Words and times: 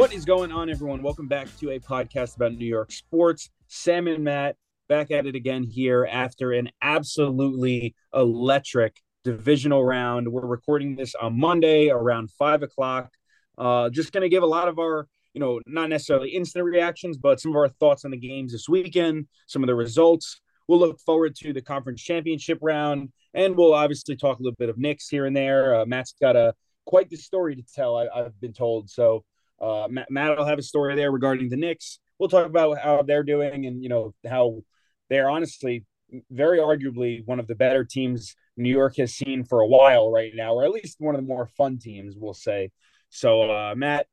What 0.00 0.14
is 0.14 0.24
going 0.24 0.50
on, 0.50 0.70
everyone? 0.70 1.02
Welcome 1.02 1.28
back 1.28 1.46
to 1.58 1.72
a 1.72 1.78
podcast 1.78 2.36
about 2.36 2.54
New 2.54 2.64
York 2.64 2.90
sports. 2.90 3.50
Sam 3.68 4.06
and 4.08 4.24
Matt 4.24 4.56
back 4.88 5.10
at 5.10 5.26
it 5.26 5.34
again 5.34 5.62
here 5.62 6.08
after 6.10 6.52
an 6.52 6.70
absolutely 6.80 7.94
electric 8.14 8.96
divisional 9.24 9.84
round. 9.84 10.26
We're 10.26 10.46
recording 10.46 10.96
this 10.96 11.14
on 11.14 11.38
Monday 11.38 11.90
around 11.90 12.30
five 12.38 12.62
o'clock. 12.62 13.10
Uh, 13.58 13.90
just 13.90 14.10
going 14.10 14.22
to 14.22 14.30
give 14.30 14.42
a 14.42 14.46
lot 14.46 14.68
of 14.68 14.78
our, 14.78 15.06
you 15.34 15.40
know, 15.40 15.60
not 15.66 15.90
necessarily 15.90 16.30
instant 16.30 16.64
reactions, 16.64 17.18
but 17.18 17.38
some 17.38 17.52
of 17.52 17.56
our 17.56 17.68
thoughts 17.68 18.06
on 18.06 18.10
the 18.10 18.16
games 18.16 18.52
this 18.52 18.70
weekend, 18.70 19.26
some 19.48 19.62
of 19.62 19.66
the 19.66 19.74
results. 19.74 20.40
We'll 20.66 20.78
look 20.78 20.98
forward 21.00 21.36
to 21.40 21.52
the 21.52 21.60
conference 21.60 22.00
championship 22.00 22.56
round, 22.62 23.10
and 23.34 23.54
we'll 23.54 23.74
obviously 23.74 24.16
talk 24.16 24.38
a 24.38 24.42
little 24.42 24.56
bit 24.58 24.70
of 24.70 24.78
Knicks 24.78 25.08
here 25.10 25.26
and 25.26 25.36
there. 25.36 25.74
Uh, 25.78 25.84
Matt's 25.84 26.14
got 26.18 26.36
a 26.36 26.54
quite 26.86 27.10
the 27.10 27.16
story 27.16 27.54
to 27.54 27.62
tell, 27.62 27.98
I, 27.98 28.22
have 28.22 28.40
been 28.40 28.54
told. 28.54 28.88
So 28.88 29.24
uh, 29.60 29.88
Matt, 29.88 30.38
will 30.38 30.44
have 30.44 30.58
a 30.58 30.62
story 30.62 30.96
there 30.96 31.10
regarding 31.10 31.48
the 31.48 31.56
Knicks. 31.56 31.98
We'll 32.18 32.28
talk 32.28 32.46
about 32.46 32.78
how 32.78 33.02
they're 33.02 33.22
doing 33.22 33.66
and 33.66 33.82
you 33.82 33.88
know 33.88 34.14
how 34.28 34.62
they're 35.08 35.30
honestly 35.30 35.84
very 36.30 36.58
arguably 36.58 37.24
one 37.26 37.40
of 37.40 37.46
the 37.46 37.54
better 37.54 37.84
teams 37.84 38.34
New 38.56 38.70
York 38.70 38.96
has 38.96 39.14
seen 39.14 39.44
for 39.44 39.60
a 39.60 39.66
while 39.66 40.10
right 40.10 40.32
now, 40.34 40.54
or 40.54 40.64
at 40.64 40.70
least 40.70 40.96
one 41.00 41.14
of 41.14 41.20
the 41.20 41.26
more 41.26 41.46
fun 41.46 41.78
teams, 41.78 42.14
we'll 42.16 42.34
say. 42.34 42.70
So, 43.08 43.50
uh, 43.50 43.74
Matt, 43.76 44.06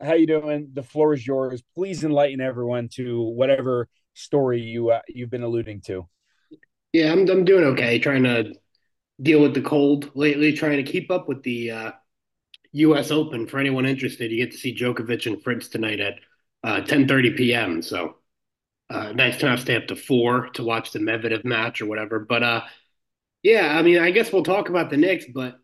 how 0.00 0.14
you 0.14 0.26
doing? 0.26 0.70
The 0.72 0.82
floor 0.82 1.12
is 1.12 1.26
yours. 1.26 1.62
Please 1.74 2.02
enlighten 2.04 2.40
everyone 2.40 2.88
to 2.94 3.20
whatever 3.20 3.88
story 4.14 4.60
you 4.60 4.90
uh, 4.90 5.00
you've 5.08 5.30
been 5.30 5.42
alluding 5.42 5.82
to. 5.82 6.08
Yeah, 6.92 7.12
I'm 7.12 7.28
I'm 7.28 7.44
doing 7.44 7.64
okay. 7.64 7.98
Trying 7.98 8.24
to 8.24 8.54
deal 9.20 9.40
with 9.40 9.54
the 9.54 9.60
cold 9.60 10.10
lately. 10.14 10.52
Trying 10.52 10.84
to 10.84 10.90
keep 10.90 11.10
up 11.10 11.28
with 11.28 11.42
the 11.42 11.70
uh, 11.70 11.92
U.S. 12.72 13.10
Open. 13.10 13.46
For 13.46 13.58
anyone 13.58 13.86
interested, 13.86 14.30
you 14.30 14.38
get 14.38 14.52
to 14.52 14.58
see 14.58 14.74
Djokovic 14.74 15.26
and 15.26 15.42
Fritz 15.42 15.68
tonight 15.68 16.00
at 16.00 16.20
10:30 16.64 17.32
uh, 17.32 17.36
p.m. 17.36 17.82
So 17.82 18.16
uh, 18.90 19.12
nice 19.12 19.38
to 19.38 19.46
not 19.46 19.60
stay 19.60 19.76
up 19.76 19.86
to 19.86 19.96
four 19.96 20.48
to 20.50 20.64
watch 20.64 20.92
the 20.92 20.98
Medvedev 20.98 21.44
match 21.44 21.80
or 21.80 21.86
whatever. 21.86 22.18
But 22.18 22.42
uh, 22.42 22.60
yeah, 23.42 23.76
I 23.78 23.82
mean, 23.82 23.98
I 23.98 24.10
guess 24.10 24.32
we'll 24.32 24.42
talk 24.42 24.68
about 24.68 24.90
the 24.90 24.96
Knicks, 24.96 25.26
but 25.32 25.58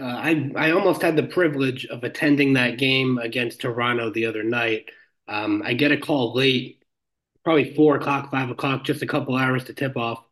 uh, 0.00 0.04
I 0.04 0.50
I 0.56 0.70
almost 0.72 1.02
had 1.02 1.16
the 1.16 1.22
privilege 1.22 1.86
of 1.86 2.04
attending 2.04 2.54
that 2.54 2.78
game 2.78 3.18
against 3.18 3.60
Toronto 3.60 4.10
the 4.10 4.26
other 4.26 4.42
night. 4.42 4.90
Um, 5.28 5.62
I 5.64 5.74
get 5.74 5.92
a 5.92 5.96
call 5.96 6.34
late, 6.34 6.82
probably 7.44 7.74
four 7.74 7.96
o'clock, 7.96 8.30
five 8.30 8.50
o'clock, 8.50 8.84
just 8.84 9.02
a 9.02 9.06
couple 9.06 9.36
hours 9.36 9.64
to 9.64 9.74
tip 9.74 9.96
off. 9.96 10.24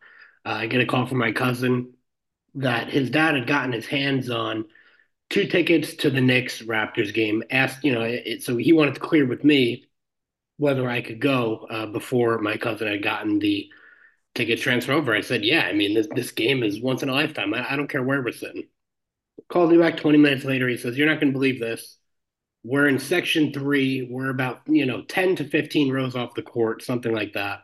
Uh, 0.45 0.51
I 0.51 0.67
get 0.67 0.81
a 0.81 0.87
call 0.87 1.07
from 1.07 1.19
my 1.19 1.33
cousin 1.33 1.95
that 2.55 2.89
his 2.91 3.11
dad 3.11 3.37
had 3.37 3.47
gotten 3.47 3.73
his 3.73 3.87
hands 3.87 4.31
on 4.31 4.65
two 5.31 5.47
tickets 5.47 5.95
to 5.97 6.11
the 6.11 6.21
Knicks 6.21 6.63
Raptors 6.63 7.13
game. 7.13 7.43
Asked, 7.51 7.85
you 7.85 7.93
know, 7.93 8.03
it, 8.03 8.43
so 8.43 8.57
he 8.57 8.73
wanted 8.73 8.95
to 8.95 9.01
clear 9.01 9.27
with 9.27 9.45
me 9.45 9.85
whether 10.57 10.89
I 10.89 11.01
could 11.03 11.21
go 11.21 11.67
uh, 11.71 11.87
before 11.87 12.39
my 12.39 12.57
cousin 12.57 12.89
had 12.89 13.03
gotten 13.03 13.39
the 13.39 13.71
ticket 14.35 14.61
transfer 14.61 14.93
over. 14.93 15.15
I 15.15 15.21
said, 15.21 15.45
"Yeah, 15.45 15.63
I 15.63 15.73
mean 15.73 15.95
this 15.95 16.09
this 16.15 16.33
game 16.33 16.63
is 16.63 16.81
once 16.81 17.03
in 17.03 17.09
a 17.09 17.13
lifetime. 17.13 17.55
I, 17.55 17.73
I 17.73 17.77
don't 17.77 17.89
care 17.89 18.03
where 18.03 18.23
we're 18.23 18.33
sitting." 18.33 18.69
Called 19.49 19.71
me 19.71 19.79
back 19.79 19.97
20 19.97 20.19
minutes 20.19 20.45
later. 20.45 20.69
He 20.69 20.77
says, 20.77 20.97
"You're 20.99 21.09
not 21.09 21.21
going 21.21 21.33
to 21.33 21.39
believe 21.39 21.61
this. 21.61 21.99
We're 22.65 22.89
in 22.89 22.99
section 22.99 23.53
three. 23.53 24.03
We're 24.11 24.31
about 24.31 24.63
you 24.67 24.87
know 24.87 25.03
10 25.03 25.37
to 25.37 25.45
15 25.45 25.93
rows 25.93 26.17
off 26.17 26.35
the 26.35 26.43
court, 26.43 26.83
something 26.83 27.13
like 27.15 27.35
that, 27.35 27.61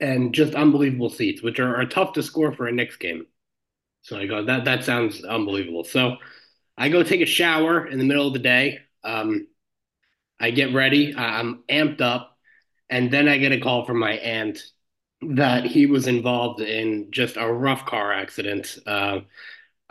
and 0.00 0.34
just 0.34 0.54
unbelievable 0.54 1.10
seats, 1.10 1.42
which 1.42 1.60
are, 1.60 1.76
are 1.76 1.86
tough 1.86 2.14
to 2.14 2.22
score 2.22 2.52
for 2.52 2.66
a 2.66 2.72
Knicks 2.72 2.96
game." 2.96 3.26
So 4.02 4.18
I 4.18 4.26
go, 4.26 4.44
"That 4.44 4.64
that 4.64 4.84
sounds 4.84 5.24
unbelievable." 5.24 5.84
So 5.84 6.16
I 6.80 6.88
go 6.88 7.02
take 7.02 7.20
a 7.20 7.26
shower 7.26 7.86
in 7.86 7.98
the 7.98 8.06
middle 8.06 8.26
of 8.26 8.32
the 8.32 8.38
day. 8.38 8.78
Um, 9.04 9.48
I 10.40 10.50
get 10.50 10.72
ready. 10.72 11.14
I'm 11.14 11.62
amped 11.68 12.00
up, 12.00 12.38
and 12.88 13.10
then 13.10 13.28
I 13.28 13.36
get 13.36 13.52
a 13.52 13.60
call 13.60 13.84
from 13.84 13.98
my 13.98 14.12
aunt 14.12 14.62
that 15.20 15.66
he 15.66 15.84
was 15.84 16.06
involved 16.06 16.62
in 16.62 17.08
just 17.10 17.36
a 17.36 17.46
rough 17.52 17.84
car 17.84 18.14
accident. 18.14 18.78
Uh, 18.86 19.20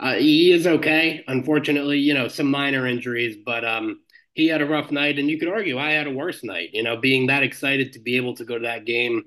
uh, 0.00 0.14
he 0.14 0.50
is 0.50 0.66
okay, 0.66 1.22
unfortunately. 1.28 2.00
You 2.00 2.14
know, 2.14 2.26
some 2.26 2.50
minor 2.50 2.88
injuries, 2.88 3.36
but 3.46 3.64
um, 3.64 4.00
he 4.34 4.48
had 4.48 4.60
a 4.60 4.66
rough 4.66 4.90
night, 4.90 5.20
and 5.20 5.30
you 5.30 5.38
could 5.38 5.48
argue 5.48 5.78
I 5.78 5.92
had 5.92 6.08
a 6.08 6.12
worse 6.12 6.42
night. 6.42 6.70
You 6.72 6.82
know, 6.82 6.96
being 6.96 7.28
that 7.28 7.44
excited 7.44 7.92
to 7.92 8.00
be 8.00 8.16
able 8.16 8.34
to 8.34 8.44
go 8.44 8.58
to 8.58 8.66
that 8.66 8.84
game 8.84 9.22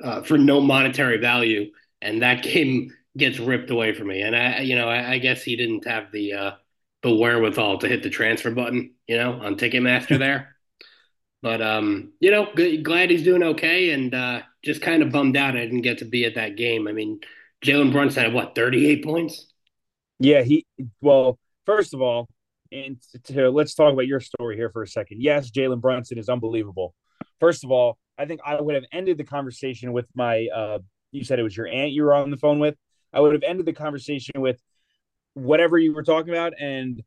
uh, 0.00 0.22
for 0.22 0.38
no 0.38 0.60
monetary 0.60 1.18
value, 1.18 1.72
and 2.00 2.22
that 2.22 2.42
game 2.44 2.92
gets 3.16 3.40
ripped 3.40 3.70
away 3.70 3.94
from 3.94 4.06
me. 4.06 4.22
And 4.22 4.36
I, 4.36 4.60
you 4.60 4.76
know, 4.76 4.88
I, 4.88 5.14
I 5.14 5.18
guess 5.18 5.42
he 5.42 5.56
didn't 5.56 5.88
have 5.88 6.12
the 6.12 6.32
uh, 6.34 6.50
the 7.04 7.14
wherewithal 7.14 7.78
to 7.78 7.86
hit 7.86 8.02
the 8.02 8.10
transfer 8.10 8.50
button, 8.50 8.94
you 9.06 9.16
know, 9.16 9.34
on 9.34 9.56
Ticketmaster 9.56 10.18
there. 10.18 10.56
But 11.42 11.60
um, 11.60 12.14
you 12.20 12.30
know, 12.30 12.48
good, 12.56 12.82
glad 12.82 13.10
he's 13.10 13.22
doing 13.22 13.42
okay, 13.42 13.90
and 13.90 14.14
uh, 14.14 14.40
just 14.64 14.80
kind 14.80 15.02
of 15.02 15.12
bummed 15.12 15.36
out 15.36 15.56
I 15.56 15.60
didn't 15.60 15.82
get 15.82 15.98
to 15.98 16.06
be 16.06 16.24
at 16.24 16.36
that 16.36 16.56
game. 16.56 16.88
I 16.88 16.92
mean, 16.92 17.20
Jalen 17.62 17.92
Brunson 17.92 18.24
had 18.24 18.32
what 18.32 18.54
thirty 18.54 18.86
eight 18.88 19.04
points. 19.04 19.46
Yeah, 20.18 20.42
he. 20.42 20.64
Well, 21.02 21.38
first 21.66 21.92
of 21.92 22.00
all, 22.00 22.28
and 22.72 22.96
to, 23.24 23.50
let's 23.50 23.74
talk 23.74 23.92
about 23.92 24.06
your 24.06 24.20
story 24.20 24.56
here 24.56 24.70
for 24.70 24.82
a 24.82 24.88
second. 24.88 25.20
Yes, 25.20 25.50
Jalen 25.50 25.82
Brunson 25.82 26.16
is 26.16 26.30
unbelievable. 26.30 26.94
First 27.40 27.62
of 27.62 27.70
all, 27.70 27.98
I 28.16 28.24
think 28.24 28.40
I 28.44 28.58
would 28.58 28.74
have 28.74 28.84
ended 28.90 29.18
the 29.18 29.24
conversation 29.24 29.92
with 29.92 30.06
my. 30.14 30.46
Uh, 30.46 30.78
you 31.12 31.24
said 31.24 31.38
it 31.38 31.42
was 31.42 31.54
your 31.54 31.68
aunt 31.68 31.92
you 31.92 32.04
were 32.04 32.14
on 32.14 32.30
the 32.30 32.38
phone 32.38 32.58
with. 32.58 32.74
I 33.12 33.20
would 33.20 33.34
have 33.34 33.42
ended 33.42 33.66
the 33.66 33.74
conversation 33.74 34.40
with 34.40 34.58
whatever 35.34 35.78
you 35.78 35.92
were 35.92 36.02
talking 36.02 36.32
about. 36.32 36.54
And 36.58 37.02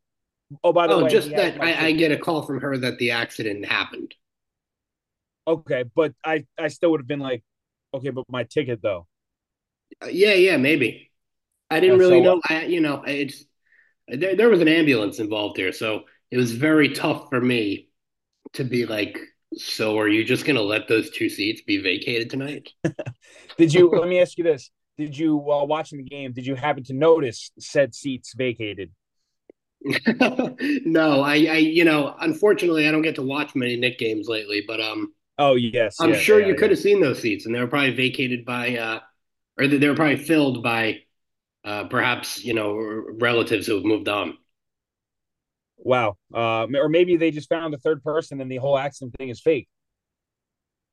oh, 0.63 0.73
by 0.73 0.87
the 0.87 0.93
oh, 0.93 1.03
way, 1.03 1.09
just 1.09 1.29
that 1.31 1.61
I, 1.61 1.87
I, 1.87 1.91
get 1.93 2.11
a 2.11 2.17
call 2.17 2.43
from 2.43 2.61
her 2.61 2.77
that 2.77 2.97
the 2.99 3.11
accident 3.11 3.65
happened. 3.65 4.13
Okay, 5.47 5.85
but 5.95 6.13
I 6.23 6.45
I 6.59 6.67
still 6.67 6.91
would 6.91 6.99
have 6.99 7.07
been 7.07 7.19
like, 7.19 7.43
okay, 7.93 8.09
but 8.09 8.25
my 8.29 8.43
ticket 8.43 8.81
though. 8.81 9.07
Uh, 10.03 10.07
yeah, 10.07 10.33
yeah, 10.33 10.57
maybe. 10.57 11.11
I 11.69 11.79
didn't 11.79 11.99
really 11.99 12.23
so, 12.23 12.35
know. 12.35 12.41
I 12.47 12.65
you 12.65 12.81
know 12.81 13.03
it's 13.05 13.45
there. 14.07 14.35
There 14.35 14.49
was 14.49 14.61
an 14.61 14.67
ambulance 14.67 15.19
involved 15.19 15.57
here, 15.57 15.71
so 15.71 16.03
it 16.31 16.37
was 16.37 16.51
very 16.51 16.89
tough 16.89 17.29
for 17.29 17.41
me 17.41 17.89
to 18.53 18.63
be 18.63 18.85
like. 18.85 19.17
So, 19.55 19.97
are 19.97 20.09
you 20.09 20.25
just 20.25 20.43
going 20.45 20.57
to 20.57 20.61
let 20.61 20.89
those 20.89 21.09
two 21.09 21.29
seats 21.29 21.61
be 21.61 21.81
vacated 21.81 22.29
tonight? 22.29 22.69
Did 23.57 23.73
you? 23.73 23.89
let 23.89 24.09
me 24.09 24.19
ask 24.19 24.37
you 24.37 24.43
this: 24.43 24.69
did 24.97 25.17
you 25.17 25.35
while 25.35 25.67
watching 25.67 25.97
the 25.97 26.03
game 26.03 26.33
did 26.33 26.45
you 26.45 26.55
happen 26.55 26.83
to 26.83 26.93
notice 26.93 27.51
said 27.59 27.93
seats 27.93 28.33
vacated? 28.33 28.91
No 30.85 31.21
i 31.21 31.35
i 31.35 31.57
you 31.57 31.85
know 31.85 32.15
unfortunately 32.19 32.87
i 32.87 32.91
don't 32.91 33.03
get 33.03 33.15
to 33.15 33.21
watch 33.21 33.55
many 33.55 33.77
Knick 33.77 33.99
games 33.99 34.27
lately 34.27 34.63
but 34.67 34.81
um 34.81 35.13
oh 35.37 35.55
yes 35.55 35.97
i'm 36.01 36.11
yeah, 36.11 36.17
sure 36.17 36.39
yeah, 36.39 36.47
you 36.47 36.53
yeah. 36.53 36.59
could 36.59 36.71
have 36.71 36.79
seen 36.79 36.99
those 36.99 37.21
seats 37.21 37.45
and 37.45 37.53
they 37.53 37.59
were 37.59 37.67
probably 37.67 37.93
vacated 37.93 38.43
by 38.43 38.75
uh 38.77 38.99
or 39.57 39.67
they 39.67 39.87
were 39.87 39.95
probably 39.95 40.17
filled 40.17 40.63
by 40.63 40.99
uh 41.63 41.85
perhaps 41.85 42.43
you 42.43 42.53
know 42.53 42.75
relatives 43.19 43.67
who 43.67 43.75
have 43.75 43.85
moved 43.85 44.09
on. 44.09 44.37
Wow. 45.77 46.17
Uh 46.33 46.65
or 46.75 46.89
maybe 46.89 47.17
they 47.17 47.31
just 47.31 47.49
found 47.49 47.73
a 47.73 47.77
third 47.77 48.03
person 48.03 48.41
and 48.41 48.51
the 48.51 48.57
whole 48.57 48.77
accident 48.77 49.15
thing 49.17 49.29
is 49.29 49.39
fake. 49.39 49.67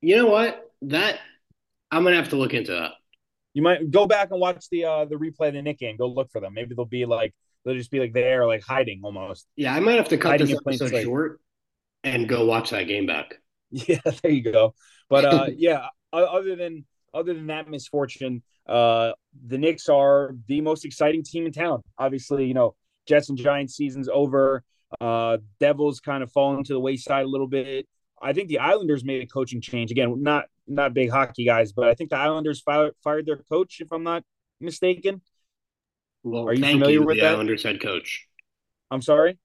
You 0.01 0.17
know 0.17 0.27
what? 0.27 0.71
That 0.83 1.19
i'm 1.91 2.03
gonna 2.03 2.15
have 2.15 2.29
to 2.29 2.35
look 2.35 2.53
into 2.53 2.71
that 2.71 2.91
you 3.55 3.61
might 3.61 3.89
go 3.89 4.05
back 4.05 4.31
and 4.31 4.39
watch 4.39 4.69
the 4.69 4.83
uh 4.85 5.05
the 5.05 5.15
replay 5.15 5.47
of 5.47 5.53
the 5.55 5.61
Knick 5.61 5.79
game. 5.79 5.95
Go 5.95 6.07
look 6.07 6.29
for 6.29 6.41
them. 6.41 6.53
Maybe 6.53 6.75
they'll 6.75 6.85
be 6.85 7.05
like 7.05 7.33
they'll 7.63 7.73
just 7.73 7.89
be 7.89 8.01
like 8.01 8.13
there, 8.13 8.45
like 8.45 8.61
hiding 8.61 8.99
almost. 9.03 9.47
Yeah, 9.55 9.73
I 9.73 9.79
might 9.79 9.95
have 9.95 10.09
to 10.09 10.17
cut 10.17 10.31
hiding 10.31 10.47
this 10.47 10.59
episode 10.67 11.01
short 11.01 11.39
and 12.03 12.27
go 12.27 12.45
watch 12.45 12.69
that 12.69 12.83
game 12.83 13.07
back. 13.07 13.35
Yeah, 13.71 13.99
there 14.21 14.31
you 14.31 14.43
go. 14.43 14.75
But 15.09 15.25
uh 15.25 15.47
yeah, 15.57 15.87
other 16.13 16.55
than 16.55 16.85
other 17.13 17.33
than 17.33 17.47
that 17.47 17.67
misfortune, 17.69 18.43
uh 18.67 19.13
the 19.47 19.57
Knicks 19.57 19.89
are 19.89 20.35
the 20.47 20.61
most 20.61 20.85
exciting 20.85 21.23
team 21.23 21.45
in 21.45 21.51
town. 21.51 21.81
Obviously, 21.97 22.45
you 22.45 22.53
know, 22.53 22.75
Jets 23.07 23.29
and 23.29 23.37
Giants 23.37 23.75
season's 23.75 24.07
over. 24.07 24.63
Uh 25.01 25.37
Devils 25.59 25.99
kind 25.99 26.23
of 26.23 26.31
fallen 26.31 26.63
to 26.65 26.73
the 26.73 26.79
wayside 26.79 27.25
a 27.25 27.27
little 27.27 27.47
bit. 27.47 27.87
I 28.21 28.33
think 28.33 28.49
the 28.49 28.59
Islanders 28.59 29.03
made 29.03 29.23
a 29.23 29.27
coaching 29.27 29.61
change 29.61 29.91
again. 29.91 30.21
Not 30.21 30.45
not 30.67 30.93
big 30.93 31.09
hockey 31.09 31.45
guys, 31.45 31.71
but 31.71 31.87
I 31.87 31.93
think 31.93 32.09
the 32.09 32.17
Islanders 32.17 32.61
fired, 32.61 32.93
fired 33.03 33.25
their 33.25 33.37
coach, 33.37 33.81
if 33.81 33.91
I'm 33.91 34.03
not 34.03 34.23
mistaken. 34.59 35.21
Well, 36.23 36.47
are 36.47 36.53
you 36.53 36.63
familiar 36.63 36.99
you, 36.99 37.05
with 37.05 37.17
the 37.17 37.21
that? 37.21 37.33
Islanders 37.33 37.63
head 37.63 37.81
coach? 37.81 38.27
I'm 38.89 39.01
sorry. 39.01 39.37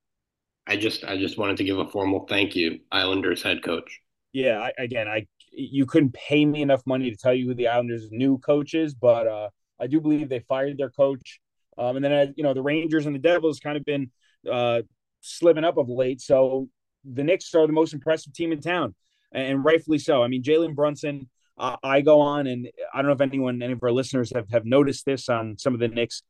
I 0.67 0.76
just 0.76 1.05
I 1.05 1.17
just 1.19 1.38
wanted 1.38 1.56
to 1.58 1.64
give 1.64 1.78
a 1.78 1.88
formal 1.88 2.26
thank 2.28 2.55
you, 2.55 2.81
Islanders 2.90 3.43
head 3.43 3.62
coach. 3.62 4.00
Yeah, 4.32 4.61
I, 4.61 4.72
again, 4.82 5.08
I 5.08 5.26
you 5.52 5.84
couldn't 5.84 6.14
pay 6.14 6.44
me 6.44 6.62
enough 6.62 6.82
money 6.87 7.11
to 7.11 7.17
tell 7.17 7.34
you 7.34 7.46
who 7.46 7.55
the 7.55 7.69
Islanders' 7.69 8.08
new 8.11 8.38
coach 8.38 8.75
is, 8.75 8.94
but 8.94 9.26
uh, 9.26 9.49
I 9.81 9.88
do 9.88 10.00
believe 10.00 10.28
they 10.28 10.40
fired 10.40 10.78
their 10.78 10.90
coach. 10.90 11.40
Um, 11.76 11.96
and 11.96 12.05
then 12.05 12.12
uh, 12.12 12.32
you 12.37 12.44
know 12.44 12.55
the 12.55 12.62
Rangers 12.62 13.06
and 13.06 13.14
the 13.14 13.20
Devils 13.20 13.61
kind 13.61 13.76
of 13.76 13.84
been 13.84 14.11
uh, 14.50 14.82
slipping 15.20 15.64
up 15.64 15.76
of 15.76 15.88
late, 15.88 16.20
so 16.20 16.69
the 17.05 17.25
Knicks 17.25 17.55
are 17.55 17.67
the 17.67 17.72
most 17.72 17.93
impressive 17.93 18.32
team 18.32 18.52
in 18.52 18.61
town 18.61 18.94
and 19.32 19.65
rightfully 19.65 19.99
so. 19.99 20.23
I 20.23 20.29
mean, 20.29 20.43
Jalen 20.43 20.75
Brunson, 20.75 21.29
uh, 21.59 21.77
I 21.82 22.00
go 22.00 22.21
on, 22.21 22.47
and 22.47 22.69
I 22.93 22.99
don't 22.99 23.06
know 23.06 23.12
if 23.12 23.21
anyone, 23.21 23.62
any 23.62 23.73
of 23.73 23.82
our 23.82 23.93
listeners 23.93 24.32
have, 24.35 24.49
have 24.50 24.65
noticed 24.65 25.05
this 25.05 25.29
on 25.29 25.59
some 25.59 25.75
of 25.75 25.81
the 25.81 25.88
Knicks 25.88 26.23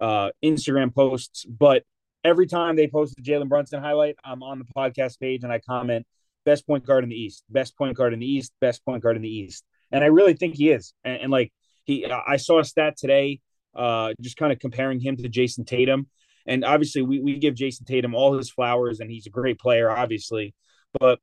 uh, 0.00 0.30
Instagram 0.44 0.94
posts, 0.94 1.44
but 1.46 1.84
every 2.24 2.46
time 2.46 2.76
they 2.76 2.88
post 2.88 3.14
a 3.18 3.22
Jalen 3.22 3.48
Brunson 3.48 3.80
highlight, 3.80 4.16
I'm 4.24 4.42
on 4.42 4.58
the 4.58 4.64
podcast 4.76 5.20
page 5.20 5.44
and 5.44 5.52
I 5.52 5.60
comment 5.60 6.06
best 6.44 6.66
point 6.66 6.86
guard 6.86 7.04
in 7.04 7.10
the 7.10 7.16
East, 7.16 7.44
best 7.50 7.76
point 7.76 7.96
guard 7.96 8.12
in 8.12 8.20
the 8.20 8.26
East, 8.26 8.52
best 8.60 8.84
point 8.84 9.02
guard 9.02 9.16
in 9.16 9.22
the 9.22 9.28
East, 9.28 9.64
and 9.92 10.02
I 10.02 10.08
really 10.08 10.34
think 10.34 10.56
he 10.56 10.70
is. 10.70 10.92
And, 11.04 11.22
and 11.22 11.30
like 11.30 11.52
he, 11.84 12.06
I 12.06 12.36
saw 12.36 12.60
a 12.60 12.64
stat 12.64 12.96
today, 12.96 13.40
uh, 13.74 14.12
just 14.20 14.36
kind 14.36 14.52
of 14.52 14.58
comparing 14.58 15.00
him 15.00 15.16
to 15.16 15.28
Jayson 15.28 15.64
Tatum, 15.64 16.08
and 16.46 16.64
obviously 16.64 17.02
we 17.02 17.20
we 17.20 17.38
give 17.38 17.54
Jayson 17.54 17.86
Tatum 17.86 18.14
all 18.14 18.36
his 18.36 18.50
flowers, 18.50 19.00
and 19.00 19.10
he's 19.10 19.26
a 19.26 19.30
great 19.30 19.58
player, 19.58 19.90
obviously, 19.90 20.54
but 20.98 21.20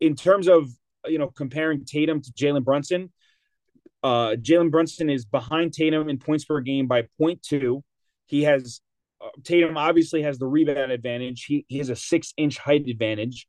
in 0.00 0.14
terms 0.14 0.48
of 0.48 0.68
you 1.06 1.18
know 1.18 1.28
comparing 1.28 1.84
Tatum 1.84 2.20
to 2.22 2.32
Jalen 2.32 2.64
Brunson, 2.64 3.12
uh, 4.02 4.36
Jalen 4.36 4.70
Brunson 4.70 5.10
is 5.10 5.24
behind 5.24 5.72
Tatum 5.72 6.08
in 6.08 6.18
points 6.18 6.44
per 6.44 6.60
game 6.60 6.86
by 6.86 7.02
0.2. 7.20 7.82
He 8.26 8.44
has 8.44 8.80
uh, 9.20 9.28
Tatum 9.42 9.76
obviously 9.76 10.22
has 10.22 10.38
the 10.38 10.46
rebound 10.46 10.92
advantage. 10.92 11.44
He, 11.44 11.64
he 11.68 11.78
has 11.78 11.88
a 11.88 11.96
six 11.96 12.32
inch 12.36 12.58
height 12.58 12.86
advantage, 12.86 13.46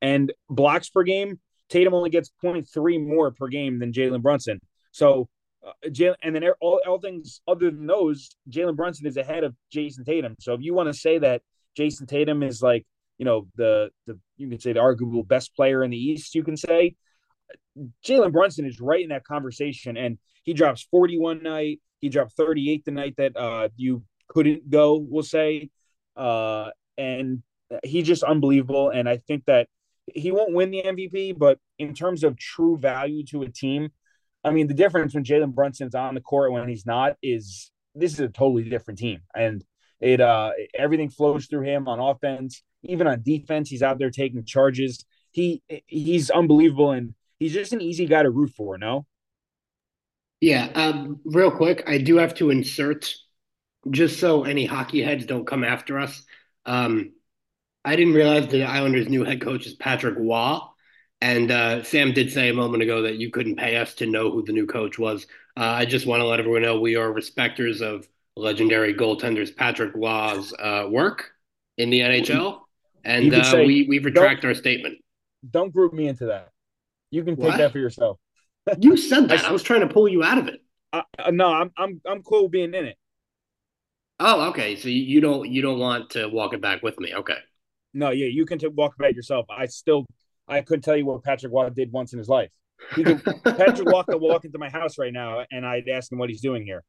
and 0.00 0.32
blocks 0.48 0.88
per 0.90 1.02
game. 1.02 1.40
Tatum 1.68 1.92
only 1.92 2.10
gets 2.10 2.30
0.3 2.42 3.06
more 3.06 3.30
per 3.30 3.48
game 3.48 3.78
than 3.78 3.92
Jalen 3.92 4.22
Brunson. 4.22 4.60
So, 4.90 5.28
uh, 5.66 5.72
Jalen, 5.88 6.14
and 6.22 6.34
then 6.34 6.44
all, 6.60 6.80
all 6.86 6.98
things 6.98 7.42
other 7.46 7.70
than 7.70 7.86
those, 7.86 8.34
Jalen 8.48 8.76
Brunson 8.76 9.06
is 9.06 9.18
ahead 9.18 9.44
of 9.44 9.54
Jayson 9.70 10.04
Tatum. 10.04 10.36
So, 10.40 10.54
if 10.54 10.62
you 10.62 10.72
want 10.72 10.88
to 10.88 10.94
say 10.94 11.18
that 11.18 11.42
Jayson 11.76 12.06
Tatum 12.06 12.42
is 12.42 12.62
like, 12.62 12.86
you 13.18 13.24
know, 13.24 13.48
the 13.56 13.90
the 14.06 14.18
you 14.38 14.48
can 14.48 14.58
say 14.58 14.72
the 14.72 14.80
arguable 14.80 15.22
best 15.22 15.54
player 15.54 15.84
in 15.84 15.90
the 15.90 15.96
East, 15.96 16.34
you 16.34 16.42
can 16.42 16.56
say 16.56 16.94
Jalen 18.04 18.32
Brunson 18.32 18.66
is 18.66 18.80
right 18.80 19.02
in 19.02 19.10
that 19.10 19.24
conversation, 19.24 19.96
and 19.96 20.18
he 20.44 20.54
drops 20.54 20.86
41 20.90 21.42
night. 21.42 21.80
He 22.00 22.08
dropped 22.08 22.32
38 22.32 22.84
the 22.84 22.90
night 22.90 23.14
that 23.18 23.36
uh, 23.36 23.68
you 23.76 24.02
couldn't 24.28 24.70
go, 24.70 24.96
we'll 24.96 25.22
say. 25.22 25.70
Uh, 26.16 26.70
and 26.96 27.42
he's 27.84 28.06
just 28.06 28.22
unbelievable. 28.22 28.90
And 28.90 29.08
I 29.08 29.18
think 29.18 29.44
that 29.46 29.68
he 30.14 30.32
won't 30.32 30.54
win 30.54 30.70
the 30.70 30.82
MVP, 30.82 31.38
but 31.38 31.58
in 31.78 31.94
terms 31.94 32.24
of 32.24 32.36
true 32.38 32.78
value 32.78 33.24
to 33.26 33.42
a 33.42 33.48
team, 33.48 33.90
I 34.44 34.50
mean, 34.50 34.68
the 34.68 34.74
difference 34.74 35.14
when 35.14 35.24
Jalen 35.24 35.54
Brunson's 35.54 35.94
on 35.94 36.14
the 36.14 36.20
court 36.20 36.52
when 36.52 36.68
he's 36.68 36.86
not 36.86 37.16
is 37.22 37.70
this 37.94 38.12
is 38.12 38.20
a 38.20 38.28
totally 38.28 38.68
different 38.68 38.98
team. 38.98 39.20
And 39.34 39.64
it 40.00 40.20
uh 40.20 40.50
everything 40.74 41.10
flows 41.10 41.46
through 41.46 41.62
him 41.62 41.88
on 41.88 42.00
offense, 42.00 42.62
even 42.82 43.06
on 43.06 43.22
defense. 43.22 43.68
He's 43.68 43.82
out 43.82 43.98
there 43.98 44.10
taking 44.10 44.44
charges. 44.44 45.04
He 45.30 45.62
he's 45.86 46.30
unbelievable 46.30 46.92
and 46.92 47.14
he's 47.38 47.52
just 47.52 47.72
an 47.72 47.80
easy 47.80 48.06
guy 48.06 48.22
to 48.22 48.30
root 48.30 48.50
for, 48.56 48.78
no? 48.78 49.06
Yeah, 50.40 50.68
um, 50.74 51.20
real 51.24 51.50
quick, 51.50 51.82
I 51.86 51.98
do 51.98 52.16
have 52.16 52.34
to 52.34 52.50
insert 52.50 53.12
just 53.90 54.20
so 54.20 54.44
any 54.44 54.66
hockey 54.66 55.02
heads 55.02 55.26
don't 55.26 55.46
come 55.46 55.64
after 55.64 55.98
us. 55.98 56.24
Um, 56.64 57.12
I 57.84 57.96
didn't 57.96 58.14
realize 58.14 58.48
the 58.48 58.64
Islanders' 58.64 59.08
new 59.08 59.24
head 59.24 59.40
coach 59.40 59.66
is 59.66 59.74
Patrick 59.74 60.16
Roy. 60.18 60.58
And 61.20 61.50
uh, 61.50 61.82
Sam 61.82 62.12
did 62.12 62.32
say 62.32 62.48
a 62.48 62.54
moment 62.54 62.82
ago 62.82 63.02
that 63.02 63.16
you 63.16 63.30
couldn't 63.30 63.56
pay 63.56 63.76
us 63.76 63.94
to 63.94 64.06
know 64.06 64.30
who 64.30 64.44
the 64.44 64.52
new 64.52 64.66
coach 64.66 64.98
was. 64.98 65.26
Uh, 65.56 65.64
I 65.64 65.84
just 65.84 66.06
want 66.06 66.20
to 66.20 66.26
let 66.26 66.38
everyone 66.38 66.62
know 66.62 66.78
we 66.78 66.94
are 66.94 67.12
respecters 67.12 67.80
of 67.80 68.06
legendary 68.38 68.94
goaltenders 68.94 69.54
Patrick 69.54 69.92
Roy's 69.94 70.52
uh, 70.58 70.86
work 70.88 71.30
in 71.76 71.90
the 71.90 72.00
NHL, 72.00 72.60
and 73.04 73.34
uh, 73.34 73.42
say, 73.44 73.66
we 73.66 73.86
we 73.88 73.98
retract 73.98 74.44
our 74.44 74.54
statement. 74.54 74.98
Don't 75.50 75.72
group 75.72 75.92
me 75.92 76.08
into 76.08 76.26
that. 76.26 76.50
You 77.10 77.24
can 77.24 77.36
take 77.36 77.46
what? 77.46 77.58
that 77.58 77.72
for 77.72 77.78
yourself. 77.78 78.18
you 78.78 78.96
said 78.96 79.28
that. 79.28 79.44
I, 79.44 79.48
I, 79.48 79.52
was 79.52 79.62
trying 79.62 79.80
to 79.80 79.88
pull 79.88 80.08
you 80.08 80.22
out 80.22 80.38
of 80.38 80.48
it. 80.48 80.60
Uh, 80.92 81.02
no, 81.30 81.52
I'm 81.52 81.70
I'm 81.76 82.00
I'm 82.06 82.22
cool 82.22 82.48
being 82.48 82.74
in 82.74 82.86
it. 82.86 82.96
Oh, 84.20 84.48
okay. 84.48 84.76
So 84.76 84.88
you 84.88 85.20
don't 85.20 85.48
you 85.48 85.62
don't 85.62 85.78
want 85.78 86.10
to 86.10 86.26
walk 86.26 86.54
it 86.54 86.60
back 86.60 86.82
with 86.82 86.98
me? 86.98 87.14
Okay. 87.14 87.38
No, 87.94 88.10
yeah, 88.10 88.26
you 88.26 88.44
can 88.46 88.58
t- 88.58 88.66
walk 88.68 88.94
it 88.98 89.02
back 89.02 89.14
yourself. 89.14 89.46
I 89.50 89.66
still 89.66 90.06
I 90.46 90.60
couldn't 90.62 90.82
tell 90.82 90.96
you 90.96 91.06
what 91.06 91.22
Patrick 91.22 91.52
Roy 91.52 91.70
did 91.70 91.92
once 91.92 92.12
in 92.12 92.18
his 92.18 92.28
life. 92.28 92.50
He 92.94 93.04
could, 93.04 93.24
Patrick 93.44 93.88
Roy 93.88 94.02
could 94.02 94.20
walk 94.20 94.44
into 94.44 94.58
my 94.58 94.70
house 94.70 94.98
right 94.98 95.12
now, 95.12 95.44
and 95.50 95.66
I'd 95.66 95.88
ask 95.88 96.10
him 96.10 96.18
what 96.18 96.30
he's 96.30 96.40
doing 96.40 96.64
here. 96.64 96.84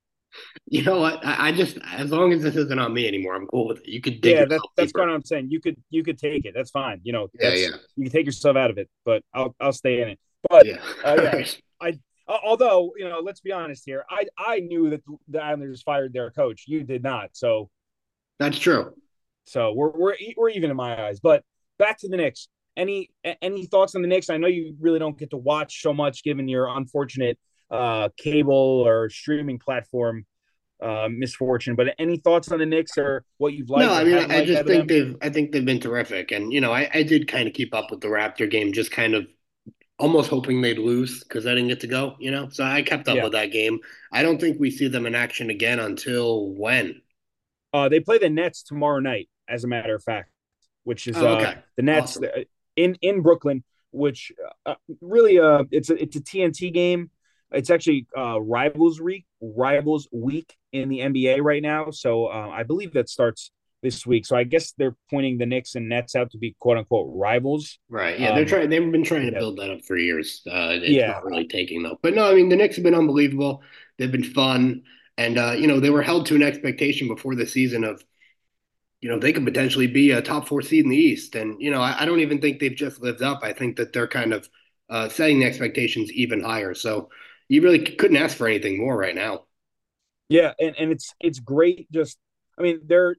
You 0.68 0.84
know 0.84 1.00
what? 1.00 1.26
I, 1.26 1.48
I, 1.48 1.52
just 1.52 1.78
as 1.92 2.12
long 2.12 2.31
as 2.34 2.44
this 2.44 2.56
isn't 2.56 2.80
on 2.80 2.94
me 2.94 3.08
anymore, 3.08 3.36
I'm 3.36 3.48
cool 3.48 3.68
with 3.68 3.80
it. 3.80 3.88
You 3.88 4.02
could 4.02 4.22
dig 4.22 4.36
yeah, 4.36 4.46
that, 4.46 4.62
that's 4.76 4.92
what 4.94 5.10
I'm 5.10 5.24
saying. 5.24 5.50
You 5.50 5.60
could 5.60 5.78
you 5.90 6.04
could 6.04 6.20
take 6.20 6.46
it. 6.46 6.54
That's 6.56 6.70
fine. 6.72 7.02
You 7.04 7.14
know, 7.14 7.28
yeah, 7.40 7.54
yeah. 7.54 7.68
You 7.96 8.04
can 8.04 8.12
take 8.12 8.26
yourself 8.26 8.56
out 8.56 8.70
of 8.70 8.78
it, 8.78 8.90
but 9.06 9.24
I'll 9.34 9.56
I'll 9.60 9.74
stay 9.74 10.02
in 10.02 10.10
it. 10.10 10.20
But 10.50 10.66
yeah, 10.66 10.78
uh, 11.04 11.18
yeah 11.22 11.46
I 11.81 11.98
although 12.28 12.94
you 12.98 13.10
know, 13.10 13.20
let's 13.20 13.42
be 13.42 13.52
honest 13.52 13.84
here. 13.86 14.06
I 14.10 14.26
I 14.38 14.60
knew 14.60 14.92
that 14.92 15.02
the 15.28 15.42
Islanders 15.42 15.81
fired 15.81 16.14
their 16.14 16.31
coach. 16.31 16.66
You 16.68 16.84
did 16.84 17.04
not. 17.04 17.30
So 17.34 17.70
that's 18.38 18.60
true. 18.60 18.94
So 19.46 19.74
we're 19.74 19.92
we're 19.92 20.16
we're 20.38 20.50
even 20.50 20.70
in 20.70 20.78
my 20.78 21.08
eyes. 21.08 21.20
But 21.20 21.44
back 21.78 21.98
to 22.00 22.10
the 22.10 22.18
Knicks. 22.18 22.48
Any 22.78 23.10
any 23.42 23.66
thoughts 23.66 23.96
on 23.96 24.02
the 24.02 24.08
Knicks? 24.08 24.30
I 24.30 24.38
know 24.38 24.48
you 24.48 24.76
really 24.80 25.00
don't 25.00 25.18
get 25.18 25.31
to 25.31 25.38
watch 25.38 25.81
so 25.81 25.94
much 25.94 26.24
given 26.24 26.48
your 26.48 26.68
unfortunate 26.68 27.38
uh, 27.71 28.10
cable 28.18 28.83
or 28.86 29.10
streaming 29.10 29.60
platform 29.60 30.25
uh, 30.81 31.07
misfortune. 31.12 31.75
But 31.75 31.95
any 32.00 32.18
thoughts 32.18 32.51
on 32.51 32.60
the 32.60 32.66
Knicks 32.66 32.98
or 32.98 33.25
what 33.38 33.54
you've 33.54 33.69
liked? 33.69 33.86
No, 33.86 33.94
I 33.94 34.04
mean 34.04 34.31
I 34.31 34.45
just 34.45 34.66
think 34.66 34.88
they've 34.88 35.16
I 35.21 35.30
think 35.30 35.51
they've 35.51 35.66
been 35.66 35.80
terrific, 35.80 36.31
and 36.31 36.51
you 36.54 36.62
know 36.62 36.71
I, 36.71 36.89
I 36.94 37.04
did 37.04 37.27
kind 37.27 37.48
of 37.48 37.54
keep 37.54 37.74
up 37.74 37.92
with 37.92 38.01
the 38.01 38.07
Raptor 38.07 38.50
game, 38.50 38.74
just 38.74 38.92
kind 38.92 39.13
of 39.13 39.27
almost 39.98 40.30
hoping 40.30 40.62
they'd 40.62 40.80
lose 40.80 41.24
because 41.24 41.45
I 41.45 41.50
didn't 41.50 41.68
get 41.68 41.81
to 41.81 41.88
go, 41.88 42.16
you 42.19 42.31
know. 42.31 42.50
So 42.50 42.63
I 42.63 42.81
kept 42.81 43.07
up 43.07 43.18
yeah. 43.18 43.24
with 43.24 43.33
that 43.33 43.51
game. 43.51 43.80
I 44.12 44.24
don't 44.24 44.39
think 44.39 44.60
we 44.60 44.71
see 44.71 44.88
them 44.88 45.06
in 45.06 45.16
action 45.16 45.50
again 45.50 45.80
until 45.80 46.50
when. 46.51 47.01
Uh, 47.74 47.89
they 47.89 48.00
play 48.00 48.18
the 48.18 48.30
Nets 48.30 48.63
tomorrow 48.63 49.00
night, 49.00 49.30
as 49.48 49.63
a 49.63 49.68
matter 49.68 49.94
of 49.94 50.04
fact, 50.04 50.31
which 50.86 51.07
is 51.07 51.18
oh, 51.18 51.36
okay. 51.36 51.45
uh, 51.45 51.54
the 51.75 51.83
Nets 51.83 52.18
awesome. 52.18 52.30
Uh, 52.36 52.42
in 52.75 52.98
in 53.01 53.21
Brooklyn. 53.21 53.63
Which 53.92 54.31
uh, 54.68 54.75
really, 55.01 55.39
uh, 55.39 55.63
it's 55.71 55.89
a 55.89 56.00
it's 56.00 56.16
a 56.16 56.21
TNT 56.21 56.71
game. 56.71 57.10
It's 57.51 57.69
actually 57.69 58.07
uh, 58.18 58.40
rivals 58.42 59.01
week, 59.01 59.25
rivals 59.42 60.07
week 60.12 60.56
in 60.72 60.90
the 60.90 61.00
NBA 61.00 61.42
right 61.42 61.63
now. 61.63 61.90
So 61.92 62.28
uh, 62.28 62.50
I 62.50 62.63
believe 62.63 62.94
that 62.94 63.10
starts 63.10 63.51
this 63.81 64.06
week. 64.06 64.25
So 64.25 64.36
I 64.36 64.44
guess 64.44 64.74
they're 64.74 64.96
pointing 65.10 65.38
the 65.38 65.46
Knicks 65.46 65.75
and 65.75 65.90
Nets 65.90 66.16
out 66.16 66.31
to 66.31 66.38
be 66.38 66.56
quote 66.60 66.78
unquote 66.78 67.10
rivals. 67.16 67.80
Right. 67.90 68.19
Yeah, 68.19 68.30
um, 68.30 68.35
they're 68.35 68.45
trying. 68.45 68.69
They've 68.69 68.92
been 68.92 69.04
trying 69.04 69.28
to 69.28 69.31
yeah. 69.31 69.40
build 69.40 69.57
that 69.57 69.71
up 69.71 69.81
for 69.85 69.97
years. 69.97 70.42
Uh, 70.47 70.73
it's 70.73 70.90
yeah. 70.90 71.07
not 71.07 71.26
really 71.26 71.47
taking 71.47 71.83
though. 71.83 71.97
But 72.02 72.14
no, 72.14 72.30
I 72.30 72.35
mean 72.35 72.50
the 72.50 72.56
Knicks 72.56 72.76
have 72.76 72.83
been 72.83 72.95
unbelievable. 72.95 73.62
They've 73.97 74.12
been 74.12 74.23
fun, 74.23 74.83
and 75.18 75.38
uh, 75.38 75.54
you 75.57 75.68
know 75.68 75.80
they 75.80 75.90
were 75.90 76.02
held 76.02 76.26
to 76.28 76.35
an 76.35 76.44
expectation 76.44 77.07
before 77.07 77.35
the 77.35 77.45
season 77.45 77.83
of, 77.83 78.04
you 79.02 79.09
know, 79.09 79.19
they 79.19 79.33
could 79.33 79.45
potentially 79.45 79.88
be 79.88 80.12
a 80.12 80.21
top 80.21 80.47
four 80.47 80.62
seed 80.62 80.83
in 80.83 80.92
the 80.92 80.97
East. 80.97 81.35
And 81.35 81.62
you 81.62 81.71
know, 81.71 81.81
I, 81.81 82.02
I 82.02 82.06
don't 82.06 82.19
even 82.19 82.40
think 82.40 82.59
they've 82.59 82.76
just 82.76 83.02
lived 83.02 83.21
up. 83.21 83.40
I 83.44 83.54
think 83.54 83.78
that 83.78 83.94
they're 83.94 84.07
kind 84.07 84.33
of 84.33 84.47
uh, 84.90 85.09
setting 85.09 85.40
the 85.40 85.45
expectations 85.45 86.12
even 86.12 86.42
higher. 86.42 86.73
So 86.73 87.09
you 87.49 87.61
really 87.61 87.79
couldn't 87.79 88.18
ask 88.18 88.37
for 88.37 88.47
anything 88.47 88.79
more 88.79 88.97
right 88.97 89.15
now. 89.15 89.45
Yeah, 90.29 90.53
and, 90.59 90.75
and 90.77 90.91
it's 90.91 91.13
it's 91.19 91.39
great. 91.39 91.91
Just 91.91 92.18
I 92.57 92.61
mean, 92.61 92.81
they're 92.85 93.15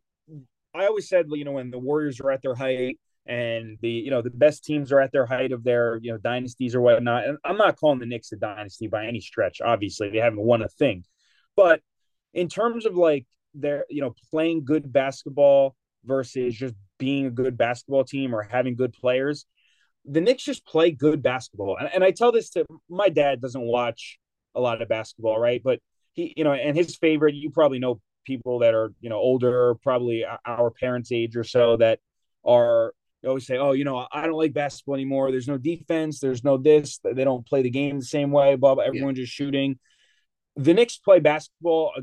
I 0.74 0.86
always 0.86 1.08
said, 1.08 1.26
you 1.30 1.44
know, 1.44 1.52
when 1.52 1.70
the 1.70 1.78
Warriors 1.78 2.20
are 2.20 2.30
at 2.30 2.42
their 2.42 2.54
height 2.54 2.98
and 3.26 3.76
the, 3.80 3.90
you 3.90 4.10
know, 4.10 4.22
the 4.22 4.30
best 4.30 4.64
teams 4.64 4.92
are 4.92 5.00
at 5.00 5.12
their 5.12 5.26
height 5.26 5.52
of 5.52 5.64
their, 5.64 5.98
you 6.02 6.12
know, 6.12 6.18
dynasties 6.18 6.74
or 6.74 6.80
whatnot. 6.80 7.26
And 7.26 7.38
I'm 7.44 7.56
not 7.56 7.76
calling 7.76 7.98
the 7.98 8.06
Knicks 8.06 8.32
a 8.32 8.36
dynasty 8.36 8.86
by 8.86 9.06
any 9.06 9.20
stretch. 9.20 9.60
Obviously, 9.60 10.10
they 10.10 10.18
haven't 10.18 10.40
won 10.40 10.62
a 10.62 10.68
thing. 10.68 11.04
But 11.56 11.80
in 12.32 12.48
terms 12.48 12.86
of 12.86 12.94
like 12.94 13.26
their, 13.54 13.84
you 13.90 14.00
know, 14.00 14.14
playing 14.30 14.64
good 14.64 14.92
basketball 14.92 15.74
versus 16.04 16.54
just 16.54 16.74
being 16.98 17.26
a 17.26 17.30
good 17.30 17.58
basketball 17.58 18.04
team 18.04 18.34
or 18.34 18.42
having 18.42 18.76
good 18.76 18.92
players, 18.92 19.46
the 20.04 20.20
Knicks 20.20 20.44
just 20.44 20.64
play 20.64 20.92
good 20.92 21.20
basketball. 21.20 21.76
And, 21.78 21.90
and 21.92 22.04
I 22.04 22.12
tell 22.12 22.30
this 22.30 22.50
to 22.50 22.64
my 22.88 23.08
dad 23.08 23.40
doesn't 23.40 23.60
watch 23.60 24.19
a 24.54 24.60
lot 24.60 24.82
of 24.82 24.88
basketball, 24.88 25.38
right? 25.38 25.60
But 25.62 25.80
he, 26.12 26.34
you 26.36 26.44
know, 26.44 26.52
and 26.52 26.76
his 26.76 26.96
favorite, 26.96 27.34
you 27.34 27.50
probably 27.50 27.78
know 27.78 28.00
people 28.24 28.60
that 28.60 28.74
are 28.74 28.92
you 29.00 29.10
know 29.10 29.16
older, 29.16 29.74
probably 29.82 30.24
our 30.46 30.70
parents' 30.70 31.12
age 31.12 31.36
or 31.36 31.44
so, 31.44 31.76
that 31.78 32.00
are 32.44 32.92
always 33.26 33.46
say, 33.46 33.58
"Oh, 33.58 33.72
you 33.72 33.84
know, 33.84 34.06
I 34.12 34.26
don't 34.26 34.38
like 34.38 34.52
basketball 34.52 34.94
anymore. 34.94 35.30
There's 35.30 35.48
no 35.48 35.58
defense. 35.58 36.20
There's 36.20 36.44
no 36.44 36.56
this. 36.56 37.00
They 37.04 37.24
don't 37.24 37.46
play 37.46 37.62
the 37.62 37.70
game 37.70 37.98
the 37.98 38.04
same 38.04 38.30
way. 38.30 38.56
Blah 38.56 38.76
blah. 38.76 38.84
Everyone's 38.84 39.18
yeah. 39.18 39.24
just 39.24 39.34
shooting." 39.34 39.78
The 40.56 40.74
Knicks 40.74 40.98
play 40.98 41.20
basketball 41.20 41.92
uh, 41.96 42.02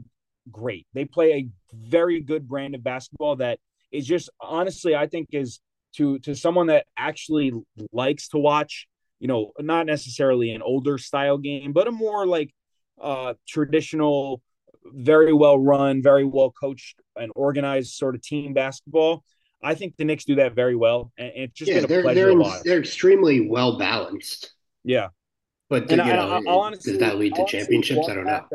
great. 0.51 0.88
They 0.94 1.06
play 1.06 1.34
a 1.34 1.48
very 1.74 2.22
good 2.22 2.48
brand 2.48 2.75
of 2.75 2.84
basketball 2.84 3.38
that 3.38 3.60
is 3.92 4.06
just 4.06 4.30
honestly, 4.39 4.96
I 4.96 5.08
think, 5.08 5.30
is 5.32 5.60
to 5.96 6.20
to 6.20 6.36
someone 6.36 6.68
that 6.68 6.86
actually 6.98 7.51
likes 7.92 8.30
to 8.30 8.38
watch. 8.38 8.88
You 9.20 9.28
know, 9.28 9.52
not 9.60 9.86
necessarily 9.86 10.52
an 10.52 10.62
older 10.62 10.98
style 10.98 11.38
game, 11.38 11.74
but 11.74 11.88
a 11.88 11.92
more 11.92 12.26
like 12.28 12.54
uh 13.02 13.36
traditional 13.48 14.42
very 14.86 15.34
well 15.34 15.60
run, 15.60 16.02
very 16.02 16.24
well 16.26 16.52
coached 16.52 17.00
and 17.16 17.32
organized 17.36 17.94
sort 17.94 18.16
of 18.16 18.22
team 18.22 18.54
basketball. 18.54 19.24
I 19.64 19.74
think 19.74 19.96
the 19.98 20.06
Knicks 20.06 20.26
do 20.26 20.36
that 20.36 20.54
very 20.54 20.76
well, 20.76 21.12
and 21.18 21.32
it's 21.36 21.54
just 21.54 21.72
yeah, 21.72 21.86
pleasure. 21.86 22.14
They're, 22.14 22.64
they're 22.64 22.80
extremely 22.80 23.48
well 23.50 23.78
balanced. 23.78 24.54
Yeah, 24.84 25.10
but 25.70 25.90
you 25.90 26.00
I, 26.00 26.16
know, 26.16 26.42
I, 26.48 26.52
honestly, 26.52 26.94
does 26.94 27.02
that 27.02 27.18
lead 27.18 27.36
to 27.36 27.46
championships? 27.46 28.08
I 28.08 28.14
don't 28.14 28.26
know. 28.26 28.32
Back, 28.32 28.48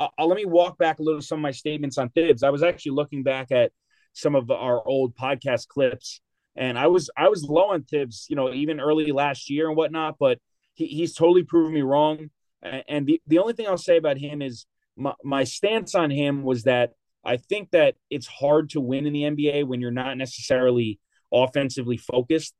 uh, 0.00 0.08
I'll, 0.18 0.28
let 0.28 0.36
me 0.36 0.44
walk 0.44 0.78
back 0.78 0.98
a 0.98 1.02
little 1.02 1.22
some 1.22 1.38
of 1.38 1.42
my 1.42 1.50
statements 1.50 1.98
on 1.98 2.10
Thibs. 2.10 2.42
I 2.42 2.50
was 2.50 2.62
actually 2.62 2.92
looking 2.92 3.22
back 3.22 3.50
at 3.50 3.72
some 4.12 4.34
of 4.34 4.50
our 4.50 4.86
old 4.86 5.16
podcast 5.16 5.68
clips, 5.68 6.20
and 6.58 6.76
I 6.76 6.88
was 6.88 7.08
I 7.16 7.28
was 7.28 7.44
low 7.44 7.70
on 7.70 7.84
Thibs, 7.84 8.26
you 8.28 8.34
know, 8.34 8.52
even 8.52 8.80
early 8.80 9.12
last 9.12 9.48
year 9.48 9.68
and 9.68 9.76
whatnot, 9.76 10.16
but 10.18 10.40
he, 10.74 10.86
he's 10.86 11.14
totally 11.14 11.44
proven 11.44 11.72
me 11.72 11.82
wrong. 11.82 12.30
And 12.60 13.06
the, 13.06 13.22
the 13.28 13.38
only 13.38 13.52
thing 13.52 13.68
I'll 13.68 13.78
say 13.78 13.96
about 13.96 14.18
him 14.18 14.42
is 14.42 14.66
my, 14.96 15.14
my 15.22 15.44
stance 15.44 15.94
on 15.94 16.10
him 16.10 16.42
was 16.42 16.64
that 16.64 16.90
I 17.24 17.36
think 17.36 17.70
that 17.70 17.94
it's 18.10 18.26
hard 18.26 18.70
to 18.70 18.80
win 18.80 19.06
in 19.06 19.12
the 19.12 19.22
NBA 19.22 19.68
when 19.68 19.80
you're 19.80 19.92
not 19.92 20.16
necessarily 20.18 20.98
offensively 21.32 21.96
focused. 21.96 22.54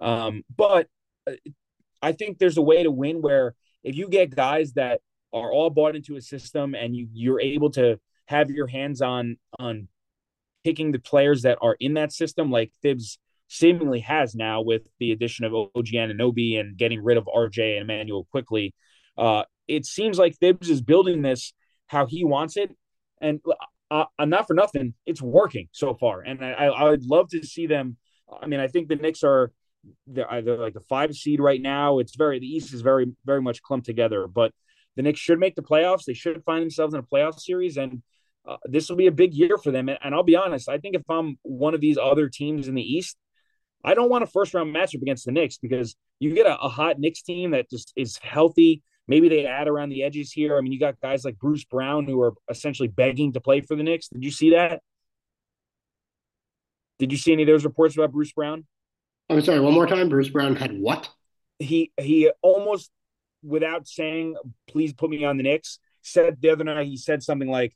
Um, 0.00 0.42
but 0.54 0.88
uh, 1.28 1.34
I 2.02 2.10
think 2.10 2.38
there's 2.38 2.56
a 2.56 2.62
way 2.62 2.82
to 2.82 2.90
win 2.90 3.22
where 3.22 3.54
if 3.84 3.94
you 3.94 4.08
get 4.08 4.34
guys 4.34 4.72
that 4.72 5.00
are 5.32 5.52
all 5.52 5.70
bought 5.70 5.94
into 5.94 6.16
a 6.16 6.20
system 6.20 6.74
and 6.74 6.96
you 6.96 7.06
you're 7.12 7.40
able 7.40 7.70
to 7.70 8.00
have 8.26 8.50
your 8.50 8.66
hands 8.66 9.00
on 9.00 9.36
on 9.60 9.86
picking 10.64 10.90
the 10.90 10.98
players 10.98 11.42
that 11.42 11.58
are 11.62 11.76
in 11.78 11.94
that 11.94 12.12
system, 12.12 12.50
like 12.50 12.72
Thibs 12.82 13.18
seemingly 13.54 14.00
has 14.00 14.34
now 14.34 14.60
with 14.60 14.82
the 14.98 15.12
addition 15.12 15.44
of 15.44 15.54
OG 15.54 15.86
Anunoby 15.86 16.58
and 16.58 16.76
getting 16.76 17.02
rid 17.02 17.16
of 17.16 17.24
RJ 17.26 17.74
and 17.74 17.82
Emmanuel 17.82 18.26
quickly. 18.30 18.74
Uh, 19.16 19.44
it 19.68 19.86
seems 19.86 20.18
like 20.18 20.36
Thibs 20.36 20.68
is 20.68 20.82
building 20.82 21.22
this 21.22 21.52
how 21.86 22.06
he 22.06 22.24
wants 22.24 22.56
it, 22.56 22.74
and 23.20 23.40
uh, 23.90 24.04
not 24.20 24.46
for 24.46 24.54
nothing. 24.54 24.94
It's 25.06 25.22
working 25.22 25.68
so 25.72 25.94
far, 25.94 26.20
and 26.22 26.44
I, 26.44 26.66
I 26.66 26.90
would 26.90 27.04
love 27.04 27.28
to 27.30 27.46
see 27.46 27.66
them. 27.66 27.96
I 28.42 28.46
mean, 28.46 28.60
I 28.60 28.68
think 28.68 28.88
the 28.88 28.96
Knicks 28.96 29.22
are 29.22 29.52
they're 30.06 30.30
either 30.32 30.56
like 30.56 30.74
the 30.74 30.80
five 30.80 31.14
seed 31.14 31.40
right 31.40 31.60
now. 31.60 31.98
It's 31.98 32.16
very 32.16 32.38
the 32.38 32.46
East 32.46 32.74
is 32.74 32.80
very 32.80 33.12
very 33.24 33.40
much 33.40 33.62
clumped 33.62 33.86
together, 33.86 34.26
but 34.26 34.52
the 34.96 35.02
Knicks 35.02 35.20
should 35.20 35.38
make 35.38 35.54
the 35.54 35.62
playoffs. 35.62 36.04
They 36.04 36.14
should 36.14 36.42
find 36.44 36.62
themselves 36.62 36.94
in 36.94 37.00
a 37.00 37.04
playoff 37.04 37.38
series, 37.38 37.76
and 37.76 38.02
uh, 38.46 38.56
this 38.64 38.88
will 38.88 38.96
be 38.96 39.06
a 39.06 39.12
big 39.12 39.34
year 39.34 39.56
for 39.58 39.70
them. 39.70 39.88
And, 39.88 39.98
and, 40.02 40.14
I'll 40.14 40.22
be 40.22 40.36
honest, 40.36 40.68
I 40.68 40.78
think 40.78 40.94
if 40.94 41.02
I'm 41.08 41.38
one 41.42 41.74
of 41.74 41.80
these 41.80 41.98
other 41.98 42.28
teams 42.28 42.68
in 42.68 42.74
the 42.74 42.82
East, 42.82 43.16
I 43.84 43.94
don't 43.94 44.08
want 44.08 44.24
a 44.24 44.26
first 44.26 44.54
round 44.54 44.74
matchup 44.74 45.02
against 45.02 45.26
the 45.26 45.32
Knicks 45.32 45.58
because 45.58 45.94
you 46.18 46.34
get 46.34 46.46
a, 46.46 46.58
a 46.58 46.68
hot 46.68 46.98
Knicks 46.98 47.22
team 47.22 47.50
that 47.50 47.68
just 47.70 47.92
is 47.96 48.18
healthy. 48.18 48.82
Maybe 49.06 49.28
they 49.28 49.44
add 49.44 49.68
around 49.68 49.90
the 49.90 50.02
edges 50.02 50.32
here. 50.32 50.56
I 50.56 50.62
mean, 50.62 50.72
you 50.72 50.80
got 50.80 50.98
guys 51.00 51.24
like 51.24 51.38
Bruce 51.38 51.64
Brown 51.64 52.06
who 52.06 52.20
are 52.22 52.32
essentially 52.48 52.88
begging 52.88 53.34
to 53.34 53.40
play 53.40 53.60
for 53.60 53.76
the 53.76 53.82
Knicks. 53.82 54.08
Did 54.08 54.24
you 54.24 54.30
see 54.30 54.50
that? 54.50 54.80
Did 56.98 57.12
you 57.12 57.18
see 57.18 57.32
any 57.32 57.42
of 57.42 57.48
those 57.48 57.64
reports 57.64 57.96
about 57.96 58.12
Bruce 58.12 58.32
Brown? 58.32 58.66
I'm 59.28 59.40
sorry, 59.42 59.60
one 59.60 59.74
more 59.74 59.86
time. 59.86 60.08
Bruce 60.08 60.28
Brown 60.28 60.56
had 60.56 60.78
what? 60.78 61.10
He 61.58 61.92
he 62.00 62.30
almost 62.42 62.90
without 63.42 63.86
saying, 63.86 64.36
please 64.68 64.92
put 64.92 65.10
me 65.10 65.24
on 65.24 65.36
the 65.36 65.42
Knicks, 65.42 65.78
said 66.02 66.38
the 66.40 66.50
other 66.50 66.64
night 66.64 66.86
he 66.86 66.96
said 66.96 67.22
something 67.22 67.50
like, 67.50 67.74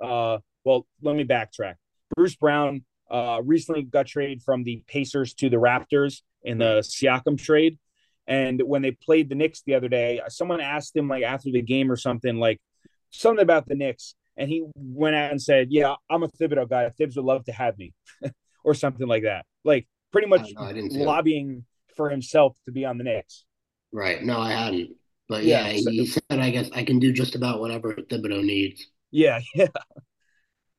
uh, 0.00 0.38
well, 0.64 0.86
let 1.02 1.16
me 1.16 1.24
backtrack. 1.24 1.74
Bruce 2.16 2.36
Brown 2.36 2.84
uh, 3.10 3.40
recently 3.44 3.82
got 3.82 4.06
traded 4.06 4.42
from 4.42 4.64
the 4.64 4.82
Pacers 4.86 5.34
to 5.34 5.50
the 5.50 5.56
Raptors 5.56 6.22
in 6.42 6.58
the 6.58 6.80
Siakam 6.80 7.38
trade. 7.38 7.78
And 8.26 8.62
when 8.62 8.82
they 8.82 8.92
played 8.92 9.28
the 9.28 9.34
Knicks 9.34 9.62
the 9.62 9.74
other 9.74 9.88
day, 9.88 10.20
someone 10.28 10.60
asked 10.60 10.96
him 10.96 11.08
like 11.08 11.24
after 11.24 11.50
the 11.50 11.62
game 11.62 11.90
or 11.90 11.96
something, 11.96 12.36
like 12.36 12.60
something 13.10 13.42
about 13.42 13.66
the 13.66 13.74
Knicks. 13.74 14.14
And 14.36 14.48
he 14.48 14.64
went 14.76 15.16
out 15.16 15.32
and 15.32 15.42
said, 15.42 15.68
Yeah, 15.70 15.96
I'm 16.08 16.22
a 16.22 16.28
Thibodeau 16.28 16.68
guy. 16.68 16.88
Thibs 16.90 17.16
would 17.16 17.24
love 17.24 17.44
to 17.46 17.52
have 17.52 17.76
me, 17.76 17.92
or 18.64 18.74
something 18.74 19.06
like 19.06 19.24
that. 19.24 19.44
Like 19.64 19.88
pretty 20.12 20.28
much 20.28 20.48
lobbying 20.56 21.64
for 21.96 22.08
himself 22.08 22.56
to 22.66 22.72
be 22.72 22.84
on 22.84 22.98
the 22.98 23.04
Knicks. 23.04 23.44
Right. 23.92 24.22
No, 24.22 24.38
I 24.38 24.52
hadn't. 24.52 24.90
But 25.28 25.44
yeah, 25.44 25.68
yeah 25.68 25.90
he 25.90 26.06
said, 26.06 26.22
I 26.30 26.50
guess 26.50 26.70
I 26.72 26.84
can 26.84 26.98
do 26.98 27.12
just 27.12 27.34
about 27.34 27.60
whatever 27.60 27.94
Thibodeau 27.94 28.44
needs. 28.44 28.86
Yeah. 29.10 29.40
Yeah. 29.54 29.66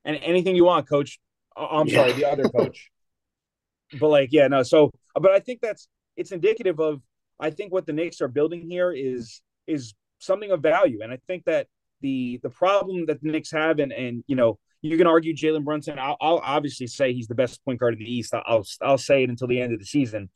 And 0.04 0.18
anything 0.24 0.56
you 0.56 0.66
want, 0.66 0.90
coach. 0.90 1.20
Uh, 1.56 1.68
I'm 1.68 1.88
yeah. 1.88 1.96
sorry, 1.96 2.14
the 2.14 2.26
other 2.26 2.44
coach. 2.56 2.90
but 4.00 4.08
like, 4.08 4.30
yeah, 4.32 4.48
no. 4.48 4.64
So, 4.64 4.92
but 5.16 5.32
I 5.32 5.40
think 5.40 5.62
that's 5.62 5.88
it's 6.18 6.32
indicative 6.32 6.80
of 6.80 7.02
I 7.40 7.50
think 7.50 7.74
what 7.74 7.86
the 7.86 7.94
Knicks 7.94 8.22
are 8.22 8.28
building 8.28 8.70
here 8.70 8.92
is 8.92 9.42
is 9.68 9.94
something 10.20 10.52
of 10.52 10.62
value, 10.62 11.00
and 11.02 11.12
I 11.12 11.18
think 11.28 11.46
that 11.46 11.68
the 12.02 12.40
the 12.44 12.50
problem 12.50 13.06
that 13.08 13.22
the 13.22 13.32
Knicks 13.32 13.52
have, 13.52 13.80
and 13.80 13.92
and 13.92 14.24
you 14.28 14.36
know, 14.36 14.60
you 14.82 14.98
can 14.98 15.08
argue 15.08 15.36
Jalen 15.36 15.64
Brunson. 15.64 16.00
I'll, 16.00 16.18
I'll, 16.22 16.42
obviously 16.44 16.88
say 16.88 17.14
he's 17.14 17.28
the 17.28 17.36
best 17.36 17.64
point 17.66 17.80
guard 17.80 17.94
in 17.94 18.00
the 18.00 18.12
East. 18.12 18.34
I'll 18.34 18.66
I'll 18.82 18.98
say 18.98 19.24
it 19.24 19.30
until 19.30 19.48
the 19.48 19.60
end 19.60 19.74
of 19.74 19.80
the 19.80 19.86
season, 19.86 20.30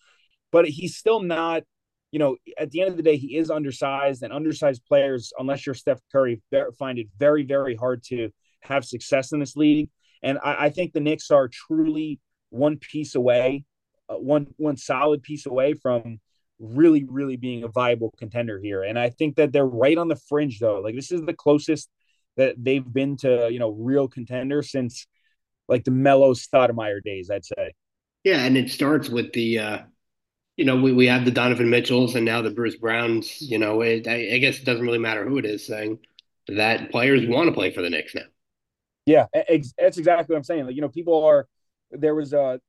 but 0.51 0.67
he's 0.67 0.97
still 0.97 1.21
not. 1.21 1.63
You 2.11 2.19
know, 2.19 2.37
at 2.57 2.71
the 2.71 2.79
end 2.79 2.91
of 2.91 2.97
the 2.97 3.03
day, 3.03 3.17
he 3.17 3.35
is 3.35 3.51
undersized, 3.51 4.23
and 4.23 4.31
undersized 4.31 4.85
players, 4.87 5.33
unless 5.37 5.65
you're 5.65 5.75
Steph 5.75 5.99
Curry, 6.11 6.41
find 6.79 6.97
it 6.97 7.07
very 7.17 7.43
very 7.43 7.75
hard 7.75 8.03
to 8.05 8.29
have 8.61 8.85
success 8.85 9.31
in 9.31 9.39
this 9.39 9.55
league. 9.55 9.89
And 10.25 10.39
I, 10.43 10.65
I 10.65 10.69
think 10.69 10.91
the 10.91 10.99
Knicks 10.99 11.31
are 11.31 11.47
truly 11.47 12.19
one 12.49 12.77
piece 12.77 13.15
away, 13.15 13.63
uh, 14.09 14.15
one 14.15 14.47
one 14.57 14.75
solid 14.75 15.23
piece 15.23 15.45
away 15.45 15.75
from 15.75 16.19
really, 16.59 17.03
really 17.03 17.37
being 17.37 17.63
a 17.63 17.67
viable 17.67 18.13
contender 18.17 18.59
here. 18.59 18.83
And 18.83 18.97
I 18.97 19.09
think 19.09 19.35
that 19.35 19.53
they're 19.53 19.65
right 19.65 19.97
on 19.97 20.07
the 20.07 20.15
fringe, 20.15 20.59
though. 20.59 20.81
Like 20.81 20.95
this 20.95 21.11
is 21.11 21.21
the 21.21 21.33
closest 21.33 21.89
that 22.37 22.55
they've 22.57 22.93
been 22.93 23.15
to, 23.17 23.49
you 23.51 23.59
know, 23.59 23.69
real 23.69 24.07
contender 24.07 24.61
since 24.63 25.07
like 25.67 25.83
the 25.83 25.91
Melo 25.91 26.33
Stoudemire 26.33 27.01
days, 27.03 27.29
I'd 27.29 27.45
say. 27.45 27.73
Yeah, 28.23 28.43
and 28.43 28.57
it 28.57 28.71
starts 28.71 29.09
with 29.09 29.31
the, 29.33 29.59
uh, 29.59 29.79
you 30.57 30.65
know, 30.65 30.81
we, 30.81 30.91
we 30.91 31.07
have 31.07 31.25
the 31.25 31.31
Donovan 31.31 31.69
Mitchells 31.69 32.15
and 32.15 32.25
now 32.25 32.41
the 32.41 32.49
Bruce 32.49 32.77
Browns. 32.77 33.41
You 33.41 33.59
know, 33.59 33.81
it, 33.81 34.07
I, 34.07 34.33
I 34.33 34.37
guess 34.39 34.57
it 34.57 34.65
doesn't 34.65 34.85
really 34.85 34.97
matter 34.97 35.27
who 35.27 35.37
it 35.37 35.45
is 35.45 35.65
saying 35.65 35.99
that 36.47 36.91
players 36.91 37.27
want 37.27 37.47
to 37.47 37.53
play 37.53 37.71
for 37.71 37.81
the 37.81 37.89
Knicks 37.89 38.15
now. 38.15 38.21
Yeah, 39.05 39.27
ex- 39.33 39.73
that's 39.77 39.97
exactly 39.97 40.33
what 40.33 40.37
I'm 40.37 40.43
saying. 40.43 40.65
Like, 40.65 40.75
you 40.75 40.81
know, 40.81 40.89
people 40.89 41.25
are 41.25 41.47
there 41.91 42.15
was 42.15 42.33
a 42.33 42.59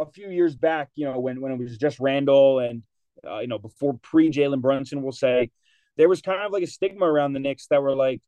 a 0.00 0.06
few 0.06 0.30
years 0.30 0.56
back, 0.56 0.90
you 0.96 1.06
know, 1.06 1.20
when 1.20 1.40
when 1.40 1.52
it 1.52 1.58
was 1.58 1.78
just 1.78 2.00
Randle 2.00 2.60
and 2.60 2.82
uh, 3.28 3.40
you 3.40 3.48
know 3.48 3.58
before 3.58 3.94
pre 4.02 4.30
Jalen 4.30 4.62
Brunson, 4.62 5.02
we'll 5.02 5.12
say 5.12 5.50
there 5.96 6.08
was 6.08 6.22
kind 6.22 6.42
of 6.42 6.52
like 6.52 6.64
a 6.64 6.66
stigma 6.68 7.06
around 7.06 7.34
the 7.34 7.40
Knicks 7.40 7.68
that 7.68 7.82
were 7.82 7.96
like, 7.96 8.22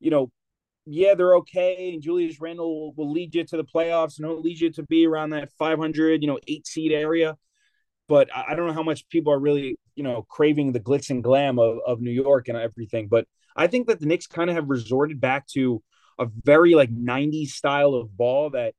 you 0.00 0.10
know, 0.10 0.32
yeah, 0.86 1.14
they're 1.14 1.36
okay, 1.38 1.92
and 1.94 2.02
Julius 2.02 2.40
Randle 2.40 2.92
will, 2.94 2.94
will 3.06 3.12
lead 3.12 3.34
you 3.34 3.44
to 3.44 3.56
the 3.58 3.64
playoffs 3.64 4.18
and 4.18 4.26
he'll 4.28 4.40
lead 4.42 4.60
you 4.60 4.70
to 4.72 4.84
be 4.84 5.06
around 5.06 5.30
that 5.30 5.52
500, 5.58 6.22
you 6.22 6.28
know, 6.28 6.40
eight 6.48 6.66
seed 6.66 6.92
area. 6.92 7.36
But 8.08 8.34
I, 8.34 8.46
I 8.50 8.54
don't 8.54 8.66
know 8.66 8.72
how 8.72 8.82
much 8.82 9.08
people 9.08 9.32
are 9.32 9.38
really, 9.38 9.78
you 9.94 10.02
know, 10.02 10.22
craving 10.28 10.72
the 10.72 10.80
glitz 10.80 11.10
and 11.10 11.22
glam 11.22 11.58
of, 11.58 11.78
of 11.86 12.00
New 12.00 12.10
York 12.10 12.48
and 12.48 12.56
everything. 12.58 13.08
But 13.08 13.26
I 13.56 13.66
think 13.66 13.86
that 13.88 14.00
the 14.00 14.06
Knicks 14.06 14.26
kind 14.26 14.50
of 14.50 14.56
have 14.56 14.70
resorted 14.70 15.20
back 15.20 15.46
to 15.48 15.82
a 16.18 16.26
very 16.44 16.74
like 16.74 16.90
90s 16.94 17.48
style 17.48 17.94
of 17.94 18.16
ball 18.16 18.50
that 18.50 18.74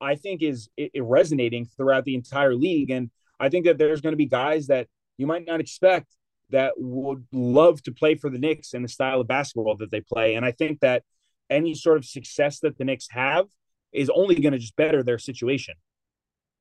I 0.00 0.16
think 0.16 0.42
is 0.42 0.68
it, 0.76 0.90
it 0.94 1.02
resonating 1.02 1.64
throughout 1.64 2.04
the 2.04 2.14
entire 2.14 2.54
league. 2.54 2.90
And 2.90 3.10
I 3.40 3.48
think 3.48 3.64
that 3.66 3.78
there's 3.78 4.00
going 4.00 4.12
to 4.12 4.18
be 4.18 4.26
guys 4.26 4.66
that 4.68 4.88
you 5.16 5.26
might 5.26 5.46
not 5.46 5.60
expect 5.60 6.08
that 6.50 6.74
would 6.76 7.26
love 7.32 7.82
to 7.82 7.92
play 7.92 8.14
for 8.14 8.30
the 8.30 8.38
Knicks 8.38 8.74
and 8.74 8.84
the 8.84 8.88
style 8.88 9.20
of 9.20 9.28
basketball 9.28 9.76
that 9.78 9.90
they 9.90 10.00
play. 10.00 10.34
And 10.34 10.44
I 10.44 10.52
think 10.52 10.80
that 10.80 11.02
any 11.50 11.74
sort 11.74 11.96
of 11.96 12.04
success 12.04 12.60
that 12.60 12.78
the 12.78 12.84
Knicks 12.84 13.08
have 13.10 13.46
is 13.92 14.10
only 14.14 14.34
going 14.36 14.52
to 14.52 14.58
just 14.58 14.76
better 14.76 15.02
their 15.02 15.18
situation. 15.18 15.74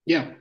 Yeah. 0.06 0.32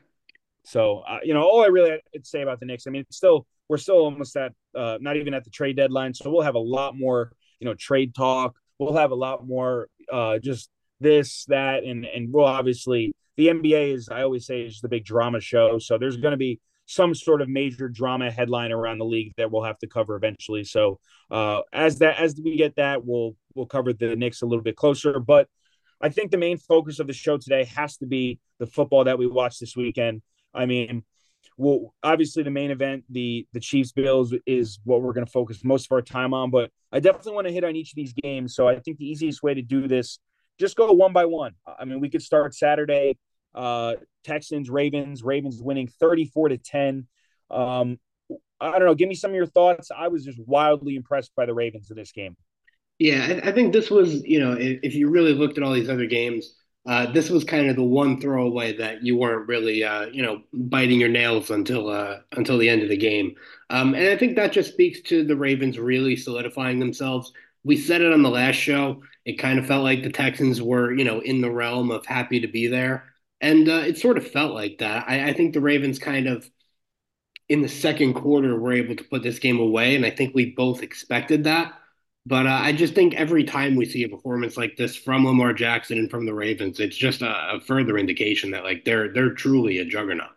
So, 0.64 1.00
uh, 1.00 1.18
you 1.22 1.34
know, 1.34 1.42
all 1.42 1.62
I 1.62 1.68
really 1.68 1.98
would 2.12 2.26
say 2.26 2.42
about 2.42 2.60
the 2.60 2.66
Knicks, 2.66 2.86
I 2.86 2.90
mean, 2.90 3.02
it's 3.02 3.16
still, 3.16 3.46
we're 3.68 3.78
still 3.78 3.96
almost 3.96 4.36
at, 4.36 4.52
uh, 4.76 4.98
not 5.00 5.16
even 5.16 5.34
at 5.34 5.44
the 5.44 5.50
trade 5.50 5.76
deadline. 5.76 6.14
So 6.14 6.30
we'll 6.30 6.42
have 6.42 6.54
a 6.54 6.60
lot 6.60 6.96
more, 6.96 7.32
you 7.58 7.64
know, 7.64 7.74
trade 7.74 8.14
talk, 8.14 8.56
we'll 8.84 8.96
have 8.96 9.10
a 9.10 9.16
lot 9.16 9.46
more 9.46 9.88
uh, 10.10 10.38
just 10.38 10.70
this, 11.00 11.44
that, 11.46 11.84
and 11.84 12.04
and 12.04 12.32
we'll 12.32 12.44
obviously 12.44 13.12
the 13.36 13.48
NBA 13.48 13.94
is 13.94 14.08
I 14.08 14.22
always 14.22 14.46
say 14.46 14.62
is 14.62 14.80
the 14.80 14.88
big 14.88 15.04
drama 15.04 15.40
show. 15.40 15.78
So 15.78 15.98
there's 15.98 16.16
going 16.16 16.32
to 16.32 16.38
be 16.38 16.60
some 16.86 17.14
sort 17.14 17.40
of 17.40 17.48
major 17.48 17.88
drama 17.88 18.30
headline 18.30 18.72
around 18.72 18.98
the 18.98 19.04
league 19.04 19.32
that 19.36 19.50
we'll 19.50 19.64
have 19.64 19.78
to 19.78 19.86
cover 19.86 20.16
eventually. 20.16 20.64
So 20.64 20.98
uh, 21.30 21.60
as 21.72 21.98
that 21.98 22.18
as 22.20 22.38
we 22.42 22.56
get 22.56 22.76
that, 22.76 23.04
we'll 23.04 23.36
we'll 23.54 23.66
cover 23.66 23.92
the 23.92 24.16
Knicks 24.16 24.42
a 24.42 24.46
little 24.46 24.62
bit 24.62 24.76
closer. 24.76 25.18
But 25.18 25.48
I 26.00 26.08
think 26.08 26.30
the 26.30 26.38
main 26.38 26.58
focus 26.58 26.98
of 26.98 27.06
the 27.06 27.12
show 27.12 27.38
today 27.38 27.64
has 27.76 27.96
to 27.98 28.06
be 28.06 28.38
the 28.58 28.66
football 28.66 29.04
that 29.04 29.18
we 29.18 29.26
watched 29.26 29.60
this 29.60 29.76
weekend. 29.76 30.22
I 30.52 30.66
mean, 30.66 31.04
well, 31.56 31.94
obviously 32.02 32.42
the 32.42 32.50
main 32.50 32.70
event, 32.70 33.04
the 33.10 33.46
the 33.52 33.60
Chiefs 33.60 33.92
Bills, 33.92 34.34
is 34.46 34.80
what 34.84 35.02
we're 35.02 35.12
going 35.12 35.26
to 35.26 35.32
focus 35.32 35.62
most 35.64 35.86
of 35.86 35.92
our 35.92 36.02
time 36.02 36.34
on. 36.34 36.50
But 36.50 36.70
I 36.90 37.00
definitely 37.00 37.32
want 37.32 37.46
to 37.46 37.52
hit 37.52 37.64
on 37.64 37.76
each 37.76 37.92
of 37.92 37.96
these 37.96 38.12
games. 38.12 38.54
So 38.54 38.68
I 38.68 38.78
think 38.78 38.98
the 38.98 39.08
easiest 39.08 39.42
way 39.42 39.54
to 39.54 39.62
do 39.62 39.88
this, 39.88 40.18
just 40.58 40.76
go 40.76 40.90
one 40.92 41.12
by 41.12 41.24
one. 41.24 41.52
I 41.66 41.84
mean, 41.84 42.00
we 42.00 42.10
could 42.10 42.22
start 42.22 42.54
Saturday, 42.54 43.18
uh, 43.54 43.94
Texans 44.24 44.70
Ravens, 44.70 45.22
Ravens 45.22 45.62
winning 45.62 45.88
thirty 45.88 46.26
four 46.26 46.48
to 46.48 46.58
ten. 46.58 47.06
Um, 47.50 47.98
I 48.60 48.78
don't 48.78 48.86
know. 48.86 48.94
Give 48.94 49.08
me 49.08 49.14
some 49.14 49.32
of 49.32 49.34
your 49.34 49.46
thoughts. 49.46 49.90
I 49.90 50.08
was 50.08 50.24
just 50.24 50.38
wildly 50.46 50.94
impressed 50.94 51.32
by 51.36 51.46
the 51.46 51.54
Ravens 51.54 51.90
in 51.90 51.96
this 51.96 52.12
game. 52.12 52.36
Yeah, 52.98 53.40
I, 53.44 53.48
I 53.48 53.52
think 53.52 53.72
this 53.72 53.90
was, 53.90 54.22
you 54.22 54.38
know, 54.38 54.52
if, 54.52 54.80
if 54.84 54.94
you 54.94 55.10
really 55.10 55.34
looked 55.34 55.58
at 55.58 55.64
all 55.64 55.72
these 55.72 55.90
other 55.90 56.06
games 56.06 56.54
uh, 56.84 57.12
this 57.12 57.30
was 57.30 57.44
kind 57.44 57.70
of 57.70 57.76
the 57.76 57.82
one 57.82 58.20
throwaway 58.20 58.76
that 58.76 59.04
you 59.04 59.16
weren't 59.16 59.46
really, 59.46 59.84
uh, 59.84 60.06
you 60.06 60.22
know, 60.22 60.42
biting 60.52 60.98
your 60.98 61.08
nails 61.08 61.50
until 61.50 61.88
uh, 61.88 62.18
until 62.32 62.58
the 62.58 62.68
end 62.68 62.82
of 62.82 62.88
the 62.88 62.96
game. 62.96 63.36
Um, 63.70 63.94
and 63.94 64.08
I 64.08 64.16
think 64.16 64.36
that 64.36 64.52
just 64.52 64.72
speaks 64.72 65.00
to 65.02 65.24
the 65.24 65.36
Ravens 65.36 65.78
really 65.78 66.16
solidifying 66.16 66.80
themselves. 66.80 67.32
We 67.64 67.76
said 67.76 68.00
it 68.00 68.12
on 68.12 68.22
the 68.22 68.30
last 68.30 68.56
show. 68.56 69.02
It 69.24 69.38
kind 69.38 69.58
of 69.60 69.66
felt 69.66 69.84
like 69.84 70.02
the 70.02 70.10
Texans 70.10 70.60
were, 70.60 70.92
you 70.92 71.04
know, 71.04 71.20
in 71.20 71.40
the 71.40 71.50
realm 71.50 71.92
of 71.92 72.04
happy 72.04 72.40
to 72.40 72.48
be 72.48 72.66
there. 72.66 73.04
And 73.40 73.68
uh, 73.68 73.84
it 73.86 73.98
sort 73.98 74.18
of 74.18 74.26
felt 74.28 74.52
like 74.54 74.78
that. 74.78 75.04
I, 75.08 75.28
I 75.28 75.32
think 75.32 75.52
the 75.52 75.60
Ravens 75.60 75.98
kind 76.00 76.26
of 76.26 76.48
in 77.48 77.62
the 77.62 77.68
second 77.68 78.14
quarter 78.14 78.58
were 78.58 78.72
able 78.72 78.96
to 78.96 79.04
put 79.04 79.22
this 79.22 79.38
game 79.38 79.60
away, 79.60 79.94
and 79.94 80.06
I 80.06 80.10
think 80.10 80.34
we 80.34 80.50
both 80.50 80.82
expected 80.82 81.44
that. 81.44 81.74
But 82.24 82.46
uh, 82.46 82.60
I 82.62 82.72
just 82.72 82.94
think 82.94 83.14
every 83.14 83.42
time 83.42 83.74
we 83.74 83.84
see 83.84 84.04
a 84.04 84.08
performance 84.08 84.56
like 84.56 84.76
this 84.76 84.94
from 84.94 85.26
Lamar 85.26 85.52
Jackson 85.52 85.98
and 85.98 86.10
from 86.10 86.24
the 86.24 86.34
Ravens, 86.34 86.78
it's 86.78 86.96
just 86.96 87.20
a, 87.20 87.56
a 87.56 87.60
further 87.60 87.98
indication 87.98 88.52
that 88.52 88.62
like 88.62 88.84
they're 88.84 89.12
they're 89.12 89.34
truly 89.34 89.78
a 89.78 89.84
juggernaut. 89.84 90.30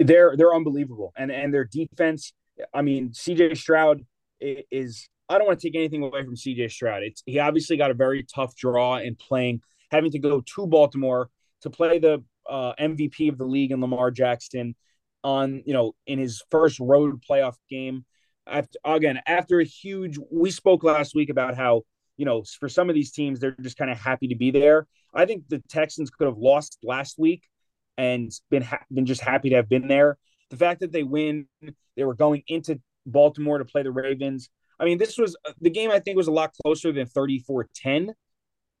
They're 0.00 0.36
they're 0.36 0.54
unbelievable, 0.54 1.12
and 1.16 1.30
and 1.30 1.54
their 1.54 1.64
defense. 1.64 2.32
I 2.72 2.82
mean, 2.82 3.12
C.J. 3.14 3.54
Stroud 3.54 4.04
is. 4.40 5.08
I 5.28 5.38
don't 5.38 5.46
want 5.46 5.58
to 5.60 5.68
take 5.68 5.76
anything 5.76 6.02
away 6.02 6.22
from 6.24 6.36
C.J. 6.36 6.68
Stroud. 6.68 7.02
It's 7.04 7.22
he 7.24 7.38
obviously 7.38 7.76
got 7.76 7.92
a 7.92 7.94
very 7.94 8.24
tough 8.24 8.56
draw 8.56 8.96
in 8.96 9.14
playing, 9.14 9.60
having 9.90 10.10
to 10.10 10.18
go 10.18 10.40
to 10.40 10.66
Baltimore 10.66 11.30
to 11.62 11.70
play 11.70 12.00
the 12.00 12.22
uh, 12.48 12.72
MVP 12.80 13.28
of 13.28 13.38
the 13.38 13.44
league 13.44 13.70
and 13.70 13.80
Lamar 13.80 14.10
Jackson 14.10 14.74
on 15.22 15.62
you 15.66 15.72
know 15.72 15.94
in 16.06 16.18
his 16.18 16.42
first 16.50 16.80
road 16.80 17.22
playoff 17.28 17.54
game 17.70 18.04
after, 18.46 18.78
again 18.84 19.20
after 19.26 19.60
a 19.60 19.64
huge 19.64 20.18
we 20.30 20.50
spoke 20.50 20.84
last 20.84 21.14
week 21.14 21.30
about 21.30 21.56
how 21.56 21.82
you 22.16 22.24
know 22.24 22.44
for 22.60 22.68
some 22.68 22.88
of 22.88 22.94
these 22.94 23.12
teams 23.12 23.40
they're 23.40 23.56
just 23.60 23.76
kind 23.76 23.90
of 23.90 23.98
happy 23.98 24.28
to 24.28 24.36
be 24.36 24.50
there. 24.50 24.86
I 25.14 25.26
think 25.26 25.44
the 25.48 25.62
texans 25.68 26.10
could 26.10 26.26
have 26.26 26.38
lost 26.38 26.78
last 26.82 27.18
week 27.18 27.48
and 27.96 28.30
been 28.50 28.62
ha- 28.62 28.84
been 28.92 29.06
just 29.06 29.20
happy 29.20 29.50
to 29.50 29.56
have 29.56 29.68
been 29.68 29.88
there. 29.88 30.18
The 30.50 30.56
fact 30.56 30.80
that 30.80 30.92
they 30.92 31.02
win 31.02 31.46
they 31.96 32.04
were 32.04 32.14
going 32.14 32.42
into 32.48 32.80
baltimore 33.06 33.58
to 33.58 33.64
play 33.64 33.82
the 33.82 33.92
ravens. 33.92 34.48
I 34.78 34.84
mean 34.84 34.98
this 34.98 35.18
was 35.18 35.36
uh, 35.48 35.52
the 35.60 35.70
game 35.70 35.90
i 35.90 36.00
think 36.00 36.16
was 36.16 36.26
a 36.26 36.32
lot 36.32 36.52
closer 36.62 36.90
than 36.92 37.06
34-10 37.06 38.10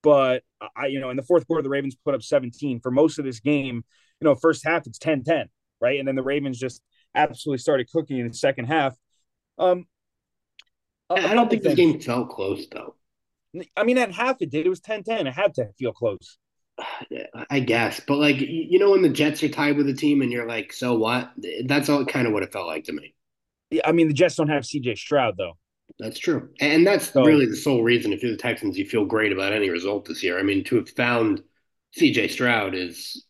but 0.02 0.42
i 0.76 0.86
you 0.86 0.98
know 0.98 1.10
in 1.10 1.16
the 1.16 1.22
fourth 1.22 1.46
quarter 1.46 1.62
the 1.62 1.68
ravens 1.68 1.96
put 2.04 2.14
up 2.14 2.22
17 2.22 2.80
for 2.80 2.90
most 2.90 3.20
of 3.20 3.24
this 3.24 3.38
game 3.38 3.84
you 4.20 4.24
know 4.24 4.34
first 4.34 4.64
half 4.64 4.86
it's 4.86 4.98
10-10 4.98 5.46
right? 5.84 5.98
And 5.98 6.08
then 6.08 6.16
the 6.16 6.22
ravens 6.22 6.58
just 6.58 6.82
absolutely 7.14 7.58
started 7.58 7.90
cooking 7.90 8.18
in 8.18 8.26
the 8.26 8.34
second 8.34 8.64
half 8.64 8.96
um, 9.58 9.86
I 11.10 11.34
don't 11.34 11.48
think 11.48 11.62
this 11.62 11.74
game 11.74 12.00
felt 12.00 12.30
close 12.30 12.66
though. 12.68 12.94
I 13.76 13.84
mean, 13.84 13.98
at 13.98 14.10
half 14.10 14.42
it 14.42 14.50
did. 14.50 14.66
It 14.66 14.70
was 14.70 14.80
10-10. 14.80 15.26
It 15.26 15.32
had 15.32 15.54
to 15.54 15.68
feel 15.78 15.92
close. 15.92 16.38
I 17.50 17.60
guess, 17.60 18.00
but 18.00 18.18
like 18.18 18.36
you 18.40 18.78
know, 18.78 18.90
when 18.90 19.02
the 19.02 19.08
Jets 19.08 19.42
are 19.42 19.48
tied 19.48 19.76
with 19.76 19.88
a 19.88 19.94
team, 19.94 20.22
and 20.22 20.32
you're 20.32 20.48
like, 20.48 20.72
so 20.72 20.96
what? 20.96 21.30
That's 21.66 21.88
all 21.88 22.04
kind 22.04 22.26
of 22.26 22.32
what 22.32 22.42
it 22.42 22.52
felt 22.52 22.66
like 22.66 22.84
to 22.84 22.92
me. 22.92 23.14
Yeah, 23.70 23.82
I 23.84 23.92
mean, 23.92 24.08
the 24.08 24.14
Jets 24.14 24.36
don't 24.36 24.48
have 24.48 24.66
C.J. 24.66 24.96
Stroud 24.96 25.36
though. 25.36 25.56
That's 25.98 26.18
true, 26.18 26.48
and 26.60 26.86
that's 26.86 27.12
so, 27.12 27.24
really 27.24 27.46
the 27.46 27.56
sole 27.56 27.82
reason. 27.82 28.12
If 28.12 28.22
you're 28.22 28.32
the 28.32 28.38
Texans, 28.38 28.76
you 28.76 28.86
feel 28.86 29.04
great 29.04 29.32
about 29.32 29.52
any 29.52 29.70
result 29.70 30.06
this 30.06 30.22
year. 30.22 30.38
I 30.38 30.42
mean, 30.42 30.64
to 30.64 30.76
have 30.76 30.88
found 30.90 31.42
C.J. 31.92 32.28
Stroud 32.28 32.74
is 32.74 33.24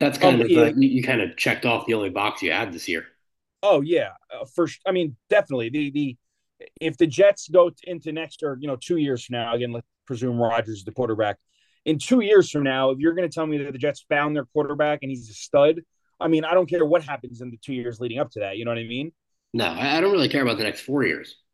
that's 0.00 0.18
kind 0.18 0.36
um, 0.36 0.42
of 0.42 0.50
yeah. 0.50 0.72
you 0.74 1.02
kind 1.02 1.20
of 1.20 1.36
checked 1.36 1.66
off 1.66 1.86
the 1.86 1.94
only 1.94 2.10
box 2.10 2.42
you 2.42 2.52
had 2.52 2.72
this 2.72 2.88
year. 2.88 3.06
Oh 3.62 3.80
yeah, 3.80 4.10
uh, 4.32 4.44
first. 4.44 4.80
I 4.86 4.92
mean, 4.92 5.16
definitely 5.30 5.70
the 5.70 5.90
the 5.90 6.16
if 6.80 6.96
the 6.96 7.06
Jets 7.06 7.48
go 7.48 7.70
into 7.84 8.12
next 8.12 8.42
or 8.42 8.56
you 8.60 8.68
know 8.68 8.76
two 8.76 8.96
years 8.96 9.24
from 9.24 9.34
now, 9.34 9.54
again, 9.54 9.72
let's 9.72 9.86
presume 10.06 10.38
Rodgers 10.38 10.78
is 10.78 10.84
the 10.84 10.92
quarterback. 10.92 11.38
In 11.84 11.98
two 11.98 12.20
years 12.20 12.50
from 12.50 12.62
now, 12.62 12.90
if 12.90 12.98
you're 12.98 13.14
going 13.14 13.28
to 13.28 13.34
tell 13.34 13.46
me 13.46 13.58
that 13.58 13.72
the 13.72 13.78
Jets 13.78 14.04
found 14.08 14.36
their 14.36 14.44
quarterback 14.46 15.00
and 15.02 15.10
he's 15.10 15.28
a 15.28 15.34
stud, 15.34 15.80
I 16.20 16.28
mean, 16.28 16.44
I 16.44 16.54
don't 16.54 16.68
care 16.68 16.84
what 16.84 17.02
happens 17.02 17.40
in 17.40 17.50
the 17.50 17.56
two 17.56 17.74
years 17.74 17.98
leading 17.98 18.18
up 18.18 18.30
to 18.32 18.40
that. 18.40 18.56
You 18.56 18.64
know 18.64 18.70
what 18.70 18.78
I 18.78 18.84
mean? 18.84 19.12
No, 19.52 19.66
I 19.66 20.00
don't 20.00 20.12
really 20.12 20.28
care 20.28 20.42
about 20.42 20.58
the 20.58 20.64
next 20.64 20.82
four 20.82 21.04
years. 21.04 21.34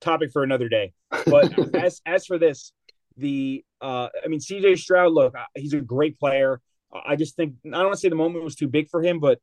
topic 0.00 0.30
for 0.32 0.42
another 0.42 0.68
day. 0.68 0.92
But 1.26 1.74
as 1.74 2.00
as 2.06 2.26
for 2.26 2.38
this, 2.38 2.72
the 3.16 3.64
uh, 3.80 4.08
I 4.24 4.28
mean, 4.28 4.40
CJ 4.40 4.78
Stroud, 4.78 5.12
look, 5.12 5.34
he's 5.54 5.74
a 5.74 5.80
great 5.80 6.18
player. 6.18 6.60
I 6.92 7.16
just 7.16 7.36
think 7.36 7.54
I 7.66 7.70
don't 7.70 7.84
want 7.84 7.94
to 7.94 8.00
say 8.00 8.08
the 8.08 8.14
moment 8.14 8.44
was 8.44 8.54
too 8.54 8.68
big 8.68 8.88
for 8.88 9.02
him, 9.02 9.18
but 9.18 9.40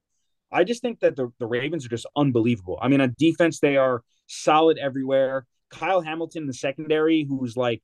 I 0.51 0.63
just 0.63 0.81
think 0.81 0.99
that 0.99 1.15
the, 1.15 1.31
the 1.39 1.45
Ravens 1.45 1.85
are 1.85 1.89
just 1.89 2.05
unbelievable. 2.15 2.77
I 2.81 2.87
mean, 2.87 3.01
on 3.01 3.15
defense, 3.17 3.59
they 3.59 3.77
are 3.77 4.03
solid 4.27 4.77
everywhere. 4.77 5.45
Kyle 5.69 6.01
Hamilton 6.01 6.47
the 6.47 6.53
secondary, 6.53 7.23
who's 7.23 7.55
like, 7.55 7.81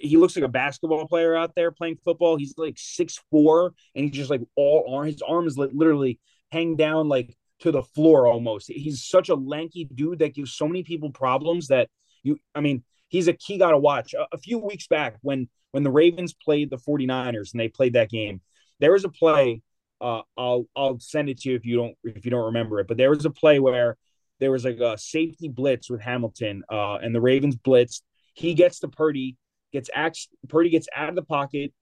he 0.00 0.16
looks 0.16 0.36
like 0.36 0.44
a 0.44 0.48
basketball 0.48 1.06
player 1.06 1.36
out 1.36 1.54
there 1.54 1.70
playing 1.70 1.98
football. 2.04 2.36
He's 2.36 2.54
like 2.56 2.76
six 2.78 3.20
four, 3.30 3.74
and 3.94 4.04
he's 4.04 4.14
just 4.14 4.30
like 4.30 4.40
all 4.56 4.94
arm. 4.96 5.06
His 5.06 5.22
arm 5.22 5.46
is 5.46 5.58
literally 5.58 6.18
hang 6.50 6.76
down 6.76 7.08
like 7.08 7.36
to 7.60 7.70
the 7.70 7.82
floor 7.82 8.26
almost. 8.26 8.70
He's 8.70 9.04
such 9.04 9.28
a 9.28 9.34
lanky 9.34 9.84
dude 9.84 10.20
that 10.20 10.34
gives 10.34 10.52
so 10.52 10.66
many 10.66 10.82
people 10.82 11.10
problems 11.10 11.68
that 11.68 11.88
you. 12.22 12.38
I 12.54 12.60
mean, 12.60 12.84
he's 13.08 13.28
a 13.28 13.32
key 13.34 13.58
guy 13.58 13.70
to 13.70 13.78
watch. 13.78 14.14
A, 14.14 14.26
a 14.32 14.38
few 14.38 14.58
weeks 14.58 14.86
back, 14.86 15.16
when 15.20 15.48
when 15.72 15.82
the 15.82 15.90
Ravens 15.90 16.34
played 16.34 16.70
the 16.70 16.78
49ers 16.78 17.52
and 17.52 17.60
they 17.60 17.68
played 17.68 17.94
that 17.94 18.10
game, 18.10 18.40
there 18.80 18.92
was 18.92 19.04
a 19.04 19.08
play 19.08 19.62
uh, 20.02 20.22
I'll 20.36 20.66
I'll 20.76 20.98
send 20.98 21.28
it 21.28 21.40
to 21.40 21.50
you 21.50 21.56
if 21.56 21.64
you 21.64 21.76
don't 21.76 21.96
if 22.04 22.24
you 22.24 22.30
don't 22.30 22.46
remember 22.46 22.80
it. 22.80 22.88
But 22.88 22.96
there 22.96 23.10
was 23.10 23.24
a 23.24 23.30
play 23.30 23.60
where 23.60 23.96
there 24.40 24.50
was 24.50 24.64
like 24.64 24.80
a 24.80 24.98
safety 24.98 25.48
blitz 25.48 25.88
with 25.88 26.00
Hamilton, 26.00 26.64
uh, 26.70 26.96
and 26.96 27.14
the 27.14 27.20
Ravens 27.20 27.56
blitzed. 27.56 28.02
He 28.34 28.54
gets 28.54 28.80
to 28.80 28.88
Purdy, 28.88 29.36
gets 29.72 29.88
ax 29.94 30.28
Purdy 30.48 30.70
gets 30.70 30.88
out 30.94 31.08
of 31.08 31.14
the 31.14 31.22
pocket. 31.22 31.72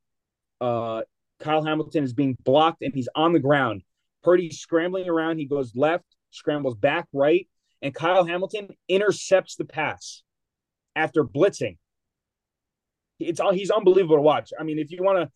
Uh, 0.60 1.02
Kyle 1.40 1.64
Hamilton 1.64 2.04
is 2.04 2.12
being 2.12 2.36
blocked 2.44 2.82
and 2.82 2.92
he's 2.94 3.08
on 3.14 3.32
the 3.32 3.38
ground. 3.38 3.82
Purdy's 4.22 4.60
scrambling 4.60 5.08
around. 5.08 5.38
He 5.38 5.46
goes 5.46 5.74
left, 5.74 6.04
scrambles 6.30 6.76
back 6.76 7.08
right, 7.14 7.48
and 7.80 7.94
Kyle 7.94 8.26
Hamilton 8.26 8.68
intercepts 8.88 9.56
the 9.56 9.64
pass 9.64 10.22
after 10.94 11.24
blitzing. 11.24 11.78
It's 13.18 13.40
all 13.40 13.52
he's 13.52 13.70
unbelievable 13.70 14.16
to 14.16 14.22
watch. 14.22 14.52
I 14.58 14.64
mean, 14.64 14.78
if 14.78 14.90
you 14.90 15.02
want 15.02 15.18
to 15.18 15.30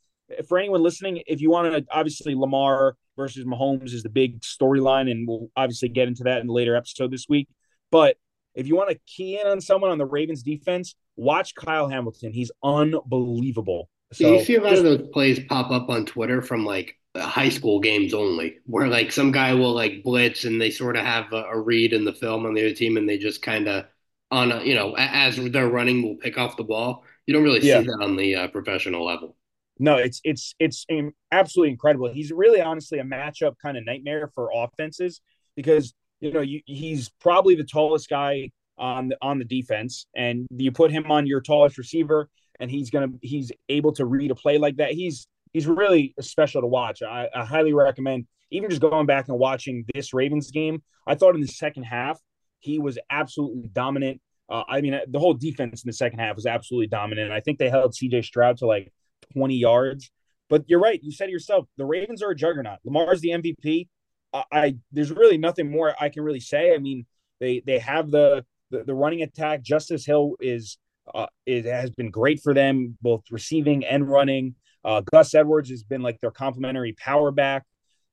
for 0.47 0.59
anyone 0.59 0.83
listening, 0.83 1.23
if 1.27 1.41
you 1.41 1.51
want 1.51 1.73
to, 1.73 1.85
obviously 1.91 2.35
Lamar 2.35 2.97
versus 3.17 3.45
Mahomes 3.45 3.93
is 3.93 4.03
the 4.03 4.09
big 4.09 4.41
storyline, 4.41 5.11
and 5.11 5.29
we'll 5.29 5.51
obviously 5.57 5.89
get 5.89 6.09
into 6.09 6.25
that 6.25 6.41
in 6.41 6.49
a 6.49 6.53
later 6.53 6.77
episode 6.77 7.11
this 7.11 7.27
week. 7.29 7.49
But 7.91 8.17
if 8.55 8.67
you 8.67 8.77
want 8.77 8.91
to 8.91 8.99
key 9.07 9.39
in 9.41 9.47
on 9.47 9.61
someone 9.61 9.91
on 9.91 9.99
the 9.99 10.07
Ravens 10.07 10.43
defense, 10.43 10.95
watch 11.17 11.55
Kyle 11.55 11.89
Hamilton. 11.89 12.33
He's 12.33 12.51
unbelievable. 12.63 13.89
So, 14.13 14.35
you 14.35 14.45
see 14.45 14.57
a 14.57 14.61
lot 14.61 14.71
just, 14.71 14.85
of 14.85 14.99
those 14.99 15.09
plays 15.13 15.41
pop 15.49 15.71
up 15.71 15.89
on 15.89 16.07
Twitter 16.07 16.41
from 16.41 16.65
like 16.65 16.97
high 17.17 17.49
school 17.49 17.81
games 17.81 18.15
only, 18.15 18.59
where 18.67 18.87
like 18.89 19.13
some 19.13 19.33
guy 19.33 19.55
will 19.55 19.73
like 19.73 20.03
blitz 20.05 20.45
and 20.45 20.61
they 20.61 20.71
sort 20.71 20.97
of 20.97 21.05
have 21.05 21.33
a, 21.33 21.45
a 21.45 21.61
read 21.61 21.93
in 21.93 22.05
the 22.05 22.13
film 22.13 22.47
on 22.47 22.55
the 22.55 22.65
other 22.65 22.75
team, 22.75 22.97
and 22.97 23.09
they 23.09 23.19
just 23.19 23.43
kind 23.43 23.69
of 23.69 23.87
on 24.31 24.53
a, 24.53 24.63
you 24.63 24.75
know 24.75 24.95
as 24.97 25.37
they're 25.37 25.69
running 25.69 26.03
will 26.03 26.17
pick 26.17 26.39
off 26.39 26.57
the 26.57 26.65
ball. 26.65 27.05
You 27.27 27.35
don't 27.35 27.43
really 27.43 27.61
see 27.61 27.69
yeah. 27.69 27.81
that 27.81 27.99
on 28.03 28.17
the 28.17 28.35
uh, 28.35 28.49
professional 28.49 29.05
level 29.05 29.37
no, 29.79 29.97
it's 29.97 30.21
it's 30.25 30.55
it's 30.59 30.87
absolutely 31.33 31.73
incredible. 31.73 32.13
He's 32.13 32.31
really 32.33 32.61
honestly 32.61 32.99
a 32.99 33.05
matchup 33.05 33.55
kind 33.63 33.77
of 33.77 33.85
nightmare 33.85 34.31
for 34.35 34.51
offenses 34.55 35.21
because 35.57 35.95
you 36.21 36.33
know 36.33 36.41
you, 36.41 36.61
he's 36.67 37.11
probably 37.21 37.55
the 37.55 37.65
tallest 37.65 38.09
guy 38.09 38.51
on 38.79 39.09
the 39.09 39.17
on 39.21 39.39
the 39.39 39.45
defense, 39.45 40.07
and 40.15 40.47
you 40.51 40.71
put 40.71 40.91
him 40.91 41.11
on 41.11 41.27
your 41.27 41.41
tallest 41.41 41.77
receiver, 41.77 42.29
and 42.61 42.71
he's 42.71 42.91
gonna 42.91 43.09
he's 43.21 43.51
able 43.69 43.93
to 43.93 44.05
read 44.05 44.31
a 44.31 44.35
play 44.35 44.59
like 44.59 44.77
that. 44.77 44.93
He's 44.93 45.27
he's 45.53 45.67
really 45.67 46.15
special 46.21 46.61
to 46.61 46.67
watch. 46.69 47.03
I, 47.03 47.29
I 47.35 47.45
highly 47.45 47.73
recommend 47.73 48.27
even 48.51 48.71
just 48.71 48.83
going 48.83 49.07
back 49.07 49.29
and 49.29 49.39
watching 49.39 49.85
this 49.95 50.15
Ravens 50.15 50.51
game. 50.51 50.83
I 51.07 51.17
thought 51.17 51.35
in 51.35 51.41
the 51.41 51.49
second 51.49 51.85
half 51.85 52.21
he 52.61 52.79
was 52.79 52.99
absolutely 53.11 53.69
dominant. 53.73 54.21
Uh, 54.49 54.63
I 54.69 54.81
mean, 54.81 54.99
the 55.09 55.19
whole 55.19 55.35
defense 55.35 55.85
in 55.85 55.89
the 55.89 55.93
second 55.93 56.19
half 56.19 56.37
was 56.37 56.47
absolutely 56.47 56.87
dominant. 56.87 57.33
I 57.33 57.41
think 57.41 57.59
they 57.59 57.71
held 57.71 57.93
CJ 57.93 58.25
Stroud 58.25 58.59
to 58.59 58.67
like 58.67 58.93
20 59.35 59.55
yards. 59.55 60.11
But 60.49 60.65
you're 60.67 60.81
right. 60.81 61.01
You 61.03 61.13
said 61.13 61.31
yourself. 61.31 61.67
The 61.77 61.87
Ravens 61.87 62.23
are 62.23 62.31
a 62.31 62.37
juggernaut. 62.37 62.79
Lamar's 62.85 63.21
the 63.21 63.31
MVP. 63.31 63.89
I, 64.33 64.45
I 64.53 64.77
there's 64.93 65.11
really 65.11 65.39
nothing 65.39 65.71
more 65.71 65.95
I 66.01 66.09
can 66.09 66.23
really 66.23 66.41
say. 66.41 66.75
I 66.75 66.79
mean, 66.79 67.07
they 67.41 67.63
they 67.65 67.79
have 67.79 68.11
the 68.11 68.45
the, 68.71 68.85
the 68.85 68.95
running 68.95 69.23
attack. 69.23 69.63
Justice 69.63 70.05
Hill 70.05 70.37
is 70.41 70.79
uh, 71.13 71.27
it 71.47 71.65
has 71.65 71.91
been 71.91 72.11
great 72.11 72.41
for 72.41 72.55
them, 72.55 72.97
both 73.01 73.23
receiving 73.31 73.85
and 73.85 74.09
running. 74.09 74.55
Uh, 74.85 75.01
Gus 75.01 75.35
Edwards 75.35 75.71
has 75.71 75.83
been 75.83 76.03
like 76.03 76.21
their 76.21 76.31
complementary 76.31 76.93
power 76.93 77.31
back. 77.31 77.65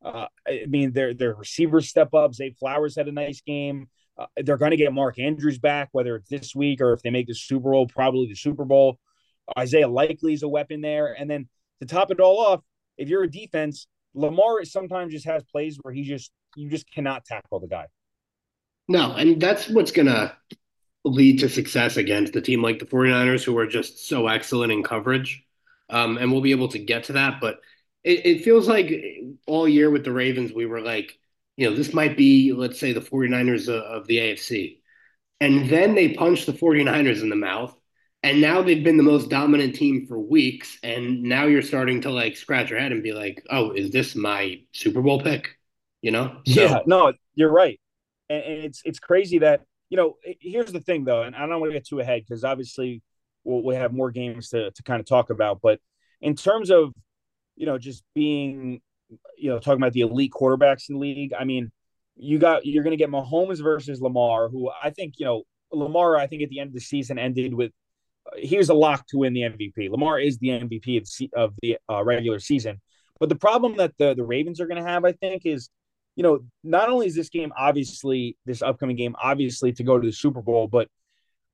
Uh, 0.03 0.27
I 0.47 0.65
mean, 0.67 0.93
their 0.93 1.13
their 1.13 1.36
receivers 1.36 1.89
step 1.89 2.13
up. 2.13 2.34
Zay 2.34 2.51
Flowers 2.51 2.95
had 2.95 3.07
a 3.07 3.12
nice 3.12 3.41
game. 3.41 3.89
Uh, 4.17 4.25
they're 4.38 4.57
going 4.57 4.71
to 4.71 4.77
get 4.77 4.93
Mark 4.93 5.19
Andrews 5.19 5.60
back, 5.60 5.89
whether 5.91 6.15
it's 6.15 6.29
this 6.29 6.55
week 6.55 6.81
or 6.81 6.93
if 6.93 7.01
they 7.01 7.10
make 7.10 7.27
the 7.27 7.36
Super 7.36 7.71
Bowl, 7.71 7.88
probably 7.88 8.27
the 8.27 8.36
Super 8.36 8.65
Bowl. 8.65 8.99
Isaiah 9.58 9.88
Likely 9.88 10.34
is 10.34 10.43
a 10.43 10.47
weapon 10.47 10.82
there. 10.82 11.13
And 11.13 11.30
then 11.30 11.47
to 11.80 11.88
top 11.88 12.12
it 12.12 12.19
all 12.19 12.39
off, 12.39 12.62
if 12.97 13.10
you're 13.10 13.23
a 13.23 13.32
defense, 13.32 13.88
Lamar 14.13 14.63
sometimes 14.65 15.13
just 15.13 15.25
has 15.25 15.43
plays 15.43 15.77
where 15.82 15.93
he 15.93 16.04
just 16.04 16.32
you 16.56 16.69
just 16.69 16.89
cannot 16.91 17.25
tackle 17.25 17.60
the 17.60 17.67
guy. 17.67 17.88
No, 18.88 19.13
and 19.13 19.41
that's 19.41 19.69
what's 19.69 19.91
gonna 19.91 20.36
lead 21.04 21.39
to 21.39 21.49
success 21.49 21.97
against 21.97 22.36
a 22.36 22.41
team 22.41 22.62
like 22.62 22.80
the 22.80 22.86
49ers 22.86 23.43
who 23.43 23.58
are 23.58 23.67
just 23.67 24.08
so 24.08 24.27
excellent 24.27 24.71
in 24.71 24.84
coverage. 24.84 25.43
Um, 25.89 26.17
and 26.17 26.32
we'll 26.32 26.41
be 26.41 26.51
able 26.51 26.69
to 26.69 26.80
get 26.80 27.06
to 27.06 27.13
that. 27.13 27.41
But 27.41 27.60
it, 28.04 28.25
it 28.25 28.43
feels 28.43 28.67
like 28.67 28.91
all 29.47 29.67
year 29.67 29.89
with 29.89 30.04
the 30.04 30.12
Ravens, 30.12 30.54
we 30.54 30.65
were 30.65 30.82
like, 30.82 31.17
you 31.58 31.69
know, 31.69 31.75
this 31.75 31.93
might 31.93 32.15
be, 32.15 32.54
let's 32.54 32.80
say, 32.80 32.93
the 32.93 33.01
49ers 33.01 33.67
of, 33.67 33.84
of 33.84 34.08
the 34.08 34.17
AFC. 34.17 34.80
And 35.39 35.69
then 35.69 35.95
they 35.95 36.13
punch 36.13 36.45
the 36.45 36.54
49ers 36.54 37.21
in 37.21 37.30
the 37.30 37.36
mouth 37.36 37.75
And 38.23 38.39
now 38.39 38.62
they've 38.62 38.84
been 38.84 38.97
the 38.97 39.03
most 39.03 39.29
dominant 39.29 39.75
team 39.75 40.05
for 40.05 40.19
weeks. 40.19 40.77
And 40.84 41.23
now 41.23 41.45
you're 41.45 41.63
starting 41.63 42.01
to 42.01 42.12
like 42.12 42.38
scratch 42.38 42.69
your 42.69 42.79
head 42.79 42.91
and 42.91 43.01
be 43.01 43.13
like, 43.13 43.43
oh, 43.49 43.71
is 43.71 43.91
this 43.91 44.15
my 44.15 44.62
Super 44.73 45.01
Bowl 45.01 45.21
pick? 45.21 45.57
You 46.01 46.12
know? 46.12 46.38
So, 46.45 46.62
yeah, 46.62 46.79
no, 46.86 47.13
you're 47.34 47.51
right. 47.51 47.79
And, 48.29 48.43
it's 48.43 48.81
it's 48.86 48.99
crazy 48.99 49.39
that, 49.39 49.62
you 49.89 49.97
know, 49.97 50.17
here's 50.39 50.71
the 50.71 50.79
thing 50.79 51.03
though, 51.03 51.23
and 51.23 51.36
I 51.36 51.47
don't 51.47 51.60
want 51.60 51.71
to 51.71 51.77
get 51.77 51.88
too 51.88 51.99
ahead 51.99 52.23
because 52.23 52.43
obviously 52.43 53.01
we'll, 53.43 53.63
we 53.63 53.75
have 53.75 53.91
more 53.91 54.12
games 54.12 54.49
to, 54.49 54.71
to 54.71 54.84
kind 54.84 54.99
of 54.99 55.05
talk 55.05 55.31
about. 55.31 55.60
But 55.62 55.79
in 56.21 56.36
terms 56.36 56.69
of, 56.69 56.93
you 57.55 57.65
know, 57.65 57.77
just 57.77 58.03
being, 58.13 58.81
you 59.38 59.49
know, 59.49 59.60
talking 59.60 59.81
about 59.81 59.93
the 59.93 60.01
elite 60.01 60.31
quarterbacks 60.31 60.89
in 60.89 60.95
the 60.95 61.01
league, 61.01 61.34
I 61.38 61.43
mean, 61.43 61.71
you 62.15 62.38
got 62.38 62.65
you're 62.65 62.84
going 62.84 62.91
to 62.91 62.97
get 62.97 63.10
Mahomes 63.10 63.62
versus 63.62 63.99
Lamar, 63.99 64.47
who 64.47 64.69
I 64.81 64.91
think, 64.91 65.15
you 65.17 65.25
know, 65.25 65.43
Lamar, 65.71 66.17
I 66.17 66.27
think 66.27 66.43
at 66.43 66.49
the 66.49 66.60
end 66.60 66.69
of 66.69 66.73
the 66.73 66.81
season 66.81 67.17
ended 67.17 67.53
with 67.53 67.71
he 68.37 68.57
was 68.57 68.69
a 68.69 68.73
lock 68.73 69.07
to 69.07 69.17
win 69.17 69.33
the 69.33 69.41
MVP. 69.41 69.89
Lamar 69.89 70.19
is 70.19 70.37
the 70.37 70.49
MVP 70.49 70.97
of 70.97 71.07
the, 71.17 71.29
of 71.35 71.53
the 71.61 71.77
uh, 71.89 72.03
regular 72.03 72.39
season. 72.39 72.81
But 73.19 73.29
the 73.29 73.35
problem 73.35 73.77
that 73.77 73.93
the, 73.97 74.13
the 74.13 74.23
Ravens 74.23 74.59
are 74.59 74.67
going 74.67 74.83
to 74.83 74.89
have, 74.89 75.05
I 75.05 75.11
think, 75.11 75.45
is, 75.45 75.69
you 76.15 76.23
know, 76.23 76.39
not 76.63 76.89
only 76.89 77.07
is 77.07 77.15
this 77.15 77.29
game 77.29 77.53
obviously, 77.57 78.37
this 78.45 78.61
upcoming 78.61 78.95
game, 78.95 79.15
obviously 79.21 79.73
to 79.73 79.83
go 79.83 79.99
to 79.99 80.05
the 80.05 80.13
Super 80.13 80.41
Bowl, 80.41 80.67
but, 80.67 80.87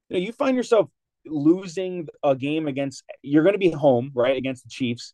you 0.10 0.18
know, 0.18 0.26
you 0.26 0.32
find 0.32 0.56
yourself 0.56 0.90
losing 1.26 2.08
a 2.24 2.36
game 2.36 2.68
against, 2.68 3.04
you're 3.22 3.44
going 3.44 3.54
to 3.54 3.60
be 3.60 3.72
home, 3.72 4.12
right, 4.16 4.38
against 4.38 4.64
the 4.64 4.70
Chiefs. 4.70 5.14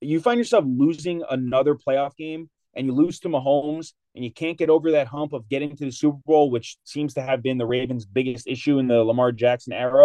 You 0.00 0.20
find 0.20 0.38
yourself 0.38 0.64
losing 0.66 1.22
another 1.30 1.74
playoff 1.74 2.16
game 2.16 2.50
and 2.74 2.86
you 2.86 2.92
lose 2.92 3.20
to 3.20 3.28
Mahomes 3.28 3.92
and 4.14 4.24
you 4.24 4.32
can't 4.32 4.58
get 4.58 4.70
over 4.70 4.90
that 4.92 5.06
hump 5.06 5.32
of 5.32 5.48
getting 5.48 5.76
to 5.76 5.84
the 5.84 5.92
Super 5.92 6.20
Bowl, 6.26 6.50
which 6.50 6.76
seems 6.84 7.14
to 7.14 7.22
have 7.22 7.42
been 7.42 7.58
the 7.58 7.66
Ravens' 7.66 8.04
biggest 8.04 8.46
issue 8.46 8.78
in 8.78 8.86
the 8.86 9.02
Lamar 9.02 9.32
Jackson 9.32 9.72
era 9.72 10.04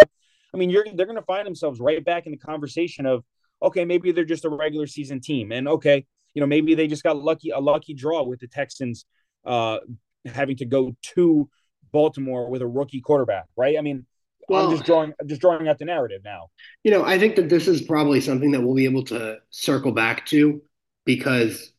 I 0.54 0.58
mean, 0.58 0.70
you're 0.70 0.86
they're 0.94 1.06
going 1.06 1.18
to 1.18 1.26
find 1.26 1.46
themselves 1.46 1.80
right 1.80 2.04
back 2.04 2.26
in 2.26 2.32
the 2.32 2.38
conversation 2.38 3.06
of 3.06 3.24
okay, 3.62 3.86
maybe 3.86 4.12
they're 4.12 4.26
just 4.26 4.46
a 4.46 4.50
regular 4.50 4.88
season 4.88 5.22
team, 5.22 5.52
and 5.52 5.68
okay, 5.68 6.06
you 6.34 6.42
know, 6.42 6.48
maybe 6.48 6.76
they 6.76 6.88
just 6.88 7.04
got 7.04 7.18
lucky 7.18 7.50
a 7.50 7.60
lucky 7.60 7.94
draw 7.94 8.24
with 8.24 8.40
the 8.40 8.48
Texans 8.48 9.06
uh, 9.46 9.80
having 10.26 10.58
to 10.58 10.66
go 10.66 10.96
to 11.16 11.50
Baltimore 11.92 12.50
with 12.50 12.62
a 12.62 12.68
rookie 12.68 13.02
quarterback, 13.02 13.46
right? 13.56 13.78
I 13.78 13.82
mean, 13.82 14.06
well, 14.48 14.66
I'm 14.66 14.72
just 14.72 14.86
drawing 14.86 15.14
just 15.26 15.42
drawing 15.42 15.68
out 15.68 15.80
the 15.80 15.86
narrative 15.86 16.22
now. 16.24 16.50
You 16.84 16.92
know, 16.92 17.04
I 17.04 17.18
think 17.18 17.36
that 17.36 17.50
this 17.50 17.68
is 17.68 17.82
probably 17.82 18.22
something 18.22 18.52
that 18.52 18.62
we'll 18.62 18.76
be 18.76 18.86
able 18.86 19.04
to 19.06 19.38
circle 19.50 19.92
back 19.92 20.26
to 20.28 20.62
because 21.06 21.72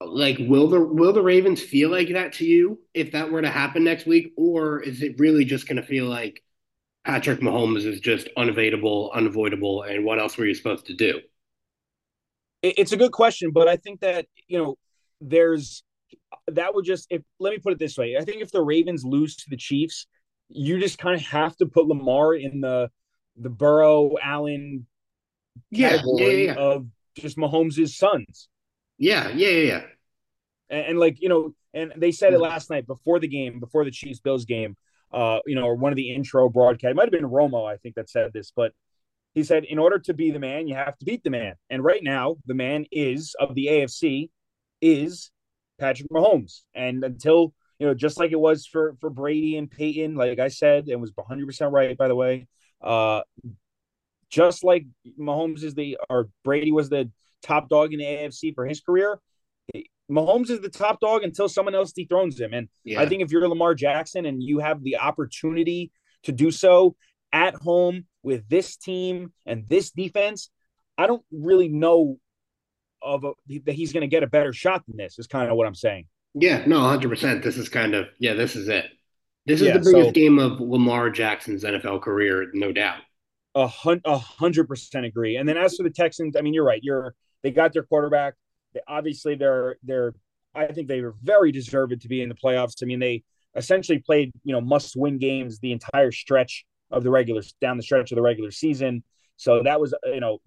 like 0.00 0.38
will 0.40 0.68
the 0.68 0.80
will 0.80 1.12
the 1.12 1.22
Ravens 1.22 1.62
feel 1.62 1.90
like 1.90 2.08
that 2.12 2.32
to 2.34 2.44
you 2.44 2.80
if 2.94 3.12
that 3.12 3.30
were 3.30 3.42
to 3.42 3.50
happen 3.50 3.84
next 3.84 4.06
week 4.06 4.32
or 4.36 4.80
is 4.80 5.02
it 5.02 5.18
really 5.18 5.44
just 5.44 5.68
going 5.68 5.76
to 5.76 5.82
feel 5.82 6.06
like 6.06 6.42
Patrick 7.04 7.40
Mahomes 7.40 7.84
is 7.84 8.00
just 8.00 8.28
unavoidable, 8.36 9.10
unavoidable, 9.12 9.82
and 9.82 10.04
what 10.04 10.20
else 10.20 10.36
were 10.36 10.46
you 10.46 10.54
supposed 10.54 10.86
to 10.86 10.94
do? 10.94 11.20
It's 12.62 12.92
a 12.92 12.96
good 12.96 13.10
question, 13.10 13.50
but 13.50 13.66
I 13.66 13.76
think 13.76 14.00
that 14.00 14.26
you 14.46 14.58
know 14.58 14.76
there's 15.20 15.82
that 16.48 16.74
would 16.74 16.84
just 16.84 17.08
if 17.10 17.22
let 17.40 17.50
me 17.50 17.58
put 17.58 17.72
it 17.72 17.78
this 17.80 17.98
way. 17.98 18.16
I 18.16 18.24
think 18.24 18.40
if 18.40 18.52
the 18.52 18.62
Ravens 18.62 19.04
lose 19.04 19.36
to 19.36 19.50
the 19.50 19.56
Chiefs, 19.56 20.06
you 20.48 20.78
just 20.78 20.98
kind 20.98 21.16
of 21.16 21.22
have 21.22 21.56
to 21.56 21.66
put 21.66 21.86
Lamar 21.86 22.34
in 22.34 22.60
the 22.60 22.88
the 23.36 23.50
Burrow 23.50 24.16
Allen 24.22 24.86
category 25.74 26.46
yeah, 26.46 26.52
yeah, 26.52 26.54
yeah. 26.54 26.54
of 26.54 26.86
just 27.16 27.36
Mahomes' 27.36 27.88
sons. 27.88 28.48
Yeah, 28.98 29.28
yeah, 29.30 29.48
yeah, 29.48 29.62
yeah. 29.64 29.82
And, 30.70 30.86
and, 30.86 30.98
like 31.00 31.20
you 31.20 31.28
know, 31.28 31.54
and 31.74 31.92
they 31.96 32.12
said 32.12 32.32
it 32.32 32.36
mm-hmm. 32.36 32.44
last 32.44 32.70
night 32.70 32.86
before 32.86 33.18
the 33.18 33.28
game, 33.28 33.58
before 33.58 33.84
the 33.84 33.90
Chiefs 33.90 34.20
Bills 34.20 34.44
game 34.44 34.76
uh, 35.12 35.40
you 35.46 35.54
know, 35.54 35.64
or 35.64 35.74
one 35.74 35.92
of 35.92 35.96
the 35.96 36.14
intro 36.14 36.48
broadcast. 36.48 36.90
It 36.90 36.96
might 36.96 37.04
have 37.04 37.12
been 37.12 37.28
Romo, 37.28 37.70
I 37.70 37.76
think, 37.76 37.94
that 37.96 38.10
said 38.10 38.32
this, 38.32 38.52
but 38.54 38.72
he 39.34 39.42
said, 39.44 39.64
in 39.64 39.78
order 39.78 39.98
to 39.98 40.14
be 40.14 40.30
the 40.30 40.38
man, 40.38 40.68
you 40.68 40.74
have 40.74 40.98
to 40.98 41.04
beat 41.04 41.24
the 41.24 41.30
man. 41.30 41.54
And 41.70 41.82
right 41.82 42.02
now, 42.02 42.36
the 42.46 42.54
man 42.54 42.86
is 42.92 43.34
of 43.40 43.54
the 43.54 43.66
AFC 43.66 44.30
is 44.80 45.30
Patrick 45.78 46.10
Mahomes. 46.10 46.62
And 46.74 47.02
until 47.04 47.54
you 47.78 47.88
know, 47.88 47.94
just 47.94 48.16
like 48.16 48.30
it 48.30 48.38
was 48.38 48.64
for 48.64 48.94
for 49.00 49.10
Brady 49.10 49.56
and 49.56 49.70
Peyton, 49.70 50.14
like 50.14 50.38
I 50.38 50.48
said, 50.48 50.86
and 50.86 51.00
was 51.00 51.10
100 51.16 51.46
percent 51.46 51.72
right, 51.72 51.96
by 51.96 52.08
the 52.08 52.14
way. 52.14 52.46
Uh, 52.80 53.22
just 54.30 54.62
like 54.62 54.86
Mahomes 55.18 55.64
is 55.64 55.74
the 55.74 55.98
or 56.08 56.28
Brady 56.44 56.70
was 56.70 56.88
the 56.88 57.10
top 57.42 57.68
dog 57.68 57.92
in 57.92 57.98
the 57.98 58.04
AFC 58.04 58.54
for 58.54 58.66
his 58.66 58.80
career, 58.80 59.18
Mahomes 60.12 60.50
is 60.50 60.60
the 60.60 60.68
top 60.68 61.00
dog 61.00 61.22
until 61.22 61.48
someone 61.48 61.74
else 61.74 61.92
dethrones 61.92 62.38
him. 62.38 62.52
And 62.52 62.68
yeah. 62.84 63.00
I 63.00 63.06
think 63.06 63.22
if 63.22 63.30
you're 63.30 63.48
Lamar 63.48 63.74
Jackson 63.74 64.26
and 64.26 64.42
you 64.42 64.58
have 64.58 64.82
the 64.82 64.98
opportunity 64.98 65.90
to 66.24 66.32
do 66.32 66.50
so 66.50 66.96
at 67.32 67.54
home 67.54 68.06
with 68.22 68.48
this 68.48 68.76
team 68.76 69.32
and 69.46 69.68
this 69.68 69.90
defense, 69.90 70.50
I 70.98 71.06
don't 71.06 71.24
really 71.32 71.68
know 71.68 72.18
of 73.00 73.24
a, 73.24 73.32
that 73.64 73.74
he's 73.74 73.92
going 73.92 74.02
to 74.02 74.08
get 74.08 74.22
a 74.22 74.28
better 74.28 74.52
shot 74.52 74.84
than 74.86 74.96
this. 74.96 75.18
Is 75.18 75.26
kind 75.26 75.50
of 75.50 75.56
what 75.56 75.66
I'm 75.66 75.74
saying. 75.74 76.06
Yeah, 76.34 76.62
no, 76.66 76.80
100. 76.80 77.08
percent 77.08 77.42
This 77.42 77.56
is 77.56 77.68
kind 77.68 77.94
of 77.94 78.06
yeah, 78.18 78.34
this 78.34 78.56
is 78.56 78.68
it. 78.68 78.86
This 79.46 79.60
is 79.60 79.66
yeah, 79.66 79.72
the 79.74 79.80
biggest 79.80 80.08
so, 80.08 80.12
game 80.12 80.38
of 80.38 80.60
Lamar 80.60 81.10
Jackson's 81.10 81.64
NFL 81.64 82.00
career, 82.02 82.50
no 82.54 82.70
doubt. 82.70 83.00
A 83.54 83.66
hundred 83.66 84.66
percent 84.66 85.04
agree. 85.04 85.36
And 85.36 85.48
then 85.48 85.56
as 85.56 85.76
for 85.76 85.82
the 85.82 85.90
Texans, 85.90 86.36
I 86.36 86.42
mean, 86.42 86.54
you're 86.54 86.64
right. 86.64 86.80
You're 86.82 87.14
they 87.42 87.50
got 87.50 87.72
their 87.72 87.82
quarterback. 87.82 88.34
Obviously, 88.86 89.34
they're 89.34 89.76
they're. 89.82 90.14
I 90.54 90.66
think 90.66 90.86
they 90.88 91.00
were 91.00 91.14
very 91.22 91.50
deserved 91.50 91.98
to 92.02 92.08
be 92.08 92.20
in 92.20 92.28
the 92.28 92.34
playoffs. 92.34 92.82
I 92.82 92.86
mean, 92.86 93.00
they 93.00 93.22
essentially 93.54 93.98
played 93.98 94.32
you 94.44 94.52
know 94.52 94.60
must 94.60 94.96
win 94.96 95.18
games 95.18 95.58
the 95.58 95.72
entire 95.72 96.12
stretch 96.12 96.64
of 96.90 97.02
the 97.02 97.10
regular 97.10 97.42
down 97.60 97.76
the 97.76 97.82
stretch 97.82 98.12
of 98.12 98.16
the 98.16 98.22
regular 98.22 98.50
season. 98.50 99.02
So 99.36 99.62
that 99.62 99.80
was 99.80 99.94
you 100.04 100.20
know 100.20 100.40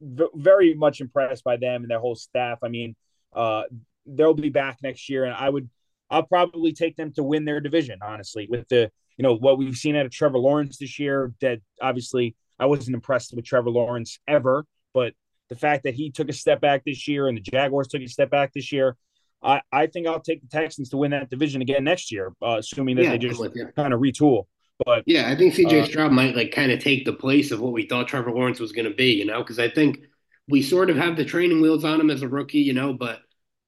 v- 0.00 0.28
very 0.34 0.74
much 0.74 1.00
impressed 1.00 1.44
by 1.44 1.56
them 1.56 1.82
and 1.82 1.90
their 1.90 2.00
whole 2.00 2.14
staff. 2.14 2.58
I 2.62 2.68
mean, 2.68 2.94
uh, 3.32 3.62
they'll 4.06 4.34
be 4.34 4.50
back 4.50 4.78
next 4.82 5.08
year, 5.08 5.24
and 5.24 5.34
I 5.34 5.48
would 5.48 5.68
I'll 6.10 6.22
probably 6.22 6.72
take 6.72 6.96
them 6.96 7.12
to 7.14 7.22
win 7.22 7.44
their 7.44 7.60
division. 7.60 7.98
Honestly, 8.02 8.46
with 8.48 8.68
the 8.68 8.90
you 9.16 9.22
know 9.22 9.34
what 9.34 9.58
we've 9.58 9.76
seen 9.76 9.96
out 9.96 10.06
of 10.06 10.12
Trevor 10.12 10.38
Lawrence 10.38 10.78
this 10.78 10.98
year, 10.98 11.32
that 11.40 11.60
obviously 11.82 12.36
I 12.58 12.66
wasn't 12.66 12.94
impressed 12.94 13.34
with 13.34 13.44
Trevor 13.44 13.70
Lawrence 13.70 14.18
ever, 14.26 14.64
but 14.94 15.14
the 15.48 15.56
fact 15.56 15.84
that 15.84 15.94
he 15.94 16.10
took 16.10 16.28
a 16.28 16.32
step 16.32 16.60
back 16.60 16.84
this 16.84 17.08
year 17.08 17.28
and 17.28 17.36
the 17.36 17.42
Jaguars 17.42 17.88
took 17.88 18.02
a 18.02 18.06
step 18.08 18.30
back 18.30 18.52
this 18.52 18.72
year, 18.72 18.96
I, 19.42 19.62
I 19.72 19.86
think 19.86 20.06
I'll 20.06 20.20
take 20.20 20.40
the 20.40 20.48
Texans 20.48 20.90
to 20.90 20.96
win 20.96 21.12
that 21.12 21.30
division 21.30 21.62
again 21.62 21.84
next 21.84 22.10
year, 22.10 22.32
uh, 22.42 22.56
assuming 22.58 22.96
that 22.96 23.04
yeah, 23.04 23.10
they 23.10 23.18
just 23.18 23.40
kind 23.76 23.92
of 23.92 24.00
retool. 24.00 24.44
But 24.84 25.02
yeah, 25.06 25.28
I 25.28 25.36
think 25.36 25.54
CJ 25.54 25.82
uh, 25.82 25.86
Stroud 25.86 26.12
might 26.12 26.36
like 26.36 26.52
kind 26.52 26.70
of 26.70 26.80
take 26.80 27.04
the 27.04 27.12
place 27.12 27.50
of 27.50 27.60
what 27.60 27.72
we 27.72 27.86
thought 27.86 28.08
Trevor 28.08 28.30
Lawrence 28.30 28.60
was 28.60 28.72
going 28.72 28.88
to 28.88 28.94
be, 28.94 29.12
you 29.12 29.24
know, 29.24 29.38
because 29.42 29.58
I 29.58 29.68
think 29.68 30.00
we 30.48 30.62
sort 30.62 30.90
of 30.90 30.96
have 30.96 31.16
the 31.16 31.24
training 31.24 31.60
wheels 31.60 31.84
on 31.84 32.00
him 32.00 32.10
as 32.10 32.22
a 32.22 32.28
rookie, 32.28 32.60
you 32.60 32.72
know, 32.72 32.92
but 32.92 33.20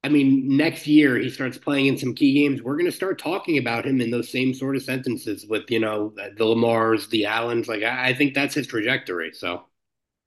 I 0.03 0.09
mean, 0.09 0.57
next 0.57 0.87
year 0.87 1.17
he 1.17 1.29
starts 1.29 1.57
playing 1.57 1.85
in 1.85 1.97
some 1.97 2.15
key 2.15 2.33
games. 2.33 2.61
We're 2.61 2.75
going 2.75 2.89
to 2.89 2.91
start 2.91 3.19
talking 3.19 3.59
about 3.59 3.85
him 3.85 4.01
in 4.01 4.09
those 4.09 4.31
same 4.31 4.53
sort 4.53 4.75
of 4.75 4.81
sentences 4.81 5.45
with, 5.47 5.69
you 5.69 5.79
know, 5.79 6.13
the 6.15 6.43
Lamars, 6.43 7.09
the 7.09 7.25
Allens. 7.25 7.67
Like, 7.67 7.83
I, 7.83 8.09
I 8.09 8.13
think 8.13 8.33
that's 8.33 8.55
his 8.55 8.65
trajectory. 8.65 9.31
So, 9.31 9.65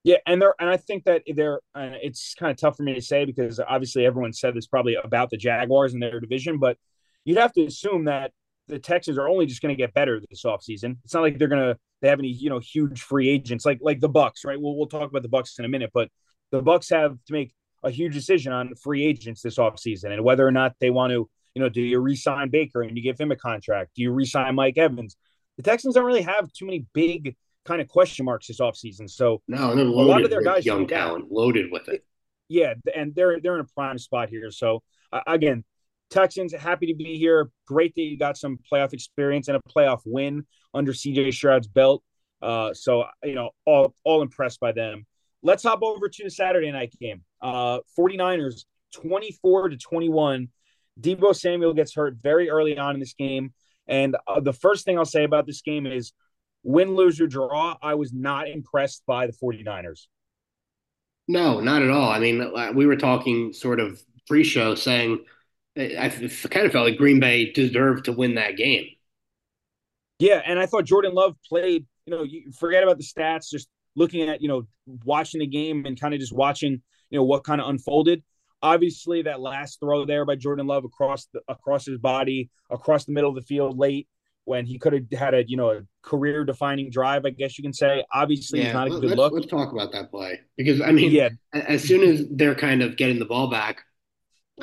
yeah, 0.04 0.18
and 0.26 0.40
there, 0.40 0.54
and 0.60 0.68
I 0.68 0.76
think 0.76 1.04
that 1.04 1.22
they're. 1.34 1.60
Uh, 1.74 1.92
it's 2.02 2.34
kind 2.34 2.50
of 2.50 2.58
tough 2.58 2.76
for 2.76 2.82
me 2.82 2.94
to 2.94 3.00
say 3.00 3.24
because 3.24 3.58
obviously 3.58 4.04
everyone 4.04 4.34
said 4.34 4.54
this 4.54 4.66
probably 4.66 4.96
about 5.02 5.30
the 5.30 5.38
Jaguars 5.38 5.94
and 5.94 6.02
their 6.02 6.20
division, 6.20 6.58
but 6.58 6.76
you'd 7.24 7.38
have 7.38 7.54
to 7.54 7.64
assume 7.64 8.04
that 8.04 8.32
the 8.68 8.78
Texans 8.78 9.18
are 9.18 9.28
only 9.28 9.46
just 9.46 9.62
going 9.62 9.74
to 9.74 9.80
get 9.80 9.94
better 9.94 10.20
this 10.20 10.44
offseason. 10.44 10.98
It's 11.04 11.14
not 11.14 11.22
like 11.22 11.38
they're 11.38 11.48
going 11.48 11.72
to 11.72 11.78
they 12.02 12.08
have 12.08 12.18
any 12.18 12.28
you 12.28 12.50
know 12.50 12.58
huge 12.58 13.00
free 13.00 13.30
agents 13.30 13.64
like 13.64 13.78
like 13.80 14.00
the 14.00 14.10
Bucs, 14.10 14.44
right? 14.44 14.60
We'll 14.60 14.76
we'll 14.76 14.86
talk 14.86 15.08
about 15.08 15.22
the 15.22 15.28
Bucs 15.28 15.58
in 15.58 15.64
a 15.64 15.68
minute, 15.68 15.90
but 15.94 16.10
the 16.50 16.62
Bucs 16.62 16.90
have 16.90 17.16
to 17.26 17.32
make 17.32 17.54
a 17.82 17.90
huge 17.90 18.12
decision 18.12 18.52
on 18.52 18.74
free 18.74 19.04
agents 19.06 19.40
this 19.40 19.56
offseason 19.56 20.12
and 20.12 20.22
whether 20.22 20.46
or 20.46 20.52
not 20.52 20.74
they 20.80 20.90
want 20.90 21.12
to, 21.12 21.28
you 21.54 21.62
know, 21.62 21.68
do 21.68 21.82
you 21.82 22.00
re-sign 22.00 22.48
Baker 22.48 22.82
and 22.82 22.96
you 22.96 23.02
give 23.02 23.18
him 23.18 23.30
a 23.30 23.36
contract? 23.36 23.90
Do 23.94 24.02
you 24.02 24.12
re-sign 24.12 24.54
Mike 24.54 24.78
Evans? 24.78 25.16
The 25.56 25.62
Texans 25.62 25.94
don't 25.94 26.04
really 26.04 26.22
have 26.22 26.50
too 26.52 26.64
many 26.64 26.86
big 26.94 27.36
kind 27.64 27.80
of 27.80 27.88
question 27.88 28.24
marks 28.24 28.46
this 28.46 28.60
offseason. 28.60 29.10
So 29.10 29.42
no, 29.48 29.72
a 29.72 29.74
lot 29.74 30.22
of 30.22 30.30
their 30.30 30.42
guys 30.42 30.64
young 30.64 30.86
talent, 30.86 31.30
loaded 31.30 31.70
with 31.70 31.88
it. 31.88 32.04
Yeah, 32.48 32.74
and 32.94 33.14
they're 33.14 33.40
they're 33.40 33.54
in 33.54 33.60
a 33.60 33.74
prime 33.74 33.98
spot 33.98 34.28
here. 34.28 34.50
So 34.50 34.82
uh, 35.12 35.20
again, 35.26 35.64
Texans 36.10 36.54
happy 36.54 36.86
to 36.86 36.94
be 36.94 37.18
here. 37.18 37.50
Great 37.66 37.94
that 37.94 38.02
you 38.02 38.18
got 38.18 38.36
some 38.36 38.58
playoff 38.70 38.92
experience 38.92 39.48
and 39.48 39.56
a 39.56 39.60
playoff 39.68 40.02
win 40.04 40.46
under 40.72 40.92
CJ 40.92 41.32
Stroud's 41.32 41.68
belt. 41.68 42.02
Uh, 42.42 42.74
so 42.74 43.04
you 43.22 43.34
know, 43.34 43.50
all 43.64 43.94
all 44.04 44.22
impressed 44.22 44.60
by 44.60 44.72
them. 44.72 45.06
Let's 45.42 45.62
hop 45.62 45.82
over 45.82 46.08
to 46.08 46.24
the 46.24 46.30
Saturday 46.30 46.70
night 46.70 46.94
game. 47.00 47.22
Uh, 47.40 47.80
49ers 47.98 48.64
24 48.94 49.70
to 49.70 49.76
21. 49.76 50.48
Debo 51.00 51.34
Samuel 51.34 51.74
gets 51.74 51.94
hurt 51.94 52.16
very 52.22 52.48
early 52.48 52.78
on 52.78 52.94
in 52.94 53.00
this 53.00 53.14
game. 53.14 53.52
And 53.86 54.16
uh, 54.26 54.40
the 54.40 54.52
first 54.52 54.84
thing 54.84 54.98
I'll 54.98 55.04
say 55.04 55.24
about 55.24 55.46
this 55.46 55.60
game 55.60 55.86
is 55.86 56.12
win, 56.64 56.94
lose, 56.96 57.20
or 57.20 57.26
draw, 57.26 57.76
I 57.80 57.94
was 57.94 58.12
not 58.12 58.48
impressed 58.48 59.04
by 59.06 59.26
the 59.26 59.32
49ers. 59.32 60.06
No, 61.28 61.60
not 61.60 61.82
at 61.82 61.90
all. 61.90 62.10
I 62.10 62.18
mean, 62.18 62.40
uh, 62.40 62.72
we 62.74 62.86
were 62.86 62.96
talking 62.96 63.52
sort 63.52 63.80
of 63.80 64.02
pre 64.26 64.42
show 64.44 64.74
saying 64.74 65.24
I 65.76 66.08
kind 66.50 66.66
of 66.66 66.72
felt 66.72 66.86
like 66.86 66.98
Green 66.98 67.20
Bay 67.20 67.52
deserved 67.52 68.06
to 68.06 68.12
win 68.12 68.34
that 68.34 68.56
game. 68.56 68.86
Yeah, 70.18 70.42
and 70.44 70.58
I 70.58 70.66
thought 70.66 70.84
Jordan 70.84 71.14
Love 71.14 71.36
played 71.48 71.86
you 72.06 72.14
know, 72.14 72.22
you 72.22 72.52
forget 72.52 72.82
about 72.82 72.98
the 72.98 73.04
stats, 73.04 73.50
just 73.50 73.68
looking 73.96 74.28
at, 74.28 74.42
you 74.42 74.48
know, 74.48 74.66
watching 75.04 75.40
the 75.40 75.46
game 75.46 75.86
and 75.86 75.98
kind 75.98 76.14
of 76.14 76.20
just 76.20 76.32
watching, 76.32 76.82
you 77.10 77.18
know, 77.18 77.24
what 77.24 77.44
kind 77.44 77.60
of 77.60 77.68
unfolded. 77.68 78.22
Obviously, 78.62 79.22
that 79.22 79.40
last 79.40 79.80
throw 79.80 80.04
there 80.04 80.24
by 80.24 80.36
Jordan 80.36 80.66
Love 80.66 80.84
across 80.84 81.26
the 81.32 81.40
across 81.48 81.84
his 81.84 81.98
body, 81.98 82.50
across 82.70 83.04
the 83.04 83.12
middle 83.12 83.28
of 83.28 83.36
the 83.36 83.42
field 83.42 83.78
late, 83.78 84.08
when 84.44 84.66
he 84.66 84.78
could 84.78 84.92
have 84.92 85.18
had 85.18 85.34
a 85.34 85.48
you 85.48 85.56
know 85.56 85.70
a 85.70 85.82
career 86.02 86.44
defining 86.44 86.90
drive, 86.90 87.24
I 87.24 87.30
guess 87.30 87.58
you 87.58 87.62
can 87.62 87.72
say. 87.72 88.04
Obviously, 88.12 88.60
yeah, 88.60 88.66
it's 88.66 88.74
not 88.74 88.86
a 88.86 88.90
good 88.90 89.04
let's, 89.04 89.16
look. 89.16 89.32
Let's 89.32 89.46
talk 89.46 89.72
about 89.72 89.92
that 89.92 90.10
play 90.10 90.40
because 90.56 90.80
I 90.80 90.92
mean, 90.92 91.10
yeah. 91.10 91.30
as 91.52 91.82
soon 91.82 92.02
as 92.02 92.26
they're 92.30 92.54
kind 92.54 92.82
of 92.82 92.96
getting 92.96 93.18
the 93.18 93.24
ball 93.24 93.50
back, 93.50 93.82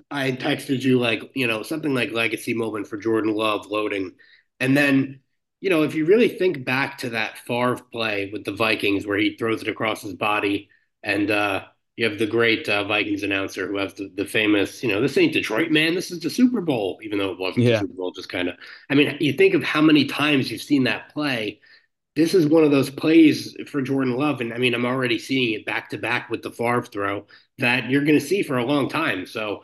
I 0.09 0.31
texted 0.31 0.81
you 0.81 0.99
like 0.99 1.23
you 1.35 1.47
know 1.47 1.63
something 1.63 1.93
like 1.93 2.11
legacy 2.11 2.53
moment 2.53 2.87
for 2.87 2.97
Jordan 2.97 3.33
Love 3.33 3.67
loading, 3.67 4.13
and 4.59 4.77
then 4.77 5.19
you 5.59 5.69
know 5.69 5.83
if 5.83 5.95
you 5.95 6.05
really 6.05 6.29
think 6.29 6.63
back 6.63 6.99
to 6.99 7.09
that 7.11 7.37
Favre 7.39 7.79
play 7.91 8.29
with 8.31 8.45
the 8.45 8.53
Vikings 8.53 9.05
where 9.05 9.17
he 9.17 9.35
throws 9.37 9.61
it 9.61 9.67
across 9.67 10.01
his 10.01 10.13
body 10.13 10.69
and 11.03 11.31
uh, 11.31 11.63
you 12.01 12.09
have 12.09 12.17
the 12.17 12.25
great 12.25 12.67
uh, 12.67 12.83
Vikings 12.83 13.21
announcer 13.21 13.67
who 13.67 13.77
has 13.77 13.93
the, 13.93 14.11
the 14.15 14.25
famous, 14.25 14.81
you 14.81 14.89
know, 14.89 14.99
this 14.99 15.19
ain't 15.19 15.33
Detroit, 15.33 15.69
man. 15.69 15.93
This 15.93 16.09
is 16.09 16.19
the 16.19 16.31
Super 16.31 16.59
Bowl, 16.59 16.99
even 17.03 17.19
though 17.19 17.31
it 17.31 17.37
wasn't 17.37 17.65
yeah. 17.65 17.73
the 17.73 17.79
Super 17.81 17.93
Bowl. 17.93 18.11
Just 18.11 18.27
kind 18.27 18.49
of, 18.49 18.55
I 18.89 18.95
mean, 18.95 19.17
you 19.19 19.33
think 19.33 19.53
of 19.53 19.61
how 19.61 19.81
many 19.81 20.05
times 20.05 20.49
you've 20.49 20.63
seen 20.63 20.85
that 20.85 21.13
play. 21.13 21.59
This 22.15 22.33
is 22.33 22.47
one 22.47 22.63
of 22.63 22.71
those 22.71 22.89
plays 22.89 23.55
for 23.67 23.83
Jordan 23.83 24.15
Love, 24.15 24.41
and 24.41 24.51
I 24.51 24.57
mean, 24.57 24.73
I'm 24.73 24.83
already 24.83 25.19
seeing 25.19 25.53
it 25.53 25.63
back 25.63 25.91
to 25.91 25.99
back 25.99 26.31
with 26.31 26.41
the 26.41 26.49
Favre 26.49 26.81
throw 26.81 27.27
that 27.59 27.91
you're 27.91 28.03
going 28.03 28.19
to 28.19 28.25
see 28.25 28.41
for 28.41 28.57
a 28.57 28.65
long 28.65 28.89
time. 28.89 29.27
So 29.27 29.61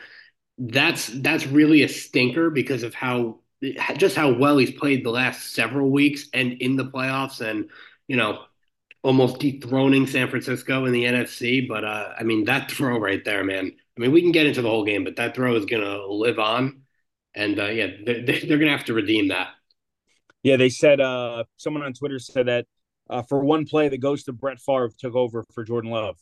that's 0.59 1.07
that's 1.07 1.47
really 1.47 1.81
a 1.81 1.89
stinker 1.89 2.51
because 2.51 2.83
of 2.83 2.93
how 2.93 3.39
just 3.97 4.15
how 4.15 4.31
well 4.31 4.59
he's 4.59 4.69
played 4.69 5.03
the 5.03 5.09
last 5.09 5.55
several 5.55 5.89
weeks 5.89 6.29
and 6.35 6.53
in 6.53 6.75
the 6.75 6.85
playoffs, 6.85 7.41
and 7.41 7.71
you 8.07 8.15
know, 8.15 8.43
almost 9.03 9.39
dethroning 9.39 10.07
San 10.07 10.29
Francisco 10.29 10.85
in 10.85 10.91
the 10.91 11.03
NFC. 11.03 11.67
But 11.67 11.83
uh, 11.83 12.13
I 12.17 12.23
mean, 12.23 12.45
that 12.45 12.71
throw 12.71 12.99
right 12.99 13.23
there, 13.23 13.43
man. 13.43 13.71
I 13.97 14.01
mean, 14.01 14.11
we 14.11 14.21
can 14.21 14.31
get 14.31 14.45
into 14.45 14.61
the 14.61 14.69
whole 14.69 14.85
game, 14.85 15.03
but 15.03 15.15
that 15.15 15.35
throw 15.35 15.55
is 15.55 15.65
going 15.65 15.83
to 15.83 16.05
live 16.07 16.39
on. 16.39 16.81
And 17.33 17.59
uh, 17.59 17.65
yeah, 17.67 17.87
they're, 18.05 18.23
they're 18.23 18.57
going 18.57 18.71
to 18.71 18.77
have 18.77 18.85
to 18.85 18.93
redeem 18.93 19.29
that. 19.29 19.49
Yeah, 20.43 20.57
they 20.57 20.69
said 20.69 21.01
uh, 21.01 21.43
someone 21.57 21.83
on 21.83 21.93
Twitter 21.93 22.19
said 22.19 22.47
that 22.47 22.65
uh, 23.09 23.21
for 23.21 23.39
one 23.39 23.65
play, 23.65 23.89
the 23.89 23.97
ghost 23.97 24.27
of 24.29 24.39
Brett 24.39 24.59
Favre 24.59 24.91
took 24.97 25.15
over 25.15 25.43
for 25.53 25.63
Jordan 25.63 25.91
Love. 25.91 26.17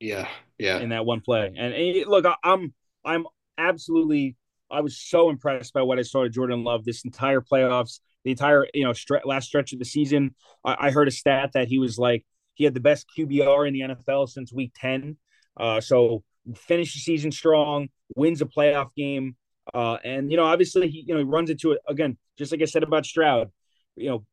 Yeah, 0.00 0.28
yeah. 0.58 0.78
In 0.78 0.90
that 0.90 1.06
one 1.06 1.20
play, 1.20 1.52
and, 1.56 1.72
and 1.72 2.06
look, 2.06 2.26
I, 2.26 2.34
I'm 2.44 2.74
I'm 3.04 3.24
absolutely 3.56 4.36
I 4.70 4.80
was 4.80 4.98
so 4.98 5.30
impressed 5.30 5.72
by 5.72 5.82
what 5.82 5.98
I 5.98 6.02
saw 6.02 6.24
of 6.24 6.32
Jordan 6.32 6.64
Love 6.64 6.84
this 6.84 7.04
entire 7.04 7.40
playoffs 7.40 8.00
the 8.26 8.32
entire 8.32 8.66
you 8.74 8.82
know 8.82 8.90
stre- 8.90 9.24
last 9.24 9.46
stretch 9.46 9.72
of 9.72 9.78
the 9.78 9.84
season. 9.84 10.34
I-, 10.64 10.88
I, 10.88 10.90
heard 10.90 11.06
a 11.06 11.12
stat 11.12 11.52
that 11.54 11.68
he 11.68 11.78
was 11.78 11.96
like 11.96 12.26
he 12.54 12.64
had 12.64 12.74
the 12.74 12.80
best 12.80 13.06
QBR 13.16 13.68
in 13.68 13.72
the 13.72 13.94
NFL 13.94 14.28
since 14.28 14.52
Week 14.52 14.72
Ten. 14.74 15.16
Uh, 15.56 15.80
so 15.80 16.24
finish 16.56 16.92
the 16.92 16.98
season 16.98 17.30
strong, 17.30 17.88
wins 18.16 18.42
a 18.42 18.44
playoff 18.44 18.88
game, 18.96 19.36
uh, 19.72 19.98
and 20.04 20.30
you 20.30 20.36
know 20.36 20.44
obviously 20.44 20.88
he 20.88 21.04
you 21.06 21.14
know 21.14 21.18
he 21.18 21.24
runs 21.24 21.50
into 21.50 21.70
it 21.70 21.80
again. 21.88 22.18
Just 22.36 22.50
like 22.50 22.60
I 22.60 22.64
said 22.64 22.82
about 22.82 23.06
Stroud, 23.06 23.52
you 23.94 24.10
know, 24.10 24.24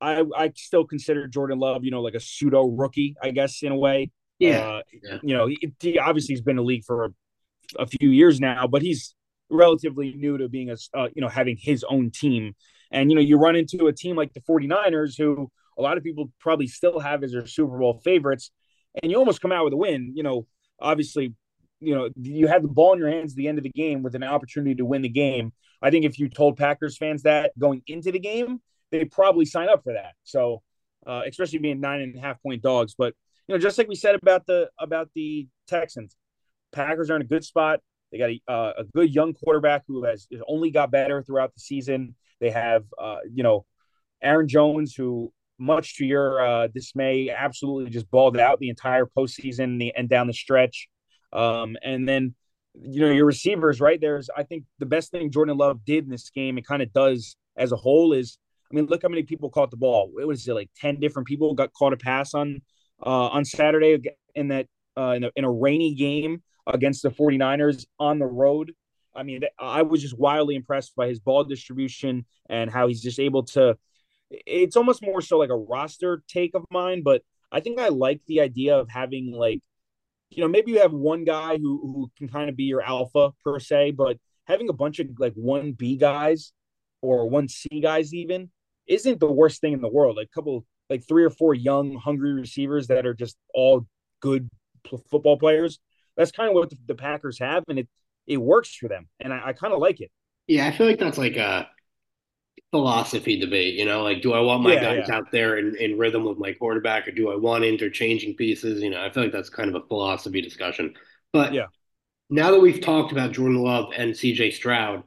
I 0.00 0.24
I 0.36 0.52
still 0.54 0.84
consider 0.84 1.26
Jordan 1.26 1.58
Love 1.58 1.84
you 1.84 1.90
know 1.90 2.00
like 2.00 2.14
a 2.14 2.20
pseudo 2.20 2.64
rookie, 2.68 3.16
I 3.20 3.32
guess 3.32 3.60
in 3.62 3.72
a 3.72 3.76
way. 3.76 4.12
Yeah. 4.38 4.58
Uh, 4.58 4.82
yeah. 5.02 5.18
You 5.22 5.36
know, 5.36 5.46
he, 5.46 5.72
he, 5.80 5.98
obviously 5.98 6.34
he's 6.34 6.42
been 6.42 6.52
in 6.52 6.56
the 6.56 6.62
league 6.64 6.84
for 6.84 7.04
a, 7.04 7.10
a, 7.78 7.86
few 7.86 8.10
years 8.10 8.40
now, 8.40 8.66
but 8.66 8.82
he's 8.82 9.14
relatively 9.50 10.14
new 10.14 10.36
to 10.36 10.48
being 10.48 10.70
a 10.70 10.76
uh, 10.96 11.08
you 11.14 11.22
know 11.22 11.28
having 11.28 11.56
his 11.56 11.84
own 11.88 12.10
team 12.10 12.54
and, 12.92 13.10
you 13.10 13.16
know, 13.16 13.22
you 13.22 13.36
run 13.38 13.56
into 13.56 13.86
a 13.86 13.92
team 13.92 14.16
like 14.16 14.32
the 14.34 14.40
49ers, 14.40 15.16
who 15.16 15.50
a 15.78 15.82
lot 15.82 15.96
of 15.96 16.04
people 16.04 16.30
probably 16.38 16.66
still 16.66 17.00
have 17.00 17.24
as 17.24 17.32
their 17.32 17.46
Super 17.46 17.78
Bowl 17.78 18.00
favorites, 18.04 18.50
and 19.02 19.10
you 19.10 19.18
almost 19.18 19.40
come 19.40 19.52
out 19.52 19.64
with 19.64 19.72
a 19.72 19.76
win. 19.76 20.12
You 20.14 20.22
know, 20.22 20.46
obviously, 20.78 21.34
you 21.80 21.94
know, 21.94 22.10
you 22.16 22.46
had 22.46 22.62
the 22.62 22.68
ball 22.68 22.92
in 22.92 22.98
your 22.98 23.10
hands 23.10 23.32
at 23.32 23.36
the 23.36 23.48
end 23.48 23.58
of 23.58 23.64
the 23.64 23.70
game 23.70 24.02
with 24.02 24.14
an 24.14 24.22
opportunity 24.22 24.74
to 24.76 24.84
win 24.84 25.02
the 25.02 25.08
game. 25.08 25.52
I 25.80 25.90
think 25.90 26.04
if 26.04 26.18
you 26.18 26.28
told 26.28 26.56
Packers 26.56 26.96
fans 26.96 27.22
that 27.22 27.58
going 27.58 27.82
into 27.86 28.12
the 28.12 28.20
game, 28.20 28.60
they 28.90 29.04
probably 29.04 29.46
sign 29.46 29.68
up 29.68 29.82
for 29.82 29.94
that. 29.94 30.12
So, 30.22 30.62
uh, 31.06 31.22
especially 31.26 31.58
being 31.58 31.80
nine 31.80 32.00
and 32.00 32.16
a 32.16 32.20
half 32.20 32.40
point 32.42 32.62
dogs. 32.62 32.94
But 32.96 33.14
you 33.48 33.54
know, 33.54 33.58
just 33.58 33.78
like 33.78 33.88
we 33.88 33.96
said 33.96 34.14
about 34.14 34.46
the 34.46 34.70
about 34.78 35.08
the 35.14 35.48
Texans, 35.66 36.16
Packers 36.72 37.10
are 37.10 37.16
in 37.16 37.22
a 37.22 37.26
good 37.26 37.44
spot. 37.44 37.80
They 38.12 38.18
got 38.18 38.30
a, 38.30 38.40
uh, 38.46 38.72
a 38.78 38.84
good 38.84 39.12
young 39.12 39.32
quarterback 39.32 39.84
who 39.88 40.04
has, 40.04 40.26
has 40.30 40.42
only 40.46 40.70
got 40.70 40.90
better 40.90 41.22
throughout 41.22 41.54
the 41.54 41.60
season. 41.60 42.14
They 42.42 42.50
have, 42.50 42.84
uh, 42.98 43.18
you 43.32 43.42
know, 43.42 43.64
Aaron 44.22 44.48
Jones, 44.48 44.94
who, 44.94 45.32
much 45.58 45.96
to 45.98 46.04
your 46.04 46.44
uh, 46.44 46.66
dismay, 46.66 47.30
absolutely 47.30 47.90
just 47.90 48.10
balled 48.10 48.36
out 48.36 48.58
the 48.58 48.68
entire 48.68 49.06
postseason 49.06 49.90
and 49.96 50.08
down 50.08 50.26
the 50.26 50.34
stretch. 50.34 50.88
Um, 51.32 51.76
and 51.82 52.06
then, 52.06 52.34
you 52.74 53.00
know, 53.00 53.12
your 53.12 53.26
receivers, 53.26 53.80
right? 53.80 54.00
There's, 54.00 54.28
I 54.36 54.42
think, 54.42 54.64
the 54.80 54.86
best 54.86 55.12
thing 55.12 55.30
Jordan 55.30 55.56
Love 55.56 55.84
did 55.86 56.04
in 56.04 56.10
this 56.10 56.30
game, 56.30 56.58
it 56.58 56.66
kind 56.66 56.82
of 56.82 56.92
does 56.92 57.36
as 57.56 57.70
a 57.70 57.76
whole, 57.76 58.12
is 58.12 58.38
I 58.70 58.74
mean, 58.74 58.86
look 58.86 59.02
how 59.02 59.08
many 59.08 59.22
people 59.22 59.50
caught 59.50 59.70
the 59.70 59.76
ball. 59.76 60.12
It 60.20 60.26
was 60.26 60.48
like 60.48 60.70
ten 60.76 60.98
different 60.98 61.28
people 61.28 61.54
got 61.54 61.72
caught 61.74 61.92
a 61.92 61.96
pass 61.96 62.34
on 62.34 62.62
uh, 63.04 63.28
on 63.28 63.44
Saturday 63.44 63.98
in 64.34 64.48
that 64.48 64.66
uh, 64.96 65.12
in, 65.16 65.24
a, 65.24 65.30
in 65.36 65.44
a 65.44 65.50
rainy 65.50 65.94
game 65.94 66.42
against 66.66 67.02
the 67.02 67.10
49ers 67.10 67.84
on 67.98 68.18
the 68.18 68.26
road. 68.26 68.72
I 69.14 69.22
mean, 69.22 69.42
I 69.58 69.82
was 69.82 70.02
just 70.02 70.18
wildly 70.18 70.54
impressed 70.54 70.94
by 70.96 71.08
his 71.08 71.20
ball 71.20 71.44
distribution 71.44 72.24
and 72.48 72.70
how 72.70 72.88
he's 72.88 73.02
just 73.02 73.20
able 73.20 73.44
to. 73.44 73.76
It's 74.30 74.76
almost 74.76 75.02
more 75.02 75.20
so 75.20 75.38
like 75.38 75.50
a 75.50 75.56
roster 75.56 76.22
take 76.28 76.54
of 76.54 76.64
mine, 76.70 77.02
but 77.02 77.22
I 77.50 77.60
think 77.60 77.78
I 77.78 77.88
like 77.88 78.22
the 78.26 78.40
idea 78.40 78.78
of 78.78 78.88
having 78.88 79.32
like, 79.32 79.60
you 80.30 80.42
know, 80.42 80.48
maybe 80.48 80.72
you 80.72 80.80
have 80.80 80.92
one 80.92 81.24
guy 81.24 81.58
who 81.58 81.78
who 81.82 82.10
can 82.16 82.28
kind 82.28 82.48
of 82.48 82.56
be 82.56 82.64
your 82.64 82.80
alpha 82.80 83.32
per 83.44 83.58
se, 83.58 83.90
but 83.92 84.16
having 84.46 84.70
a 84.70 84.72
bunch 84.72 84.98
of 84.98 85.08
like 85.18 85.34
one 85.34 85.72
B 85.72 85.96
guys 85.96 86.52
or 87.02 87.28
one 87.28 87.48
C 87.48 87.80
guys 87.80 88.14
even 88.14 88.50
isn't 88.86 89.20
the 89.20 89.30
worst 89.30 89.60
thing 89.60 89.74
in 89.74 89.82
the 89.82 89.88
world. 89.88 90.16
Like 90.16 90.28
a 90.32 90.34
couple, 90.34 90.64
like 90.88 91.06
three 91.06 91.24
or 91.24 91.30
four 91.30 91.54
young, 91.54 91.96
hungry 91.96 92.32
receivers 92.32 92.86
that 92.86 93.06
are 93.06 93.14
just 93.14 93.36
all 93.52 93.86
good 94.20 94.48
football 95.10 95.38
players. 95.38 95.78
That's 96.16 96.32
kind 96.32 96.48
of 96.48 96.54
what 96.54 96.70
the, 96.70 96.78
the 96.86 96.94
Packers 96.94 97.38
have, 97.38 97.64
and 97.68 97.78
it 97.78 97.88
it 98.26 98.36
works 98.36 98.74
for 98.74 98.88
them, 98.88 99.08
and 99.20 99.32
I, 99.32 99.48
I 99.48 99.52
kind 99.52 99.72
of 99.72 99.80
like 99.80 100.00
it. 100.00 100.10
Yeah, 100.46 100.66
I 100.66 100.72
feel 100.72 100.86
like 100.86 100.98
that's 100.98 101.18
like 101.18 101.36
a 101.36 101.68
philosophy 102.70 103.38
debate. 103.38 103.74
You 103.74 103.84
know, 103.84 104.02
like 104.02 104.22
do 104.22 104.32
I 104.32 104.40
want 104.40 104.62
my 104.62 104.74
yeah, 104.74 104.80
guys 104.80 105.06
yeah. 105.08 105.16
out 105.16 105.30
there 105.32 105.58
in, 105.58 105.76
in 105.76 105.98
rhythm 105.98 106.24
with 106.24 106.38
my 106.38 106.52
quarterback, 106.52 107.08
or 107.08 107.12
do 107.12 107.30
I 107.30 107.36
want 107.36 107.64
interchanging 107.64 108.34
pieces? 108.36 108.82
You 108.82 108.90
know, 108.90 109.02
I 109.02 109.10
feel 109.10 109.22
like 109.24 109.32
that's 109.32 109.50
kind 109.50 109.74
of 109.74 109.82
a 109.82 109.86
philosophy 109.86 110.40
discussion. 110.40 110.94
But 111.32 111.52
yeah, 111.52 111.66
now 112.30 112.50
that 112.50 112.60
we've 112.60 112.80
talked 112.80 113.12
about 113.12 113.32
Jordan 113.32 113.62
Love 113.62 113.92
and 113.96 114.16
C.J. 114.16 114.52
Stroud, 114.52 115.04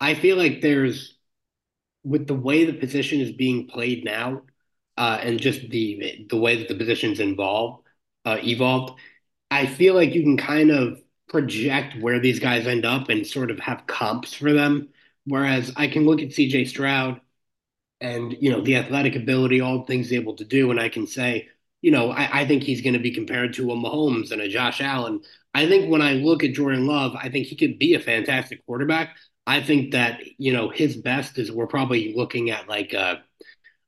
I 0.00 0.14
feel 0.14 0.36
like 0.36 0.60
there's 0.60 1.18
with 2.04 2.26
the 2.26 2.34
way 2.34 2.64
the 2.64 2.72
position 2.72 3.20
is 3.20 3.32
being 3.32 3.68
played 3.68 4.04
now, 4.04 4.42
uh, 4.96 5.18
and 5.22 5.40
just 5.40 5.68
the 5.70 6.26
the 6.30 6.36
way 6.36 6.56
that 6.56 6.68
the 6.68 6.74
position's 6.74 7.20
involved 7.20 7.82
uh, 8.24 8.38
evolved. 8.42 8.98
I 9.50 9.66
feel 9.66 9.94
like 9.94 10.14
you 10.14 10.22
can 10.22 10.36
kind 10.36 10.70
of 10.70 11.01
project 11.28 12.00
where 12.00 12.20
these 12.20 12.38
guys 12.38 12.66
end 12.66 12.84
up 12.84 13.08
and 13.08 13.26
sort 13.26 13.50
of 13.50 13.58
have 13.60 13.86
comps 13.86 14.34
for 14.34 14.52
them. 14.52 14.88
Whereas 15.24 15.72
I 15.76 15.86
can 15.88 16.04
look 16.04 16.20
at 16.20 16.28
CJ 16.28 16.68
Stroud 16.68 17.20
and, 18.00 18.36
you 18.40 18.50
know, 18.50 18.60
the 18.60 18.76
athletic 18.76 19.16
ability, 19.16 19.60
all 19.60 19.84
things 19.84 20.12
able 20.12 20.34
to 20.36 20.44
do, 20.44 20.70
and 20.70 20.80
I 20.80 20.88
can 20.88 21.06
say, 21.06 21.48
you 21.80 21.90
know, 21.90 22.10
I, 22.10 22.40
I 22.42 22.46
think 22.46 22.62
he's 22.62 22.80
going 22.80 22.94
to 22.94 22.98
be 22.98 23.12
compared 23.12 23.54
to 23.54 23.70
a 23.72 23.76
Mahomes 23.76 24.30
and 24.32 24.40
a 24.40 24.48
Josh 24.48 24.80
Allen. 24.80 25.20
I 25.54 25.66
think 25.66 25.90
when 25.90 26.02
I 26.02 26.14
look 26.14 26.44
at 26.44 26.54
Jordan 26.54 26.86
Love, 26.86 27.14
I 27.14 27.28
think 27.28 27.46
he 27.46 27.56
could 27.56 27.78
be 27.78 27.94
a 27.94 28.00
fantastic 28.00 28.64
quarterback. 28.66 29.16
I 29.46 29.60
think 29.60 29.92
that, 29.92 30.20
you 30.38 30.52
know, 30.52 30.70
his 30.70 30.96
best 30.96 31.38
is 31.38 31.50
we're 31.50 31.66
probably 31.66 32.14
looking 32.14 32.50
at 32.50 32.68
like 32.68 32.94
uh 32.94 33.16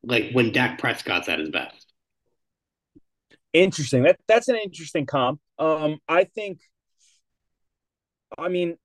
like 0.02 0.30
when 0.32 0.52
Dak 0.52 0.78
Prescott's 0.78 1.28
at 1.28 1.38
his 1.38 1.50
best. 1.50 1.92
Interesting. 3.52 4.02
That 4.02 4.18
that's 4.26 4.48
an 4.48 4.56
interesting 4.56 5.06
comp. 5.06 5.40
Um, 5.58 5.98
I 6.08 6.24
think 6.24 6.58
I 8.38 8.48
mean, 8.48 8.76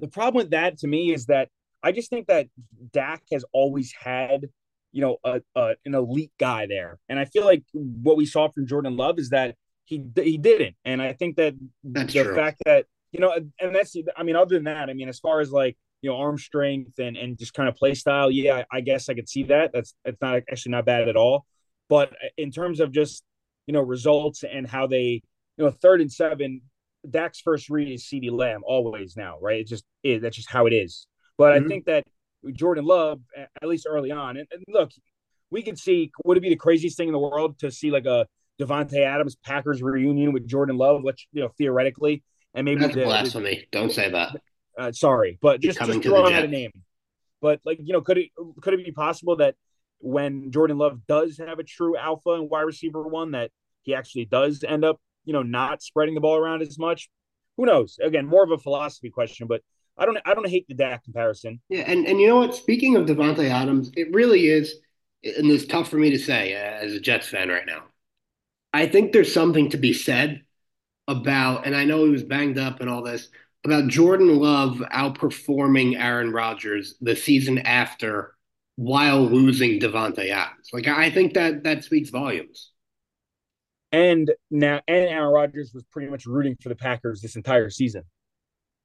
the 0.00 0.08
problem 0.08 0.42
with 0.42 0.50
that 0.50 0.78
to 0.78 0.86
me 0.86 1.12
is 1.12 1.26
that 1.26 1.48
I 1.82 1.92
just 1.92 2.10
think 2.10 2.26
that 2.28 2.48
Dak 2.92 3.22
has 3.32 3.44
always 3.52 3.92
had, 3.92 4.46
you 4.92 5.02
know, 5.02 5.18
a, 5.24 5.40
a, 5.54 5.74
an 5.84 5.94
elite 5.94 6.32
guy 6.38 6.66
there, 6.66 6.98
and 7.08 7.18
I 7.18 7.26
feel 7.26 7.44
like 7.44 7.64
what 7.72 8.16
we 8.16 8.26
saw 8.26 8.48
from 8.48 8.66
Jordan 8.66 8.96
Love 8.96 9.18
is 9.18 9.30
that 9.30 9.56
he 9.84 10.04
he 10.16 10.38
didn't, 10.38 10.76
and 10.84 11.00
I 11.00 11.12
think 11.12 11.36
that 11.36 11.54
that's 11.84 12.12
the 12.12 12.24
true. 12.24 12.34
fact 12.34 12.62
that 12.64 12.86
you 13.12 13.20
know, 13.20 13.32
and 13.60 13.74
that's 13.74 13.96
I 14.16 14.22
mean, 14.22 14.36
other 14.36 14.56
than 14.56 14.64
that, 14.64 14.90
I 14.90 14.94
mean, 14.94 15.08
as 15.08 15.18
far 15.18 15.40
as 15.40 15.52
like 15.52 15.76
you 16.02 16.10
know, 16.10 16.16
arm 16.16 16.38
strength 16.38 16.98
and 16.98 17.16
and 17.16 17.38
just 17.38 17.54
kind 17.54 17.68
of 17.68 17.76
play 17.76 17.94
style, 17.94 18.30
yeah, 18.30 18.64
I, 18.70 18.78
I 18.78 18.80
guess 18.80 19.08
I 19.08 19.14
could 19.14 19.28
see 19.28 19.44
that. 19.44 19.70
That's 19.72 19.94
it's 20.04 20.20
not 20.20 20.42
actually 20.50 20.72
not 20.72 20.86
bad 20.86 21.08
at 21.08 21.16
all, 21.16 21.46
but 21.88 22.12
in 22.36 22.50
terms 22.50 22.80
of 22.80 22.92
just 22.92 23.22
you 23.66 23.72
know 23.72 23.80
results 23.80 24.44
and 24.44 24.66
how 24.66 24.86
they 24.86 25.22
you 25.56 25.64
know 25.64 25.70
third 25.70 26.00
and 26.00 26.12
seven 26.12 26.62
Dak's 27.10 27.40
first 27.40 27.68
read 27.70 27.92
is 27.92 28.04
CeeDee 28.04 28.30
Lamb 28.30 28.62
always 28.64 29.16
now, 29.16 29.38
right? 29.40 29.60
It 29.60 29.66
just 29.66 29.84
is. 30.02 30.22
That's 30.22 30.36
just 30.36 30.50
how 30.50 30.66
it 30.66 30.72
is. 30.72 31.06
But 31.38 31.54
mm-hmm. 31.54 31.64
I 31.64 31.68
think 31.68 31.84
that 31.86 32.04
Jordan 32.52 32.84
Love, 32.84 33.20
at 33.36 33.68
least 33.68 33.86
early 33.88 34.10
on, 34.10 34.36
and, 34.36 34.46
and, 34.50 34.64
look, 34.68 34.90
we 35.50 35.62
could 35.62 35.78
see 35.78 36.10
would 36.24 36.36
it 36.36 36.40
be 36.40 36.48
the 36.48 36.56
craziest 36.56 36.96
thing 36.96 37.08
in 37.08 37.12
the 37.12 37.18
world 37.18 37.58
to 37.60 37.70
see 37.70 37.90
like 37.90 38.06
a 38.06 38.26
Davante 38.60 39.00
Adams 39.00 39.36
Packers 39.36 39.82
reunion 39.82 40.32
with 40.32 40.46
Jordan 40.46 40.76
Love, 40.76 41.02
which 41.02 41.28
you 41.32 41.42
know 41.42 41.50
theoretically, 41.58 42.22
and 42.54 42.64
maybe 42.64 42.80
That's 42.80 42.94
the, 42.94 43.04
blasphemy. 43.04 43.66
The, 43.70 43.78
Don't 43.78 43.92
say 43.92 44.10
that. 44.10 44.36
Uh, 44.78 44.92
sorry, 44.92 45.38
but 45.40 45.60
just, 45.60 45.78
just 45.78 46.02
throwing 46.02 46.34
out 46.34 46.44
a 46.44 46.48
name. 46.48 46.72
But 47.40 47.60
like 47.64 47.78
you 47.82 47.92
know, 47.92 48.00
could 48.00 48.18
it 48.18 48.30
could 48.60 48.74
it 48.74 48.84
be 48.84 48.92
possible 48.92 49.36
that 49.36 49.54
when 49.98 50.50
Jordan 50.50 50.78
Love 50.78 51.06
does 51.06 51.38
have 51.38 51.58
a 51.58 51.64
true 51.64 51.96
alpha 51.96 52.30
and 52.30 52.50
wide 52.50 52.62
receiver 52.62 53.02
one, 53.02 53.32
that 53.32 53.50
he 53.82 53.94
actually 53.94 54.24
does 54.24 54.64
end 54.66 54.84
up 54.84 55.00
you 55.26 55.34
know 55.34 55.42
not 55.42 55.82
spreading 55.82 56.14
the 56.14 56.20
ball 56.22 56.36
around 56.36 56.62
as 56.62 56.78
much? 56.78 57.10
Who 57.58 57.66
knows? 57.66 57.98
Again, 58.02 58.26
more 58.26 58.44
of 58.44 58.50
a 58.50 58.58
philosophy 58.58 59.10
question, 59.10 59.46
but 59.46 59.60
I 59.98 60.06
don't 60.06 60.18
I 60.24 60.34
don't 60.34 60.48
hate 60.48 60.66
the 60.68 60.74
Dak 60.74 61.04
comparison. 61.04 61.60
Yeah, 61.68 61.84
and 61.86 62.06
and 62.06 62.20
you 62.20 62.28
know 62.28 62.36
what? 62.36 62.54
Speaking 62.54 62.96
of 62.96 63.06
Davante 63.06 63.48
Adams, 63.50 63.90
it 63.96 64.12
really 64.12 64.46
is, 64.46 64.76
and 65.22 65.50
it's 65.50 65.66
tough 65.66 65.88
for 65.88 65.96
me 65.96 66.10
to 66.10 66.18
say 66.18 66.54
uh, 66.54 66.84
as 66.84 66.94
a 66.94 67.00
Jets 67.00 67.28
fan 67.28 67.48
right 67.48 67.66
now. 67.66 67.84
I 68.72 68.86
think 68.86 69.12
there's 69.12 69.32
something 69.32 69.70
to 69.70 69.76
be 69.76 69.92
said 69.92 70.42
about, 71.08 71.66
and 71.66 71.74
I 71.74 71.84
know 71.84 72.04
he 72.04 72.10
was 72.10 72.24
banged 72.24 72.58
up 72.58 72.80
and 72.80 72.90
all 72.90 73.02
this, 73.02 73.28
about 73.64 73.88
Jordan 73.88 74.36
Love 74.36 74.82
outperforming 74.92 75.98
Aaron 75.98 76.30
Rodgers 76.30 76.94
the 77.00 77.16
season 77.16 77.58
after 77.58 78.34
while 78.76 79.22
losing 79.22 79.80
Davante 79.80 80.28
Adams. 80.28 80.68
Like 80.72 80.86
I 80.88 81.10
think 81.10 81.34
that 81.34 81.64
that 81.64 81.84
speaks 81.84 82.10
volumes. 82.10 82.72
And 83.92 84.32
now, 84.50 84.80
and 84.88 85.04
Aaron 85.04 85.32
Rodgers 85.32 85.72
was 85.72 85.84
pretty 85.84 86.10
much 86.10 86.26
rooting 86.26 86.56
for 86.60 86.68
the 86.68 86.74
Packers 86.74 87.20
this 87.20 87.36
entire 87.36 87.70
season. 87.70 88.02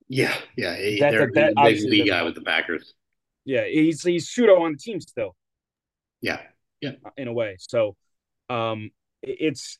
Yeah, 0.08 0.36
yeah, 0.58 0.76
he, 0.76 1.00
That's 1.00 1.14
they're 1.14 1.30
a, 1.30 1.32
that, 1.34 1.54
big 1.56 1.82
league 1.90 2.08
guy 2.08 2.24
with 2.24 2.36
the 2.36 2.42
Packers. 2.42 2.94
Yeah, 3.46 3.66
he's 3.66 4.04
he's 4.04 4.30
pseudo 4.30 4.62
on 4.64 4.74
the 4.74 4.78
team 4.78 5.00
still. 5.02 5.36
Yeah, 6.22 6.42
yeah, 6.82 6.92
in 7.18 7.28
a 7.28 7.34
way. 7.34 7.56
So, 7.60 7.96
um, 8.50 8.92
it's 9.24 9.80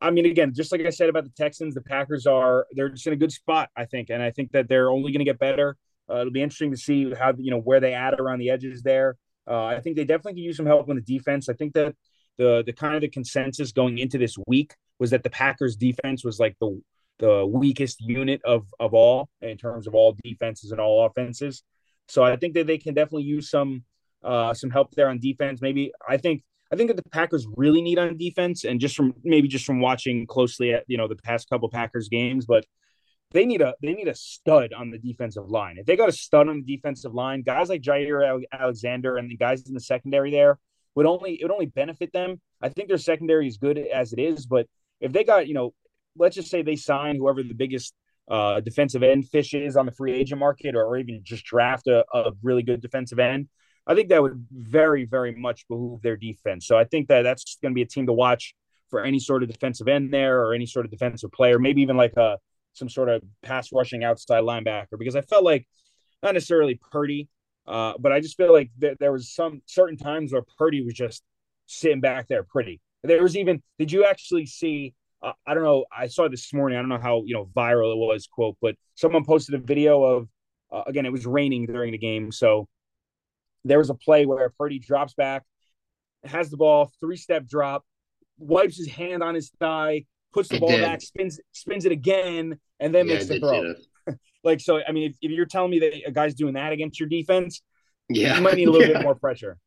I 0.00 0.10
mean, 0.10 0.26
again, 0.26 0.52
just 0.54 0.72
like 0.72 0.80
I 0.82 0.90
said 0.90 1.08
about 1.08 1.24
the 1.24 1.30
Texans, 1.30 1.74
the 1.74 1.80
Packers 1.80 2.26
are 2.26 2.66
they're 2.72 2.88
just 2.88 3.06
in 3.06 3.12
a 3.12 3.16
good 3.16 3.32
spot, 3.32 3.70
I 3.76 3.84
think, 3.84 4.10
and 4.10 4.22
I 4.22 4.30
think 4.30 4.52
that 4.52 4.68
they're 4.68 4.90
only 4.90 5.12
going 5.12 5.20
to 5.20 5.24
get 5.24 5.38
better. 5.38 5.76
Uh, 6.10 6.20
it'll 6.20 6.32
be 6.32 6.42
interesting 6.42 6.70
to 6.70 6.76
see 6.76 7.12
how 7.12 7.32
you 7.36 7.50
know 7.50 7.60
where 7.60 7.80
they 7.80 7.92
add 7.92 8.18
around 8.18 8.38
the 8.38 8.50
edges 8.50 8.82
there. 8.82 9.16
Uh, 9.46 9.64
I 9.64 9.80
think 9.80 9.96
they 9.96 10.04
definitely 10.04 10.34
could 10.34 10.46
use 10.46 10.56
some 10.56 10.66
help 10.66 10.88
on 10.88 10.96
the 10.96 11.02
defense. 11.02 11.48
I 11.48 11.54
think 11.54 11.74
that 11.74 11.94
the 12.38 12.62
the 12.64 12.72
kind 12.72 12.94
of 12.94 13.00
the 13.00 13.08
consensus 13.08 13.72
going 13.72 13.98
into 13.98 14.16
this 14.16 14.36
week 14.46 14.74
was 14.98 15.10
that 15.10 15.22
the 15.22 15.30
Packers 15.30 15.76
defense 15.76 16.24
was 16.24 16.38
like 16.38 16.56
the 16.60 16.80
the 17.18 17.44
weakest 17.46 18.00
unit 18.00 18.40
of 18.44 18.66
of 18.80 18.94
all 18.94 19.28
in 19.42 19.56
terms 19.56 19.86
of 19.86 19.94
all 19.94 20.16
defenses 20.24 20.70
and 20.70 20.80
all 20.80 21.04
offenses. 21.06 21.62
So 22.08 22.22
I 22.22 22.36
think 22.36 22.54
that 22.54 22.66
they 22.66 22.78
can 22.78 22.94
definitely 22.94 23.24
use 23.24 23.50
some 23.50 23.84
uh, 24.24 24.54
some 24.54 24.70
help 24.70 24.94
there 24.94 25.08
on 25.08 25.18
defense. 25.18 25.60
Maybe 25.60 25.92
I 26.08 26.16
think 26.16 26.42
I 26.72 26.76
think 26.76 26.88
that 26.88 26.96
the 26.96 27.10
Packers 27.10 27.46
really 27.56 27.82
need 27.82 27.98
on 27.98 28.16
defense, 28.16 28.64
and 28.64 28.80
just 28.80 28.96
from 28.96 29.14
maybe 29.24 29.48
just 29.48 29.64
from 29.64 29.80
watching 29.80 30.26
closely 30.26 30.72
at 30.72 30.84
you 30.86 30.96
know 30.96 31.08
the 31.08 31.16
past 31.16 31.48
couple 31.50 31.68
Packers 31.68 32.08
games, 32.08 32.46
but 32.46 32.64
they 33.32 33.44
need 33.44 33.60
a 33.60 33.74
they 33.82 33.94
need 33.94 34.08
a 34.08 34.14
stud 34.14 34.72
on 34.72 34.90
the 34.90 34.98
defensive 34.98 35.50
line. 35.50 35.76
If 35.78 35.86
they 35.86 35.96
got 35.96 36.08
a 36.08 36.12
stud 36.12 36.48
on 36.48 36.62
the 36.64 36.76
defensive 36.76 37.14
line, 37.14 37.42
guys 37.42 37.68
like 37.68 37.82
Jaire 37.82 38.42
Alexander 38.52 39.16
and 39.16 39.30
the 39.30 39.36
guys 39.36 39.66
in 39.68 39.74
the 39.74 39.80
secondary 39.80 40.30
there 40.30 40.58
would 40.98 41.06
only 41.06 41.34
it 41.40 41.44
would 41.44 41.52
only 41.52 41.66
benefit 41.66 42.12
them. 42.12 42.40
I 42.60 42.68
think 42.68 42.88
their 42.88 42.98
secondary 42.98 43.46
is 43.46 43.56
good 43.56 43.78
as 43.78 44.12
it 44.12 44.18
is, 44.18 44.46
but 44.46 44.66
if 45.00 45.12
they 45.12 45.22
got 45.22 45.46
you 45.46 45.54
know, 45.54 45.72
let's 46.16 46.34
just 46.34 46.50
say 46.50 46.62
they 46.62 46.76
sign 46.76 47.16
whoever 47.16 47.42
the 47.42 47.54
biggest 47.54 47.94
uh, 48.28 48.60
defensive 48.60 49.04
end 49.04 49.28
fish 49.28 49.54
is 49.54 49.76
on 49.76 49.86
the 49.86 49.92
free 49.92 50.12
agent 50.12 50.40
market, 50.40 50.74
or, 50.74 50.96
even 50.96 51.20
just 51.22 51.44
draft 51.44 51.86
a, 51.86 52.04
a 52.12 52.32
really 52.42 52.62
good 52.62 52.80
defensive 52.82 53.20
end. 53.20 53.48
I 53.86 53.94
think 53.94 54.08
that 54.08 54.20
would 54.20 54.44
very, 54.50 55.04
very 55.06 55.34
much 55.34 55.66
behoove 55.68 56.02
their 56.02 56.16
defense. 56.16 56.66
So 56.66 56.76
I 56.76 56.84
think 56.84 57.08
that 57.08 57.22
that's 57.22 57.56
going 57.62 57.72
to 57.72 57.74
be 57.74 57.82
a 57.82 57.86
team 57.86 58.06
to 58.06 58.12
watch 58.12 58.54
for 58.90 59.02
any 59.02 59.20
sort 59.20 59.42
of 59.42 59.48
defensive 59.48 59.88
end 59.88 60.12
there 60.12 60.42
or 60.42 60.52
any 60.52 60.66
sort 60.66 60.84
of 60.84 60.90
defensive 60.90 61.30
player, 61.32 61.58
maybe 61.58 61.80
even 61.80 61.96
like 61.96 62.14
a 62.16 62.38
some 62.74 62.88
sort 62.88 63.08
of 63.08 63.22
pass 63.42 63.72
rushing 63.72 64.04
outside 64.04 64.42
linebacker. 64.42 64.98
Because 64.98 65.16
I 65.16 65.22
felt 65.22 65.44
like 65.44 65.66
not 66.22 66.34
necessarily 66.34 66.78
Purdy, 66.90 67.28
uh, 67.68 67.92
but 67.98 68.12
I 68.12 68.20
just 68.20 68.36
feel 68.36 68.52
like 68.52 68.70
th- 68.80 68.96
there 68.98 69.12
was 69.12 69.30
some 69.30 69.60
certain 69.66 69.98
times 69.98 70.32
where 70.32 70.42
Purdy 70.56 70.82
was 70.82 70.94
just 70.94 71.22
sitting 71.66 72.00
back 72.00 72.26
there 72.26 72.42
pretty. 72.42 72.80
There 73.02 73.22
was 73.22 73.36
even 73.36 73.62
did 73.78 73.92
you 73.92 74.04
actually 74.04 74.46
see? 74.46 74.94
Uh, 75.22 75.32
I 75.46 75.52
don't 75.54 75.64
know. 75.64 75.84
I 75.96 76.06
saw 76.06 76.28
this 76.28 76.52
morning. 76.54 76.78
I 76.78 76.80
don't 76.80 76.88
know 76.88 76.98
how 76.98 77.24
you 77.26 77.34
know 77.34 77.48
viral 77.54 77.92
it 77.92 77.98
was. 77.98 78.26
Quote, 78.26 78.56
but 78.62 78.74
someone 78.94 79.24
posted 79.24 79.54
a 79.54 79.58
video 79.58 80.02
of 80.02 80.28
uh, 80.72 80.84
again. 80.86 81.04
It 81.04 81.12
was 81.12 81.26
raining 81.26 81.66
during 81.66 81.92
the 81.92 81.98
game, 81.98 82.32
so 82.32 82.68
there 83.64 83.78
was 83.78 83.90
a 83.90 83.94
play 83.94 84.24
where 84.24 84.48
Purdy 84.58 84.78
drops 84.78 85.12
back, 85.12 85.44
has 86.24 86.48
the 86.48 86.56
ball, 86.56 86.90
three 87.00 87.16
step 87.16 87.46
drop, 87.46 87.84
wipes 88.38 88.78
his 88.78 88.88
hand 88.88 89.22
on 89.22 89.34
his 89.34 89.50
thigh, 89.60 90.04
puts 90.32 90.48
the 90.48 90.56
I 90.56 90.60
ball 90.60 90.70
did. 90.70 90.82
back, 90.82 91.02
spins 91.02 91.38
spins 91.52 91.84
it 91.84 91.92
again, 91.92 92.58
and 92.80 92.94
then 92.94 93.06
yeah, 93.06 93.14
makes 93.14 93.26
the 93.26 93.38
throw. 93.40 93.74
Like 94.50 94.60
so, 94.60 94.80
I 94.86 94.92
mean, 94.92 95.10
if, 95.10 95.16
if, 95.22 95.30
you're 95.30 95.46
telling 95.46 95.70
me 95.70 95.78
that 95.80 95.92
a 96.06 96.12
guy's 96.12 96.34
doing 96.34 96.54
that 96.54 96.72
against 96.72 96.98
your 96.98 97.08
defense, 97.08 97.62
yeah, 98.08 98.36
you 98.36 98.42
might 98.42 98.54
need 98.54 98.68
a 98.68 98.70
little 98.70 98.88
yeah. 98.88 98.98
bit 98.98 99.02
more 99.04 99.14
pressure. 99.14 99.58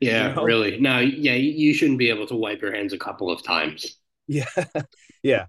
Yeah, 0.00 0.30
you 0.30 0.34
know? 0.34 0.42
really. 0.42 0.78
No, 0.80 0.98
yeah, 0.98 1.34
you 1.34 1.74
shouldn't 1.74 1.98
be 1.98 2.10
able 2.10 2.26
to 2.26 2.36
wipe 2.36 2.60
your 2.60 2.74
hands 2.74 2.92
a 2.92 2.98
couple 2.98 3.30
of 3.30 3.42
times. 3.42 3.98
Yeah, 4.26 4.46
yeah, 5.22 5.46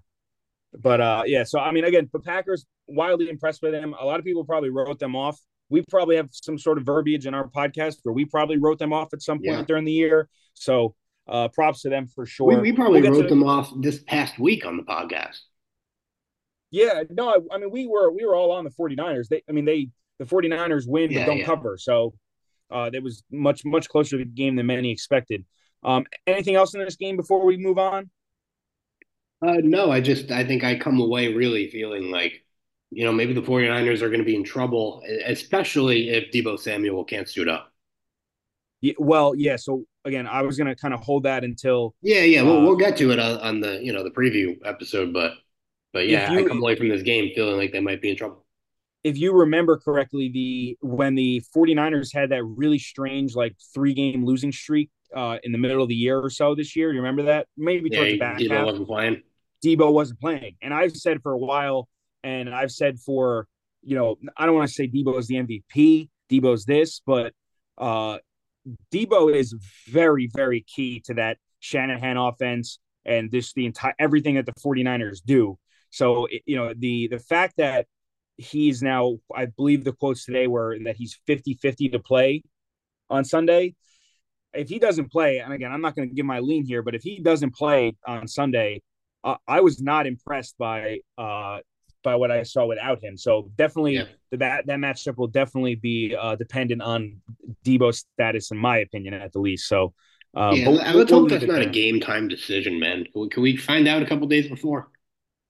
but 0.72 1.00
uh, 1.00 1.22
yeah. 1.26 1.44
So 1.44 1.58
I 1.58 1.72
mean, 1.72 1.84
again, 1.84 2.08
the 2.12 2.20
Packers 2.20 2.66
wildly 2.86 3.28
impressed 3.28 3.60
by 3.60 3.70
them. 3.70 3.94
A 3.98 4.04
lot 4.04 4.18
of 4.18 4.24
people 4.24 4.44
probably 4.44 4.70
wrote 4.70 4.98
them 4.98 5.16
off 5.16 5.38
we 5.68 5.82
probably 5.90 6.16
have 6.16 6.28
some 6.30 6.58
sort 6.58 6.78
of 6.78 6.84
verbiage 6.84 7.26
in 7.26 7.34
our 7.34 7.48
podcast 7.48 7.96
where 8.02 8.12
we 8.12 8.24
probably 8.24 8.58
wrote 8.58 8.78
them 8.78 8.92
off 8.92 9.12
at 9.12 9.22
some 9.22 9.38
point 9.38 9.58
yeah. 9.58 9.64
during 9.64 9.84
the 9.84 9.92
year. 9.92 10.28
So 10.54 10.94
uh, 11.26 11.48
props 11.48 11.82
to 11.82 11.88
them 11.88 12.06
for 12.06 12.26
sure. 12.26 12.46
We, 12.46 12.56
we 12.56 12.72
probably 12.72 13.02
we'll 13.02 13.20
wrote 13.20 13.28
them 13.28 13.44
off 13.44 13.72
this 13.80 14.02
past 14.06 14.38
week 14.38 14.66
on 14.66 14.76
the 14.76 14.82
podcast. 14.82 15.38
Yeah, 16.74 17.04
no, 17.08 17.28
I, 17.28 17.54
I, 17.54 17.58
mean 17.58 17.70
we 17.70 17.86
were 17.86 18.10
we 18.10 18.26
were 18.26 18.34
all 18.34 18.50
on 18.50 18.64
the 18.64 18.70
49ers. 18.70 19.28
They 19.28 19.42
I 19.48 19.52
mean 19.52 19.64
they 19.64 19.90
the 20.18 20.24
49ers 20.24 20.88
win 20.88 21.12
yeah, 21.12 21.20
but 21.20 21.26
don't 21.26 21.38
yeah. 21.38 21.46
cover. 21.46 21.78
So 21.78 22.14
uh 22.68 22.90
that 22.90 23.00
was 23.00 23.22
much 23.30 23.64
much 23.64 23.88
closer 23.88 24.18
to 24.18 24.24
the 24.24 24.28
game 24.28 24.56
than 24.56 24.66
many 24.66 24.90
expected. 24.90 25.44
Um 25.84 26.04
anything 26.26 26.56
else 26.56 26.74
in 26.74 26.80
this 26.80 26.96
game 26.96 27.16
before 27.16 27.44
we 27.44 27.56
move 27.56 27.78
on? 27.78 28.10
Uh 29.40 29.58
no, 29.62 29.92
I 29.92 30.00
just 30.00 30.32
I 30.32 30.44
think 30.44 30.64
I 30.64 30.76
come 30.76 31.00
away 31.00 31.32
really 31.32 31.70
feeling 31.70 32.10
like 32.10 32.44
you 32.90 33.04
know, 33.04 33.12
maybe 33.12 33.34
the 33.34 33.42
49ers 33.42 34.02
are 34.02 34.08
going 34.08 34.20
to 34.20 34.24
be 34.24 34.36
in 34.36 34.44
trouble, 34.44 35.02
especially 35.26 36.10
if 36.10 36.32
Deebo 36.32 36.58
Samuel 36.58 37.04
can't 37.04 37.28
suit 37.28 37.48
up. 37.48 37.72
Yeah, 38.80 38.94
well, 38.98 39.34
yeah. 39.36 39.56
So 39.56 39.84
again, 40.04 40.26
I 40.26 40.42
was 40.42 40.56
going 40.56 40.68
to 40.68 40.76
kind 40.76 40.94
of 40.94 41.00
hold 41.00 41.24
that 41.24 41.42
until. 41.42 41.94
Yeah, 42.02 42.20
yeah. 42.20 42.42
Uh, 42.42 42.44
we'll, 42.44 42.62
we'll 42.62 42.76
get 42.76 42.96
to 42.98 43.10
it 43.10 43.18
on, 43.18 43.38
on, 43.40 43.60
the 43.60 43.82
you 43.82 43.92
know 43.92 44.04
the 44.04 44.10
preview 44.10 44.56
episode, 44.64 45.12
but 45.12 45.32
but 45.94 46.08
yeah, 46.08 46.30
you, 46.32 46.40
I 46.40 46.48
come 46.48 46.58
away 46.58 46.74
from 46.74 46.88
this 46.88 47.02
game 47.02 47.30
feeling 47.34 47.56
like 47.56 47.72
they 47.72 47.80
might 47.80 48.02
be 48.02 48.10
in 48.10 48.16
trouble. 48.16 48.44
If 49.04 49.16
you 49.16 49.32
remember 49.32 49.78
correctly, 49.78 50.28
the 50.28 50.76
when 50.80 51.14
the 51.14 51.42
49ers 51.56 52.12
had 52.12 52.30
that 52.30 52.42
really 52.44 52.78
strange 52.78 53.34
like 53.34 53.54
three 53.72 53.94
game 53.94 54.26
losing 54.26 54.50
streak 54.50 54.90
uh, 55.14 55.38
in 55.44 55.52
the 55.52 55.58
middle 55.58 55.82
of 55.82 55.88
the 55.88 55.94
year 55.94 56.18
or 56.18 56.30
so 56.30 56.54
this 56.54 56.74
year, 56.74 56.90
Do 56.90 56.96
you 56.96 57.02
remember 57.02 57.22
that? 57.24 57.46
Maybe 57.56 57.88
towards 57.88 58.06
yeah, 58.06 58.12
the 58.12 58.18
back 58.18 58.40
half. 58.40 58.66
wasn't 58.66 58.88
playing. 58.88 59.22
Deebo 59.64 59.92
wasn't 59.92 60.20
playing, 60.20 60.56
and 60.60 60.74
I've 60.74 60.96
said 60.96 61.22
for 61.22 61.32
a 61.32 61.38
while 61.38 61.88
and 62.22 62.52
I've 62.52 62.72
said 62.72 62.98
for, 62.98 63.46
you 63.82 63.94
know, 63.94 64.16
I 64.36 64.46
don't 64.46 64.54
want 64.54 64.68
to 64.68 64.74
say 64.74 64.88
Deebo 64.88 65.18
is 65.18 65.28
the 65.28 65.36
MVP, 65.36 66.08
Deebo's 66.30 66.64
this, 66.64 67.00
but 67.06 67.32
uh 67.78 68.18
Deebo 68.92 69.32
is 69.32 69.54
very, 69.86 70.28
very 70.34 70.64
key 70.66 71.00
to 71.04 71.14
that 71.14 71.36
Shanahan 71.60 72.16
offense 72.16 72.78
and 73.04 73.30
this 73.30 73.52
the 73.52 73.66
entire 73.66 73.94
everything 73.98 74.34
that 74.36 74.46
the 74.46 74.54
49ers 74.54 75.20
do. 75.24 75.58
So, 75.94 76.26
you 76.44 76.56
know, 76.56 76.74
the 76.76 77.06
the 77.06 77.20
fact 77.20 77.54
that 77.58 77.86
he's 78.36 78.82
now, 78.82 79.18
I 79.32 79.46
believe 79.46 79.84
the 79.84 79.92
quotes 79.92 80.24
today 80.24 80.48
were 80.48 80.76
that 80.84 80.96
he's 80.96 81.20
50 81.26 81.54
50 81.54 81.90
to 81.90 82.00
play 82.00 82.42
on 83.08 83.24
Sunday. 83.24 83.76
If 84.52 84.68
he 84.68 84.80
doesn't 84.80 85.12
play, 85.12 85.38
and 85.38 85.52
again, 85.52 85.70
I'm 85.70 85.80
not 85.80 85.94
going 85.94 86.08
to 86.08 86.14
give 86.14 86.26
my 86.26 86.40
lean 86.40 86.64
here, 86.64 86.82
but 86.82 86.96
if 86.96 87.02
he 87.02 87.20
doesn't 87.20 87.54
play 87.54 87.96
on 88.06 88.26
Sunday, 88.26 88.82
uh, 89.22 89.36
I 89.46 89.60
was 89.60 89.80
not 89.80 90.08
impressed 90.08 90.56
by 90.58 90.98
uh, 91.16 91.58
by 92.02 92.16
what 92.16 92.32
I 92.32 92.42
saw 92.42 92.66
without 92.66 93.02
him. 93.02 93.16
So 93.16 93.50
definitely 93.54 93.94
yeah. 93.94 94.04
the, 94.32 94.38
that 94.38 94.66
that 94.66 94.78
matchup 94.80 95.16
will 95.16 95.28
definitely 95.28 95.76
be 95.76 96.16
uh, 96.20 96.34
dependent 96.34 96.82
on 96.82 97.20
Deebo's 97.64 98.04
status, 98.14 98.50
in 98.50 98.58
my 98.58 98.78
opinion, 98.78 99.14
at 99.14 99.32
the 99.32 99.38
least. 99.38 99.68
So 99.68 99.94
um, 100.34 100.56
yeah, 100.56 100.64
but, 100.64 100.96
let's 100.96 101.10
hope 101.12 101.28
that's 101.28 101.44
not 101.44 101.62
a 101.62 101.66
game 101.66 102.00
time 102.00 102.26
decision, 102.26 102.80
man. 102.80 103.06
Can 103.30 103.42
we 103.44 103.56
find 103.56 103.86
out 103.86 104.02
a 104.02 104.06
couple 104.06 104.26
days 104.26 104.48
before? 104.48 104.88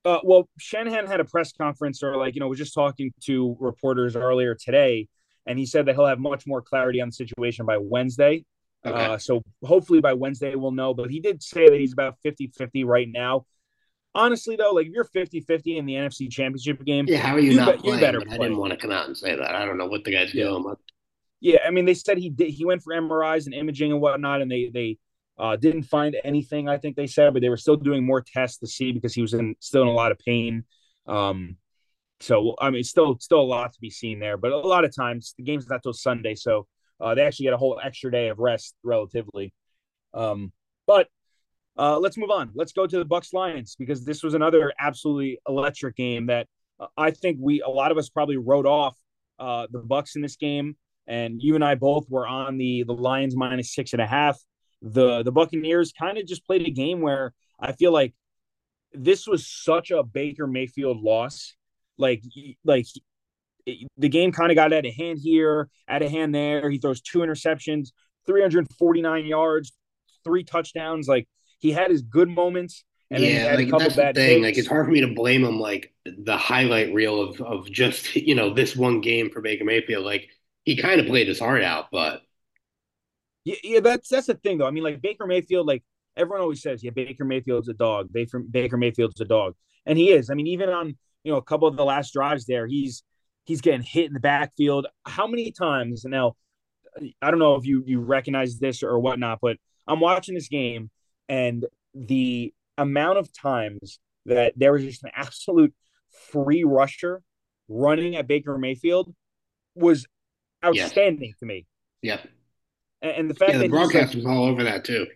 Uh, 0.05 0.19
well, 0.23 0.47
Shanahan 0.59 1.07
had 1.07 1.19
a 1.19 1.25
press 1.25 1.51
conference, 1.51 2.03
or 2.03 2.15
like 2.15 2.35
you 2.35 2.39
know, 2.39 2.47
was 2.47 2.59
just 2.59 2.73
talking 2.73 3.11
to 3.23 3.57
reporters 3.59 4.15
earlier 4.15 4.55
today, 4.55 5.07
and 5.45 5.57
he 5.57 5.65
said 5.65 5.87
that 5.87 5.95
he'll 5.95 6.05
have 6.05 6.19
much 6.19 6.45
more 6.45 6.61
clarity 6.61 7.01
on 7.01 7.09
the 7.09 7.13
situation 7.13 7.65
by 7.65 7.77
Wednesday. 7.77 8.45
Okay. 8.85 9.05
Uh, 9.05 9.17
so 9.17 9.41
hopefully 9.63 9.99
by 9.99 10.13
Wednesday 10.13 10.53
we'll 10.53 10.71
know. 10.71 10.93
But 10.93 11.09
he 11.09 11.19
did 11.19 11.41
say 11.41 11.67
that 11.67 11.79
he's 11.79 11.91
about 11.91 12.17
50-50 12.23 12.85
right 12.85 13.07
now 13.11 13.45
honestly 14.15 14.55
though, 14.55 14.71
like 14.71 14.87
if 14.87 14.93
you're 14.93 15.05
50-50 15.05 15.77
in 15.77 15.85
the 15.85 15.93
NFC 15.93 16.31
Championship 16.31 16.83
game, 16.83 17.05
yeah, 17.07 17.17
how 17.17 17.35
are 17.35 17.39
you, 17.39 17.51
you 17.51 17.57
not 17.57 17.75
be, 17.75 17.81
playing? 17.81 17.99
better 17.99 18.21
I 18.27 18.37
didn't 18.37 18.57
want 18.57 18.71
to 18.71 18.77
come 18.77 18.91
out 18.91 19.07
and 19.07 19.15
say 19.15 19.35
that. 19.35 19.53
I 19.53 19.65
don't 19.65 19.77
know 19.77 19.87
what 19.87 20.03
the 20.03 20.11
guy's 20.11 20.33
yeah. 20.33 20.45
doing. 20.45 20.63
But... 20.63 20.77
Yeah, 21.41 21.59
I 21.67 21.69
mean, 21.69 21.85
they 21.85 21.93
said 21.93 22.17
he 22.17 22.29
did. 22.29 22.49
He 22.49 22.65
went 22.65 22.81
for 22.81 22.93
MRIs 22.93 23.45
and 23.45 23.53
imaging 23.53 23.91
and 23.91 24.01
whatnot, 24.01 24.41
and 24.41 24.49
they 24.49 24.71
they 24.73 24.97
uh, 25.37 25.55
didn't 25.55 25.83
find 25.83 26.15
anything. 26.23 26.69
I 26.69 26.77
think 26.77 26.95
they 26.95 27.07
said, 27.07 27.33
but 27.33 27.41
they 27.41 27.49
were 27.49 27.57
still 27.57 27.75
doing 27.75 28.05
more 28.05 28.21
tests 28.21 28.59
to 28.59 28.67
see 28.67 28.91
because 28.91 29.13
he 29.13 29.21
was 29.21 29.33
in 29.33 29.55
still 29.59 29.81
in 29.81 29.87
a 29.87 29.93
lot 29.93 30.11
of 30.11 30.19
pain. 30.19 30.63
Um, 31.07 31.57
so 32.19 32.55
I 32.59 32.69
mean, 32.69 32.83
still 32.83 33.17
still 33.19 33.41
a 33.41 33.43
lot 33.43 33.73
to 33.73 33.79
be 33.81 33.89
seen 33.89 34.19
there. 34.19 34.37
But 34.37 34.51
a 34.51 34.57
lot 34.57 34.85
of 34.85 34.95
times 34.95 35.33
the 35.37 35.43
game's 35.43 35.67
not 35.67 35.83
till 35.83 35.93
Sunday, 35.93 36.35
so 36.35 36.67
uh, 37.01 37.15
they 37.15 37.21
actually 37.21 37.45
get 37.45 37.53
a 37.53 37.57
whole 37.57 37.79
extra 37.83 38.11
day 38.11 38.29
of 38.29 38.39
rest 38.39 38.75
relatively. 38.83 39.53
Um, 40.13 40.53
but 40.87 41.07
uh, 41.77 41.99
let's 41.99 42.17
move 42.17 42.31
on. 42.31 42.51
Let's 42.55 42.71
go 42.71 42.87
to 42.87 42.97
the 42.97 43.05
Bucs 43.05 43.33
Lions 43.33 43.75
because 43.77 44.05
this 44.05 44.23
was 44.23 44.33
another 44.33 44.71
absolutely 44.79 45.39
electric 45.47 45.97
game 45.97 46.27
that 46.27 46.47
uh, 46.79 46.87
I 46.97 47.11
think 47.11 47.37
we 47.41 47.61
a 47.61 47.69
lot 47.69 47.91
of 47.91 47.97
us 47.97 48.09
probably 48.09 48.37
wrote 48.37 48.65
off 48.65 48.95
uh, 49.39 49.67
the 49.69 49.81
Bucs 49.81 50.15
in 50.15 50.21
this 50.21 50.37
game, 50.37 50.77
and 51.07 51.41
you 51.41 51.55
and 51.55 51.63
I 51.63 51.75
both 51.75 52.05
were 52.09 52.25
on 52.25 52.57
the 52.57 52.83
the 52.83 52.93
Lions 52.93 53.35
minus 53.35 53.73
six 53.73 53.91
and 53.91 54.01
a 54.01 54.07
half. 54.07 54.39
The 54.81 55.23
the 55.23 55.31
Buccaneers 55.31 55.93
kind 55.97 56.17
of 56.17 56.25
just 56.25 56.45
played 56.45 56.67
a 56.67 56.71
game 56.71 57.01
where 57.01 57.33
I 57.59 57.71
feel 57.71 57.91
like 57.91 58.13
this 58.93 59.27
was 59.27 59.47
such 59.47 59.91
a 59.91 60.03
Baker 60.03 60.47
Mayfield 60.47 61.01
loss. 61.01 61.55
Like 61.97 62.23
like 62.63 62.85
the 63.65 64.09
game 64.09 64.31
kind 64.31 64.51
of 64.51 64.55
got 64.55 64.73
out 64.73 64.85
of 64.85 64.93
hand 64.93 65.19
here, 65.21 65.69
out 65.87 66.01
of 66.01 66.11
hand 66.11 66.35
there. 66.35 66.69
He 66.69 66.77
throws 66.77 67.01
two 67.01 67.19
interceptions, 67.19 67.89
349 68.27 69.25
yards, 69.25 69.71
three 70.23 70.43
touchdowns. 70.43 71.07
Like 71.07 71.27
he 71.59 71.71
had 71.71 71.91
his 71.91 72.01
good 72.01 72.29
moments. 72.29 72.83
And 73.11 73.23
yeah, 73.23 73.53
like 73.55 73.69
that's 73.69 73.95
the 73.95 74.01
thing. 74.01 74.13
Takes. 74.13 74.43
Like 74.43 74.57
it's 74.57 74.67
hard 74.67 74.85
for 74.87 74.91
me 74.91 75.01
to 75.01 75.13
blame 75.13 75.43
him. 75.43 75.59
Like 75.59 75.93
the 76.05 76.37
highlight 76.37 76.93
reel 76.93 77.21
of 77.21 77.41
of 77.41 77.71
just 77.71 78.15
you 78.15 78.35
know 78.35 78.53
this 78.53 78.75
one 78.75 79.01
game 79.01 79.29
for 79.29 79.41
Baker 79.41 79.63
Mayfield. 79.63 80.05
Like 80.05 80.29
he 80.63 80.75
kind 80.75 80.99
of 80.99 81.07
played 81.07 81.27
his 81.27 81.39
heart 81.39 81.63
out, 81.63 81.85
but 81.91 82.21
yeah, 83.45 83.55
yeah, 83.63 83.79
that's 83.79 84.09
that's 84.09 84.27
the 84.27 84.33
thing 84.33 84.57
though. 84.57 84.67
I 84.67 84.71
mean, 84.71 84.83
like 84.83 85.01
Baker 85.01 85.25
Mayfield, 85.25 85.67
like 85.67 85.83
everyone 86.17 86.41
always 86.41 86.61
says, 86.61 86.83
yeah, 86.83 86.91
Baker 86.91 87.23
Mayfield's 87.23 87.69
a 87.69 87.73
dog. 87.73 88.11
Baker 88.11 88.39
Baker 88.39 88.75
Mayfield's 88.77 89.21
a 89.21 89.25
dog, 89.25 89.53
and 89.85 89.97
he 89.97 90.11
is. 90.11 90.29
I 90.29 90.33
mean, 90.33 90.47
even 90.47 90.69
on 90.69 90.97
you 91.23 91.31
know 91.31 91.37
a 91.37 91.43
couple 91.43 91.67
of 91.67 91.77
the 91.77 91.85
last 91.85 92.11
drives 92.11 92.45
there, 92.45 92.67
he's 92.67 93.03
he's 93.45 93.61
getting 93.61 93.83
hit 93.83 94.07
in 94.07 94.13
the 94.13 94.19
backfield. 94.19 94.87
How 95.05 95.27
many 95.27 95.51
times 95.51 96.03
now? 96.05 96.35
I 97.21 97.29
don't 97.29 97.39
know 97.39 97.55
if 97.55 97.65
you 97.65 97.83
you 97.85 97.99
recognize 97.99 98.57
this 98.57 98.81
or 98.81 98.99
whatnot, 98.99 99.39
but 99.41 99.57
I'm 99.87 99.99
watching 99.99 100.33
this 100.33 100.47
game 100.47 100.89
and 101.29 101.65
the 101.93 102.53
amount 102.77 103.19
of 103.19 103.31
times 103.31 103.99
that 104.25 104.53
there 104.57 104.73
was 104.73 104.83
just 104.83 105.03
an 105.03 105.11
absolute 105.15 105.73
free 106.31 106.63
rusher 106.63 107.21
running 107.67 108.15
at 108.15 108.27
Baker 108.27 108.57
Mayfield 108.57 109.13
was 109.75 110.07
outstanding 110.63 111.29
yeah. 111.29 111.39
to 111.39 111.45
me. 111.45 111.65
Yeah. 112.01 112.19
And, 113.01 113.29
the 113.29 113.35
fact 113.35 113.51
yeah, 113.51 113.57
the 113.59 113.63
that 113.63 113.71
broadcast 113.71 114.15
was 114.15 114.25
all 114.25 114.45
over 114.45 114.63
that 114.63 114.83
too. 114.83 115.07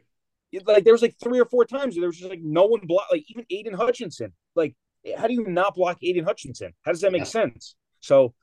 Like 0.66 0.84
there 0.84 0.94
was 0.94 1.02
like 1.02 1.16
three 1.24 1.40
or 1.40 1.46
four 1.46 1.66
times 1.66 1.96
where 1.96 2.02
there 2.02 2.10
was 2.10 2.18
just 2.18 2.30
like 2.30 2.42
no 2.42 2.66
one 2.66 2.82
block, 2.86 3.08
like 3.12 3.24
even 3.30 3.46
Aidan 3.50 3.74
Hutchinson. 3.74 4.34
Like, 4.56 4.76
how 5.18 5.28
do 5.28 5.34
you 5.34 5.46
not 5.48 5.76
block 5.76 5.98
Aidan 6.04 6.26
Hutchinson? 6.26 6.74
How 6.84 6.92
does 6.92 7.02
that 7.02 7.12
make 7.12 7.22
yeah. 7.22 7.26
sense? 7.26 7.76
So, 8.00 8.34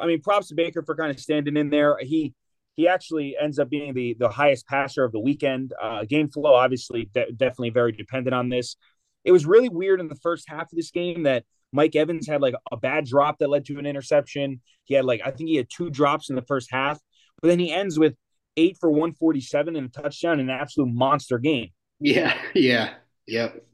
I 0.00 0.06
mean, 0.06 0.20
props 0.22 0.48
to 0.48 0.54
Baker 0.54 0.82
for 0.82 0.94
kind 0.94 1.10
of 1.10 1.18
standing 1.20 1.56
in 1.56 1.70
there. 1.70 1.98
He 2.00 2.34
he 2.76 2.88
actually 2.88 3.36
ends 3.40 3.58
up 3.58 3.68
being 3.68 3.94
the 3.94 4.16
the 4.18 4.28
highest 4.28 4.66
passer 4.66 5.04
of 5.04 5.12
the 5.12 5.20
weekend. 5.20 5.72
Uh, 5.80 6.04
game 6.04 6.30
flow, 6.30 6.54
obviously, 6.54 7.10
de- 7.12 7.32
definitely 7.32 7.70
very 7.70 7.92
dependent 7.92 8.34
on 8.34 8.48
this. 8.48 8.76
It 9.24 9.32
was 9.32 9.44
really 9.44 9.68
weird 9.68 10.00
in 10.00 10.08
the 10.08 10.16
first 10.16 10.48
half 10.48 10.62
of 10.62 10.76
this 10.76 10.90
game 10.90 11.24
that 11.24 11.44
Mike 11.72 11.94
Evans 11.94 12.26
had 12.26 12.40
like 12.40 12.54
a 12.72 12.76
bad 12.76 13.06
drop 13.06 13.38
that 13.38 13.50
led 13.50 13.64
to 13.66 13.78
an 13.78 13.86
interception. 13.86 14.60
He 14.84 14.94
had 14.94 15.04
like 15.04 15.20
I 15.24 15.30
think 15.30 15.48
he 15.48 15.56
had 15.56 15.68
two 15.68 15.90
drops 15.90 16.30
in 16.30 16.36
the 16.36 16.42
first 16.42 16.68
half, 16.70 17.00
but 17.42 17.48
then 17.48 17.58
he 17.58 17.72
ends 17.72 17.98
with 17.98 18.14
eight 18.56 18.76
for 18.78 18.90
147 18.90 19.76
and 19.76 19.86
a 19.86 20.02
touchdown 20.02 20.40
in 20.40 20.50
an 20.50 20.58
absolute 20.58 20.92
monster 20.92 21.38
game. 21.38 21.70
Yeah, 21.98 22.36
yeah, 22.54 22.94
yep. 23.26 23.64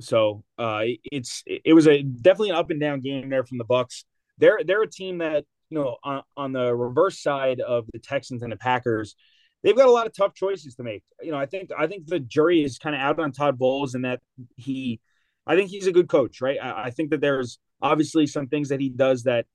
So 0.00 0.44
uh, 0.58 0.82
it's 1.04 1.42
it 1.46 1.74
was 1.74 1.86
a 1.86 2.02
definitely 2.02 2.50
an 2.50 2.56
up 2.56 2.70
and 2.70 2.80
down 2.80 3.00
game 3.00 3.28
there 3.28 3.44
from 3.44 3.58
the 3.58 3.64
Bucs. 3.64 4.04
They're 4.38 4.60
they're 4.64 4.82
a 4.82 4.90
team 4.90 5.18
that 5.18 5.44
you 5.72 5.78
know, 5.78 5.96
on, 6.04 6.22
on 6.36 6.52
the 6.52 6.74
reverse 6.74 7.22
side 7.22 7.60
of 7.60 7.86
the 7.94 7.98
Texans 7.98 8.42
and 8.42 8.52
the 8.52 8.58
Packers, 8.58 9.16
they've 9.62 9.76
got 9.76 9.88
a 9.88 9.90
lot 9.90 10.06
of 10.06 10.14
tough 10.14 10.34
choices 10.34 10.74
to 10.74 10.82
make. 10.82 11.02
You 11.22 11.30
know, 11.30 11.38
I 11.38 11.46
think 11.46 11.70
I 11.76 11.86
think 11.86 12.06
the 12.06 12.20
jury 12.20 12.62
is 12.62 12.78
kind 12.78 12.94
of 12.94 13.00
out 13.00 13.18
on 13.18 13.32
Todd 13.32 13.58
Bowles 13.58 13.94
and 13.94 14.04
that 14.04 14.20
he, 14.56 15.00
I 15.46 15.56
think 15.56 15.70
he's 15.70 15.86
a 15.86 15.92
good 15.92 16.10
coach, 16.10 16.42
right? 16.42 16.58
I, 16.62 16.84
I 16.84 16.90
think 16.90 17.08
that 17.10 17.22
there's 17.22 17.58
obviously 17.80 18.26
some 18.26 18.48
things 18.48 18.68
that 18.68 18.80
he 18.80 18.90
does 18.90 19.22
that, 19.22 19.46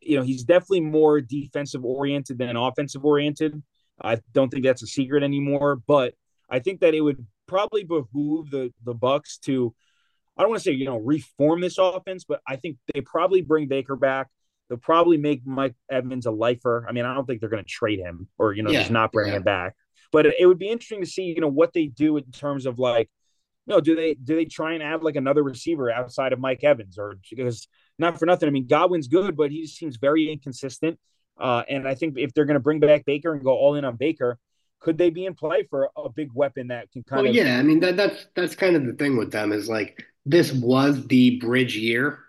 you 0.00 0.16
know, 0.16 0.22
he's 0.22 0.44
definitely 0.44 0.82
more 0.82 1.20
defensive 1.20 1.84
oriented 1.84 2.38
than 2.38 2.54
offensive 2.56 3.04
oriented. 3.04 3.60
I 4.00 4.18
don't 4.32 4.50
think 4.50 4.64
that's 4.64 4.82
a 4.82 4.86
secret 4.86 5.22
anymore, 5.22 5.76
but 5.76 6.14
I 6.48 6.60
think 6.60 6.80
that 6.80 6.94
it 6.94 7.00
would 7.00 7.24
probably 7.46 7.84
behoove 7.84 8.50
the 8.50 8.72
the 8.84 8.94
Bucs 8.94 9.40
to 9.40 9.74
I 10.36 10.42
don't 10.42 10.50
want 10.50 10.62
to 10.62 10.70
say, 10.70 10.72
you 10.72 10.84
know, 10.84 10.98
reform 10.98 11.60
this 11.60 11.78
offense, 11.78 12.24
but 12.24 12.40
I 12.46 12.56
think 12.56 12.76
they 12.94 13.00
probably 13.00 13.42
bring 13.42 13.66
Baker 13.66 13.96
back. 13.96 14.28
They'll 14.68 14.78
probably 14.78 15.16
make 15.16 15.44
Mike 15.44 15.74
Evans 15.90 16.26
a 16.26 16.30
lifer. 16.30 16.86
I 16.88 16.92
mean, 16.92 17.04
I 17.04 17.14
don't 17.14 17.26
think 17.26 17.40
they're 17.40 17.48
going 17.48 17.64
to 17.64 17.68
trade 17.68 17.98
him 17.98 18.28
or 18.38 18.52
you 18.52 18.62
know 18.62 18.70
yeah, 18.70 18.80
just 18.80 18.90
not 18.90 19.12
bring 19.12 19.28
yeah. 19.28 19.36
him 19.36 19.42
back. 19.42 19.74
But 20.12 20.26
it 20.26 20.46
would 20.46 20.58
be 20.58 20.68
interesting 20.68 21.00
to 21.00 21.06
see 21.06 21.24
you 21.24 21.40
know 21.40 21.48
what 21.48 21.72
they 21.72 21.86
do 21.86 22.16
in 22.16 22.30
terms 22.30 22.66
of 22.66 22.78
like, 22.78 23.10
you 23.66 23.74
know, 23.74 23.80
do 23.80 23.96
they 23.96 24.14
do 24.14 24.36
they 24.36 24.44
try 24.44 24.74
and 24.74 24.82
add 24.82 25.02
like 25.02 25.16
another 25.16 25.42
receiver 25.42 25.90
outside 25.90 26.32
of 26.32 26.38
Mike 26.38 26.62
Evans 26.62 26.98
or 26.98 27.18
because 27.30 27.66
not 27.98 28.18
for 28.18 28.26
nothing. 28.26 28.48
I 28.48 28.52
mean, 28.52 28.66
Godwin's 28.66 29.08
good, 29.08 29.36
but 29.36 29.50
he 29.50 29.66
seems 29.66 29.96
very 29.96 30.30
inconsistent. 30.30 30.98
Uh, 31.38 31.62
and 31.68 31.86
I 31.86 31.94
think 31.94 32.18
if 32.18 32.34
they're 32.34 32.44
going 32.44 32.54
to 32.54 32.60
bring 32.60 32.80
back 32.80 33.04
Baker 33.04 33.32
and 33.32 33.42
go 33.42 33.52
all 33.56 33.74
in 33.74 33.84
on 33.84 33.96
Baker, 33.96 34.38
could 34.80 34.98
they 34.98 35.10
be 35.10 35.26
in 35.26 35.34
play 35.34 35.64
for 35.68 35.90
a 35.96 36.08
big 36.08 36.30
weapon 36.34 36.68
that 36.68 36.90
can 36.92 37.02
kind 37.02 37.22
well, 37.22 37.30
of? 37.30 37.36
Yeah, 37.36 37.58
I 37.58 37.62
mean 37.62 37.80
that 37.80 37.96
that's 37.96 38.26
that's 38.34 38.54
kind 38.54 38.76
of 38.76 38.86
the 38.86 38.92
thing 38.92 39.16
with 39.16 39.32
them 39.32 39.52
is 39.52 39.68
like 39.68 40.04
this 40.24 40.52
was 40.52 41.06
the 41.06 41.38
bridge 41.40 41.76
year 41.76 42.20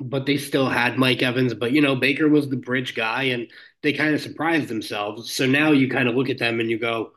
but 0.00 0.26
they 0.26 0.36
still 0.36 0.68
had 0.68 0.98
Mike 0.98 1.22
Evans. 1.22 1.54
But 1.54 1.72
you 1.72 1.80
know, 1.80 1.96
Baker 1.96 2.28
was 2.28 2.48
the 2.48 2.56
bridge 2.56 2.94
guy, 2.94 3.24
and 3.24 3.50
they 3.82 3.92
kind 3.92 4.14
of 4.14 4.20
surprised 4.20 4.68
themselves. 4.68 5.32
So 5.32 5.46
now 5.46 5.72
you 5.72 5.88
kind 5.88 6.08
of 6.08 6.14
look 6.14 6.30
at 6.30 6.38
them 6.38 6.60
and 6.60 6.70
you 6.70 6.78
go, 6.78 7.12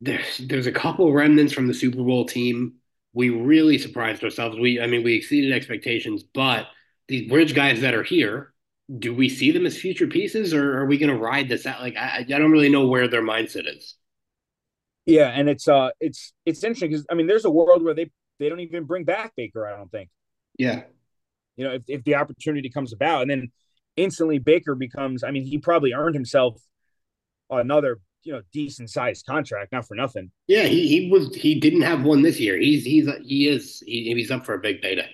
"There's 0.00 0.38
there's 0.38 0.66
a 0.66 0.72
couple 0.72 1.12
remnants 1.12 1.52
from 1.52 1.66
the 1.66 1.74
Super 1.74 2.02
Bowl 2.02 2.26
team. 2.26 2.74
We 3.12 3.30
really 3.30 3.78
surprised 3.78 4.24
ourselves. 4.24 4.58
We 4.58 4.80
I 4.80 4.86
mean, 4.86 5.02
we 5.02 5.14
exceeded 5.14 5.52
expectations, 5.52 6.22
but 6.22 6.66
these 7.08 7.28
bridge 7.28 7.54
guys 7.54 7.80
that 7.82 7.94
are 7.94 8.04
here." 8.04 8.52
Do 8.98 9.14
we 9.14 9.28
see 9.28 9.52
them 9.52 9.66
as 9.66 9.78
future 9.78 10.06
pieces, 10.06 10.52
or 10.52 10.78
are 10.78 10.86
we 10.86 10.98
going 10.98 11.12
to 11.12 11.18
ride 11.18 11.48
this 11.48 11.66
out? 11.66 11.80
Like, 11.80 11.96
I, 11.96 12.18
I 12.18 12.22
don't 12.24 12.50
really 12.50 12.68
know 12.68 12.86
where 12.86 13.06
their 13.06 13.22
mindset 13.22 13.72
is. 13.72 13.94
Yeah, 15.06 15.28
and 15.28 15.48
it's 15.48 15.68
uh, 15.68 15.90
it's 16.00 16.32
it's 16.44 16.64
interesting 16.64 16.90
because 16.90 17.06
I 17.10 17.14
mean, 17.14 17.26
there's 17.26 17.44
a 17.44 17.50
world 17.50 17.82
where 17.82 17.94
they 17.94 18.10
they 18.38 18.48
don't 18.48 18.60
even 18.60 18.84
bring 18.84 19.04
back 19.04 19.32
Baker. 19.36 19.66
I 19.66 19.76
don't 19.76 19.90
think. 19.90 20.10
Yeah, 20.58 20.82
you 21.60 21.64
know, 21.64 21.74
if, 21.74 21.82
if 21.88 22.04
the 22.04 22.14
opportunity 22.14 22.70
comes 22.70 22.92
about. 22.92 23.22
And 23.22 23.30
then 23.30 23.52
instantly 23.96 24.38
Baker 24.38 24.74
becomes, 24.74 25.22
I 25.22 25.30
mean, 25.30 25.44
he 25.44 25.58
probably 25.58 25.92
earned 25.92 26.14
himself 26.14 26.58
another, 27.50 28.00
you 28.22 28.32
know, 28.32 28.40
decent 28.50 28.88
sized 28.88 29.26
contract, 29.26 29.70
not 29.70 29.86
for 29.86 29.94
nothing. 29.94 30.30
Yeah, 30.46 30.64
he, 30.64 30.88
he 30.88 31.10
was 31.10 31.34
he 31.34 31.60
didn't 31.60 31.82
have 31.82 32.02
one 32.02 32.22
this 32.22 32.40
year. 32.40 32.58
He's 32.58 32.84
he's 32.84 33.08
he 33.26 33.46
is 33.46 33.82
he, 33.86 34.12
he's 34.14 34.30
up 34.30 34.46
for 34.46 34.54
a 34.54 34.58
big 34.58 34.80
payday. 34.80 35.10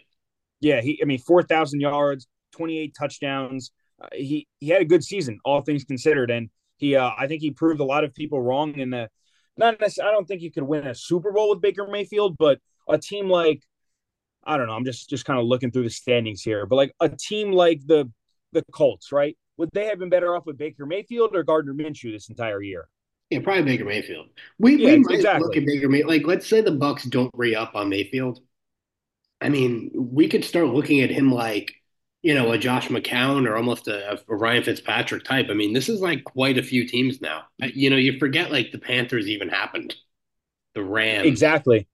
Yeah, 0.60 0.80
he 0.80 1.00
I 1.02 1.04
mean 1.04 1.18
four 1.18 1.42
thousand 1.42 1.80
yards, 1.80 2.28
twenty 2.52 2.78
eight 2.78 2.94
touchdowns. 2.98 3.72
Uh, 4.00 4.08
he 4.12 4.46
he 4.60 4.68
had 4.68 4.82
a 4.82 4.86
good 4.86 5.04
season, 5.04 5.38
all 5.44 5.62
things 5.62 5.84
considered, 5.84 6.30
and 6.30 6.50
he 6.76 6.96
uh, 6.96 7.10
I 7.16 7.26
think 7.26 7.42
he 7.42 7.50
proved 7.50 7.80
a 7.80 7.84
lot 7.84 8.04
of 8.04 8.14
people 8.14 8.40
wrong 8.40 8.78
in 8.78 8.90
the. 8.90 9.08
Not 9.58 9.80
necessarily, 9.80 10.10
I 10.10 10.14
don't 10.14 10.28
think 10.28 10.42
you 10.42 10.52
could 10.52 10.64
win 10.64 10.86
a 10.86 10.94
Super 10.94 11.32
Bowl 11.32 11.48
with 11.48 11.62
Baker 11.62 11.86
Mayfield, 11.86 12.36
but 12.38 12.58
a 12.88 12.98
team 12.98 13.30
like 13.30 13.62
I 14.44 14.56
don't 14.56 14.66
know. 14.66 14.74
I'm 14.74 14.84
just 14.84 15.10
just 15.10 15.24
kind 15.24 15.40
of 15.40 15.46
looking 15.46 15.70
through 15.70 15.84
the 15.84 15.90
standings 15.90 16.42
here, 16.42 16.66
but 16.66 16.76
like 16.76 16.92
a 17.00 17.08
team 17.08 17.52
like 17.52 17.80
the 17.86 18.10
the 18.52 18.62
Colts, 18.72 19.12
right? 19.12 19.36
Would 19.56 19.70
they 19.72 19.86
have 19.86 19.98
been 19.98 20.10
better 20.10 20.36
off 20.36 20.46
with 20.46 20.58
Baker 20.58 20.86
Mayfield 20.86 21.34
or 21.34 21.42
Gardner 21.42 21.74
Minshew 21.74 22.12
this 22.12 22.28
entire 22.28 22.62
year? 22.62 22.88
Yeah, 23.30 23.40
probably 23.42 23.62
Baker 23.64 23.84
Mayfield. 23.84 24.28
We, 24.58 24.76
yeah, 24.76 24.92
we 24.92 24.98
might 24.98 25.14
exactly. 25.16 25.46
look 25.46 25.56
at 25.56 25.66
Baker 25.66 25.88
Mayfield. 25.88 26.10
Like, 26.10 26.26
let's 26.26 26.46
say 26.46 26.60
the 26.60 26.70
Bucs 26.70 27.08
don't 27.10 27.30
re 27.34 27.54
up 27.54 27.74
on 27.74 27.88
Mayfield. 27.88 28.40
I 29.40 29.48
mean, 29.48 29.90
we 29.94 30.28
could 30.28 30.44
start 30.44 30.68
looking 30.68 31.00
at 31.00 31.10
him 31.10 31.32
like, 31.32 31.74
you 32.26 32.34
know, 32.34 32.50
a 32.50 32.58
Josh 32.58 32.88
McCown 32.88 33.46
or 33.46 33.54
almost 33.54 33.86
a, 33.86 34.20
a 34.28 34.34
Ryan 34.34 34.64
Fitzpatrick 34.64 35.22
type. 35.22 35.46
I 35.48 35.54
mean, 35.54 35.72
this 35.72 35.88
is 35.88 36.00
like 36.00 36.24
quite 36.24 36.58
a 36.58 36.62
few 36.64 36.84
teams 36.84 37.20
now. 37.20 37.44
You 37.58 37.88
know, 37.88 37.94
you 37.94 38.18
forget 38.18 38.50
like 38.50 38.72
the 38.72 38.80
Panthers 38.80 39.28
even 39.28 39.48
happened, 39.48 39.94
the 40.74 40.82
Rams. 40.82 41.24
Exactly. 41.24 41.86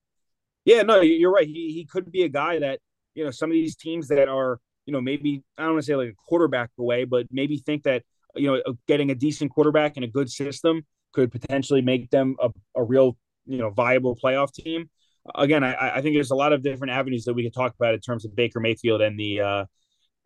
Yeah, 0.65 0.85
no, 0.85 1.03
you're 1.03 1.31
right. 1.31 1.47
He 1.47 1.75
he 1.75 1.85
could 1.85 2.11
be 2.11 2.23
a 2.23 2.31
guy 2.31 2.61
that 2.61 2.81
you 3.15 3.25
know 3.25 3.31
some 3.31 3.51
of 3.51 3.53
these 3.53 3.77
teams 3.77 4.09
that 4.09 4.31
are 4.31 4.59
you 4.87 4.95
know 4.95 5.03
maybe 5.03 5.45
I 5.59 5.65
don't 5.65 5.73
want 5.73 5.83
to 5.83 5.87
say 5.87 5.97
like 5.97 6.09
a 6.09 6.15
quarterback 6.27 6.71
away, 6.79 7.05
but 7.05 7.27
maybe 7.31 7.59
think 7.59 7.83
that 7.83 8.03
you 8.35 8.47
know 8.47 8.63
getting 8.89 9.11
a 9.11 9.15
decent 9.15 9.51
quarterback 9.51 9.97
and 9.97 10.05
a 10.05 10.09
good 10.09 10.31
system 10.31 10.87
could 11.13 11.31
potentially 11.31 11.83
make 11.83 12.09
them 12.09 12.37
a, 12.41 12.49
a 12.75 12.83
real 12.83 13.19
you 13.45 13.59
know 13.59 13.69
viable 13.69 14.17
playoff 14.17 14.51
team. 14.51 14.89
Again, 15.35 15.63
I, 15.63 15.99
I 15.99 16.01
think 16.01 16.17
there's 16.17 16.31
a 16.31 16.35
lot 16.35 16.55
of 16.55 16.63
different 16.63 16.95
avenues 16.95 17.25
that 17.25 17.35
we 17.35 17.43
could 17.43 17.55
talk 17.55 17.75
about 17.75 17.93
in 17.93 18.01
terms 18.01 18.25
of 18.25 18.35
Baker 18.35 18.61
Mayfield 18.61 19.03
and 19.03 19.21
the 19.21 19.41
uh, 19.41 19.65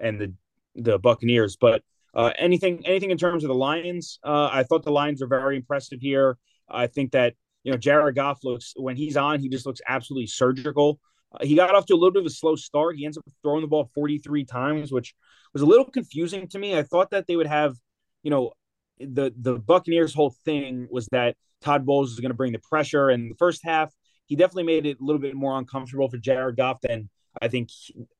and 0.01 0.21
the 0.21 0.35
the 0.75 0.99
Buccaneers, 0.99 1.57
but 1.57 1.83
Uh, 2.15 2.33
anything 2.39 2.81
anything 2.87 3.11
in 3.11 3.19
terms 3.19 3.45
of 3.45 3.49
the 3.49 3.55
Lions? 3.55 4.19
Uh, 4.25 4.49
I 4.51 4.63
thought 4.63 4.85
the 4.85 4.91
Lions 4.91 5.21
are 5.23 5.27
very 5.27 5.57
impressive 5.57 6.01
here. 6.01 6.39
I 6.69 6.87
think 6.87 7.13
that 7.13 7.35
you 7.63 7.71
know 7.73 7.79
Jared 7.79 8.15
Goff 8.15 8.43
looks 8.43 8.73
when 8.77 8.97
he's 8.97 9.17
on, 9.19 9.41
he 9.41 9.49
just 9.51 9.67
looks 9.67 9.83
absolutely 9.87 10.27
surgical. 10.29 10.99
Uh, 11.33 11.45
he 11.45 11.55
got 11.57 11.75
off 11.75 11.85
to 11.87 11.95
a 11.95 11.97
little 12.01 12.13
bit 12.13 12.23
of 12.23 12.27
a 12.27 12.31
slow 12.31 12.57
start. 12.57 12.97
He 12.97 13.05
ends 13.05 13.19
up 13.19 13.25
throwing 13.43 13.61
the 13.63 13.69
ball 13.69 13.91
43 13.95 14.45
times, 14.47 14.91
which 14.93 15.15
was 15.53 15.63
a 15.63 15.67
little 15.67 15.85
confusing 15.91 16.49
to 16.49 16.59
me. 16.59 16.75
I 16.79 16.83
thought 16.85 17.11
that 17.11 17.27
they 17.27 17.37
would 17.37 17.47
have, 17.49 17.75
you 18.23 18.31
know, 18.31 18.53
the 18.99 19.33
the 19.37 19.59
Buccaneers' 19.59 20.15
whole 20.15 20.35
thing 20.45 20.89
was 20.91 21.07
that 21.13 21.37
Todd 21.61 21.85
Bowles 21.85 22.13
is 22.13 22.21
going 22.21 22.31
to 22.31 22.37
bring 22.37 22.53
the 22.53 22.61
pressure. 22.61 23.11
And 23.11 23.31
the 23.31 23.37
first 23.37 23.61
half, 23.65 23.93
he 24.27 24.37
definitely 24.37 24.65
made 24.65 24.87
it 24.87 25.01
a 25.01 25.05
little 25.05 25.21
bit 25.21 25.35
more 25.35 25.59
uncomfortable 25.59 26.09
for 26.09 26.19
Jared 26.19 26.57
Goff 26.57 26.81
than 26.81 27.11
I 27.41 27.49
think 27.49 27.71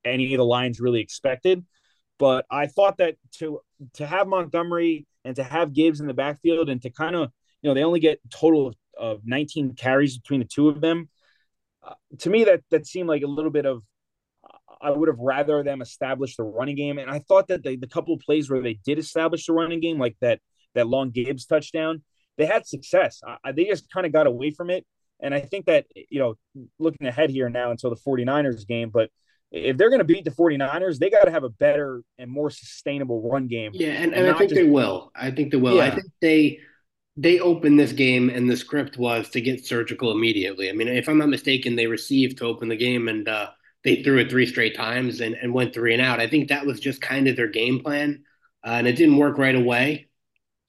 any 0.05 0.35
of 0.35 0.39
the 0.39 0.45
Lions 0.45 0.81
really 0.81 1.01
expected. 1.01 1.65
But 2.19 2.47
I 2.51 2.67
thought 2.67 2.99
that 2.99 3.17
to 3.39 3.61
to 3.95 4.07
have 4.07 4.27
Montgomery 4.27 5.07
and 5.25 5.37
to 5.37 5.45
have 5.45 5.75
Gibbs 5.75 6.01
in 6.01 6.07
the 6.07 6.15
backfield 6.15 6.71
and 6.71 6.81
to 6.83 6.91
kind 6.91 7.15
of 7.15 7.31
you 7.63 7.71
know 7.71 7.75
they 7.75 7.85
only 7.85 8.01
get 8.01 8.21
total 8.31 8.69
of, 8.69 8.75
of 8.99 9.21
19 9.25 9.75
carries 9.75 10.19
between 10.19 10.41
the 10.41 10.47
two 10.47 10.69
of 10.69 10.81
them. 10.81 11.09
Uh, 11.83 11.95
to 12.21 12.31
me, 12.31 12.45
that 12.45 12.63
that 12.71 12.87
seemed 12.87 13.09
like 13.09 13.23
a 13.23 13.27
little 13.27 13.51
bit 13.51 13.67
of 13.67 13.83
I 14.81 14.91
would 14.91 15.09
have 15.09 15.19
rather 15.19 15.63
them 15.63 15.83
establish 15.83 16.37
the 16.37 16.43
running 16.43 16.77
game. 16.77 16.99
And 16.99 17.11
I 17.11 17.21
thought 17.21 17.49
that 17.49 17.63
the, 17.63 17.77
the 17.77 17.87
couple 17.87 18.15
of 18.15 18.21
plays 18.21 18.51
where 18.51 18.63
they 18.63 18.75
did 18.85 18.99
establish 18.99 19.47
the 19.47 19.53
running 19.53 19.81
game, 19.81 19.99
like 19.99 20.17
that 20.21 20.41
that 20.75 20.87
long 20.87 21.11
Gibbs 21.11 21.47
touchdown, 21.47 22.03
they 22.37 22.47
had 22.47 22.67
success. 22.67 23.21
I, 23.45 23.53
they 23.53 23.65
just 23.65 23.91
kind 23.91 24.07
of 24.07 24.13
got 24.13 24.27
away 24.27 24.51
from 24.51 24.71
it. 24.71 24.87
And 25.21 25.35
I 25.35 25.41
think 25.41 25.67
that, 25.67 25.87
you 25.95 26.19
know, 26.19 26.35
looking 26.79 27.07
ahead 27.07 27.31
here 27.31 27.49
now 27.49 27.71
until 27.71 27.91
the 27.91 27.97
49ers 27.97 28.67
game, 28.67 28.91
but 28.91 29.11
if 29.51 29.77
they're 29.77 29.89
going 29.89 30.01
to 30.01 30.05
beat 30.05 30.25
the 30.25 30.31
49ers, 30.31 30.99
they 30.99 31.09
got 31.09 31.25
to 31.25 31.31
have 31.31 31.45
a 31.45 31.49
better 31.49 32.03
and 32.19 32.31
more 32.31 32.51
sustainable 32.51 33.29
run 33.29 33.47
game. 33.47 33.71
Yeah, 33.75 33.93
and, 33.93 34.13
and, 34.13 34.27
I 34.27 34.37
think 34.37 34.51
just, 34.51 34.61
they 34.61 34.69
will. 34.69 35.13
I 35.15 35.31
think 35.31 35.53
they 35.53 35.57
will. 35.57 35.77
Yeah. 35.77 35.85
I 35.85 35.91
think 35.91 36.07
they 36.21 36.61
they 37.17 37.41
opened 37.41 37.81
this 37.81 37.93
game 37.93 38.29
and 38.29 38.51
the 38.51 38.57
script 38.57 38.99
was 38.99 39.31
to 39.31 39.41
get 39.41 39.65
surgical 39.65 40.13
immediately. 40.13 40.69
I 40.69 40.73
mean, 40.73 40.89
if 40.89 41.09
I'm 41.09 41.17
not 41.17 41.31
mistaken, 41.31 41.75
they 41.75 41.87
received 41.87 42.39
to 42.39 42.45
open 42.45 42.69
the 42.69 42.77
game 42.77 43.09
and 43.09 43.27
uh, 43.27 43.51
they 43.85 44.03
threw 44.03 44.19
it 44.19 44.29
three 44.29 44.45
straight 44.45 44.77
times 44.77 45.23
and, 45.23 45.35
and 45.35 45.55
went 45.55 45.73
three 45.73 45.95
and 45.95 46.03
out. 46.03 46.21
I 46.21 46.29
think 46.29 46.49
that 46.49 46.67
was 46.67 46.79
just 46.79 47.01
kind 47.01 47.27
of 47.27 47.35
their 47.35 47.49
game 47.49 47.81
plan. 47.81 48.25
Uh, 48.63 48.73
and 48.73 48.87
it 48.87 48.97
didn't 48.97 49.17
work 49.17 49.39
right 49.39 49.55
away 49.55 50.09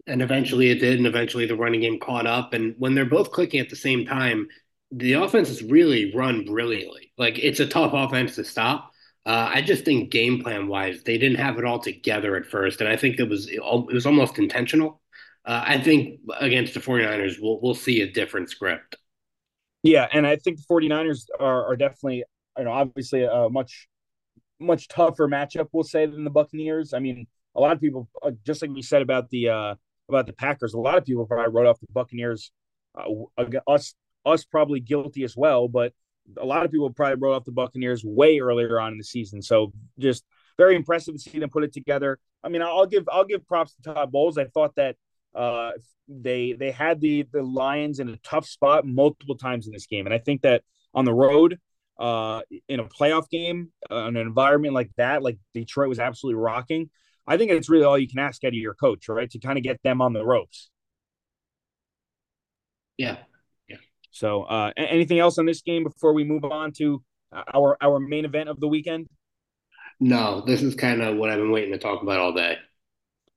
and 0.08 0.22
eventually 0.22 0.70
it 0.70 0.80
did, 0.80 0.98
and 0.98 1.08
eventually 1.08 1.46
the 1.46 1.56
running 1.56 1.82
game 1.82 2.00
caught 2.00 2.26
up. 2.26 2.54
And 2.54 2.76
when 2.78 2.96
they're 2.96 3.06
both 3.06 3.32
clicking 3.32 3.60
at 3.60 3.70
the 3.70 3.76
same 3.76 4.06
time, 4.06 4.48
the 4.92 5.14
offense 5.14 5.50
is 5.50 5.62
really 5.62 6.14
run 6.16 6.46
brilliantly. 6.46 7.12
Like 7.18 7.38
it's 7.40 7.60
a 7.60 7.68
tough 7.68 7.92
offense 7.94 8.36
to 8.36 8.44
stop. 8.44 8.92
Uh, 9.26 9.52
I 9.54 9.62
just 9.62 9.84
think 9.84 10.10
game 10.10 10.42
plan 10.42 10.68
wise, 10.68 11.04
they 11.04 11.18
didn't 11.18 11.40
have 11.40 11.58
it 11.58 11.66
all 11.66 11.80
together 11.80 12.38
at 12.38 12.46
first, 12.46 12.80
and 12.80 12.90
I 12.90 12.96
think 12.96 13.20
it 13.20 13.28
was 13.30 13.50
it 13.50 13.62
was 13.62 14.06
almost 14.06 14.40
intentional. 14.40 15.02
Uh, 15.46 15.64
I 15.66 15.82
think 15.82 16.22
against 16.40 16.74
the 16.74 16.80
49ers, 16.80 17.36
we'll 17.42 17.60
we'll 17.62 17.76
see 17.76 18.02
a 18.02 18.12
different 18.12 18.50
script. 18.50 18.96
Yeah, 19.84 20.08
and 20.12 20.26
I 20.26 20.38
think 20.38 20.58
the 20.58 20.66
49ers 20.70 21.26
are, 21.40 21.66
are 21.66 21.76
definitely, 21.76 22.24
you 22.58 22.64
know, 22.64 22.72
obviously 22.72 23.24
a 23.24 23.50
much 23.50 23.88
much 24.60 24.88
tougher 24.88 25.28
matchup, 25.28 25.68
we'll 25.72 25.84
say, 25.84 26.06
than 26.06 26.24
the 26.24 26.30
Buccaneers. 26.30 26.94
I 26.94 27.00
mean, 27.00 27.28
a 27.56 27.62
lot 27.62 27.74
of 27.74 27.82
people, 27.82 28.10
uh, 28.24 28.32
just 28.46 28.62
like 28.62 28.72
we 28.72 28.82
said 28.82 29.02
about 29.02 29.30
the 29.30 29.50
uh, 29.50 29.76
about 30.10 30.28
the 30.28 30.34
Packers. 30.34 30.74
A 30.74 30.80
lot 30.80 30.98
of 30.98 31.06
people 31.06 31.26
probably 31.26 31.54
wrote 31.54 31.68
off 31.68 31.80
the 31.80 31.88
Buccaneers, 31.92 32.52
uh, 32.96 33.44
us 33.68 33.94
us 34.26 34.44
probably 34.44 34.80
guilty 34.80 35.24
as 35.24 35.38
well, 35.38 35.68
but 35.68 35.94
a 36.36 36.46
lot 36.46 36.66
of 36.66 36.72
people 36.72 36.90
probably 36.92 37.16
wrote 37.16 37.36
off 37.36 37.46
the 37.46 37.52
Buccaneers 37.52 38.04
way 38.04 38.40
earlier 38.40 38.80
on 38.80 38.92
in 38.92 38.98
the 38.98 39.04
season. 39.04 39.42
So 39.42 39.72
just 39.98 40.26
very 40.58 40.76
impressive 40.76 41.16
to 41.16 41.20
see 41.20 41.40
them 41.40 41.50
put 41.50 41.64
it 41.64 41.74
together. 41.74 42.20
I 42.44 42.50
mean, 42.50 42.62
I'll 42.62 42.86
give 42.86 43.08
I'll 43.12 43.26
give 43.26 43.48
props 43.48 43.76
to 43.76 43.94
Todd 43.94 44.12
Bowles. 44.12 44.38
I 44.38 44.46
thought 44.46 44.76
that 44.76 44.96
uh, 45.34 45.72
they 46.08 46.54
they 46.54 46.72
had 46.72 47.00
the 47.02 47.26
the 47.32 47.44
Lions 47.44 48.00
in 48.00 48.10
a 48.10 48.18
tough 48.18 48.46
spot 48.48 48.86
multiple 48.86 49.38
times 49.38 49.68
in 49.68 49.74
this 49.74 49.88
game, 49.88 50.06
and 50.06 50.14
I 50.14 50.20
think 50.20 50.42
that 50.42 50.64
on 50.94 51.06
the 51.06 51.14
road, 51.14 51.60
uh, 52.00 52.42
in 52.68 52.80
a 52.80 52.86
playoff 52.86 53.30
game, 53.30 53.72
uh, 53.92 54.06
an 54.06 54.18
environment 54.18 54.74
like 54.74 54.92
that, 54.98 55.22
like 55.24 55.38
Detroit 55.54 55.90
was 55.90 56.00
absolutely 56.00 56.42
rocking. 56.42 56.90
I 57.28 57.38
think 57.38 57.52
it's 57.52 57.70
really 57.70 57.84
all 57.84 57.98
you 57.98 58.08
can 58.08 58.20
ask 58.20 58.44
out 58.44 58.50
of 58.50 58.54
your 58.54 58.74
coach, 58.74 59.10
right? 59.10 59.30
To 59.32 59.40
kind 59.40 59.58
of 59.58 59.64
get 59.64 59.82
them 59.84 60.02
on 60.02 60.14
the 60.14 60.26
ropes. 60.26 60.70
Yeah. 62.98 63.18
Yeah. 63.68 63.78
So, 64.12 64.44
uh, 64.44 64.72
anything 64.78 65.20
else 65.20 65.38
on 65.38 65.46
this 65.46 65.62
game 65.62 65.84
before 65.84 66.14
we 66.14 66.24
move 66.24 66.46
on 66.46 66.72
to 66.78 67.04
our 67.54 67.78
our 67.82 68.00
main 68.00 68.26
event 68.26 68.50
of 68.50 68.60
the 68.60 68.68
weekend? 68.68 69.08
No, 70.00 70.44
this 70.46 70.62
is 70.62 70.76
kind 70.76 71.02
of 71.02 71.18
what 71.18 71.30
I've 71.30 71.40
been 71.40 71.52
waiting 71.52 71.72
to 71.74 71.80
talk 71.80 72.02
about 72.02 72.20
all 72.20 72.34
day. 72.34 72.58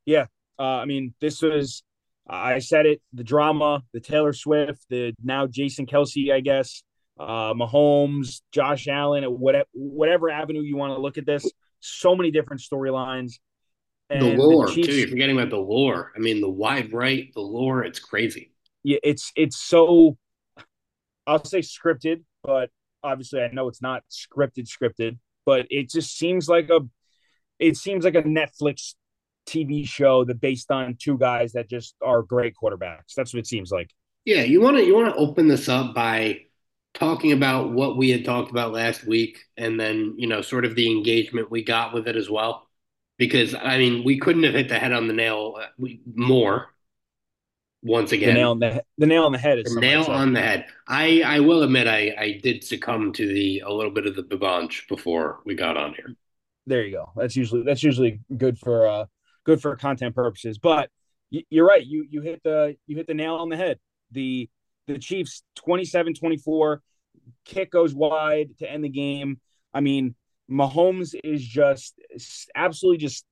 Yeah. 0.05 0.27
Uh, 0.59 0.63
I 0.63 0.85
mean, 0.85 1.15
this 1.21 1.41
was, 1.41 1.83
I 2.29 2.59
said 2.59 2.85
it, 2.85 3.01
the 3.15 3.25
drama, 3.25 3.83
the 3.95 4.01
Taylor 4.01 4.35
Swift, 4.35 4.85
the 4.91 5.15
now 5.25 5.47
Jason 5.47 5.87
Kelce, 5.87 6.31
I 6.31 6.41
guess, 6.41 6.83
uh, 7.19 7.55
Mahomes, 7.55 8.43
Josh 8.53 8.89
Allen, 8.89 9.25
whatever, 9.25 9.69
whatever 9.73 10.29
avenue 10.29 10.61
you 10.61 10.77
want 10.77 10.93
to 10.93 11.01
look 11.01 11.17
at 11.17 11.25
this, 11.25 11.51
so 11.81 12.15
many 12.15 12.31
different 12.31 12.61
storylines. 12.61 13.39
The 14.11 14.35
lore 14.35 14.67
the 14.67 14.75
Chiefs, 14.75 14.89
too. 14.89 14.95
You're 14.95 15.09
forgetting 15.09 15.37
about 15.37 15.51
the 15.51 15.57
lore. 15.57 16.13
I 16.17 16.19
mean, 16.19 16.41
the 16.41 16.51
wide 16.51 16.93
right, 16.93 17.33
the 17.35 17.41
lore. 17.41 17.85
It's 17.85 18.01
crazy. 18.01 18.53
Yeah, 18.83 18.99
it's 19.05 19.33
it's 19.37 19.57
so. 19.57 20.19
I'll 21.27 21.45
say 21.45 21.61
scripted, 21.61 22.25
but 22.43 22.71
obviously 23.05 23.41
I 23.41 23.51
know 23.53 23.69
it's 23.69 23.83
not 23.83 24.03
scripted. 24.11 24.69
Scripted, 24.69 25.19
but 25.47 25.67
it 25.71 25.91
just 25.91 26.17
seems 26.17 26.49
like 26.49 26.71
a. 26.71 26.81
It 27.61 27.77
seems 27.77 28.05
like 28.05 28.17
a 28.17 28.23
Netflix 28.23 28.95
TV 29.47 29.87
show 29.87 30.25
that 30.25 30.41
based 30.41 30.73
on 30.73 30.97
two 30.99 31.17
guys 31.17 31.53
that 31.53 31.69
just 31.69 31.95
are 32.03 32.23
great 32.23 32.55
quarterbacks. 32.61 33.15
That's 33.17 33.33
what 33.33 33.41
it 33.41 33.47
seems 33.47 33.71
like. 33.71 33.91
Yeah, 34.25 34.43
you 34.43 34.61
want 34.61 34.77
to 34.77 34.85
you 34.85 34.97
want 34.97 35.15
to 35.15 35.21
open 35.21 35.47
this 35.47 35.69
up 35.69 35.95
by 35.95 36.41
talking 36.95 37.31
about 37.31 37.71
what 37.71 37.97
we 37.97 38.11
had 38.11 38.25
talked 38.25 38.51
about 38.51 38.73
last 38.73 39.07
week, 39.07 39.39
and 39.57 39.79
then 39.79 40.15
you 40.19 40.27
know 40.27 40.43
sort 40.43 40.65
of 40.65 40.75
the 40.75 40.91
engagement 40.91 41.49
we 41.49 41.63
got 41.63 41.95
with 41.95 42.09
it 42.09 42.17
as 42.17 42.29
well 42.29 42.67
because 43.21 43.55
I 43.55 43.77
mean 43.77 44.03
we 44.03 44.19
couldn't 44.19 44.43
have 44.45 44.55
hit 44.55 44.69
the 44.69 44.79
head 44.79 44.93
on 44.93 45.07
the 45.07 45.13
nail 45.13 45.57
uh, 45.61 45.87
more. 46.17 46.69
Once 47.83 48.13
again, 48.13 48.29
the 48.29 48.35
nail 48.35 48.51
on 48.51 48.59
the, 48.59 48.85
the 48.99 49.07
nail 49.07 49.25
on 49.25 49.33
the 49.33 49.39
head 49.39 49.59
is 49.59 49.75
the 49.75 49.81
nail 49.81 50.05
on 50.05 50.33
the 50.33 50.41
head. 50.41 50.67
I 50.89 51.23
I 51.25 51.41
will 51.41 51.63
admit 51.63 51.87
I 51.87 52.15
I 52.19 52.41
did 52.43 52.65
succumb 52.65 53.13
to 53.13 53.27
the 53.27 53.61
a 53.61 53.73
little 53.73 53.93
bit 53.93 54.07
of 54.07 54.17
the 54.17 54.23
babanch 54.23 54.89
before 54.89 55.41
we 55.45 55.55
got 55.55 55.77
on 55.77 55.95
here. 55.95 56.15
There 56.67 56.83
you 56.83 56.93
go. 56.93 57.13
That's 57.15 57.37
usually 57.37 57.63
that's 57.63 57.83
usually 57.83 58.21
good 58.37 58.59
for 58.59 58.87
uh 58.87 59.05
good 59.45 59.63
for 59.63 59.77
content 59.77 60.15
purposes. 60.15 60.59
But 60.59 60.91
you're 61.31 61.67
right. 61.67 61.85
You 61.85 62.07
you 62.11 62.23
hit 62.23 62.43
the 62.43 62.77
you 62.87 62.97
hit 62.97 63.07
the 63.07 63.15
nail 63.15 63.37
on 63.37 63.49
the 63.49 63.57
head. 63.57 63.79
The 64.13 64.51
the 64.87 64.99
Chiefs 64.99 65.43
27-24 65.67 66.79
kick 67.45 67.71
goes 67.71 67.95
wide 67.95 68.59
to 68.59 68.71
end 68.71 68.83
the 68.83 68.89
game. 68.89 69.41
I 69.73 69.81
mean, 69.81 70.17
Mahomes 70.51 71.15
is 71.23 71.45
just 71.45 72.01
absolutely 72.55 72.99
just 72.99 73.25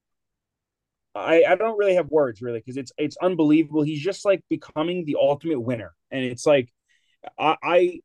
I, 1.15 1.45
I 1.49 1.55
don't 1.57 1.79
really 1.79 1.95
have 1.95 2.09
words 2.11 2.41
really 2.41 2.61
because 2.61 2.77
it's 2.77 2.93
it's 2.97 3.17
unbelievable. 3.21 3.83
He's 3.83 4.03
just 4.03 4.25
like 4.25 4.43
becoming 4.49 5.05
the 5.05 5.17
ultimate 5.21 5.61
winner. 5.61 5.95
And 6.11 6.25
it's 6.25 6.47
like 6.47 6.73
I, 7.39 7.57
I 7.63 8.01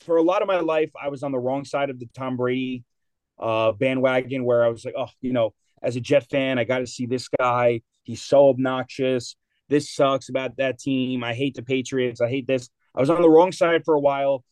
for 0.00 0.16
a 0.16 0.22
lot 0.22 0.42
of 0.42 0.48
my 0.48 0.60
life 0.60 0.90
I 1.00 1.08
was 1.08 1.22
on 1.22 1.32
the 1.32 1.38
wrong 1.38 1.64
side 1.64 1.90
of 1.90 1.98
the 1.98 2.08
Tom 2.14 2.36
Brady 2.36 2.84
uh 3.38 3.72
bandwagon 3.72 4.44
where 4.44 4.64
I 4.64 4.68
was 4.68 4.84
like, 4.84 4.94
oh, 4.96 5.08
you 5.20 5.32
know, 5.32 5.54
as 5.82 5.96
a 5.96 6.00
Jet 6.00 6.28
fan, 6.30 6.58
I 6.58 6.64
got 6.64 6.78
to 6.78 6.86
see 6.86 7.06
this 7.06 7.28
guy. 7.28 7.80
He's 8.04 8.22
so 8.22 8.48
obnoxious. 8.48 9.36
This 9.68 9.90
sucks 9.90 10.28
about 10.28 10.56
that 10.56 10.78
team. 10.78 11.24
I 11.24 11.34
hate 11.34 11.54
the 11.54 11.62
Patriots. 11.62 12.20
I 12.20 12.28
hate 12.28 12.46
this. 12.46 12.68
I 12.94 13.00
was 13.00 13.10
on 13.10 13.22
the 13.22 13.30
wrong 13.30 13.52
side 13.52 13.84
for 13.84 13.94
a 13.94 14.00
while. 14.00 14.44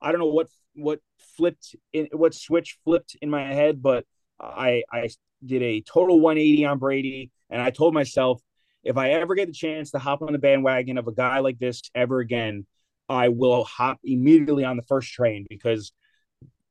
I 0.00 0.10
don't 0.10 0.20
know 0.20 0.26
what 0.26 0.48
what 0.74 1.00
flipped 1.36 1.74
in 1.92 2.08
what 2.12 2.34
switch 2.34 2.78
flipped 2.84 3.16
in 3.20 3.30
my 3.30 3.52
head, 3.52 3.82
but 3.82 4.04
I 4.40 4.82
I 4.92 5.08
did 5.44 5.62
a 5.62 5.80
total 5.82 6.20
180 6.20 6.64
on 6.64 6.78
Brady, 6.78 7.30
and 7.50 7.60
I 7.60 7.70
told 7.70 7.94
myself 7.94 8.40
if 8.82 8.96
I 8.96 9.10
ever 9.10 9.34
get 9.34 9.46
the 9.46 9.52
chance 9.52 9.92
to 9.92 9.98
hop 9.98 10.22
on 10.22 10.32
the 10.32 10.38
bandwagon 10.38 10.98
of 10.98 11.08
a 11.08 11.12
guy 11.12 11.38
like 11.38 11.58
this 11.58 11.82
ever 11.94 12.20
again, 12.20 12.66
I 13.08 13.28
will 13.28 13.64
hop 13.64 13.98
immediately 14.04 14.64
on 14.64 14.76
the 14.76 14.82
first 14.82 15.12
train 15.12 15.46
because 15.48 15.92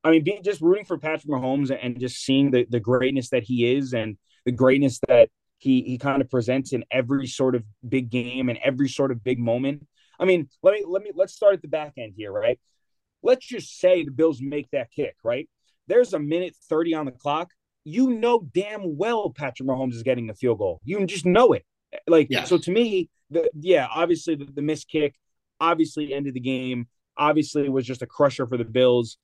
I 0.04 0.12
mean, 0.12 0.24
being 0.24 0.44
just 0.44 0.62
rooting 0.62 0.86
for 0.86 0.98
Patrick 0.98 1.32
Mahomes 1.32 1.76
and 1.82 2.00
just 2.00 2.24
seeing 2.24 2.52
the 2.52 2.66
the 2.70 2.80
greatness 2.80 3.30
that 3.30 3.44
he 3.44 3.74
is 3.76 3.94
and 3.94 4.18
the 4.46 4.52
greatness 4.52 5.00
that 5.08 5.30
he 5.58 5.82
he 5.82 5.98
kind 5.98 6.22
of 6.22 6.30
presents 6.30 6.74
in 6.74 6.84
every 6.92 7.26
sort 7.28 7.56
of 7.56 7.64
big 7.88 8.10
game 8.10 8.50
and 8.50 8.60
every 8.64 8.90
sort 8.90 9.12
of 9.12 9.24
big 9.24 9.40
moment. 9.40 9.88
I 10.20 10.26
mean, 10.26 10.50
let 10.62 10.74
me 10.74 10.84
let 10.86 11.04
me 11.04 11.12
let's 11.16 11.34
start 11.34 11.54
at 11.54 11.62
the 11.62 11.68
back 11.68 11.94
end 11.98 12.14
here, 12.18 12.32
right? 12.32 12.60
Let's 13.24 13.46
just 13.46 13.80
say 13.80 14.04
the 14.04 14.12
Bills 14.12 14.42
make 14.42 14.70
that 14.72 14.92
kick, 14.92 15.16
right? 15.24 15.50
There's 15.88 16.14
a 16.14 16.20
minute 16.20 16.56
30 16.70 16.94
on 16.94 17.06
the 17.06 17.12
clock. 17.12 17.52
You 17.86 18.12
know 18.12 18.48
damn 18.54 18.98
well 18.98 19.30
Patrick 19.32 19.68
Mahomes 19.68 19.94
is 19.94 20.04
getting 20.04 20.30
a 20.30 20.34
field 20.34 20.60
goal. 20.60 20.80
You 20.86 21.06
just 21.06 21.26
know 21.26 21.54
it. 21.54 21.66
Like, 22.08 22.28
yes. 22.30 22.50
so 22.50 22.58
to 22.58 22.72
me, 22.72 23.10
the 23.30 23.50
yeah, 23.60 23.88
obviously 23.94 24.36
the, 24.36 24.46
the 24.46 24.62
missed 24.62 24.88
kick 24.90 25.16
obviously 25.60 26.14
ended 26.14 26.34
the 26.34 26.40
game. 26.40 26.88
Obviously, 27.18 27.70
was 27.70 27.86
just 27.86 28.02
a 28.02 28.08
crusher 28.08 28.48
for 28.48 28.58
the 28.58 28.66
Bills. 28.66 29.18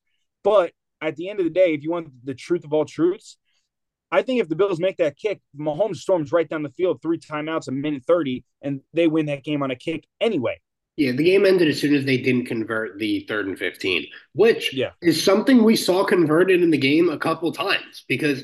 But 0.43 0.73
at 1.01 1.15
the 1.15 1.29
end 1.29 1.39
of 1.39 1.45
the 1.45 1.51
day, 1.51 1.73
if 1.73 1.83
you 1.83 1.91
want 1.91 2.09
the 2.23 2.35
truth 2.35 2.63
of 2.63 2.73
all 2.73 2.85
truths, 2.85 3.37
I 4.11 4.21
think 4.21 4.41
if 4.41 4.49
the 4.49 4.55
Bills 4.55 4.79
make 4.79 4.97
that 4.97 5.17
kick, 5.17 5.41
Mahomes 5.57 5.97
storms 5.97 6.31
right 6.31 6.47
down 6.47 6.63
the 6.63 6.69
field, 6.69 7.01
three 7.01 7.19
timeouts, 7.19 7.67
a 7.67 7.71
minute 7.71 8.03
30, 8.05 8.43
and 8.61 8.81
they 8.93 9.07
win 9.07 9.27
that 9.27 9.43
game 9.43 9.61
on 9.63 9.71
a 9.71 9.75
kick 9.75 10.07
anyway. 10.19 10.59
Yeah, 10.99 11.13
the 11.13 11.23
game 11.23 11.45
ended 11.45 11.69
as 11.69 11.79
soon 11.79 11.95
as 11.95 12.03
they 12.03 12.17
didn't 12.17 12.47
convert 12.47 12.99
the 12.99 13.21
third 13.29 13.47
and 13.47 13.57
15, 13.57 14.05
which 14.33 14.73
yeah. 14.73 14.89
is 15.01 15.23
something 15.23 15.63
we 15.63 15.77
saw 15.77 16.03
converted 16.03 16.61
in 16.61 16.71
the 16.71 16.77
game 16.77 17.07
a 17.07 17.17
couple 17.17 17.53
times 17.53 18.03
because 18.09 18.43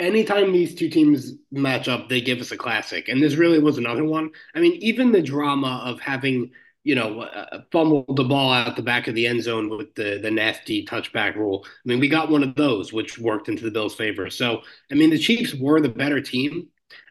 anytime 0.00 0.52
these 0.52 0.74
two 0.74 0.88
teams 0.90 1.34
match 1.52 1.86
up, 1.86 2.08
they 2.08 2.20
give 2.20 2.40
us 2.40 2.50
a 2.50 2.56
classic. 2.56 3.08
And 3.08 3.22
this 3.22 3.36
really 3.36 3.60
was 3.60 3.78
another 3.78 4.02
one. 4.02 4.30
I 4.56 4.58
mean, 4.58 4.72
even 4.82 5.12
the 5.12 5.22
drama 5.22 5.80
of 5.84 6.00
having, 6.00 6.50
you 6.82 6.96
know, 6.96 7.20
uh, 7.20 7.60
fumbled 7.70 8.16
the 8.16 8.24
ball 8.24 8.52
out 8.52 8.74
the 8.74 8.82
back 8.82 9.06
of 9.06 9.14
the 9.14 9.28
end 9.28 9.44
zone 9.44 9.68
with 9.68 9.94
the, 9.94 10.18
the 10.20 10.32
nasty 10.32 10.84
touchback 10.84 11.36
rule. 11.36 11.64
I 11.64 11.68
mean, 11.84 12.00
we 12.00 12.08
got 12.08 12.32
one 12.32 12.42
of 12.42 12.56
those, 12.56 12.92
which 12.92 13.16
worked 13.16 13.48
into 13.48 13.62
the 13.62 13.70
Bills' 13.70 13.94
favor. 13.94 14.28
So, 14.28 14.62
I 14.90 14.96
mean, 14.96 15.10
the 15.10 15.18
Chiefs 15.18 15.54
were 15.54 15.80
the 15.80 15.88
better 15.88 16.20
team. 16.20 16.66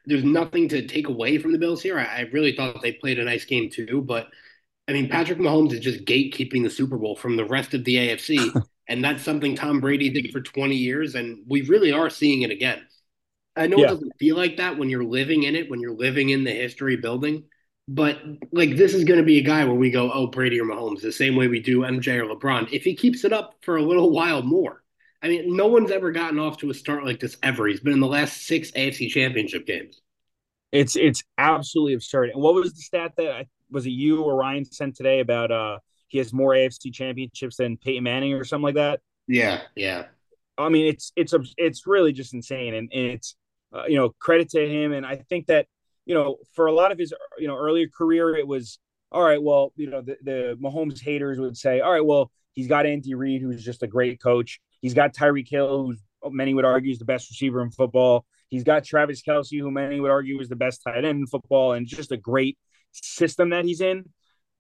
There's 0.05 0.23
nothing 0.23 0.67
to 0.69 0.85
take 0.87 1.07
away 1.07 1.37
from 1.37 1.51
the 1.51 1.57
Bills 1.57 1.81
here. 1.81 1.97
I, 1.97 2.03
I 2.03 2.19
really 2.31 2.55
thought 2.55 2.81
they 2.81 2.93
played 2.93 3.19
a 3.19 3.25
nice 3.25 3.45
game 3.45 3.69
too, 3.69 4.01
but 4.01 4.27
I 4.87 4.91
mean, 4.91 5.09
Patrick 5.09 5.39
Mahomes 5.39 5.71
is 5.71 5.79
just 5.79 6.05
gatekeeping 6.05 6.63
the 6.63 6.69
Super 6.69 6.97
Bowl 6.97 7.15
from 7.15 7.37
the 7.37 7.45
rest 7.45 7.73
of 7.73 7.85
the 7.85 7.95
AFC. 7.95 8.61
and 8.87 9.03
that's 9.03 9.23
something 9.23 9.55
Tom 9.55 9.79
Brady 9.79 10.09
did 10.09 10.31
for 10.31 10.41
20 10.41 10.75
years. 10.75 11.15
And 11.15 11.39
we 11.47 11.61
really 11.61 11.91
are 11.91 12.09
seeing 12.09 12.41
it 12.41 12.51
again. 12.51 12.85
I 13.55 13.67
know 13.67 13.77
yeah. 13.77 13.85
it 13.85 13.89
doesn't 13.89 14.19
feel 14.19 14.35
like 14.35 14.57
that 14.57 14.77
when 14.77 14.89
you're 14.89 15.03
living 15.03 15.43
in 15.43 15.55
it, 15.55 15.69
when 15.69 15.79
you're 15.79 15.95
living 15.95 16.29
in 16.29 16.43
the 16.43 16.51
history 16.51 16.97
building. 16.97 17.43
But 17.87 18.19
like 18.51 18.75
this 18.75 18.93
is 18.93 19.03
going 19.03 19.19
to 19.19 19.25
be 19.25 19.39
a 19.39 19.43
guy 19.43 19.63
where 19.65 19.75
we 19.75 19.91
go, 19.91 20.11
oh, 20.11 20.27
Brady 20.27 20.59
or 20.59 20.65
Mahomes, 20.65 21.01
the 21.01 21.11
same 21.11 21.35
way 21.35 21.47
we 21.47 21.59
do 21.59 21.81
MJ 21.81 22.17
or 22.17 22.33
LeBron. 22.33 22.71
If 22.71 22.83
he 22.83 22.95
keeps 22.95 23.23
it 23.23 23.33
up 23.33 23.55
for 23.61 23.77
a 23.77 23.81
little 23.81 24.11
while 24.11 24.41
more, 24.41 24.82
I 25.23 25.29
mean, 25.29 25.55
no 25.55 25.67
one's 25.67 25.89
ever 25.89 26.11
gotten 26.11 26.37
off 26.37 26.57
to 26.57 26.69
a 26.69 26.73
start 26.73 27.05
like 27.05 27.21
this 27.21 27.37
ever. 27.41 27.65
He's 27.65 27.79
been 27.79 27.93
in 27.93 28.01
the 28.01 28.07
last 28.07 28.45
six 28.45 28.71
AFC 28.71 29.07
Championship 29.07 29.65
games. 29.65 30.01
It's 30.73 30.95
it's 30.97 31.23
absolutely 31.37 31.93
absurd. 31.93 32.31
And 32.31 32.41
what 32.41 32.55
was 32.55 32.73
the 32.73 32.81
stat 32.81 33.13
that 33.17 33.31
I, 33.31 33.47
was 33.71 33.85
it 33.85 33.91
you 33.91 34.23
or 34.23 34.35
Ryan 34.35 34.65
sent 34.65 34.95
today 34.95 35.21
about 35.21 35.51
uh 35.51 35.77
he 36.07 36.17
has 36.17 36.33
more 36.33 36.51
AFC 36.51 36.93
championships 36.93 37.57
than 37.57 37.77
Peyton 37.77 38.03
Manning 38.03 38.33
or 38.33 38.43
something 38.43 38.63
like 38.63 38.75
that? 38.75 38.99
Yeah, 39.27 39.61
yeah. 39.75 40.05
I 40.57 40.69
mean, 40.69 40.87
it's 40.87 41.13
it's 41.15 41.33
it's 41.57 41.87
really 41.87 42.11
just 42.11 42.33
insane, 42.33 42.73
and, 42.73 42.91
and 42.93 43.05
it's 43.11 43.35
uh, 43.73 43.85
you 43.87 43.95
know 43.95 44.09
credit 44.19 44.49
to 44.49 44.67
him, 44.67 44.91
and 44.91 45.05
I 45.05 45.15
think 45.15 45.47
that 45.47 45.67
you 46.05 46.13
know 46.15 46.37
for 46.53 46.67
a 46.67 46.73
lot 46.73 46.91
of 46.91 46.99
his 46.99 47.13
you 47.37 47.47
know 47.47 47.57
earlier 47.57 47.87
career, 47.87 48.35
it 48.35 48.47
was 48.47 48.77
all 49.11 49.23
right. 49.23 49.41
Well, 49.41 49.71
you 49.77 49.89
know 49.89 50.01
the 50.01 50.17
the 50.21 50.57
Mahomes 50.61 51.01
haters 51.01 51.39
would 51.39 51.55
say, 51.55 51.79
all 51.79 51.91
right, 51.93 52.05
well 52.05 52.29
he's 52.53 52.67
got 52.67 52.85
Andy 52.85 53.15
Reid, 53.15 53.41
who's 53.41 53.63
just 53.63 53.83
a 53.83 53.87
great 53.87 54.21
coach. 54.21 54.59
He's 54.83 54.93
got 54.93 55.15
Tyreek 55.15 55.47
Hill, 55.49 55.87
who's 55.87 56.01
many 56.29 56.53
would 56.53 56.65
argue 56.65 56.91
is 56.91 56.99
the 56.99 57.05
best 57.05 57.29
receiver 57.29 57.61
in 57.61 57.71
football. 57.71 58.25
He's 58.49 58.65
got 58.65 58.83
Travis 58.83 59.21
Kelce, 59.23 59.59
who 59.59 59.71
many 59.71 59.99
would 59.99 60.11
argue 60.11 60.39
is 60.41 60.49
the 60.49 60.57
best 60.57 60.81
tight 60.85 61.05
end 61.05 61.21
in 61.21 61.25
football, 61.25 61.71
and 61.71 61.87
just 61.87 62.11
a 62.11 62.17
great 62.17 62.57
system 62.91 63.51
that 63.51 63.63
he's 63.63 63.79
in. 63.79 64.09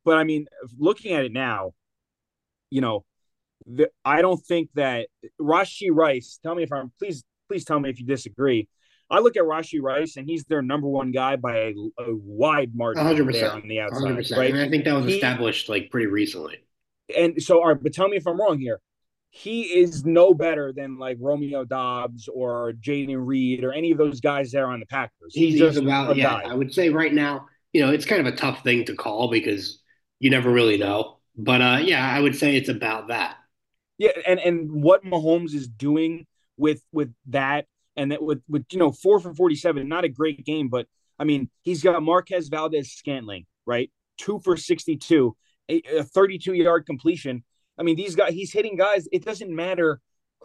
But 0.05 0.17
I 0.17 0.23
mean, 0.23 0.47
looking 0.79 1.13
at 1.13 1.25
it 1.25 1.33
now, 1.33 1.71
you 2.69 2.79
know, 2.79 3.03
the, 3.65 3.89
I 4.03 4.21
don't 4.21 4.39
think 4.39 4.69
that 4.75 5.07
Rashee 5.39 5.89
Rice. 5.91 6.39
Tell 6.41 6.55
me 6.55 6.63
if 6.63 6.71
I'm 6.71 6.91
please 6.97 7.23
please 7.49 7.65
tell 7.65 7.79
me 7.79 7.89
if 7.89 7.99
you 7.99 8.05
disagree. 8.05 8.69
I 9.09 9.19
look 9.19 9.35
at 9.35 9.43
Rashee 9.43 9.81
Rice, 9.81 10.15
and 10.15 10.25
he's 10.25 10.45
their 10.45 10.61
number 10.61 10.87
one 10.87 11.11
guy 11.11 11.35
by 11.35 11.57
a, 11.57 11.73
a 11.99 12.15
wide 12.15 12.71
margin 12.73 13.03
100%, 13.03 13.53
on 13.53 13.67
the 13.67 13.81
outside. 13.81 14.01
100%. 14.01 14.37
Right? 14.37 14.51
And 14.51 14.59
I 14.59 14.69
think 14.69 14.85
that 14.85 14.93
was 14.93 15.05
he, 15.05 15.15
established 15.15 15.67
like 15.67 15.91
pretty 15.91 16.07
recently. 16.07 16.59
And 17.15 17.43
so, 17.43 17.59
all 17.59 17.67
right, 17.67 17.83
but 17.83 17.93
tell 17.93 18.07
me 18.07 18.15
if 18.15 18.25
I'm 18.25 18.39
wrong 18.39 18.57
here. 18.59 18.79
He 19.35 19.63
is 19.63 20.05
no 20.05 20.35
better 20.35 20.71
than 20.71 20.99
like 20.99 21.17
Romeo 21.19 21.65
Doubs 21.65 22.29
or 22.31 22.73
Jayden 22.73 23.17
Reed 23.17 23.63
or 23.63 23.73
any 23.73 23.89
of 23.89 23.97
those 23.97 24.21
guys 24.21 24.51
there 24.51 24.67
on 24.67 24.79
the 24.79 24.85
Packers. 24.85 25.33
He's, 25.33 25.53
he's 25.53 25.59
just 25.59 25.79
about 25.79 26.15
yeah. 26.15 26.43
Guy. 26.43 26.51
I 26.51 26.53
would 26.53 26.71
say 26.71 26.89
right 26.89 27.11
now, 27.11 27.47
you 27.71 27.83
know, 27.83 27.91
it's 27.91 28.05
kind 28.05 28.25
of 28.25 28.31
a 28.31 28.37
tough 28.37 28.63
thing 28.63 28.85
to 28.85 28.95
call 28.95 29.31
because 29.31 29.81
you 30.19 30.29
never 30.29 30.51
really 30.51 30.77
know. 30.77 31.17
But 31.35 31.61
uh, 31.63 31.79
yeah, 31.81 32.07
I 32.07 32.19
would 32.19 32.35
say 32.35 32.55
it's 32.55 32.69
about 32.69 33.07
that. 33.07 33.37
Yeah, 33.97 34.11
and 34.27 34.39
and 34.39 34.83
what 34.83 35.03
Mahomes 35.03 35.55
is 35.55 35.67
doing 35.67 36.27
with 36.55 36.83
with 36.91 37.11
that, 37.29 37.65
and 37.95 38.11
that 38.11 38.21
with 38.21 38.43
with 38.47 38.65
you 38.71 38.77
know 38.77 38.91
four 38.91 39.19
for 39.19 39.33
forty 39.33 39.55
seven, 39.55 39.89
not 39.89 40.03
a 40.03 40.09
great 40.09 40.45
game, 40.45 40.69
but 40.69 40.85
I 41.17 41.23
mean 41.23 41.49
he's 41.63 41.81
got 41.81 42.03
Marquez 42.03 42.49
Valdes 42.49 42.91
Scantling 42.91 43.47
right, 43.65 43.91
two 44.17 44.39
for 44.43 44.57
sixty 44.57 44.95
two, 44.95 45.35
a, 45.69 45.81
a 45.97 46.03
thirty 46.03 46.37
two 46.37 46.53
yard 46.53 46.85
completion. 46.85 47.43
I 47.77 47.83
mean 47.83 47.95
these 47.95 48.15
guys, 48.15 48.33
he's 48.33 48.53
hitting 48.53 48.75
guys. 48.75 49.07
It 49.11 49.25
doesn't 49.25 49.53
matter 49.53 49.99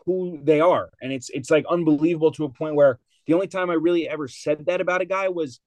who 0.07 0.41
they 0.43 0.61
are, 0.61 0.91
and 1.01 1.12
it's 1.12 1.31
it's 1.31 1.51
like 1.51 1.64
unbelievable 1.68 2.33
to 2.33 2.45
a 2.45 2.49
point 2.49 2.74
where 2.74 2.99
the 3.26 3.35
only 3.35 3.47
time 3.47 3.70
I 3.70 3.74
really 3.74 4.09
ever 4.09 4.29
said 4.29 4.66
that 4.66 4.81
about 4.81 5.03
a 5.03 5.05
guy 5.05 5.29
was 5.29 5.61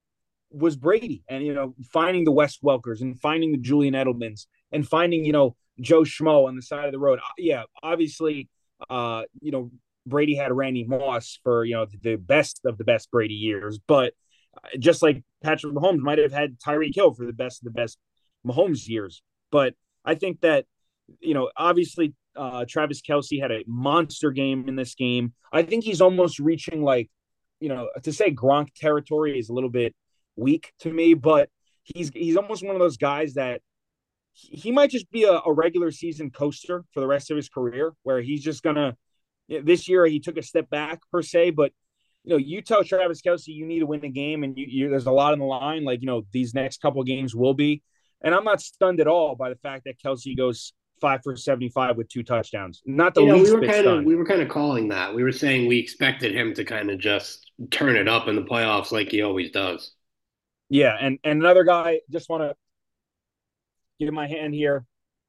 was 0.49 0.75
Brady 0.75 1.23
and 1.29 1.45
you 1.45 1.53
know 1.53 1.75
finding 1.91 2.23
the 2.23 2.31
Wes 2.31 2.57
Welkers 2.63 3.01
and 3.01 3.19
finding 3.19 3.51
the 3.51 3.57
Julian 3.57 3.93
Edelmans 3.93 4.47
and 4.71 4.87
finding 4.87 5.25
you 5.25 5.31
know 5.31 5.55
Joe 5.79 6.01
Schmo 6.01 6.47
on 6.47 6.55
the 6.55 6.61
side 6.61 6.85
of 6.85 6.91
the 6.91 6.99
road. 6.99 7.19
Uh, 7.19 7.33
yeah, 7.37 7.63
obviously, 7.83 8.49
uh, 8.89 9.23
you 9.41 9.51
know 9.51 9.71
Brady 10.05 10.35
had 10.35 10.51
Randy 10.51 10.83
Moss 10.83 11.39
for 11.43 11.63
you 11.63 11.75
know 11.75 11.85
the 12.01 12.15
best 12.15 12.61
of 12.65 12.77
the 12.77 12.83
best 12.83 13.11
Brady 13.11 13.35
years, 13.35 13.79
but 13.87 14.13
uh, 14.57 14.77
just 14.79 15.01
like 15.01 15.23
Patrick 15.43 15.73
Mahomes 15.73 15.99
might 15.99 16.17
have 16.17 16.33
had 16.33 16.59
Tyreek 16.59 16.95
Hill 16.95 17.13
for 17.13 17.25
the 17.25 17.33
best 17.33 17.61
of 17.61 17.65
the 17.65 17.79
best 17.79 17.97
Mahomes 18.45 18.87
years. 18.87 19.21
But 19.51 19.75
I 20.03 20.15
think 20.15 20.41
that 20.41 20.65
you 21.19 21.33
know 21.33 21.49
obviously 21.57 22.13
uh, 22.35 22.65
Travis 22.67 23.01
Kelce 23.01 23.41
had 23.41 23.51
a 23.51 23.63
monster 23.67 24.31
game 24.31 24.67
in 24.67 24.75
this 24.75 24.95
game. 24.95 25.33
I 25.51 25.63
think 25.63 25.83
he's 25.83 26.01
almost 26.01 26.39
reaching 26.39 26.81
like 26.83 27.09
you 27.59 27.69
know 27.69 27.89
to 28.03 28.13
say 28.13 28.31
Gronk 28.33 28.73
territory 28.75 29.37
is 29.37 29.49
a 29.49 29.53
little 29.53 29.69
bit 29.69 29.95
weak 30.35 30.73
to 30.79 30.91
me, 30.91 31.13
but 31.13 31.49
he's 31.83 32.11
he's 32.13 32.37
almost 32.37 32.65
one 32.65 32.75
of 32.75 32.79
those 32.79 32.97
guys 32.97 33.33
that 33.35 33.61
he 34.33 34.71
might 34.71 34.89
just 34.89 35.11
be 35.11 35.23
a, 35.23 35.41
a, 35.45 35.51
regular 35.51 35.91
season 35.91 36.31
coaster 36.31 36.85
for 36.93 37.01
the 37.01 37.07
rest 37.07 37.31
of 37.31 37.37
his 37.37 37.49
career, 37.49 37.93
where 38.03 38.21
he's 38.21 38.43
just 38.43 38.63
gonna. 38.63 38.95
This 39.49 39.89
year 39.89 40.05
he 40.05 40.21
took 40.21 40.37
a 40.37 40.43
step 40.43 40.69
back 40.69 41.01
per 41.11 41.21
se, 41.21 41.51
but 41.51 41.73
you 42.23 42.29
know, 42.29 42.37
you 42.37 42.61
tell 42.61 42.83
Travis 42.83 43.21
Kelce 43.21 43.47
you 43.47 43.65
need 43.65 43.79
to 43.79 43.85
win 43.85 43.99
the 43.99 44.09
game, 44.09 44.43
and 44.43 44.57
you, 44.57 44.65
you 44.67 44.89
there's 44.89 45.07
a 45.07 45.11
lot 45.11 45.33
on 45.33 45.39
the 45.39 45.45
line. 45.45 45.83
Like 45.83 46.01
you 46.01 46.07
know, 46.07 46.23
these 46.31 46.53
next 46.53 46.81
couple 46.81 47.03
games 47.03 47.35
will 47.35 47.53
be, 47.53 47.81
and 48.21 48.33
I'm 48.33 48.45
not 48.45 48.61
stunned 48.61 49.01
at 49.01 49.07
all 49.07 49.35
by 49.35 49.49
the 49.49 49.57
fact 49.57 49.83
that 49.85 49.99
Kelce 49.99 50.37
goes 50.37 50.73
five 51.01 51.21
for 51.23 51.35
75 51.35 51.97
with 51.97 52.07
two 52.07 52.23
touchdowns. 52.23 52.81
Not 52.85 53.13
the 53.13 53.21
you 53.21 53.27
know, 53.27 53.37
least 53.37 53.53
we 53.53 53.59
were 53.59 53.67
kind 53.67 53.87
of 53.87 54.03
we 54.05 54.15
were 54.15 54.25
kind 54.25 54.41
of 54.41 54.47
calling 54.47 54.87
that. 54.89 55.13
We 55.13 55.23
were 55.23 55.31
saying 55.31 55.67
we 55.67 55.79
expected 55.79 56.33
him 56.33 56.53
to 56.53 56.63
kind 56.63 56.89
of 56.89 56.99
just 56.99 57.51
turn 57.71 57.95
it 57.95 58.07
up 58.07 58.27
in 58.27 58.35
the 58.35 58.43
playoffs 58.43 58.91
like 58.91 59.09
he 59.09 59.21
always 59.21 59.51
does. 59.51 59.93
Yeah, 60.69 60.95
and 60.99 61.19
and 61.23 61.41
another 61.41 61.65
guy 61.65 61.99
just 62.09 62.29
want 62.29 62.43
to 62.43 62.55
give 63.99 64.13
my 64.13 64.27
hand 64.27 64.53
here. 64.53 64.85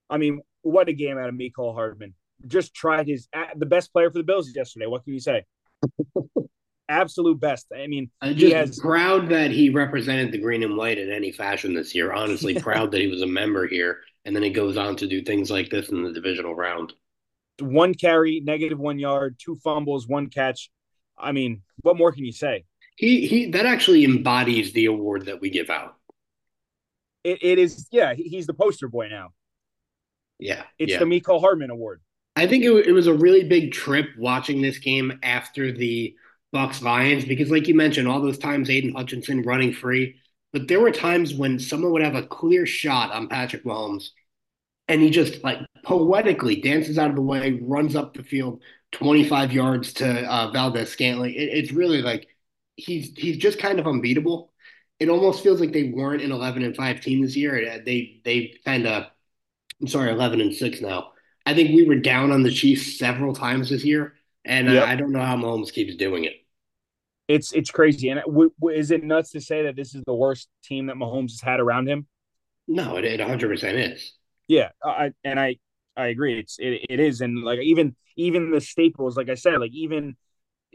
I 0.08 0.18
mean, 0.18 0.40
what 0.62 0.88
a 0.88 0.92
game 0.92 1.18
out 1.18 1.28
of 1.28 1.34
Mecole 1.34 1.74
Hardman. 1.74 2.14
Just 2.46 2.74
tried 2.74 3.08
his 3.08 3.28
the 3.56 3.66
best 3.66 3.92
player 3.92 4.10
for 4.10 4.18
the 4.18 4.24
Bills 4.24 4.50
yesterday. 4.54 4.86
What 4.86 5.04
can 5.04 5.14
you 5.14 5.20
say? 5.20 5.44
Absolute 6.88 7.40
best. 7.40 7.66
I 7.74 7.86
mean, 7.86 8.10
I'm 8.20 8.36
just 8.36 8.54
has, 8.54 8.78
proud 8.78 9.28
that 9.30 9.50
he 9.50 9.70
represented 9.70 10.32
the 10.32 10.38
green 10.38 10.62
and 10.62 10.76
white 10.76 10.98
in 10.98 11.10
any 11.10 11.32
fashion 11.32 11.74
this 11.74 11.94
year. 11.94 12.12
Honestly, 12.12 12.54
proud 12.60 12.90
that 12.90 13.00
he 13.00 13.06
was 13.06 13.22
a 13.22 13.26
member 13.26 13.66
here, 13.66 14.00
and 14.24 14.34
then 14.34 14.42
he 14.42 14.50
goes 14.50 14.76
on 14.76 14.96
to 14.96 15.06
do 15.06 15.22
things 15.22 15.50
like 15.50 15.70
this 15.70 15.88
in 15.88 16.02
the 16.02 16.12
divisional 16.12 16.54
round. 16.54 16.92
One 17.60 17.94
carry, 17.94 18.40
negative 18.40 18.78
one 18.78 18.98
yard, 18.98 19.36
two 19.38 19.56
fumbles, 19.56 20.08
one 20.08 20.28
catch. 20.28 20.70
I 21.18 21.32
mean, 21.32 21.62
what 21.82 21.96
more 21.96 22.12
can 22.12 22.24
you 22.24 22.32
say? 22.32 22.64
He 22.96 23.26
he 23.26 23.50
that 23.50 23.66
actually 23.66 24.04
embodies 24.04 24.72
the 24.72 24.86
award 24.86 25.26
that 25.26 25.40
we 25.40 25.50
give 25.50 25.70
out. 25.70 25.96
It, 27.24 27.38
it 27.42 27.58
is 27.58 27.88
yeah, 27.90 28.14
he's 28.14 28.46
the 28.46 28.54
poster 28.54 28.88
boy 28.88 29.08
now. 29.08 29.32
Yeah. 30.42 30.64
It's 30.78 30.92
yeah. 30.92 30.98
the 30.98 31.04
Mecole 31.04 31.40
Hardman 31.40 31.70
award. 31.70 32.00
I 32.34 32.46
think 32.46 32.64
it, 32.64 32.72
it 32.86 32.92
was 32.92 33.06
a 33.06 33.14
really 33.14 33.44
big 33.44 33.72
trip 33.72 34.08
watching 34.18 34.60
this 34.60 34.78
game 34.78 35.18
after 35.22 35.70
the 35.70 36.16
Bucs 36.54 36.82
Lions 36.82 37.24
because 37.24 37.50
like 37.50 37.68
you 37.68 37.74
mentioned 37.74 38.08
all 38.08 38.20
those 38.20 38.38
times 38.38 38.68
Aidan 38.68 38.94
Hutchinson 38.94 39.42
running 39.42 39.72
free, 39.72 40.16
but 40.52 40.68
there 40.68 40.80
were 40.80 40.90
times 40.90 41.34
when 41.34 41.58
someone 41.58 41.92
would 41.92 42.02
have 42.02 42.14
a 42.14 42.26
clear 42.26 42.66
shot 42.66 43.12
on 43.12 43.28
Patrick 43.28 43.64
Mahomes 43.64 44.10
and 44.88 45.00
he 45.00 45.10
just 45.10 45.42
like 45.42 45.58
poetically 45.84 46.60
dances 46.60 46.98
out 46.98 47.10
of 47.10 47.16
the 47.16 47.22
way, 47.22 47.58
runs 47.62 47.96
up 47.96 48.14
the 48.14 48.22
field 48.22 48.62
25 48.92 49.52
yards 49.52 49.94
to 49.94 50.22
uh, 50.30 50.50
Valdes-Scantling. 50.50 51.34
It, 51.34 51.48
it's 51.48 51.72
really 51.72 52.02
like 52.02 52.28
he's 52.76 53.12
he's 53.16 53.38
just 53.38 53.58
kind 53.58 53.78
of 53.78 53.86
unbeatable. 53.86 54.52
It 55.00 55.08
almost 55.08 55.42
feels 55.42 55.60
like 55.60 55.72
they 55.72 55.84
weren't 55.84 56.22
an 56.22 56.30
11 56.30 56.62
and 56.62 56.76
5 56.76 57.00
team 57.00 57.22
this 57.22 57.36
year. 57.36 57.82
They 57.84 58.20
they 58.24 58.54
kind 58.64 58.86
of 58.86 59.06
I'm 59.80 59.88
sorry, 59.88 60.10
11 60.10 60.40
and 60.40 60.54
6 60.54 60.80
now. 60.80 61.12
I 61.44 61.54
think 61.54 61.74
we 61.74 61.84
were 61.84 61.96
down 61.96 62.30
on 62.30 62.42
the 62.42 62.52
Chiefs 62.52 62.98
several 62.98 63.34
times 63.34 63.70
this 63.70 63.84
year, 63.84 64.14
and 64.44 64.68
yep. 64.68 64.86
I, 64.86 64.92
I, 64.92 64.96
don't 64.96 65.10
know 65.10 65.24
how 65.24 65.36
Mahomes 65.36 65.72
keeps 65.72 65.96
doing 65.96 66.24
it. 66.24 66.34
It's 67.28 67.52
it's 67.52 67.70
crazy. 67.70 68.08
And 68.08 68.20
w- 68.20 68.52
w- 68.60 68.78
is 68.78 68.90
it 68.90 69.04
nuts 69.04 69.30
to 69.30 69.40
say 69.40 69.62
that 69.64 69.76
this 69.76 69.94
is 69.94 70.02
the 70.06 70.14
worst 70.14 70.48
team 70.64 70.86
that 70.86 70.96
Mahomes 70.96 71.30
has 71.30 71.40
had 71.40 71.60
around 71.60 71.88
him? 71.88 72.06
No, 72.68 72.96
it, 72.96 73.04
it 73.04 73.20
100% 73.20 73.92
is. 73.92 74.12
Yeah, 74.48 74.70
I 74.84 75.12
and 75.24 75.38
I 75.38 75.56
I 75.96 76.08
agree. 76.08 76.38
It's 76.38 76.58
it, 76.58 76.86
it 76.88 77.00
is, 77.00 77.20
and 77.20 77.42
like 77.42 77.60
even 77.60 77.96
even 78.16 78.50
the 78.50 78.60
staples, 78.60 79.16
like 79.16 79.30
I 79.30 79.34
said, 79.34 79.60
like 79.60 79.72
even 79.72 80.16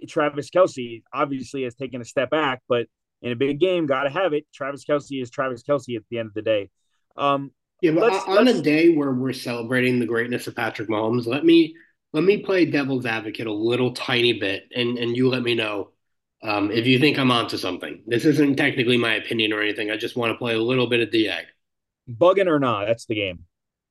Travis 0.07 0.49
Kelce 0.49 1.03
obviously 1.13 1.63
has 1.63 1.75
taken 1.75 2.01
a 2.01 2.05
step 2.05 2.29
back, 2.29 2.61
but 2.67 2.87
in 3.21 3.31
a 3.31 3.35
big 3.35 3.59
game, 3.59 3.85
got 3.85 4.03
to 4.03 4.09
have 4.09 4.33
it. 4.33 4.45
Travis 4.53 4.85
Kelce 4.85 5.21
is 5.21 5.29
Travis 5.29 5.63
Kelce 5.63 5.95
at 5.95 6.03
the 6.09 6.19
end 6.19 6.27
of 6.27 6.33
the 6.33 6.41
day. 6.41 6.69
Um, 7.15 7.51
yeah, 7.81 7.91
but 7.91 8.11
let's, 8.11 8.25
on 8.25 8.45
let's... 8.45 8.59
a 8.59 8.61
day 8.61 8.95
where 8.95 9.11
we're 9.11 9.33
celebrating 9.33 9.99
the 9.99 10.05
greatness 10.05 10.47
of 10.47 10.55
Patrick 10.55 10.89
Mahomes, 10.89 11.25
let 11.25 11.45
me 11.45 11.75
let 12.13 12.23
me 12.23 12.37
play 12.37 12.65
devil's 12.65 13.05
advocate 13.05 13.47
a 13.47 13.53
little 13.53 13.93
tiny 13.93 14.33
bit, 14.33 14.63
and 14.75 14.97
and 14.97 15.15
you 15.15 15.29
let 15.29 15.43
me 15.43 15.55
know 15.55 15.91
um, 16.43 16.71
if 16.71 16.85
you 16.85 16.99
think 16.99 17.17
I'm 17.17 17.31
onto 17.31 17.57
something. 17.57 18.03
This 18.05 18.25
isn't 18.25 18.57
technically 18.57 18.97
my 18.97 19.15
opinion 19.15 19.53
or 19.53 19.61
anything. 19.61 19.89
I 19.89 19.97
just 19.97 20.15
want 20.15 20.31
to 20.31 20.37
play 20.37 20.53
a 20.53 20.61
little 20.61 20.87
bit 20.87 20.99
of 20.99 21.11
DA. 21.11 21.41
Bugging 22.09 22.47
or 22.47 22.59
not, 22.59 22.85
that's 22.85 23.05
the 23.05 23.15
game. 23.15 23.45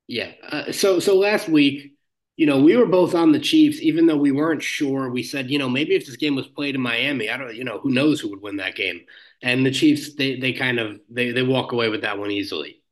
Yeah. 0.06 0.32
Uh, 0.48 0.72
so 0.72 1.00
so 1.00 1.16
last 1.16 1.48
week, 1.48 1.94
you 2.36 2.46
know, 2.46 2.60
we 2.60 2.76
were 2.76 2.86
both 2.86 3.14
on 3.14 3.32
the 3.32 3.40
Chiefs, 3.40 3.80
even 3.80 4.06
though 4.06 4.16
we 4.16 4.30
weren't 4.30 4.62
sure. 4.62 5.10
We 5.10 5.22
said, 5.22 5.50
you 5.50 5.58
know, 5.58 5.68
maybe 5.68 5.94
if 5.94 6.06
this 6.06 6.16
game 6.16 6.36
was 6.36 6.46
played 6.46 6.74
in 6.74 6.80
Miami, 6.80 7.30
I 7.30 7.36
don't, 7.36 7.54
you 7.54 7.64
know, 7.64 7.78
who 7.80 7.90
knows 7.90 8.20
who 8.20 8.30
would 8.30 8.42
win 8.42 8.56
that 8.56 8.76
game. 8.76 9.00
And 9.42 9.64
the 9.64 9.70
Chiefs, 9.70 10.14
they 10.14 10.38
they 10.38 10.52
kind 10.52 10.78
of 10.78 11.00
they 11.10 11.32
they 11.32 11.42
walk 11.42 11.72
away 11.72 11.88
with 11.88 12.02
that 12.02 12.18
one 12.18 12.30
easily. 12.30 12.82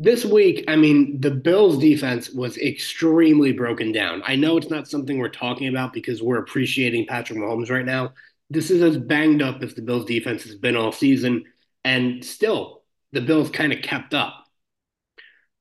This 0.00 0.24
week, 0.24 0.64
I 0.68 0.76
mean, 0.76 1.20
the 1.20 1.32
Bills 1.32 1.78
defense 1.78 2.30
was 2.30 2.56
extremely 2.56 3.52
broken 3.52 3.90
down. 3.90 4.22
I 4.24 4.36
know 4.36 4.56
it's 4.56 4.70
not 4.70 4.86
something 4.86 5.18
we're 5.18 5.28
talking 5.28 5.66
about 5.66 5.92
because 5.92 6.22
we're 6.22 6.38
appreciating 6.38 7.06
Patrick 7.06 7.36
Mahomes 7.36 7.68
right 7.68 7.84
now. 7.84 8.12
This 8.50 8.70
is 8.70 8.82
as 8.82 8.96
banged 8.96 9.42
up 9.42 9.62
as 9.62 9.74
the 9.74 9.82
Bills 9.82 10.06
defense 10.06 10.44
has 10.44 10.54
been 10.54 10.76
all 10.76 10.92
season. 10.92 11.44
And 11.84 12.24
still, 12.24 12.82
the 13.12 13.20
Bills 13.20 13.50
kind 13.50 13.72
of 13.72 13.82
kept 13.82 14.14
up. 14.14 14.44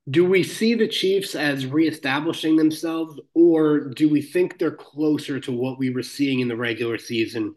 Do 0.10 0.24
we 0.26 0.44
see 0.44 0.74
the 0.74 0.88
Chiefs 0.88 1.36
as 1.36 1.66
reestablishing 1.66 2.56
themselves, 2.56 3.20
or 3.34 3.90
do 3.90 4.08
we 4.08 4.22
think 4.22 4.58
they're 4.58 4.72
closer 4.72 5.38
to 5.42 5.52
what 5.52 5.78
we 5.78 5.90
were 5.90 6.04
seeing 6.04 6.40
in 6.40 6.48
the 6.48 6.56
regular 6.56 6.98
season? 6.98 7.56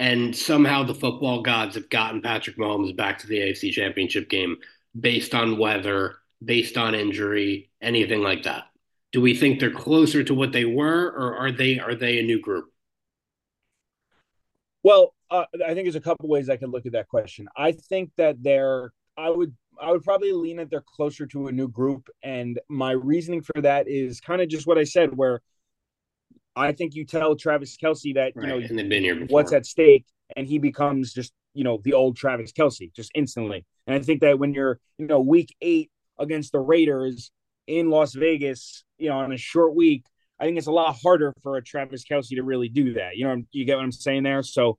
And 0.00 0.34
somehow 0.34 0.82
the 0.82 0.94
football 0.94 1.42
gods 1.42 1.76
have 1.76 1.88
gotten 1.88 2.20
Patrick 2.20 2.56
Mahomes 2.56 2.96
back 2.96 3.18
to 3.18 3.28
the 3.28 3.38
AFC 3.38 3.70
Championship 3.70 4.28
game 4.28 4.56
based 4.98 5.36
on 5.36 5.58
weather, 5.58 6.16
based 6.44 6.76
on 6.76 6.94
injury, 6.94 7.70
anything 7.80 8.22
like 8.22 8.42
that? 8.44 8.64
Do 9.12 9.20
we 9.20 9.36
think 9.36 9.60
they're 9.60 9.70
closer 9.70 10.24
to 10.24 10.34
what 10.34 10.52
they 10.52 10.64
were, 10.64 11.06
or 11.06 11.36
are 11.36 11.52
they 11.52 11.78
are 11.78 11.94
they 11.94 12.18
a 12.18 12.22
new 12.22 12.40
group? 12.40 12.73
Well, 14.84 15.14
uh, 15.30 15.46
I 15.66 15.74
think 15.74 15.86
there's 15.86 15.96
a 15.96 16.00
couple 16.00 16.28
ways 16.28 16.48
I 16.48 16.56
can 16.56 16.70
look 16.70 16.86
at 16.86 16.92
that 16.92 17.08
question. 17.08 17.48
I 17.56 17.72
think 17.72 18.10
that 18.16 18.42
they're 18.42 18.92
I 19.16 19.30
would 19.30 19.54
I 19.80 19.90
would 19.90 20.04
probably 20.04 20.32
lean 20.32 20.58
that 20.58 20.70
they're 20.70 20.84
closer 20.86 21.26
to 21.26 21.48
a 21.48 21.52
new 21.52 21.68
group, 21.68 22.08
and 22.22 22.60
my 22.68 22.92
reasoning 22.92 23.42
for 23.42 23.60
that 23.62 23.88
is 23.88 24.20
kind 24.20 24.40
of 24.40 24.48
just 24.48 24.66
what 24.66 24.78
I 24.78 24.84
said, 24.84 25.16
where 25.16 25.40
I 26.54 26.72
think 26.72 26.94
you 26.94 27.04
tell 27.04 27.34
Travis 27.34 27.76
Kelce 27.76 28.14
that 28.14 28.32
right. 28.36 28.46
you 28.46 28.60
know 28.60 28.66
and 28.66 28.78
they've 28.78 28.88
been 28.88 29.02
here 29.02 29.26
what's 29.28 29.52
at 29.52 29.66
stake, 29.66 30.04
and 30.36 30.46
he 30.46 30.58
becomes 30.58 31.12
just 31.12 31.32
you 31.54 31.64
know 31.64 31.80
the 31.82 31.94
old 31.94 32.16
Travis 32.16 32.52
Kelce 32.52 32.92
just 32.94 33.10
instantly. 33.14 33.64
And 33.86 33.96
I 33.96 34.00
think 34.00 34.20
that 34.20 34.38
when 34.38 34.54
you're, 34.54 34.78
you 34.98 35.06
know, 35.06 35.20
week 35.20 35.54
eight 35.60 35.90
against 36.18 36.52
the 36.52 36.60
Raiders 36.60 37.30
in 37.66 37.90
Las 37.90 38.14
Vegas, 38.14 38.84
you 38.98 39.08
know, 39.08 39.18
on 39.18 39.32
a 39.32 39.36
short 39.36 39.74
week, 39.74 40.04
I 40.44 40.46
think 40.46 40.58
it's 40.58 40.66
a 40.66 40.72
lot 40.72 40.94
harder 41.02 41.32
for 41.42 41.56
a 41.56 41.62
Travis 41.62 42.04
Kelce 42.04 42.36
to 42.36 42.42
really 42.42 42.68
do 42.68 42.92
that. 42.94 43.16
You 43.16 43.26
know, 43.26 43.42
you 43.52 43.64
get 43.64 43.76
what 43.76 43.84
I'm 43.84 43.90
saying 43.92 44.24
there. 44.24 44.42
So, 44.42 44.76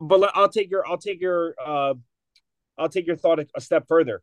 but 0.00 0.30
I'll 0.34 0.48
take 0.48 0.70
your, 0.70 0.88
I'll 0.88 0.96
take 0.96 1.20
your, 1.20 1.54
uh, 1.62 1.92
I'll 2.78 2.88
take 2.88 3.06
your 3.06 3.16
thought 3.16 3.38
a, 3.38 3.46
a 3.54 3.60
step 3.60 3.84
further. 3.88 4.22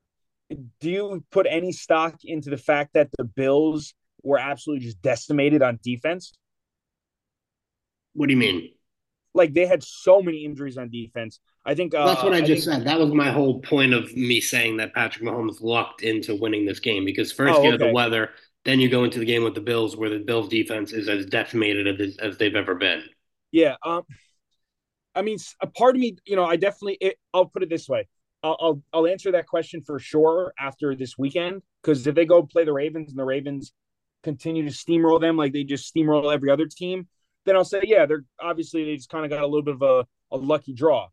Do 0.49 0.89
you 0.89 1.23
put 1.31 1.45
any 1.47 1.73
stock 1.73 2.15
into 2.23 2.49
the 2.49 2.57
fact 2.57 2.95
that 2.95 3.09
the 3.15 3.23
Bills 3.23 3.93
were 4.23 4.39
absolutely 4.39 4.83
just 4.83 4.99
decimated 5.03 5.61
on 5.61 5.79
defense? 5.83 6.33
What 8.13 8.25
do 8.25 8.33
you 8.33 8.39
mean? 8.39 8.71
Like 9.35 9.53
they 9.53 9.67
had 9.67 9.83
so 9.83 10.23
many 10.23 10.43
injuries 10.43 10.79
on 10.79 10.89
defense. 10.89 11.39
I 11.63 11.75
think 11.75 11.93
uh, 11.93 12.07
that's 12.07 12.23
what 12.23 12.33
I, 12.33 12.37
I 12.37 12.41
just 12.41 12.65
think... 12.65 12.79
said. 12.79 12.87
That 12.87 12.99
was 12.99 13.13
my 13.13 13.29
whole 13.29 13.59
point 13.59 13.93
of 13.93 14.11
me 14.15 14.41
saying 14.41 14.77
that 14.77 14.95
Patrick 14.95 15.23
Mahomes 15.23 15.61
lucked 15.61 16.01
into 16.01 16.35
winning 16.35 16.65
this 16.65 16.79
game 16.79 17.05
because 17.05 17.31
first 17.31 17.59
oh, 17.59 17.63
you 17.63 17.69
have 17.69 17.79
the 17.79 17.91
weather, 17.91 18.31
then 18.65 18.79
you 18.79 18.89
go 18.89 19.03
into 19.03 19.19
the 19.19 19.25
game 19.25 19.43
with 19.43 19.55
the 19.55 19.61
Bills, 19.61 19.95
where 19.95 20.09
the 20.09 20.19
Bills 20.19 20.47
defense 20.47 20.93
is 20.93 21.09
as 21.09 21.25
decimated 21.25 21.99
as, 21.99 22.17
as 22.17 22.37
they've 22.37 22.55
ever 22.55 22.75
been. 22.75 23.03
Yeah, 23.51 23.75
um, 23.85 24.03
I 25.15 25.21
mean, 25.21 25.37
a 25.61 25.67
part 25.67 25.95
of 25.95 26.01
me, 26.01 26.15
you 26.25 26.35
know, 26.35 26.45
I 26.45 26.55
definitely. 26.55 26.97
It, 27.01 27.17
I'll 27.33 27.45
put 27.45 27.63
it 27.63 27.69
this 27.69 27.87
way: 27.87 28.07
I'll, 28.41 28.57
I'll 28.59 28.83
I'll 28.93 29.07
answer 29.07 29.31
that 29.33 29.47
question 29.47 29.81
for 29.81 29.99
sure 29.99 30.53
after 30.59 30.95
this 30.95 31.17
weekend 31.17 31.61
because 31.81 32.05
if 32.07 32.15
they 32.15 32.25
go 32.25 32.43
play 32.43 32.65
the 32.65 32.73
Ravens 32.73 33.09
and 33.09 33.19
the 33.19 33.25
Ravens 33.25 33.73
continue 34.23 34.63
to 34.63 34.71
steamroll 34.71 35.19
them 35.19 35.37
like 35.37 35.53
they 35.53 35.63
just 35.63 35.93
steamroll 35.93 36.33
every 36.33 36.49
other 36.49 36.65
team, 36.65 37.07
then 37.45 37.55
I'll 37.55 37.65
say, 37.65 37.81
yeah, 37.83 38.05
they're 38.05 38.23
obviously 38.41 38.85
they 38.85 38.95
just 38.95 39.09
kind 39.09 39.25
of 39.25 39.29
got 39.29 39.43
a 39.43 39.47
little 39.47 39.63
bit 39.63 39.75
of 39.75 39.81
a, 39.81 40.05
a 40.31 40.37
lucky 40.37 40.73
draw. 40.73 41.09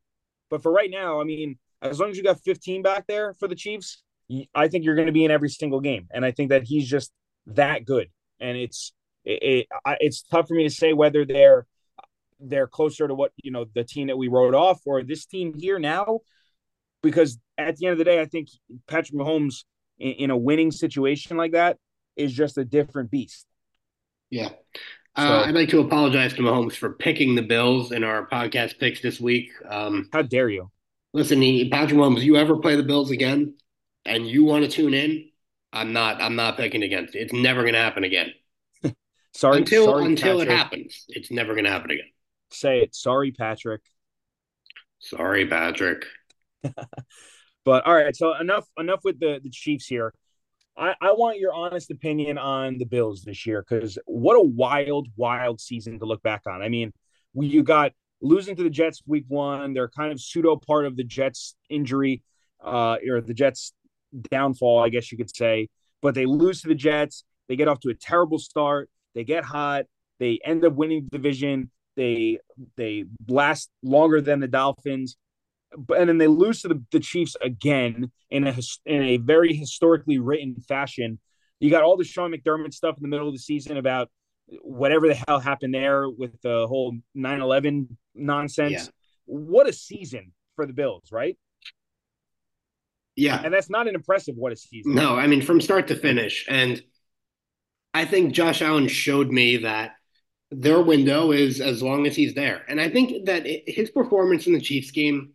But 0.48 0.62
for 0.62 0.72
right 0.72 0.90
now, 0.90 1.20
I 1.20 1.24
mean, 1.24 1.58
as 1.82 2.00
long 2.00 2.10
as 2.10 2.16
you 2.16 2.22
got 2.22 2.40
15 2.40 2.82
back 2.82 3.06
there 3.06 3.34
for 3.34 3.48
the 3.48 3.54
Chiefs, 3.54 4.02
I 4.54 4.68
think 4.68 4.84
you're 4.84 4.94
going 4.94 5.06
to 5.06 5.12
be 5.12 5.24
in 5.24 5.30
every 5.30 5.48
single 5.48 5.80
game, 5.80 6.06
and 6.12 6.24
I 6.24 6.30
think 6.30 6.50
that 6.50 6.62
he's 6.62 6.88
just 6.88 7.10
that 7.46 7.84
good. 7.84 8.08
And 8.40 8.56
it's 8.56 8.92
it, 9.24 9.42
it, 9.42 9.96
it's 10.00 10.22
tough 10.22 10.48
for 10.48 10.54
me 10.54 10.64
to 10.64 10.70
say 10.70 10.92
whether 10.92 11.24
they're 11.24 11.66
they're 12.38 12.66
closer 12.66 13.06
to 13.06 13.14
what 13.14 13.32
you 13.42 13.50
know 13.50 13.66
the 13.74 13.84
team 13.84 14.06
that 14.06 14.16
we 14.16 14.28
wrote 14.28 14.54
off 14.54 14.80
or 14.86 15.02
this 15.02 15.26
team 15.26 15.54
here 15.56 15.78
now, 15.78 16.20
because 17.02 17.38
at 17.58 17.76
the 17.76 17.86
end 17.86 17.92
of 17.92 17.98
the 17.98 18.04
day, 18.04 18.20
I 18.20 18.26
think 18.26 18.48
Patrick 18.88 19.18
Mahomes 19.18 19.64
in, 19.98 20.12
in 20.12 20.30
a 20.30 20.36
winning 20.36 20.70
situation 20.70 21.36
like 21.36 21.52
that 21.52 21.76
is 22.16 22.32
just 22.32 22.58
a 22.58 22.64
different 22.64 23.10
beast. 23.10 23.46
Yeah. 24.30 24.50
Uh, 25.16 25.26
so, 25.42 25.48
I'd 25.48 25.54
like 25.54 25.68
to 25.70 25.80
apologize 25.80 26.34
to 26.34 26.42
Mahomes 26.42 26.74
for 26.74 26.92
picking 26.92 27.34
the 27.34 27.42
Bills 27.42 27.92
in 27.92 28.04
our 28.04 28.26
podcast 28.28 28.78
picks 28.78 29.00
this 29.00 29.20
week. 29.20 29.50
Um, 29.68 30.08
how 30.12 30.22
dare 30.22 30.48
you? 30.48 30.70
Listen, 31.12 31.40
Patrick 31.70 31.98
Mahomes, 31.98 32.22
you 32.22 32.36
ever 32.36 32.56
play 32.58 32.76
the 32.76 32.84
Bills 32.84 33.10
again, 33.10 33.54
and 34.04 34.26
you 34.26 34.44
want 34.44 34.64
to 34.64 34.70
tune 34.70 34.94
in? 34.94 35.29
I'm 35.72 35.92
not. 35.92 36.20
I'm 36.20 36.36
not 36.36 36.56
picking 36.56 36.82
against 36.82 37.14
it. 37.14 37.20
It's 37.20 37.32
never 37.32 37.62
going 37.62 37.74
to 37.74 37.80
happen 37.80 38.04
again. 38.04 38.32
sorry, 39.34 39.58
until 39.58 39.86
sorry, 39.86 40.06
until 40.06 40.38
Patrick. 40.38 40.48
it 40.48 40.56
happens, 40.56 41.04
it's 41.08 41.30
never 41.30 41.54
going 41.54 41.64
to 41.64 41.70
happen 41.70 41.90
again. 41.90 42.08
Say 42.50 42.80
it. 42.80 42.94
Sorry, 42.94 43.30
Patrick. 43.32 43.82
Sorry, 44.98 45.46
Patrick. 45.46 46.04
but 47.64 47.86
all 47.86 47.94
right. 47.94 48.14
So 48.16 48.34
enough. 48.34 48.66
Enough 48.76 49.00
with 49.04 49.20
the 49.20 49.40
the 49.42 49.50
Chiefs 49.50 49.86
here. 49.86 50.12
I, 50.76 50.94
I 51.00 51.12
want 51.12 51.38
your 51.38 51.52
honest 51.52 51.90
opinion 51.90 52.38
on 52.38 52.78
the 52.78 52.86
Bills 52.86 53.22
this 53.22 53.44
year 53.44 53.64
because 53.68 53.98
what 54.06 54.34
a 54.34 54.42
wild, 54.42 55.08
wild 55.16 55.60
season 55.60 55.98
to 55.98 56.06
look 56.06 56.22
back 56.22 56.42
on. 56.46 56.62
I 56.62 56.68
mean, 56.68 56.92
we, 57.34 57.48
you 57.48 57.62
got 57.62 57.92
losing 58.22 58.56
to 58.56 58.62
the 58.62 58.70
Jets 58.70 59.02
week 59.06 59.24
one. 59.28 59.74
They're 59.74 59.88
kind 59.88 60.12
of 60.12 60.20
pseudo 60.20 60.56
part 60.56 60.86
of 60.86 60.96
the 60.96 61.04
Jets 61.04 61.54
injury 61.68 62.22
uh, 62.64 62.96
or 63.08 63.20
the 63.20 63.34
Jets 63.34 63.72
downfall, 64.30 64.82
I 64.82 64.88
guess 64.88 65.10
you 65.10 65.18
could 65.18 65.34
say. 65.34 65.68
But 66.02 66.14
they 66.14 66.26
lose 66.26 66.62
to 66.62 66.68
the 66.68 66.74
Jets. 66.74 67.24
They 67.48 67.56
get 67.56 67.68
off 67.68 67.80
to 67.80 67.90
a 67.90 67.94
terrible 67.94 68.38
start. 68.38 68.88
They 69.14 69.24
get 69.24 69.44
hot. 69.44 69.86
They 70.18 70.38
end 70.44 70.64
up 70.64 70.74
winning 70.74 71.04
the 71.04 71.18
division. 71.18 71.70
They 71.96 72.38
they 72.76 73.04
last 73.28 73.70
longer 73.82 74.20
than 74.20 74.40
the 74.40 74.48
Dolphins 74.48 75.16
and 75.72 76.08
then 76.08 76.18
they 76.18 76.26
lose 76.26 76.62
to 76.62 76.68
the, 76.68 76.82
the 76.90 77.00
Chiefs 77.00 77.36
again 77.40 78.10
in 78.30 78.46
a 78.46 78.54
in 78.86 79.02
a 79.02 79.16
very 79.18 79.54
historically 79.54 80.18
written 80.18 80.56
fashion. 80.68 81.18
You 81.60 81.70
got 81.70 81.82
all 81.82 81.96
the 81.96 82.04
Sean 82.04 82.32
McDermott 82.32 82.74
stuff 82.74 82.96
in 82.96 83.02
the 83.02 83.08
middle 83.08 83.28
of 83.28 83.34
the 83.34 83.38
season 83.38 83.76
about 83.76 84.10
whatever 84.62 85.06
the 85.06 85.22
hell 85.28 85.38
happened 85.38 85.74
there 85.74 86.08
with 86.08 86.40
the 86.42 86.66
whole 86.66 86.96
9-11 87.16 87.86
nonsense. 88.14 88.72
Yeah. 88.72 88.84
What 89.26 89.68
a 89.68 89.72
season 89.72 90.32
for 90.56 90.66
the 90.66 90.72
Bills, 90.72 91.12
right? 91.12 91.38
Yeah. 93.16 93.40
And 93.42 93.52
that's 93.52 93.70
not 93.70 93.88
an 93.88 93.94
impressive 93.94 94.36
what 94.36 94.52
a 94.52 94.56
season. 94.56 94.94
No, 94.94 95.16
I 95.16 95.26
mean 95.26 95.42
from 95.42 95.60
start 95.60 95.88
to 95.88 95.96
finish. 95.96 96.46
And 96.48 96.82
I 97.92 98.04
think 98.04 98.32
Josh 98.32 98.62
Allen 98.62 98.88
showed 98.88 99.30
me 99.30 99.58
that 99.58 99.92
their 100.50 100.80
window 100.80 101.32
is 101.32 101.60
as 101.60 101.82
long 101.82 102.06
as 102.06 102.16
he's 102.16 102.34
there. 102.34 102.62
And 102.68 102.80
I 102.80 102.88
think 102.88 103.26
that 103.26 103.46
his 103.66 103.90
performance 103.90 104.46
in 104.46 104.52
the 104.52 104.60
Chiefs 104.60 104.90
game 104.90 105.32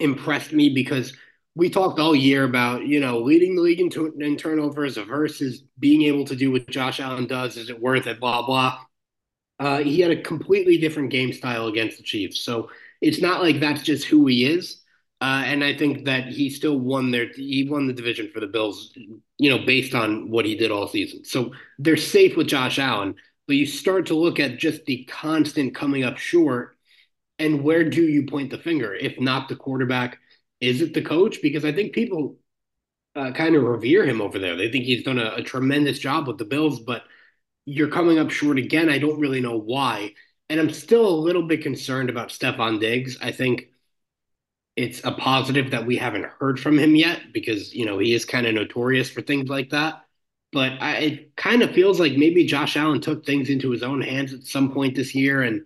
impressed 0.00 0.52
me 0.52 0.68
because 0.68 1.12
we 1.54 1.68
talked 1.68 1.98
all 1.98 2.14
year 2.14 2.44
about 2.44 2.86
you 2.86 3.00
know 3.00 3.18
leading 3.18 3.56
the 3.56 3.62
league 3.62 3.80
in, 3.80 3.90
t- 3.90 4.10
in 4.20 4.36
turnovers 4.36 4.96
versus 4.96 5.64
being 5.78 6.02
able 6.02 6.24
to 6.24 6.36
do 6.36 6.52
what 6.52 6.68
Josh 6.68 7.00
Allen 7.00 7.26
does. 7.26 7.56
Is 7.56 7.70
it 7.70 7.80
worth 7.80 8.06
it? 8.06 8.20
Blah 8.20 8.46
blah. 8.46 8.80
Uh, 9.58 9.78
he 9.78 10.00
had 10.00 10.12
a 10.12 10.22
completely 10.22 10.78
different 10.78 11.10
game 11.10 11.32
style 11.32 11.66
against 11.66 11.96
the 11.96 12.04
Chiefs, 12.04 12.40
so 12.40 12.70
it's 13.00 13.20
not 13.20 13.42
like 13.42 13.58
that's 13.58 13.82
just 13.82 14.04
who 14.04 14.26
he 14.26 14.44
is. 14.44 14.82
Uh, 15.20 15.42
and 15.44 15.64
I 15.64 15.76
think 15.76 16.04
that 16.04 16.28
he 16.28 16.48
still 16.48 16.78
won 16.78 17.10
their 17.10 17.28
he 17.32 17.66
won 17.68 17.86
the 17.86 17.92
division 17.92 18.30
for 18.32 18.38
the 18.38 18.46
Bills, 18.46 18.92
you 19.36 19.50
know, 19.50 19.64
based 19.66 19.94
on 19.94 20.30
what 20.30 20.44
he 20.44 20.54
did 20.54 20.70
all 20.70 20.86
season. 20.86 21.24
So 21.24 21.52
they're 21.78 21.96
safe 21.96 22.36
with 22.36 22.46
Josh 22.46 22.78
Allen, 22.78 23.16
but 23.46 23.56
you 23.56 23.66
start 23.66 24.06
to 24.06 24.14
look 24.14 24.38
at 24.38 24.58
just 24.58 24.84
the 24.84 25.04
constant 25.04 25.74
coming 25.74 26.04
up 26.04 26.18
short 26.18 26.76
and 27.38 27.62
where 27.62 27.88
do 27.88 28.02
you 28.02 28.26
point 28.26 28.50
the 28.50 28.58
finger? 28.58 28.94
If 28.94 29.20
not 29.20 29.48
the 29.48 29.56
quarterback, 29.56 30.18
is 30.60 30.80
it 30.80 30.94
the 30.94 31.02
coach? 31.02 31.40
Because 31.40 31.64
I 31.64 31.72
think 31.72 31.92
people 31.92 32.36
uh, 33.14 33.32
kind 33.32 33.54
of 33.54 33.62
revere 33.62 34.04
him 34.04 34.20
over 34.20 34.38
there. 34.38 34.56
They 34.56 34.70
think 34.70 34.84
he's 34.84 35.04
done 35.04 35.18
a, 35.18 35.36
a 35.36 35.42
tremendous 35.42 35.98
job 35.98 36.26
with 36.26 36.38
the 36.38 36.44
Bills, 36.44 36.80
but 36.80 37.04
you're 37.64 37.90
coming 37.90 38.18
up 38.18 38.30
short 38.30 38.58
again. 38.58 38.88
I 38.88 38.98
don't 38.98 39.20
really 39.20 39.40
know 39.40 39.58
why. 39.58 40.14
And 40.50 40.58
I'm 40.58 40.70
still 40.70 41.06
a 41.06 41.20
little 41.20 41.42
bit 41.42 41.62
concerned 41.62 42.10
about 42.10 42.30
Stefon 42.30 42.80
Diggs. 42.80 43.18
I 43.20 43.32
think 43.32 43.68
it's 44.78 45.00
a 45.02 45.10
positive 45.10 45.72
that 45.72 45.84
we 45.84 45.96
haven't 45.96 46.26
heard 46.38 46.60
from 46.60 46.78
him 46.78 46.94
yet 46.94 47.32
because, 47.32 47.74
you 47.74 47.84
know, 47.84 47.98
he 47.98 48.14
is 48.14 48.24
kind 48.24 48.46
of 48.46 48.54
notorious 48.54 49.10
for 49.10 49.20
things 49.20 49.48
like 49.48 49.70
that. 49.70 50.04
But 50.52 50.80
I, 50.80 50.96
it 50.98 51.36
kind 51.36 51.62
of 51.62 51.72
feels 51.72 51.98
like 51.98 52.12
maybe 52.12 52.46
Josh 52.46 52.76
Allen 52.76 53.00
took 53.00 53.26
things 53.26 53.50
into 53.50 53.72
his 53.72 53.82
own 53.82 54.00
hands 54.00 54.32
at 54.32 54.44
some 54.44 54.70
point 54.72 54.94
this 54.94 55.16
year. 55.16 55.42
And, 55.42 55.62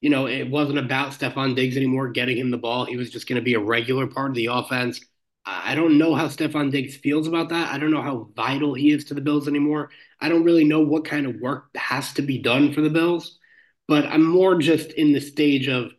you 0.00 0.08
know, 0.08 0.26
it 0.26 0.48
wasn't 0.48 0.78
about 0.78 1.12
Stefon 1.12 1.54
Diggs 1.54 1.76
anymore, 1.76 2.08
getting 2.08 2.38
him 2.38 2.50
the 2.50 2.56
ball. 2.56 2.86
He 2.86 2.96
was 2.96 3.10
just 3.10 3.28
going 3.28 3.36
to 3.36 3.44
be 3.44 3.52
a 3.52 3.60
regular 3.60 4.06
part 4.06 4.30
of 4.30 4.34
the 4.34 4.46
offense. 4.46 4.98
I 5.44 5.74
don't 5.74 5.98
know 5.98 6.14
how 6.14 6.28
Stefon 6.28 6.72
Diggs 6.72 6.96
feels 6.96 7.28
about 7.28 7.50
that. 7.50 7.70
I 7.70 7.76
don't 7.76 7.90
know 7.90 8.00
how 8.00 8.30
vital 8.34 8.72
he 8.72 8.92
is 8.92 9.04
to 9.06 9.14
the 9.14 9.20
Bills 9.20 9.46
anymore. 9.46 9.90
I 10.22 10.30
don't 10.30 10.44
really 10.44 10.64
know 10.64 10.80
what 10.80 11.04
kind 11.04 11.26
of 11.26 11.38
work 11.38 11.66
has 11.74 12.14
to 12.14 12.22
be 12.22 12.38
done 12.38 12.72
for 12.72 12.80
the 12.80 12.88
Bills, 12.88 13.38
but 13.86 14.06
I'm 14.06 14.24
more 14.24 14.56
just 14.56 14.92
in 14.92 15.12
the 15.12 15.20
stage 15.20 15.68
of 15.68 15.90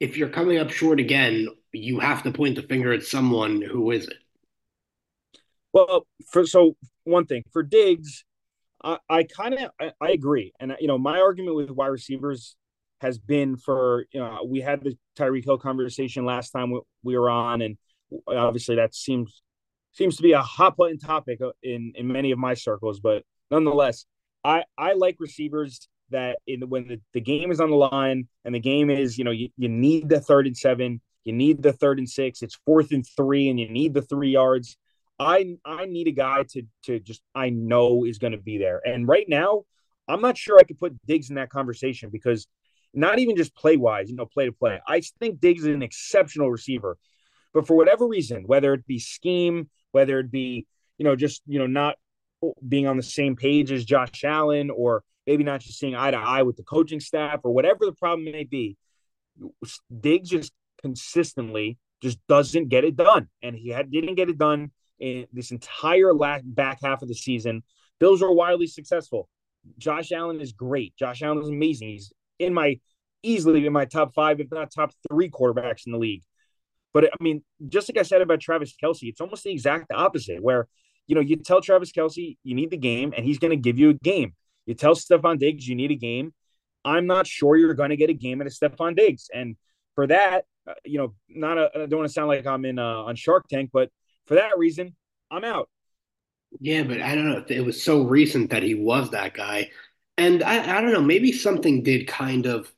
if 0.00 0.16
you're 0.16 0.28
coming 0.28 0.58
up 0.58 0.70
short 0.70 1.00
again, 1.00 1.48
you 1.72 1.98
have 1.98 2.22
to 2.22 2.32
point 2.32 2.56
the 2.56 2.62
finger 2.62 2.92
at 2.92 3.02
someone 3.02 3.60
who 3.60 3.90
is 3.90 4.06
it. 4.06 4.16
Well, 5.72 6.06
for 6.30 6.46
so 6.46 6.76
one 7.04 7.26
thing 7.26 7.44
for 7.52 7.62
Diggs, 7.62 8.24
I, 8.82 8.98
I 9.08 9.22
kind 9.24 9.54
of 9.54 9.70
I, 9.80 9.92
I, 10.00 10.10
agree, 10.10 10.52
and 10.60 10.74
you 10.80 10.88
know 10.88 10.98
my 10.98 11.20
argument 11.20 11.56
with 11.56 11.70
wide 11.70 11.88
receivers 11.88 12.56
has 13.00 13.18
been 13.18 13.56
for 13.56 14.06
you 14.12 14.20
know 14.20 14.46
we 14.46 14.60
had 14.60 14.82
the 14.82 14.96
Tyreek 15.16 15.44
Hill 15.44 15.58
conversation 15.58 16.24
last 16.24 16.50
time 16.50 16.70
we, 16.70 16.80
we 17.02 17.18
were 17.18 17.28
on, 17.28 17.60
and 17.60 17.76
obviously 18.26 18.76
that 18.76 18.94
seems 18.94 19.42
seems 19.92 20.16
to 20.16 20.22
be 20.22 20.32
a 20.32 20.42
hot 20.42 20.76
button 20.76 20.98
topic 20.98 21.40
in 21.62 21.92
in 21.96 22.06
many 22.06 22.30
of 22.30 22.38
my 22.38 22.54
circles, 22.54 23.00
but 23.00 23.24
nonetheless, 23.50 24.06
I 24.44 24.64
I 24.76 24.94
like 24.94 25.16
receivers 25.18 25.88
that 26.10 26.38
in 26.46 26.68
when 26.68 26.88
the, 26.88 27.00
the 27.12 27.20
game 27.20 27.50
is 27.50 27.60
on 27.60 27.70
the 27.70 27.76
line 27.76 28.28
and 28.44 28.54
the 28.54 28.60
game 28.60 28.90
is, 28.90 29.18
you 29.18 29.24
know, 29.24 29.30
you, 29.30 29.48
you 29.56 29.68
need 29.68 30.08
the 30.08 30.20
third 30.20 30.46
and 30.46 30.56
seven, 30.56 31.00
you 31.24 31.32
need 31.32 31.62
the 31.62 31.72
third 31.72 31.98
and 31.98 32.08
six, 32.08 32.42
it's 32.42 32.58
fourth 32.66 32.92
and 32.92 33.06
three, 33.16 33.48
and 33.48 33.58
you 33.58 33.68
need 33.68 33.94
the 33.94 34.02
three 34.02 34.30
yards. 34.30 34.76
I 35.18 35.56
I 35.64 35.86
need 35.86 36.06
a 36.06 36.12
guy 36.12 36.44
to 36.50 36.62
to 36.84 37.00
just 37.00 37.22
I 37.34 37.50
know 37.50 38.04
is 38.04 38.18
going 38.18 38.32
to 38.32 38.38
be 38.38 38.58
there. 38.58 38.80
And 38.84 39.08
right 39.08 39.28
now, 39.28 39.64
I'm 40.06 40.20
not 40.20 40.38
sure 40.38 40.58
I 40.58 40.62
could 40.62 40.78
put 40.78 40.96
Diggs 41.06 41.28
in 41.28 41.36
that 41.36 41.50
conversation 41.50 42.10
because 42.10 42.46
not 42.94 43.18
even 43.18 43.36
just 43.36 43.54
play 43.54 43.76
wise, 43.76 44.08
you 44.08 44.16
know, 44.16 44.26
play 44.26 44.46
to 44.46 44.52
play. 44.52 44.80
I 44.86 45.02
think 45.18 45.40
Diggs 45.40 45.62
is 45.62 45.74
an 45.74 45.82
exceptional 45.82 46.50
receiver, 46.50 46.96
but 47.52 47.66
for 47.66 47.76
whatever 47.76 48.06
reason, 48.06 48.44
whether 48.46 48.72
it 48.72 48.86
be 48.86 48.98
scheme, 48.98 49.68
whether 49.92 50.18
it 50.20 50.30
be 50.30 50.66
you 50.98 51.04
know 51.04 51.16
just 51.16 51.42
you 51.46 51.58
know 51.58 51.66
not 51.66 51.96
being 52.66 52.86
on 52.86 52.96
the 52.96 53.02
same 53.02 53.36
page 53.36 53.72
as 53.72 53.84
Josh 53.84 54.22
Allen 54.24 54.70
or 54.70 55.02
maybe 55.28 55.44
not 55.44 55.60
just 55.60 55.78
seeing 55.78 55.94
eye 55.94 56.10
to 56.10 56.16
eye 56.16 56.42
with 56.42 56.56
the 56.56 56.62
coaching 56.62 57.00
staff 57.00 57.40
or 57.44 57.52
whatever 57.52 57.84
the 57.84 57.92
problem 57.92 58.24
may 58.24 58.44
be. 58.44 58.78
Diggs 60.00 60.30
just 60.30 60.52
consistently 60.80 61.76
just 62.00 62.18
doesn't 62.28 62.68
get 62.68 62.84
it 62.84 62.96
done, 62.96 63.28
and 63.42 63.54
he 63.54 63.68
had, 63.68 63.90
didn't 63.90 64.14
get 64.14 64.30
it 64.30 64.38
done 64.38 64.70
in 64.98 65.26
this 65.32 65.50
entire 65.50 66.14
back 66.42 66.78
half 66.82 67.02
of 67.02 67.08
the 67.08 67.14
season. 67.14 67.62
Bills 68.00 68.22
are 68.22 68.32
wildly 68.32 68.66
successful. 68.66 69.28
Josh 69.76 70.12
Allen 70.12 70.40
is 70.40 70.52
great. 70.52 70.96
Josh 70.96 71.20
Allen 71.22 71.42
is 71.42 71.48
amazing. 71.48 71.88
He's 71.88 72.10
in 72.38 72.54
my 72.54 72.80
easily 73.22 73.66
in 73.66 73.72
my 73.72 73.84
top 73.84 74.14
five, 74.14 74.40
if 74.40 74.50
not 74.50 74.70
top 74.70 74.92
three 75.10 75.28
quarterbacks 75.28 75.84
in 75.84 75.92
the 75.92 75.98
league. 75.98 76.22
But 76.94 77.04
I 77.04 77.22
mean, 77.22 77.42
just 77.68 77.90
like 77.90 77.98
I 77.98 78.02
said 78.02 78.22
about 78.22 78.40
Travis 78.40 78.74
Kelce, 78.82 79.02
it's 79.02 79.20
almost 79.20 79.44
the 79.44 79.50
exact 79.50 79.92
opposite. 79.92 80.42
Where 80.42 80.68
you 81.06 81.14
know 81.14 81.20
you 81.20 81.36
tell 81.36 81.60
Travis 81.60 81.92
Kelce 81.92 82.38
you 82.42 82.54
need 82.54 82.70
the 82.70 82.78
game, 82.78 83.12
and 83.14 83.26
he's 83.26 83.38
going 83.38 83.50
to 83.50 83.56
give 83.56 83.78
you 83.78 83.90
a 83.90 83.94
game. 83.94 84.34
You 84.68 84.74
tell 84.74 84.94
Stefon 84.94 85.38
Diggs 85.38 85.66
you 85.66 85.74
need 85.74 85.90
a 85.90 85.96
game. 85.96 86.34
I'm 86.84 87.06
not 87.06 87.26
sure 87.26 87.56
you're 87.56 87.72
going 87.72 87.88
to 87.88 87.96
get 87.96 88.10
a 88.10 88.14
game 88.14 88.42
at 88.42 88.46
a 88.46 88.50
Stefon 88.50 88.94
Diggs. 88.94 89.30
And 89.32 89.56
for 89.94 90.06
that, 90.08 90.44
uh, 90.68 90.74
you 90.84 90.98
know, 90.98 91.14
not 91.26 91.56
a, 91.56 91.70
I 91.74 91.86
don't 91.86 92.00
want 92.00 92.08
to 92.08 92.12
sound 92.12 92.28
like 92.28 92.46
I'm 92.46 92.66
in 92.66 92.78
uh, 92.78 93.04
on 93.04 93.16
Shark 93.16 93.48
Tank, 93.48 93.70
but 93.72 93.90
for 94.26 94.34
that 94.34 94.58
reason, 94.58 94.94
I'm 95.30 95.42
out. 95.42 95.70
Yeah, 96.60 96.82
but 96.82 97.00
I 97.00 97.14
don't 97.14 97.30
know. 97.30 97.42
It 97.48 97.64
was 97.64 97.82
so 97.82 98.02
recent 98.02 98.50
that 98.50 98.62
he 98.62 98.74
was 98.74 99.10
that 99.10 99.32
guy. 99.32 99.70
And 100.18 100.42
I, 100.42 100.76
I 100.76 100.80
don't 100.82 100.92
know, 100.92 101.00
maybe 101.00 101.32
something 101.32 101.82
did 101.82 102.06
kind 102.06 102.44
of 102.44 102.70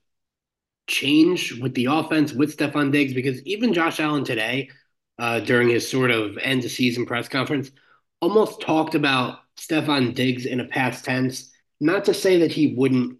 change 0.86 1.58
with 1.60 1.74
the 1.74 1.86
offense 1.86 2.32
with 2.32 2.56
Stefon 2.56 2.92
Diggs 2.92 3.14
because 3.14 3.42
even 3.42 3.74
Josh 3.74 3.98
Allen 3.98 4.22
today, 4.24 4.70
uh, 5.18 5.40
during 5.40 5.68
his 5.68 5.90
sort 5.90 6.12
of 6.12 6.38
end 6.38 6.64
of 6.64 6.70
season 6.70 7.04
press 7.04 7.28
conference, 7.28 7.72
almost 8.20 8.60
talked 8.60 8.94
about 8.94 9.40
Stefon 9.58 10.14
Diggs 10.14 10.46
in 10.46 10.60
a 10.60 10.64
past 10.66 11.04
tense 11.04 11.49
not 11.80 12.04
to 12.06 12.14
say 12.14 12.38
that 12.38 12.52
he 12.52 12.74
wouldn't 12.74 13.18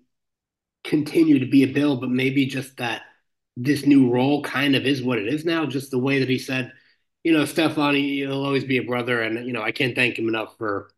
continue 0.85 1.39
to 1.39 1.47
be 1.47 1.63
a 1.63 1.73
Bill, 1.73 1.97
but 1.97 2.11
maybe 2.11 2.47
just 2.47 2.77
that 2.77 3.03
this 3.57 3.87
new 3.87 4.11
role 4.11 4.43
kind 4.43 4.77
of 4.77 4.87
is 4.87 5.03
what 5.03 5.19
it 5.19 5.29
is 5.29 5.45
now. 5.45 5.67
Just 5.67 5.91
the 5.91 5.99
way 5.99 6.21
that 6.21 6.29
he 6.29 6.39
said, 6.39 6.73
you 7.25 7.33
know, 7.33 7.45
Stefon, 7.45 7.97
he'll 7.97 8.45
always 8.45 8.65
be 8.65 8.79
a 8.79 8.85
brother, 8.85 9.21
and 9.23 9.47
you 9.47 9.53
know, 9.53 9.63
I 9.63 9.73
can't 9.73 9.95
thank 9.95 10.19
him 10.19 10.29
enough 10.29 10.57
for, 10.57 10.91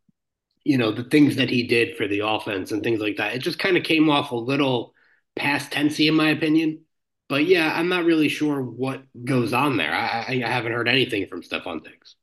you 0.63 0.77
know, 0.77 0.91
the 0.91 1.03
things 1.03 1.35
that 1.35 1.49
he 1.49 1.67
did 1.67 1.97
for 1.97 2.07
the 2.07 2.19
offense 2.19 2.71
and 2.71 2.83
things 2.83 2.99
like 2.99 3.17
that. 3.17 3.35
It 3.35 3.39
just 3.39 3.59
kind 3.59 3.77
of 3.77 3.83
came 3.83 4.09
off 4.09 4.31
a 4.31 4.35
little 4.35 4.93
past 5.35 5.71
tensey, 5.71 6.07
in 6.07 6.15
my 6.15 6.29
opinion. 6.29 6.81
But 7.29 7.45
yeah, 7.45 7.73
I'm 7.73 7.89
not 7.89 8.05
really 8.05 8.29
sure 8.29 8.61
what 8.61 9.03
goes 9.25 9.53
on 9.53 9.77
there. 9.77 9.93
I, 9.93 10.41
I 10.43 10.47
haven't 10.47 10.73
heard 10.73 10.87
anything 10.87 11.27
from 11.27 11.41
Stefon 11.41 11.83
Diggs. 11.83 12.15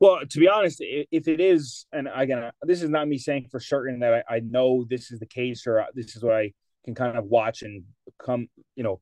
Well, 0.00 0.20
to 0.24 0.38
be 0.38 0.48
honest, 0.48 0.78
if 0.80 1.26
it 1.26 1.40
is, 1.40 1.86
and 1.92 2.08
again, 2.14 2.50
this 2.62 2.82
is 2.82 2.90
not 2.90 3.08
me 3.08 3.18
saying 3.18 3.48
for 3.50 3.58
certain 3.58 3.98
that 4.00 4.24
I, 4.28 4.36
I 4.36 4.40
know 4.40 4.84
this 4.88 5.10
is 5.10 5.18
the 5.18 5.26
case 5.26 5.66
or 5.66 5.84
this 5.94 6.14
is 6.14 6.22
what 6.22 6.34
I 6.36 6.52
can 6.84 6.94
kind 6.94 7.18
of 7.18 7.24
watch 7.24 7.62
and 7.62 7.82
come, 8.22 8.48
you 8.76 8.84
know, 8.84 9.00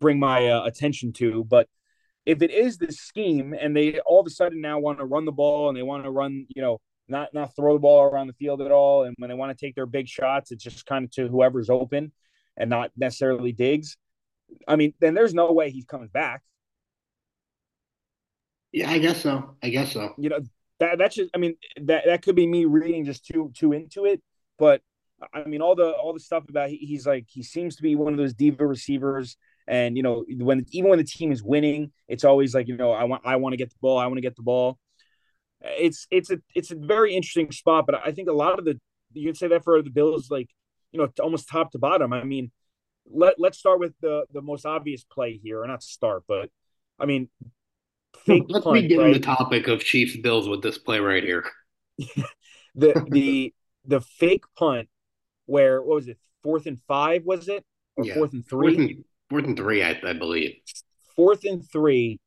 bring 0.00 0.20
my 0.20 0.48
uh, 0.50 0.64
attention 0.64 1.12
to. 1.14 1.44
But 1.44 1.68
if 2.24 2.42
it 2.42 2.50
is 2.52 2.78
this 2.78 2.98
scheme 2.98 3.54
and 3.58 3.76
they 3.76 3.98
all 4.00 4.20
of 4.20 4.26
a 4.26 4.30
sudden 4.30 4.60
now 4.60 4.78
want 4.78 4.98
to 4.98 5.04
run 5.04 5.24
the 5.24 5.32
ball 5.32 5.68
and 5.68 5.76
they 5.76 5.82
want 5.82 6.04
to 6.04 6.10
run, 6.10 6.46
you 6.54 6.62
know, 6.62 6.80
not 7.08 7.34
not 7.34 7.56
throw 7.56 7.72
the 7.72 7.80
ball 7.80 8.04
around 8.04 8.26
the 8.28 8.34
field 8.34 8.60
at 8.60 8.70
all, 8.70 9.04
and 9.04 9.14
when 9.18 9.30
they 9.30 9.34
want 9.34 9.56
to 9.56 9.66
take 9.66 9.74
their 9.74 9.86
big 9.86 10.06
shots, 10.06 10.52
it's 10.52 10.62
just 10.62 10.86
kind 10.86 11.04
of 11.04 11.10
to 11.12 11.26
whoever's 11.26 11.70
open 11.70 12.12
and 12.56 12.70
not 12.70 12.90
necessarily 12.96 13.52
Diggs. 13.52 13.96
I 14.66 14.76
mean, 14.76 14.94
then 15.00 15.14
there's 15.14 15.34
no 15.34 15.52
way 15.52 15.70
he's 15.70 15.86
coming 15.86 16.08
back. 16.08 16.42
Yeah, 18.72 18.90
I 18.90 18.98
guess 18.98 19.22
so. 19.22 19.56
I 19.62 19.70
guess 19.70 19.92
so. 19.92 20.14
You 20.18 20.28
know, 20.28 20.40
that 20.80 20.98
that's 20.98 21.16
just 21.16 21.30
I 21.34 21.38
mean, 21.38 21.56
that 21.82 22.04
that 22.06 22.22
could 22.22 22.36
be 22.36 22.46
me 22.46 22.64
reading 22.64 23.04
just 23.04 23.26
too 23.26 23.50
too 23.54 23.72
into 23.72 24.04
it, 24.04 24.22
but 24.58 24.82
I 25.32 25.44
mean 25.44 25.62
all 25.62 25.74
the 25.74 25.90
all 25.90 26.12
the 26.12 26.20
stuff 26.20 26.44
about 26.48 26.68
he, 26.68 26.76
he's 26.76 27.06
like 27.06 27.26
he 27.28 27.42
seems 27.42 27.76
to 27.76 27.82
be 27.82 27.96
one 27.96 28.12
of 28.12 28.18
those 28.18 28.34
diva 28.34 28.66
receivers 28.66 29.36
and 29.66 29.96
you 29.96 30.02
know 30.02 30.24
when 30.28 30.64
even 30.70 30.90
when 30.90 30.98
the 30.98 31.04
team 31.04 31.30
is 31.30 31.42
winning, 31.42 31.92
it's 32.08 32.24
always 32.24 32.54
like, 32.54 32.68
you 32.68 32.76
know, 32.76 32.90
I 32.92 33.04
want 33.04 33.22
I 33.24 33.36
want 33.36 33.52
to 33.52 33.56
get 33.56 33.70
the 33.70 33.76
ball, 33.80 33.98
I 33.98 34.06
want 34.06 34.16
to 34.16 34.22
get 34.22 34.36
the 34.36 34.42
ball. 34.42 34.78
It's 35.60 36.06
it's 36.10 36.30
a 36.30 36.38
it's 36.54 36.70
a 36.70 36.76
very 36.76 37.14
interesting 37.14 37.52
spot, 37.52 37.84
but 37.86 37.96
I 37.96 38.12
think 38.12 38.28
a 38.28 38.32
lot 38.32 38.58
of 38.58 38.64
the 38.64 38.80
you 39.12 39.26
can 39.26 39.34
say 39.34 39.48
that 39.48 39.64
for 39.64 39.82
the 39.82 39.90
Bills 39.90 40.30
like, 40.30 40.48
you 40.92 40.98
know, 40.98 41.08
almost 41.22 41.48
top 41.48 41.72
to 41.72 41.78
bottom. 41.78 42.12
I 42.12 42.24
mean, 42.24 42.50
let 43.10 43.34
let's 43.38 43.58
start 43.58 43.80
with 43.80 43.94
the 44.00 44.24
the 44.32 44.42
most 44.42 44.64
obvious 44.64 45.04
play 45.04 45.38
here, 45.42 45.62
or 45.62 45.66
not 45.66 45.82
start, 45.82 46.24
but 46.26 46.50
I 46.98 47.06
mean, 47.06 47.28
Let's 48.26 48.64
punt, 48.64 48.82
begin 48.82 48.98
right? 48.98 49.14
the 49.14 49.20
topic 49.20 49.68
of 49.68 49.80
Chiefs 49.80 50.16
Bills 50.16 50.48
with 50.48 50.62
this 50.62 50.78
play 50.78 51.00
right 51.00 51.22
here. 51.22 51.44
the 52.74 53.04
the 53.10 53.54
the 53.84 54.00
fake 54.00 54.44
punt 54.56 54.88
where 55.46 55.82
what 55.82 55.96
was 55.96 56.08
it 56.08 56.18
fourth 56.42 56.66
and 56.66 56.80
five 56.86 57.24
was 57.24 57.48
it 57.48 57.64
or 57.96 58.04
yeah. 58.04 58.14
fourth 58.14 58.32
and 58.32 58.46
three 58.46 58.74
fourth 58.74 58.78
and, 58.78 59.04
fourth 59.28 59.44
and 59.44 59.56
three 59.56 59.82
I, 59.82 59.98
I 60.04 60.12
believe 60.12 60.56
fourth 61.16 61.44
and 61.44 61.68
three 61.68 62.20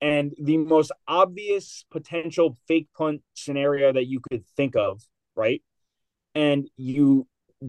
and 0.00 0.32
the 0.40 0.58
most 0.58 0.92
obvious 1.06 1.84
potential 1.90 2.58
fake 2.66 2.88
punt 2.96 3.22
scenario 3.34 3.92
that 3.92 4.06
you 4.06 4.20
could 4.30 4.44
think 4.56 4.76
of 4.76 5.00
right 5.34 5.62
and 6.34 6.68
you 6.76 7.26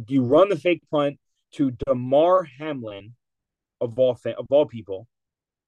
you 0.08 0.24
run 0.24 0.50
the 0.50 0.58
fake 0.58 0.82
punt 0.92 1.20
to 1.54 1.72
Damar 1.86 2.48
Hamlin 2.60 3.14
of 3.80 4.00
all 4.00 4.18
of 4.26 4.48
all 4.50 4.66
people 4.66 5.08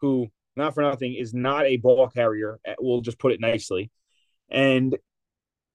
who 0.02 0.28
not 0.56 0.74
for 0.74 0.82
nothing, 0.82 1.16
is 1.16 1.34
not 1.34 1.66
a 1.66 1.78
ball 1.78 2.08
carrier. 2.08 2.60
Uh, 2.68 2.74
we'll 2.80 3.02
just 3.02 3.20
put 3.20 3.32
it 3.32 3.40
nicely. 3.40 3.92
And 4.50 4.98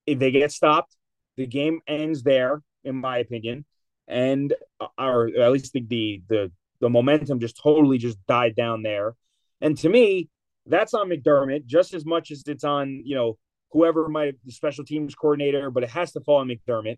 if 0.06 0.18
they 0.18 0.30
get 0.30 0.52
stopped, 0.52 0.96
the 1.36 1.46
game 1.46 1.80
ends 1.86 2.22
there, 2.22 2.62
in 2.84 2.96
my 2.96 3.18
opinion. 3.18 3.64
And 4.08 4.54
uh, 4.80 4.86
or 4.98 5.28
at 5.28 5.52
least 5.52 5.72
the, 5.72 5.84
the 5.86 6.22
the 6.28 6.52
the 6.80 6.90
momentum 6.90 7.40
just 7.40 7.60
totally 7.62 7.98
just 7.98 8.18
died 8.26 8.56
down 8.56 8.82
there. 8.82 9.14
And 9.60 9.76
to 9.78 9.88
me, 9.88 10.28
that's 10.66 10.94
on 10.94 11.08
McDermott 11.08 11.66
just 11.66 11.94
as 11.94 12.04
much 12.04 12.30
as 12.30 12.42
it's 12.46 12.64
on, 12.64 13.02
you 13.04 13.14
know, 13.14 13.38
whoever 13.72 14.08
might 14.08 14.34
the 14.44 14.52
special 14.52 14.84
teams 14.84 15.14
coordinator, 15.14 15.70
but 15.70 15.82
it 15.82 15.90
has 15.90 16.12
to 16.12 16.20
fall 16.20 16.38
on 16.38 16.48
McDermott. 16.48 16.96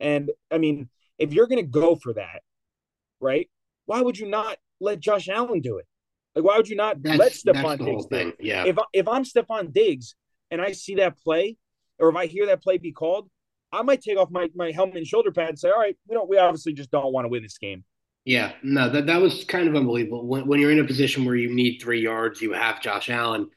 And 0.00 0.30
I 0.50 0.58
mean, 0.58 0.88
if 1.18 1.32
you're 1.32 1.46
gonna 1.46 1.62
go 1.62 1.96
for 1.96 2.14
that, 2.14 2.42
right? 3.20 3.48
Why 3.86 4.00
would 4.00 4.18
you 4.18 4.28
not 4.28 4.56
let 4.80 5.00
Josh 5.00 5.28
Allen 5.28 5.60
do 5.60 5.78
it? 5.78 5.86
Like, 6.34 6.44
why 6.44 6.56
would 6.56 6.68
you 6.68 6.76
not 6.76 7.02
that's, 7.02 7.18
let 7.18 7.32
Stefon 7.32 7.84
Diggs 7.84 8.06
thing? 8.06 8.32
Yeah. 8.40 8.64
If 8.64 8.76
if 8.92 9.08
I'm 9.08 9.24
Stefon 9.24 9.72
Diggs 9.72 10.14
and 10.50 10.60
I 10.60 10.72
see 10.72 10.96
that 10.96 11.18
play, 11.18 11.56
or 11.98 12.08
if 12.08 12.16
I 12.16 12.26
hear 12.26 12.46
that 12.46 12.62
play 12.62 12.78
be 12.78 12.92
called, 12.92 13.28
I 13.72 13.82
might 13.82 14.02
take 14.02 14.18
off 14.18 14.30
my, 14.30 14.48
my 14.54 14.70
helmet 14.70 14.96
and 14.96 15.06
shoulder 15.06 15.32
pad 15.32 15.50
and 15.50 15.58
say, 15.58 15.70
all 15.70 15.78
right, 15.78 15.96
we 16.08 16.14
don't 16.14 16.28
we 16.28 16.38
obviously 16.38 16.72
just 16.72 16.90
don't 16.90 17.12
want 17.12 17.24
to 17.24 17.28
win 17.28 17.42
this 17.42 17.58
game. 17.58 17.84
Yeah, 18.24 18.52
no, 18.62 18.88
that 18.88 19.06
that 19.06 19.20
was 19.20 19.44
kind 19.44 19.68
of 19.68 19.76
unbelievable. 19.76 20.26
When 20.26 20.46
when 20.46 20.60
you're 20.60 20.72
in 20.72 20.80
a 20.80 20.84
position 20.84 21.24
where 21.24 21.36
you 21.36 21.54
need 21.54 21.78
three 21.78 22.00
yards, 22.00 22.40
you 22.40 22.52
have 22.52 22.80
Josh 22.80 23.10
Allen. 23.10 23.50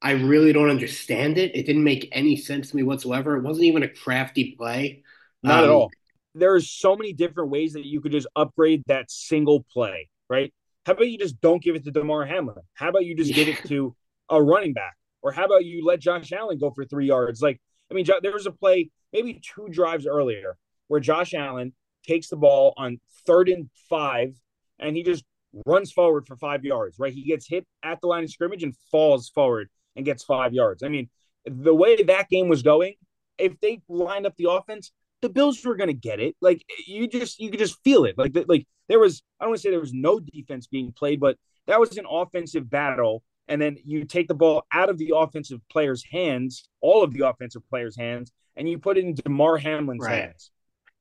I 0.00 0.12
really 0.12 0.52
don't 0.52 0.70
understand 0.70 1.38
it. 1.38 1.54
It 1.54 1.64
didn't 1.64 1.84
make 1.84 2.08
any 2.12 2.36
sense 2.36 2.70
to 2.70 2.76
me 2.76 2.82
whatsoever. 2.82 3.36
It 3.36 3.42
wasn't 3.42 3.66
even 3.66 3.82
a 3.82 3.88
crafty 3.88 4.56
play. 4.56 5.04
Not 5.42 5.60
um, 5.60 5.64
at 5.64 5.70
all. 5.70 5.90
There's 6.34 6.70
so 6.70 6.96
many 6.96 7.12
different 7.12 7.50
ways 7.50 7.74
that 7.74 7.86
you 7.86 8.00
could 8.00 8.12
just 8.12 8.26
upgrade 8.34 8.82
that 8.86 9.10
single 9.10 9.64
play, 9.72 10.08
right? 10.28 10.52
How 10.84 10.92
about 10.92 11.08
you 11.08 11.18
just 11.18 11.40
don't 11.40 11.62
give 11.62 11.76
it 11.76 11.84
to 11.84 11.90
Damar 11.90 12.24
Hamlin? 12.26 12.56
How 12.74 12.88
about 12.88 13.04
you 13.04 13.16
just 13.16 13.30
yeah. 13.30 13.36
give 13.36 13.48
it 13.48 13.68
to 13.68 13.94
a 14.28 14.42
running 14.42 14.72
back? 14.72 14.96
Or 15.22 15.30
how 15.30 15.44
about 15.44 15.64
you 15.64 15.84
let 15.84 16.00
Josh 16.00 16.32
Allen 16.32 16.58
go 16.58 16.70
for 16.70 16.84
three 16.84 17.06
yards? 17.06 17.40
Like, 17.40 17.60
I 17.90 17.94
mean, 17.94 18.06
there 18.22 18.32
was 18.32 18.46
a 18.46 18.50
play 18.50 18.90
maybe 19.12 19.40
two 19.40 19.68
drives 19.68 20.06
earlier 20.06 20.56
where 20.88 21.00
Josh 21.00 21.34
Allen 21.34 21.72
takes 22.06 22.28
the 22.28 22.36
ball 22.36 22.74
on 22.76 22.98
third 23.26 23.48
and 23.48 23.70
five 23.88 24.34
and 24.78 24.96
he 24.96 25.02
just 25.02 25.24
runs 25.66 25.92
forward 25.92 26.26
for 26.26 26.36
five 26.36 26.64
yards, 26.64 26.98
right? 26.98 27.12
He 27.12 27.24
gets 27.24 27.46
hit 27.46 27.66
at 27.82 28.00
the 28.00 28.06
line 28.08 28.24
of 28.24 28.30
scrimmage 28.30 28.62
and 28.62 28.74
falls 28.90 29.28
forward 29.28 29.68
and 29.94 30.04
gets 30.04 30.24
five 30.24 30.52
yards. 30.52 30.82
I 30.82 30.88
mean, 30.88 31.08
the 31.44 31.74
way 31.74 32.02
that 32.02 32.28
game 32.28 32.48
was 32.48 32.62
going, 32.62 32.94
if 33.38 33.60
they 33.60 33.82
lined 33.88 34.26
up 34.26 34.34
the 34.36 34.50
offense, 34.50 34.92
the 35.22 35.30
Bills 35.30 35.64
were 35.64 35.76
going 35.76 35.88
to 35.88 35.94
get 35.94 36.20
it. 36.20 36.36
Like 36.40 36.64
you 36.86 37.08
just 37.08 37.40
you 37.40 37.50
could 37.50 37.60
just 37.60 37.82
feel 37.82 38.04
it. 38.04 38.18
Like 38.18 38.32
like 38.46 38.66
there 38.88 38.98
was 38.98 39.22
I 39.40 39.44
don't 39.44 39.50
want 39.50 39.58
to 39.58 39.62
say 39.62 39.70
there 39.70 39.80
was 39.80 39.94
no 39.94 40.20
defense 40.20 40.66
being 40.66 40.92
played, 40.92 41.20
but 41.20 41.38
that 41.66 41.80
was 41.80 41.96
an 41.96 42.06
offensive 42.10 42.68
battle. 42.68 43.22
And 43.48 43.60
then 43.60 43.76
you 43.84 44.04
take 44.04 44.28
the 44.28 44.34
ball 44.34 44.64
out 44.72 44.88
of 44.88 44.98
the 44.98 45.12
offensive 45.16 45.60
player's 45.70 46.04
hands, 46.04 46.68
all 46.80 47.02
of 47.02 47.12
the 47.12 47.26
offensive 47.26 47.62
players' 47.68 47.96
hands, 47.96 48.32
and 48.56 48.68
you 48.68 48.78
put 48.78 48.98
it 48.98 49.04
into 49.04 49.22
Damar 49.22 49.58
Hamlin's 49.58 50.04
right. 50.04 50.22
hands. 50.22 50.50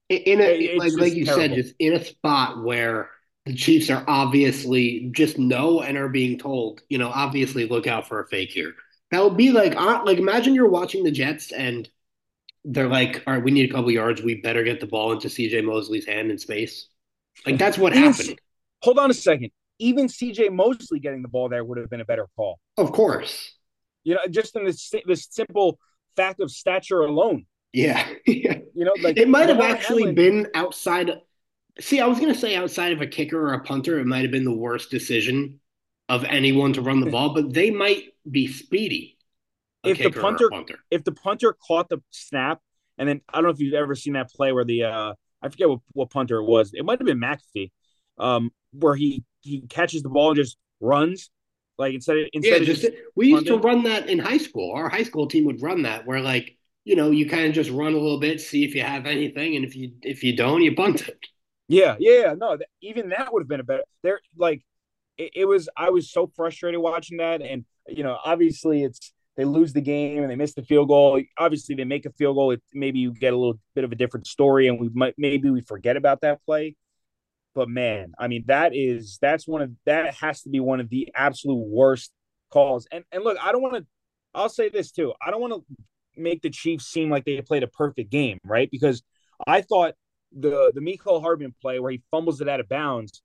In 0.09 0.41
a 0.41 0.77
like, 0.77 0.91
like 0.93 1.13
you 1.13 1.25
terrible. 1.25 1.41
said, 1.41 1.53
just 1.55 1.75
in 1.79 1.93
a 1.93 2.03
spot 2.03 2.63
where 2.63 3.09
the 3.45 3.55
Chiefs 3.55 3.89
are 3.89 4.03
obviously 4.07 5.09
just 5.13 5.37
know 5.37 5.81
and 5.81 5.97
are 5.97 6.09
being 6.09 6.37
told, 6.37 6.81
you 6.89 6.97
know, 6.97 7.09
obviously 7.09 7.67
look 7.67 7.87
out 7.87 8.07
for 8.07 8.19
a 8.19 8.27
fake 8.27 8.51
here. 8.51 8.73
That 9.11 9.23
would 9.23 9.37
be 9.37 9.51
like, 9.51 9.75
uh, 9.75 10.01
like 10.05 10.17
imagine 10.17 10.53
you're 10.53 10.69
watching 10.69 11.03
the 11.03 11.11
Jets 11.11 11.51
and 11.51 11.89
they're 12.65 12.87
like, 12.87 13.23
all 13.25 13.33
right, 13.33 13.43
we 13.43 13.51
need 13.51 13.69
a 13.69 13.73
couple 13.73 13.91
yards. 13.91 14.21
We 14.21 14.35
better 14.35 14.63
get 14.63 14.79
the 14.79 14.87
ball 14.87 15.11
into 15.11 15.27
CJ 15.27 15.63
Mosley's 15.63 16.05
hand 16.05 16.31
in 16.31 16.37
space. 16.37 16.87
Like 17.45 17.57
that's 17.57 17.77
what 17.77 17.93
Even, 17.93 18.11
happened. 18.11 18.39
Hold 18.83 18.99
on 18.99 19.09
a 19.09 19.13
second. 19.13 19.51
Even 19.79 20.07
CJ 20.07 20.51
Mosley 20.51 20.99
getting 20.99 21.21
the 21.21 21.27
ball 21.27 21.49
there 21.49 21.63
would 21.63 21.77
have 21.77 21.89
been 21.89 22.01
a 22.01 22.05
better 22.05 22.27
call. 22.35 22.59
Of 22.77 22.91
course. 22.91 23.55
You 24.03 24.15
know, 24.15 24.21
just 24.29 24.55
in 24.55 24.65
this 24.65 24.91
this 25.05 25.27
simple 25.29 25.79
fact 26.15 26.39
of 26.39 26.51
stature 26.51 27.01
alone. 27.01 27.45
Yeah. 27.73 28.05
You 28.25 28.65
know, 28.75 28.91
like 29.01 29.17
it 29.17 29.29
might 29.29 29.47
have 29.47 29.61
actually 29.61 30.03
Hamlin, 30.03 30.15
been 30.15 30.47
outside. 30.55 31.21
See, 31.79 32.01
I 32.01 32.05
was 32.05 32.19
going 32.19 32.33
to 32.33 32.37
say 32.37 32.53
outside 32.53 32.91
of 32.91 32.99
a 32.99 33.07
kicker 33.07 33.41
or 33.41 33.53
a 33.53 33.63
punter, 33.63 33.97
it 33.97 34.05
might 34.05 34.23
have 34.23 34.31
been 34.31 34.43
the 34.43 34.53
worst 34.53 34.91
decision 34.91 35.61
of 36.09 36.25
anyone 36.25 36.73
to 36.73 36.81
run 36.81 36.99
the 36.99 37.09
ball, 37.09 37.33
but 37.33 37.53
they 37.53 37.71
might 37.71 38.03
be 38.29 38.47
speedy 38.47 39.17
if 39.83 39.97
the 39.99 40.11
punter, 40.11 40.49
punter, 40.49 40.79
if 40.89 41.03
the 41.03 41.11
punter 41.11 41.55
caught 41.67 41.89
the 41.89 42.01
snap, 42.11 42.59
and 42.97 43.07
then 43.07 43.21
I 43.29 43.37
don't 43.37 43.45
know 43.45 43.49
if 43.49 43.59
you've 43.59 43.73
ever 43.73 43.95
seen 43.95 44.13
that 44.13 44.31
play 44.31 44.51
where 44.51 44.65
the 44.65 44.83
uh, 44.83 45.13
I 45.41 45.49
forget 45.49 45.69
what, 45.69 45.79
what 45.93 46.09
punter 46.09 46.37
it 46.37 46.45
was. 46.45 46.71
It 46.73 46.85
might 46.85 46.99
have 46.99 47.05
been 47.05 47.19
McAfee, 47.19 47.71
um, 48.17 48.51
where 48.71 48.95
he 48.95 49.23
he 49.41 49.61
catches 49.61 50.03
the 50.03 50.09
ball 50.09 50.29
and 50.29 50.37
just 50.37 50.57
runs. 50.79 51.29
Like 51.77 51.95
instead 51.95 52.17
of 52.17 52.27
instead 52.33 52.51
yeah, 52.51 52.57
of 52.57 52.65
just, 52.65 52.81
just 52.81 52.93
we 53.15 53.29
used 53.29 53.47
to 53.47 53.57
run 53.57 53.83
that 53.83 54.07
in 54.07 54.19
high 54.19 54.37
school. 54.37 54.73
Our 54.75 54.89
high 54.89 55.03
school 55.03 55.27
team 55.27 55.45
would 55.45 55.61
run 55.61 55.83
that 55.83 56.05
where 56.05 56.19
like 56.19 56.57
you 56.83 56.95
know 56.95 57.09
you 57.09 57.27
kind 57.27 57.47
of 57.47 57.53
just 57.53 57.71
run 57.71 57.93
a 57.93 57.97
little 57.97 58.19
bit, 58.19 58.39
see 58.39 58.63
if 58.63 58.75
you 58.75 58.83
have 58.83 59.07
anything, 59.07 59.55
and 59.55 59.65
if 59.65 59.75
you 59.75 59.93
if 60.03 60.23
you 60.23 60.35
don't, 60.35 60.61
you 60.61 60.75
bunt 60.75 61.07
it. 61.07 61.17
Yeah, 61.67 61.95
yeah, 61.99 62.35
no, 62.37 62.57
even 62.81 63.09
that 63.09 63.33
would 63.33 63.41
have 63.41 63.47
been 63.47 63.61
a 63.61 63.63
better. 63.63 63.83
There, 64.03 64.19
like 64.37 64.61
it, 65.17 65.31
it 65.35 65.45
was. 65.45 65.69
I 65.75 65.89
was 65.89 66.11
so 66.11 66.27
frustrated 66.35 66.81
watching 66.81 67.17
that, 67.17 67.41
and 67.41 67.65
you 67.87 68.03
know, 68.03 68.17
obviously 68.23 68.83
it's 68.83 69.13
they 69.37 69.45
lose 69.45 69.73
the 69.73 69.81
game 69.81 70.21
and 70.21 70.29
they 70.29 70.35
miss 70.35 70.53
the 70.53 70.63
field 70.63 70.89
goal. 70.89 71.21
Obviously, 71.37 71.75
they 71.75 71.85
make 71.85 72.05
a 72.05 72.11
field 72.11 72.35
goal. 72.35 72.51
It, 72.51 72.61
maybe 72.73 72.99
you 72.99 73.13
get 73.13 73.33
a 73.33 73.37
little 73.37 73.59
bit 73.75 73.83
of 73.83 73.91
a 73.91 73.95
different 73.95 74.27
story, 74.27 74.67
and 74.67 74.79
we 74.79 74.89
might 74.93 75.15
maybe 75.17 75.49
we 75.49 75.61
forget 75.61 75.97
about 75.97 76.21
that 76.21 76.43
play. 76.45 76.75
But 77.53 77.69
man, 77.69 78.13
I 78.19 78.27
mean, 78.27 78.43
that 78.47 78.75
is 78.75 79.17
that's 79.21 79.47
one 79.47 79.61
of 79.61 79.71
that 79.85 80.13
has 80.15 80.41
to 80.43 80.49
be 80.49 80.59
one 80.59 80.79
of 80.79 80.89
the 80.89 81.09
absolute 81.15 81.67
worst 81.67 82.11
calls. 82.51 82.87
And 82.91 83.03
and 83.11 83.23
look, 83.23 83.37
I 83.41 83.51
don't 83.51 83.61
want 83.61 83.75
to. 83.75 83.85
I'll 84.33 84.49
say 84.49 84.69
this 84.69 84.91
too. 84.91 85.13
I 85.25 85.31
don't 85.31 85.41
want 85.41 85.53
to 85.53 85.63
make 86.21 86.41
the 86.41 86.49
Chiefs 86.49 86.85
seem 86.85 87.09
like 87.09 87.25
they 87.25 87.41
played 87.41 87.63
a 87.63 87.67
perfect 87.67 88.11
game, 88.11 88.39
right? 88.43 88.69
Because 88.71 89.01
I 89.47 89.61
thought 89.61 89.95
the 90.31 90.71
the 90.73 90.81
Mecole 90.81 91.21
Hardman 91.21 91.55
play 91.61 91.79
where 91.79 91.91
he 91.91 92.01
fumbles 92.11 92.41
it 92.41 92.49
out 92.49 92.59
of 92.59 92.69
bounds. 92.69 93.21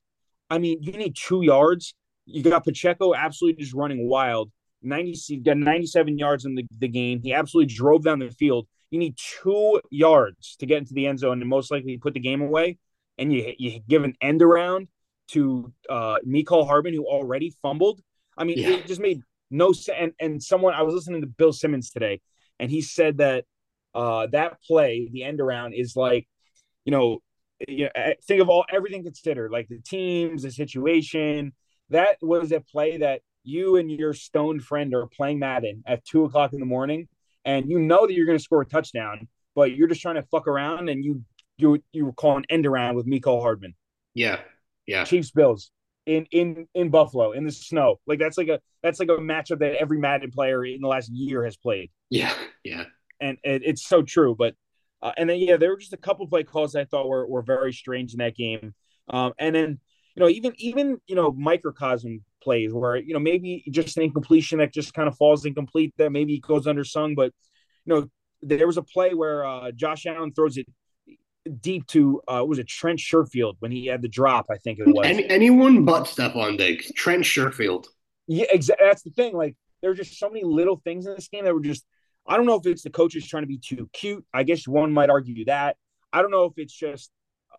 I 0.51 0.59
mean, 0.59 0.83
you 0.83 0.93
need 0.93 1.17
two 1.17 1.43
yards. 1.43 1.95
You 2.27 2.43
got 2.43 2.65
Pacheco 2.65 3.15
absolutely 3.15 3.63
just 3.63 3.75
running 3.75 4.09
wild. 4.09 4.51
90, 4.83 5.13
he 5.13 5.37
got 5.39 5.57
97 5.57 6.19
yards 6.19 6.45
in 6.45 6.55
the, 6.55 6.67
the 6.79 6.89
game. 6.89 7.21
He 7.23 7.33
absolutely 7.33 7.75
drove 7.75 8.05
down 8.05 8.19
the 8.19 8.31
field. 8.31 8.67
You 8.91 8.99
need 8.99 9.17
two 9.17 9.81
yards 9.91 10.57
to 10.57 10.67
get 10.67 10.79
into 10.79 10.95
the 10.95 11.07
end 11.07 11.19
zone 11.19 11.41
and 11.41 11.49
most 11.49 11.71
likely 11.71 11.99
put 11.99 12.15
the 12.15 12.21
game 12.21 12.41
away. 12.41 12.79
And 13.19 13.33
you 13.33 13.55
you 13.59 13.81
give 13.89 14.05
an 14.05 14.15
end 14.21 14.43
around 14.43 14.89
to 15.29 15.73
uh 15.89 16.17
Mecole 16.27 16.67
Hardman, 16.67 16.95
who 16.95 17.05
already 17.05 17.55
fumbled. 17.63 18.01
I 18.37 18.45
mean, 18.45 18.59
yeah. 18.59 18.71
it 18.71 18.87
just 18.87 19.01
made 19.01 19.23
no 19.51 19.73
sense. 19.73 19.99
And, 19.99 20.13
and 20.21 20.43
someone 20.43 20.75
I 20.75 20.83
was 20.83 20.95
listening 20.95 21.23
to 21.23 21.27
Bill 21.27 21.53
Simmons 21.53 21.91
today, 21.91 22.21
and 22.61 22.71
he 22.71 22.83
said 22.83 23.19
that 23.19 23.45
uh 23.95 24.27
that 24.29 24.63
play, 24.63 25.09
the 25.11 25.25
end 25.25 25.41
around, 25.41 25.73
is 25.73 25.97
like, 25.97 26.29
you 26.85 26.93
know, 26.93 27.21
you 27.67 27.85
know, 27.85 28.13
think 28.29 28.43
of 28.43 28.49
all 28.49 28.65
everything 28.71 29.03
considered, 29.03 29.51
like 29.51 29.69
the 29.69 29.81
teams, 29.81 30.43
the 30.43 30.51
situation. 30.51 31.53
That 31.91 32.17
was 32.21 32.53
a 32.53 32.61
play 32.61 32.99
that 32.99 33.23
you 33.47 33.77
and 33.77 33.91
your 33.91 34.13
stoned 34.13 34.63
friend 34.63 34.95
are 34.95 35.07
playing 35.07 35.39
Madden 35.39 35.83
at 35.87 36.05
two 36.05 36.25
o'clock 36.25 36.53
in 36.53 36.61
the 36.61 36.67
morning, 36.67 37.09
and 37.45 37.71
you 37.71 37.79
know 37.79 38.07
that 38.07 38.15
you're 38.15 38.27
going 38.27 38.39
to 38.39 38.43
score 38.43 38.63
a 38.63 38.67
touchdown, 38.67 39.29
but 39.55 39.75
you're 39.75 39.89
just 39.89 40.03
trying 40.03 40.17
to 40.17 40.23
fuck 40.23 40.47
around, 40.47 40.89
and 40.89 41.05
you 41.05 41.23
you 41.57 41.83
you 41.93 42.07
were 42.07 42.13
calling 42.13 42.45
end 42.49 42.67
around 42.67 42.97
with 42.97 43.07
Mecole 43.07 43.41
Hardman. 43.41 43.75
Yeah, 44.15 44.41
yeah. 44.87 45.05
Chiefs 45.05 45.31
Bills 45.31 45.71
in 46.07 46.27
in 46.31 46.69
in 46.75 46.91
Buffalo 46.91 47.33
in 47.33 47.45
the 47.45 47.53
snow. 47.53 48.01
Like 48.07 48.19
that's 48.19 48.39
like 48.39 48.49
a 48.49 48.61
that's 48.83 49.01
like 49.01 49.09
a 49.09 49.17
matchup 49.17 49.59
that 49.59 49.77
every 49.77 49.99
Madden 49.99 50.31
player 50.31 50.65
in 50.65 50.81
the 50.81 50.89
last 50.89 51.11
year 51.11 51.45
has 51.45 51.57
played. 51.57 51.91
Yeah, 52.11 52.33
yeah. 52.65 52.85
And 53.21 53.39
it, 53.43 53.63
it's 53.65 53.87
so 53.87 54.03
true. 54.03 54.35
But 54.39 54.55
uh, 55.03 55.13
and 55.17 55.29
then 55.29 55.39
yeah, 55.39 55.57
there 55.57 55.71
were 55.71 55.77
just 55.77 55.93
a 55.93 55.99
couple 55.99 56.27
play 56.27 56.45
calls 56.45 56.75
I 56.75 56.85
thought 56.85 57.09
were 57.09 57.27
were 57.27 57.43
very 57.43 57.73
strange 57.73 58.13
in 58.13 58.19
that 58.19 58.37
game. 58.37 58.75
Um, 59.09 59.33
and 59.39 59.55
then 59.55 59.81
you 60.17 60.23
know 60.23 60.29
even 60.29 60.53
even 60.59 60.99
you 61.07 61.15
know 61.15 61.31
microcosm 61.31 62.25
plays 62.43 62.73
where 62.73 62.97
you 62.97 63.13
know 63.13 63.21
maybe 63.21 63.65
just 63.71 63.97
an 63.97 64.05
incompletion 64.05 64.59
that 64.59 64.73
just 64.73 64.95
kind 64.95 65.09
of 65.09 65.17
falls 65.17 65.45
incomplete 65.45 65.93
that 65.99 66.11
maybe 66.11 66.41
goes 66.41 66.67
undersung, 66.67 67.15
but 67.15 67.33
you 67.85 67.95
know 67.95 68.09
there 68.43 68.67
was 68.67 68.77
a 68.77 68.83
play 68.83 69.15
where 69.15 69.45
uh, 69.45 69.71
Josh 69.73 70.07
Allen 70.07 70.33
throws 70.33 70.57
it 70.57 70.67
deep 71.61 71.87
to 71.89 72.21
uh, 72.29 72.45
was 72.45 72.59
it 72.59 72.67
Trent 72.67 72.99
Sherfield 72.99 73.57
when 73.61 73.71
he 73.71 73.87
had 73.87 74.03
the 74.03 74.09
drop? 74.09 74.47
I 74.51 74.57
think 74.57 74.79
it 74.79 74.87
was 74.87 75.07
Any, 75.07 75.29
anyone 75.29 75.85
but 75.85 76.05
Stefon 76.05 76.59
Diggs. 76.59 76.91
Trent 76.95 77.25
Sherfield. 77.25 77.87
Yeah, 78.27 78.47
exactly. 78.51 78.87
That's 78.87 79.03
the 79.03 79.11
thing. 79.11 79.37
Like 79.37 79.55
there 79.81 79.91
were 79.91 79.95
just 79.95 80.19
so 80.19 80.29
many 80.29 80.45
little 80.45 80.81
things 80.83 81.07
in 81.07 81.15
this 81.15 81.29
game 81.29 81.45
that 81.45 81.55
were 81.55 81.61
just. 81.61 81.85
I 82.29 82.37
don't 82.37 82.47
know 82.47 82.57
if 82.57 82.67
it's 82.67 82.83
the 82.83 82.91
coaches 82.91 83.25
trying 83.25 83.45
to 83.45 83.49
be 83.49 83.59
too 83.59 83.89
cute. 83.93 84.25
I 84.35 84.43
guess 84.43 84.67
one 84.67 84.93
might 84.93 85.11
argue 85.11 85.45
that. 85.45 85.77
I 86.13 86.23
don't 86.23 86.33
know 86.33 86.47
if 86.47 86.55
it's 86.57 86.75
just, 86.75 87.13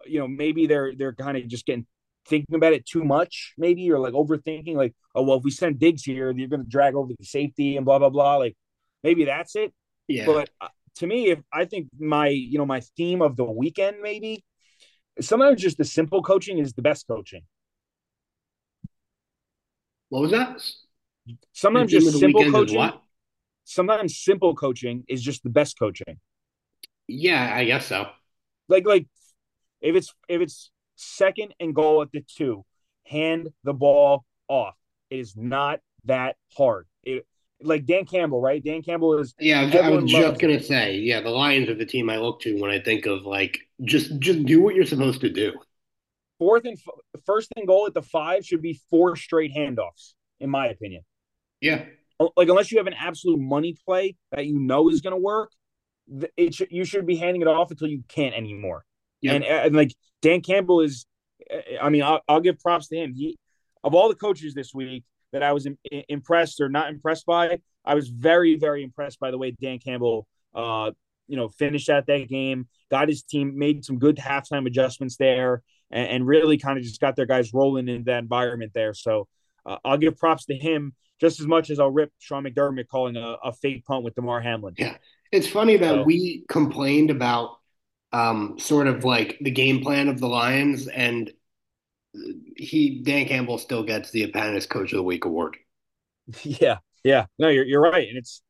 you 0.06 0.20
know, 0.20 0.28
maybe 0.28 0.68
they're 0.68 0.94
they're 0.94 1.14
kind 1.14 1.38
of 1.38 1.48
just 1.48 1.66
getting 1.66 1.86
thinking 2.28 2.56
about 2.56 2.74
it 2.74 2.86
too 2.86 3.04
much, 3.04 3.54
maybe, 3.58 3.92
or 3.92 4.00
like 4.00 4.14
overthinking, 4.14 4.76
like, 4.76 4.94
oh 5.16 5.24
well, 5.24 5.38
if 5.38 5.44
we 5.44 5.52
send 5.52 5.80
Diggs 5.80 6.04
here, 6.04 6.32
you're 6.32 6.48
going 6.48 6.64
to 6.64 6.70
drag 6.70 6.96
over 6.96 7.14
the 7.18 7.26
safety 7.26 7.78
and 7.78 7.86
blah 7.86 8.00
blah 8.00 8.10
blah. 8.10 8.38
Like 8.38 8.56
maybe 9.04 9.26
that's 9.26 9.56
it. 9.56 9.74
Yeah. 10.08 10.26
But 10.26 10.50
uh, 10.62 10.68
to 10.96 11.08
me, 11.08 11.30
if 11.30 11.40
I 11.52 11.66
think 11.66 11.88
my 11.98 12.28
you 12.28 12.58
know 12.58 12.66
my 12.66 12.82
theme 12.96 13.22
of 13.22 13.36
the 13.36 13.44
weekend 13.44 13.98
maybe 14.02 14.44
sometimes 15.22 15.62
just 15.62 15.78
the 15.78 15.86
simple 15.86 16.22
coaching 16.22 16.60
is 16.60 16.74
the 16.74 16.82
best 16.82 17.08
coaching. 17.08 17.44
What 20.10 20.22
was 20.22 20.32
that? 20.32 20.62
Sometimes 21.52 21.92
just 21.92 22.18
simple 22.18 22.50
coaching. 22.52 22.92
Sometimes 23.66 24.18
simple 24.18 24.56
coaching 24.56 25.04
is 25.08 25.22
just 25.22 25.44
the 25.44 25.50
best 25.50 25.78
coaching. 25.78 26.20
Yeah, 27.08 27.52
I 27.54 27.66
guess 27.66 27.88
so. 27.88 28.08
Like 28.70 28.86
like 28.86 29.08
if 29.82 29.96
it's 29.96 30.14
if 30.30 30.42
it's 30.42 30.72
second 30.98 31.54
and 31.60 31.74
goal 31.74 32.02
at 32.02 32.12
the 32.12 32.22
two, 32.22 32.66
hand 33.06 33.50
the 33.64 33.74
ball 33.74 34.26
off. 34.48 34.76
It 35.10 35.20
is 35.20 35.36
not 35.38 35.80
that 36.06 36.36
hard. 36.58 36.86
It, 37.04 37.26
like 37.62 37.86
Dan 37.86 38.06
Campbell, 38.06 38.42
right? 38.42 38.64
Dan 38.64 38.84
Campbell 38.84 39.18
is. 39.20 39.34
Yeah, 39.40 39.62
I 39.62 39.90
was 39.90 40.12
just 40.12 40.40
gonna 40.40 40.62
say, 40.62 40.96
yeah, 40.98 41.22
the 41.22 41.30
Lions 41.30 41.70
are 41.70 41.76
the 41.76 41.86
team 41.86 42.10
I 42.10 42.18
look 42.18 42.42
to 42.42 42.60
when 42.62 42.70
I 42.70 42.80
think 42.80 43.06
of 43.06 43.26
like 43.26 43.60
just 43.84 44.20
just 44.20 44.46
do 44.46 44.62
what 44.62 44.76
you're 44.76 44.86
supposed 44.86 45.22
to 45.22 45.30
do. 45.30 45.54
Fourth 46.38 46.66
and 46.66 46.78
first 47.26 47.52
and 47.56 47.66
goal 47.66 47.88
at 47.88 47.96
the 47.96 48.04
five 48.04 48.46
should 48.46 48.62
be 48.62 48.80
four 48.90 49.16
straight 49.16 49.56
handoffs, 49.56 50.14
in 50.40 50.52
my 50.52 50.68
opinion. 50.68 51.02
Yeah, 51.62 51.86
uh, 52.20 52.28
like 52.36 52.50
unless 52.50 52.72
you 52.72 52.78
have 52.78 52.88
an 52.88 52.94
absolute 52.94 53.40
money 53.40 53.76
play 53.86 54.16
that 54.32 54.46
you 54.46 54.60
know 54.60 54.90
is 54.90 55.02
going 55.02 55.16
to 55.16 55.22
work, 55.22 55.52
it 56.36 56.54
sh- 56.54 56.62
you 56.70 56.84
should 56.84 57.06
be 57.06 57.16
handing 57.16 57.42
it 57.42 57.48
off 57.48 57.72
until 57.72 57.88
you 57.88 58.04
can't 58.08 58.36
anymore. 58.36 58.86
Yep. 59.22 59.36
And, 59.36 59.44
and 59.44 59.76
like 59.76 59.94
Dan 60.22 60.42
Campbell 60.42 60.82
is, 60.82 61.06
I 61.82 61.90
mean, 61.90 62.04
I'll, 62.04 62.22
I'll 62.28 62.42
give 62.42 62.60
props 62.60 62.88
to 62.90 62.98
him. 62.98 63.14
He 63.14 63.38
of 63.84 63.94
all 63.94 64.10
the 64.10 64.16
coaches 64.16 64.54
this 64.54 64.74
week 64.74 65.04
that 65.32 65.44
I 65.44 65.54
was 65.54 65.66
in, 65.66 65.78
impressed 66.10 66.62
or 66.62 66.70
not 66.70 66.90
impressed 66.90 67.26
by, 67.26 67.60
I 67.86 67.96
was 67.96 68.10
very 68.10 68.58
very 68.58 68.84
impressed 68.84 69.20
by 69.20 69.32
the 69.32 69.38
way 69.38 69.52
Dan 69.52 69.80
Campbell, 69.80 70.28
uh, 70.54 70.92
you 71.28 71.38
know, 71.38 71.50
finished 71.50 71.90
out 71.90 72.08
that 72.08 72.28
game, 72.30 72.68
got 72.90 73.08
his 73.08 73.24
team, 73.24 73.58
made 73.58 73.86
some 73.86 74.00
good 74.00 74.18
halftime 74.18 74.66
adjustments 74.66 75.18
there, 75.18 75.62
and, 75.92 76.08
and 76.10 76.28
really 76.28 76.58
kind 76.58 76.78
of 76.78 76.84
just 76.84 77.00
got 77.00 77.16
their 77.16 77.26
guys 77.26 77.54
rolling 77.54 77.88
in 77.88 78.04
that 78.06 78.20
environment 78.20 78.72
there. 78.74 78.94
So 78.94 79.28
uh, 79.66 79.78
I'll 79.84 79.98
give 79.98 80.18
props 80.18 80.46
to 80.46 80.56
him 80.56 80.94
just 81.20 81.40
as 81.40 81.48
much 81.48 81.70
as 81.70 81.80
I'll 81.80 81.92
rip 81.92 82.12
Sean 82.20 82.44
McDermott 82.44 82.88
calling 82.88 83.18
a, 83.18 83.38
a 83.44 83.52
fake 83.52 83.86
punt 83.86 84.04
with 84.04 84.16
Damar 84.16 84.42
Hamlin. 84.42 84.76
Yeah, 84.78 84.98
it's 85.32 85.48
funny 85.48 85.78
that 85.78 85.96
so. 85.96 86.04
we 86.04 86.46
complained 86.48 87.10
about 87.10 87.58
um, 88.12 88.58
sort 88.60 88.88
of 88.88 89.04
like 89.04 89.38
the 89.42 89.52
game 89.52 89.82
plan 89.82 90.08
of 90.08 90.20
the 90.20 90.28
Lions, 90.28 90.88
and 90.88 91.32
he 92.56 93.02
Dan 93.04 93.26
Campbell 93.26 93.58
still 93.58 93.84
gets 93.84 94.12
the 94.12 94.24
Apprentice 94.24 94.66
Coach 94.66 94.92
of 94.94 94.98
the 94.98 95.04
Week 95.04 95.26
award. 95.26 95.58
Yeah, 96.44 96.80
yeah, 97.06 97.28
no, 97.40 97.48
you're 97.48 97.64
you're 97.64 97.82
right, 97.82 98.08
and 98.08 98.18
it's 98.18 98.42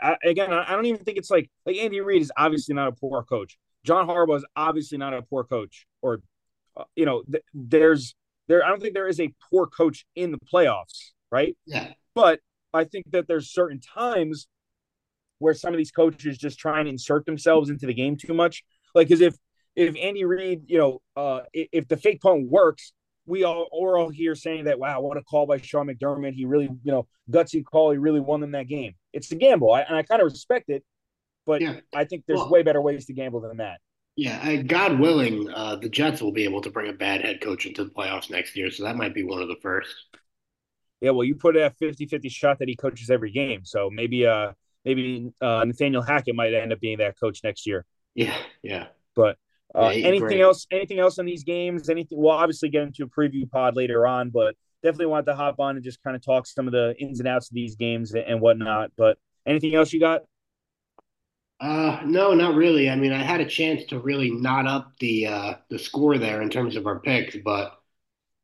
I, 0.00 0.16
again, 0.24 0.52
I 0.52 0.72
don't 0.72 0.86
even 0.86 1.04
think 1.04 1.18
it's 1.18 1.30
like 1.30 1.50
like 1.64 1.76
Andy 1.76 2.00
Reid 2.00 2.22
is 2.22 2.32
obviously 2.36 2.74
not 2.74 2.88
a 2.88 2.92
poor 2.92 3.22
coach. 3.24 3.58
John 3.84 4.06
Harbaugh 4.06 4.36
is 4.36 4.44
obviously 4.54 4.98
not 4.98 5.14
a 5.14 5.22
poor 5.22 5.44
coach, 5.44 5.86
or 6.02 6.20
uh, 6.76 6.84
you 6.94 7.04
know, 7.04 7.22
th- 7.30 7.44
there's 7.54 8.14
there. 8.48 8.64
I 8.64 8.68
don't 8.68 8.80
think 8.80 8.94
there 8.94 9.08
is 9.08 9.20
a 9.20 9.32
poor 9.50 9.66
coach 9.66 10.04
in 10.14 10.32
the 10.32 10.38
playoffs, 10.52 11.12
right? 11.30 11.56
Yeah. 11.66 11.92
But 12.14 12.40
I 12.72 12.84
think 12.84 13.10
that 13.12 13.28
there's 13.28 13.52
certain 13.52 13.80
times 13.80 14.48
where 15.38 15.54
some 15.54 15.72
of 15.72 15.78
these 15.78 15.90
coaches 15.90 16.38
just 16.38 16.58
try 16.58 16.80
and 16.80 16.88
insert 16.88 17.26
themselves 17.26 17.70
into 17.70 17.86
the 17.86 17.94
game 17.94 18.16
too 18.16 18.34
much. 18.34 18.64
Like, 18.96 19.08
because 19.08 19.20
if 19.20 19.36
if 19.76 19.94
Andy 19.94 20.24
Reid, 20.24 20.62
you 20.68 20.78
know, 20.78 21.02
uh, 21.16 21.40
if 21.52 21.86
the 21.86 21.98
fake 21.98 22.22
punt 22.22 22.48
works, 22.48 22.94
we 23.26 23.44
all 23.44 23.68
are 23.78 23.98
all 23.98 24.08
here 24.08 24.34
saying 24.34 24.64
that, 24.64 24.78
wow, 24.78 25.02
what 25.02 25.18
a 25.18 25.22
call 25.22 25.46
by 25.46 25.58
Sean 25.58 25.88
McDermott. 25.88 26.32
He 26.32 26.46
really, 26.46 26.70
you 26.82 26.92
know, 26.92 27.06
gutsy 27.30 27.62
call. 27.62 27.90
He 27.90 27.98
really 27.98 28.20
won 28.20 28.40
them 28.40 28.52
that 28.52 28.68
game. 28.68 28.94
It's 29.12 29.30
a 29.30 29.34
gamble, 29.34 29.70
I, 29.70 29.82
and 29.82 29.94
I 29.94 30.02
kind 30.02 30.22
of 30.22 30.24
respect 30.24 30.70
it, 30.70 30.82
but 31.44 31.60
yeah. 31.60 31.80
I 31.94 32.04
think 32.04 32.24
there's 32.26 32.38
well, 32.38 32.50
way 32.50 32.62
better 32.62 32.80
ways 32.80 33.04
to 33.06 33.12
gamble 33.12 33.42
than 33.42 33.58
that. 33.58 33.80
Yeah, 34.16 34.56
God 34.62 34.98
willing, 34.98 35.50
uh, 35.50 35.76
the 35.76 35.90
Jets 35.90 36.22
will 36.22 36.32
be 36.32 36.44
able 36.44 36.62
to 36.62 36.70
bring 36.70 36.88
a 36.88 36.94
bad 36.94 37.20
head 37.20 37.42
coach 37.42 37.66
into 37.66 37.84
the 37.84 37.90
playoffs 37.90 38.30
next 38.30 38.56
year, 38.56 38.70
so 38.70 38.84
that 38.84 38.96
might 38.96 39.12
be 39.12 39.24
one 39.24 39.42
of 39.42 39.48
the 39.48 39.56
first. 39.60 39.94
Yeah, 41.02 41.10
well, 41.10 41.24
you 41.24 41.34
put 41.34 41.54
a 41.54 41.74
50-50 41.82 42.30
shot 42.30 42.60
that 42.60 42.68
he 42.68 42.76
coaches 42.76 43.10
every 43.10 43.30
game, 43.30 43.66
so 43.66 43.90
maybe 43.92 44.26
uh 44.26 44.52
maybe 44.86 45.32
uh, 45.42 45.64
Nathaniel 45.66 46.00
Hackett 46.00 46.34
might 46.34 46.54
end 46.54 46.72
up 46.72 46.80
being 46.80 46.98
that 46.98 47.20
coach 47.20 47.40
next 47.44 47.66
year. 47.66 47.84
Yeah, 48.16 48.36
yeah. 48.62 48.86
But 49.14 49.36
uh, 49.74 49.92
yeah, 49.94 50.08
anything 50.08 50.26
great. 50.26 50.40
else? 50.40 50.66
Anything 50.70 50.98
else 50.98 51.18
on 51.18 51.26
these 51.26 51.44
games? 51.44 51.88
Anything? 51.88 52.18
We'll 52.18 52.32
obviously 52.32 52.70
get 52.70 52.82
into 52.82 53.04
a 53.04 53.06
preview 53.06 53.48
pod 53.48 53.76
later 53.76 54.06
on, 54.06 54.30
but 54.30 54.56
definitely 54.82 55.06
wanted 55.06 55.26
to 55.26 55.36
hop 55.36 55.60
on 55.60 55.76
and 55.76 55.84
just 55.84 56.02
kind 56.02 56.16
of 56.16 56.24
talk 56.24 56.46
some 56.46 56.66
of 56.66 56.72
the 56.72 56.96
ins 56.98 57.20
and 57.20 57.28
outs 57.28 57.50
of 57.50 57.54
these 57.54 57.76
games 57.76 58.14
and 58.14 58.40
whatnot. 58.40 58.90
But 58.96 59.18
anything 59.46 59.74
else 59.74 59.92
you 59.92 60.00
got? 60.00 60.22
Uh, 61.60 62.00
no, 62.04 62.32
not 62.34 62.54
really. 62.54 62.88
I 62.88 62.96
mean, 62.96 63.12
I 63.12 63.22
had 63.22 63.40
a 63.40 63.46
chance 63.46 63.84
to 63.86 63.98
really 63.98 64.30
knot 64.30 64.66
up 64.66 64.92
the 64.98 65.26
uh, 65.26 65.54
the 65.68 65.78
score 65.78 66.16
there 66.16 66.40
in 66.40 66.48
terms 66.48 66.74
of 66.74 66.86
our 66.86 67.00
picks, 67.00 67.36
but 67.44 67.78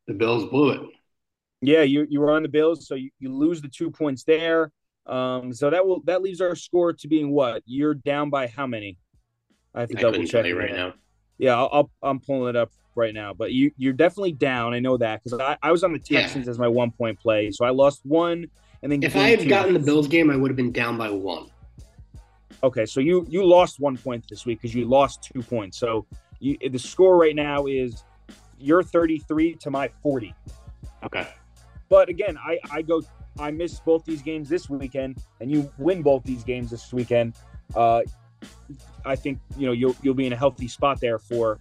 the 0.06 0.14
Bills 0.14 0.50
blew 0.50 0.70
it. 0.70 0.80
Yeah, 1.62 1.82
you 1.82 2.06
you 2.10 2.20
were 2.20 2.32
on 2.32 2.42
the 2.42 2.48
Bills, 2.48 2.86
so 2.86 2.94
you, 2.94 3.10
you 3.20 3.34
lose 3.34 3.62
the 3.62 3.68
two 3.68 3.90
points 3.90 4.24
there. 4.24 4.70
Um, 5.06 5.52
so 5.52 5.70
that 5.70 5.86
will 5.86 6.02
that 6.04 6.20
leaves 6.20 6.42
our 6.42 6.54
score 6.54 6.92
to 6.92 7.08
being 7.08 7.30
what? 7.30 7.62
You're 7.64 7.94
down 7.94 8.28
by 8.28 8.48
how 8.48 8.66
many? 8.66 8.98
I 9.74 9.80
have 9.80 9.90
to 9.90 9.98
I 9.98 10.00
double 10.00 10.24
check 10.24 10.44
right 10.54 10.72
now. 10.72 10.94
Yeah, 11.38 11.56
I'll, 11.56 11.90
i 12.02 12.10
am 12.10 12.20
pulling 12.20 12.50
it 12.50 12.56
up 12.56 12.70
right 12.94 13.14
now, 13.14 13.32
but 13.32 13.52
you 13.52 13.72
you're 13.76 13.92
definitely 13.92 14.32
down. 14.32 14.74
I 14.74 14.78
know 14.80 14.96
that 14.96 15.22
because 15.22 15.38
I, 15.40 15.56
I 15.62 15.72
was 15.72 15.82
on 15.82 15.92
the 15.92 15.98
Texans 15.98 16.46
yeah. 16.46 16.50
as 16.50 16.58
my 16.58 16.68
one 16.68 16.90
point 16.90 17.18
play, 17.18 17.50
so 17.50 17.64
I 17.64 17.70
lost 17.70 18.00
one, 18.04 18.46
and 18.82 18.92
then 18.92 19.02
if 19.02 19.16
I 19.16 19.28
had 19.28 19.48
gotten 19.48 19.74
the 19.74 19.80
Bills 19.80 20.08
game, 20.08 20.30
I 20.30 20.36
would 20.36 20.50
have 20.50 20.56
been 20.56 20.72
down 20.72 20.98
by 20.98 21.10
one. 21.10 21.48
Okay, 22.62 22.86
so 22.86 23.00
you 23.00 23.26
you 23.28 23.44
lost 23.44 23.80
one 23.80 23.96
point 23.96 24.24
this 24.28 24.46
week 24.46 24.60
because 24.60 24.74
you 24.74 24.84
lost 24.84 25.30
two 25.32 25.42
points. 25.42 25.78
So 25.78 26.06
you, 26.38 26.56
the 26.70 26.78
score 26.78 27.16
right 27.16 27.34
now 27.34 27.66
is 27.66 28.04
you're 28.58 28.82
33 28.82 29.54
to 29.56 29.70
my 29.70 29.88
40. 30.02 30.34
Okay. 31.04 31.26
But 31.88 32.08
again, 32.08 32.38
I 32.38 32.58
I 32.70 32.82
go 32.82 33.02
I 33.38 33.50
missed 33.50 33.84
both 33.84 34.04
these 34.04 34.22
games 34.22 34.48
this 34.48 34.68
weekend, 34.70 35.22
and 35.40 35.50
you 35.50 35.70
win 35.78 36.02
both 36.02 36.22
these 36.24 36.44
games 36.44 36.70
this 36.70 36.92
weekend. 36.92 37.34
Uh, 37.74 38.02
I 39.04 39.16
think 39.16 39.40
you 39.56 39.66
know 39.66 39.72
you'll 39.72 39.96
you'll 40.02 40.14
be 40.14 40.26
in 40.26 40.32
a 40.32 40.36
healthy 40.36 40.68
spot 40.68 41.00
there 41.00 41.18
for 41.18 41.58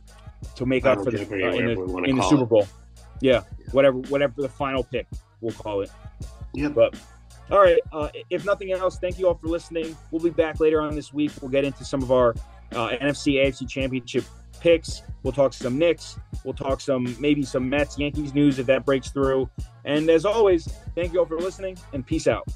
to 0.55 0.65
make 0.65 0.86
up 0.86 1.03
for 1.03 1.11
the 1.11 1.21
uh, 1.21 1.51
in 1.51 1.65
the, 1.65 2.03
in 2.05 2.15
the 2.15 2.23
Super 2.23 2.45
Bowl. 2.45 2.67
Yeah, 3.19 3.43
yeah, 3.59 3.65
whatever 3.71 3.97
whatever 3.97 4.41
the 4.41 4.49
final 4.49 4.84
pick 4.84 5.07
we'll 5.41 5.53
call 5.53 5.82
it. 5.82 5.91
Yeah. 6.53 6.69
But 6.69 6.95
all 7.49 7.59
right. 7.59 7.79
Uh, 7.91 8.09
if 8.29 8.45
nothing 8.45 8.71
else, 8.71 8.97
thank 8.97 9.19
you 9.19 9.27
all 9.27 9.36
for 9.36 9.47
listening. 9.47 9.97
We'll 10.11 10.23
be 10.23 10.29
back 10.29 10.59
later 10.59 10.82
on 10.82 10.95
this 10.95 11.13
week. 11.13 11.32
We'll 11.41 11.51
get 11.51 11.65
into 11.65 11.84
some 11.84 12.01
of 12.01 12.11
our 12.11 12.36
uh, 12.71 12.89
NFC 13.01 13.43
AFC 13.43 13.67
Championship 13.67 14.23
picks. 14.59 15.01
We'll 15.23 15.34
talk 15.34 15.53
some 15.53 15.77
Knicks. 15.77 16.17
We'll 16.43 16.53
talk 16.53 16.79
some 16.79 17.15
maybe 17.19 17.43
some 17.43 17.67
Mets 17.67 17.99
Yankees 17.99 18.34
news 18.34 18.59
if 18.59 18.67
that 18.67 18.86
breaks 18.86 19.09
through. 19.09 19.49
And 19.84 20.09
as 20.09 20.25
always, 20.25 20.67
thank 20.95 21.13
you 21.13 21.19
all 21.19 21.25
for 21.25 21.38
listening 21.38 21.77
and 21.93 22.05
peace 22.05 22.27
out. 22.27 22.47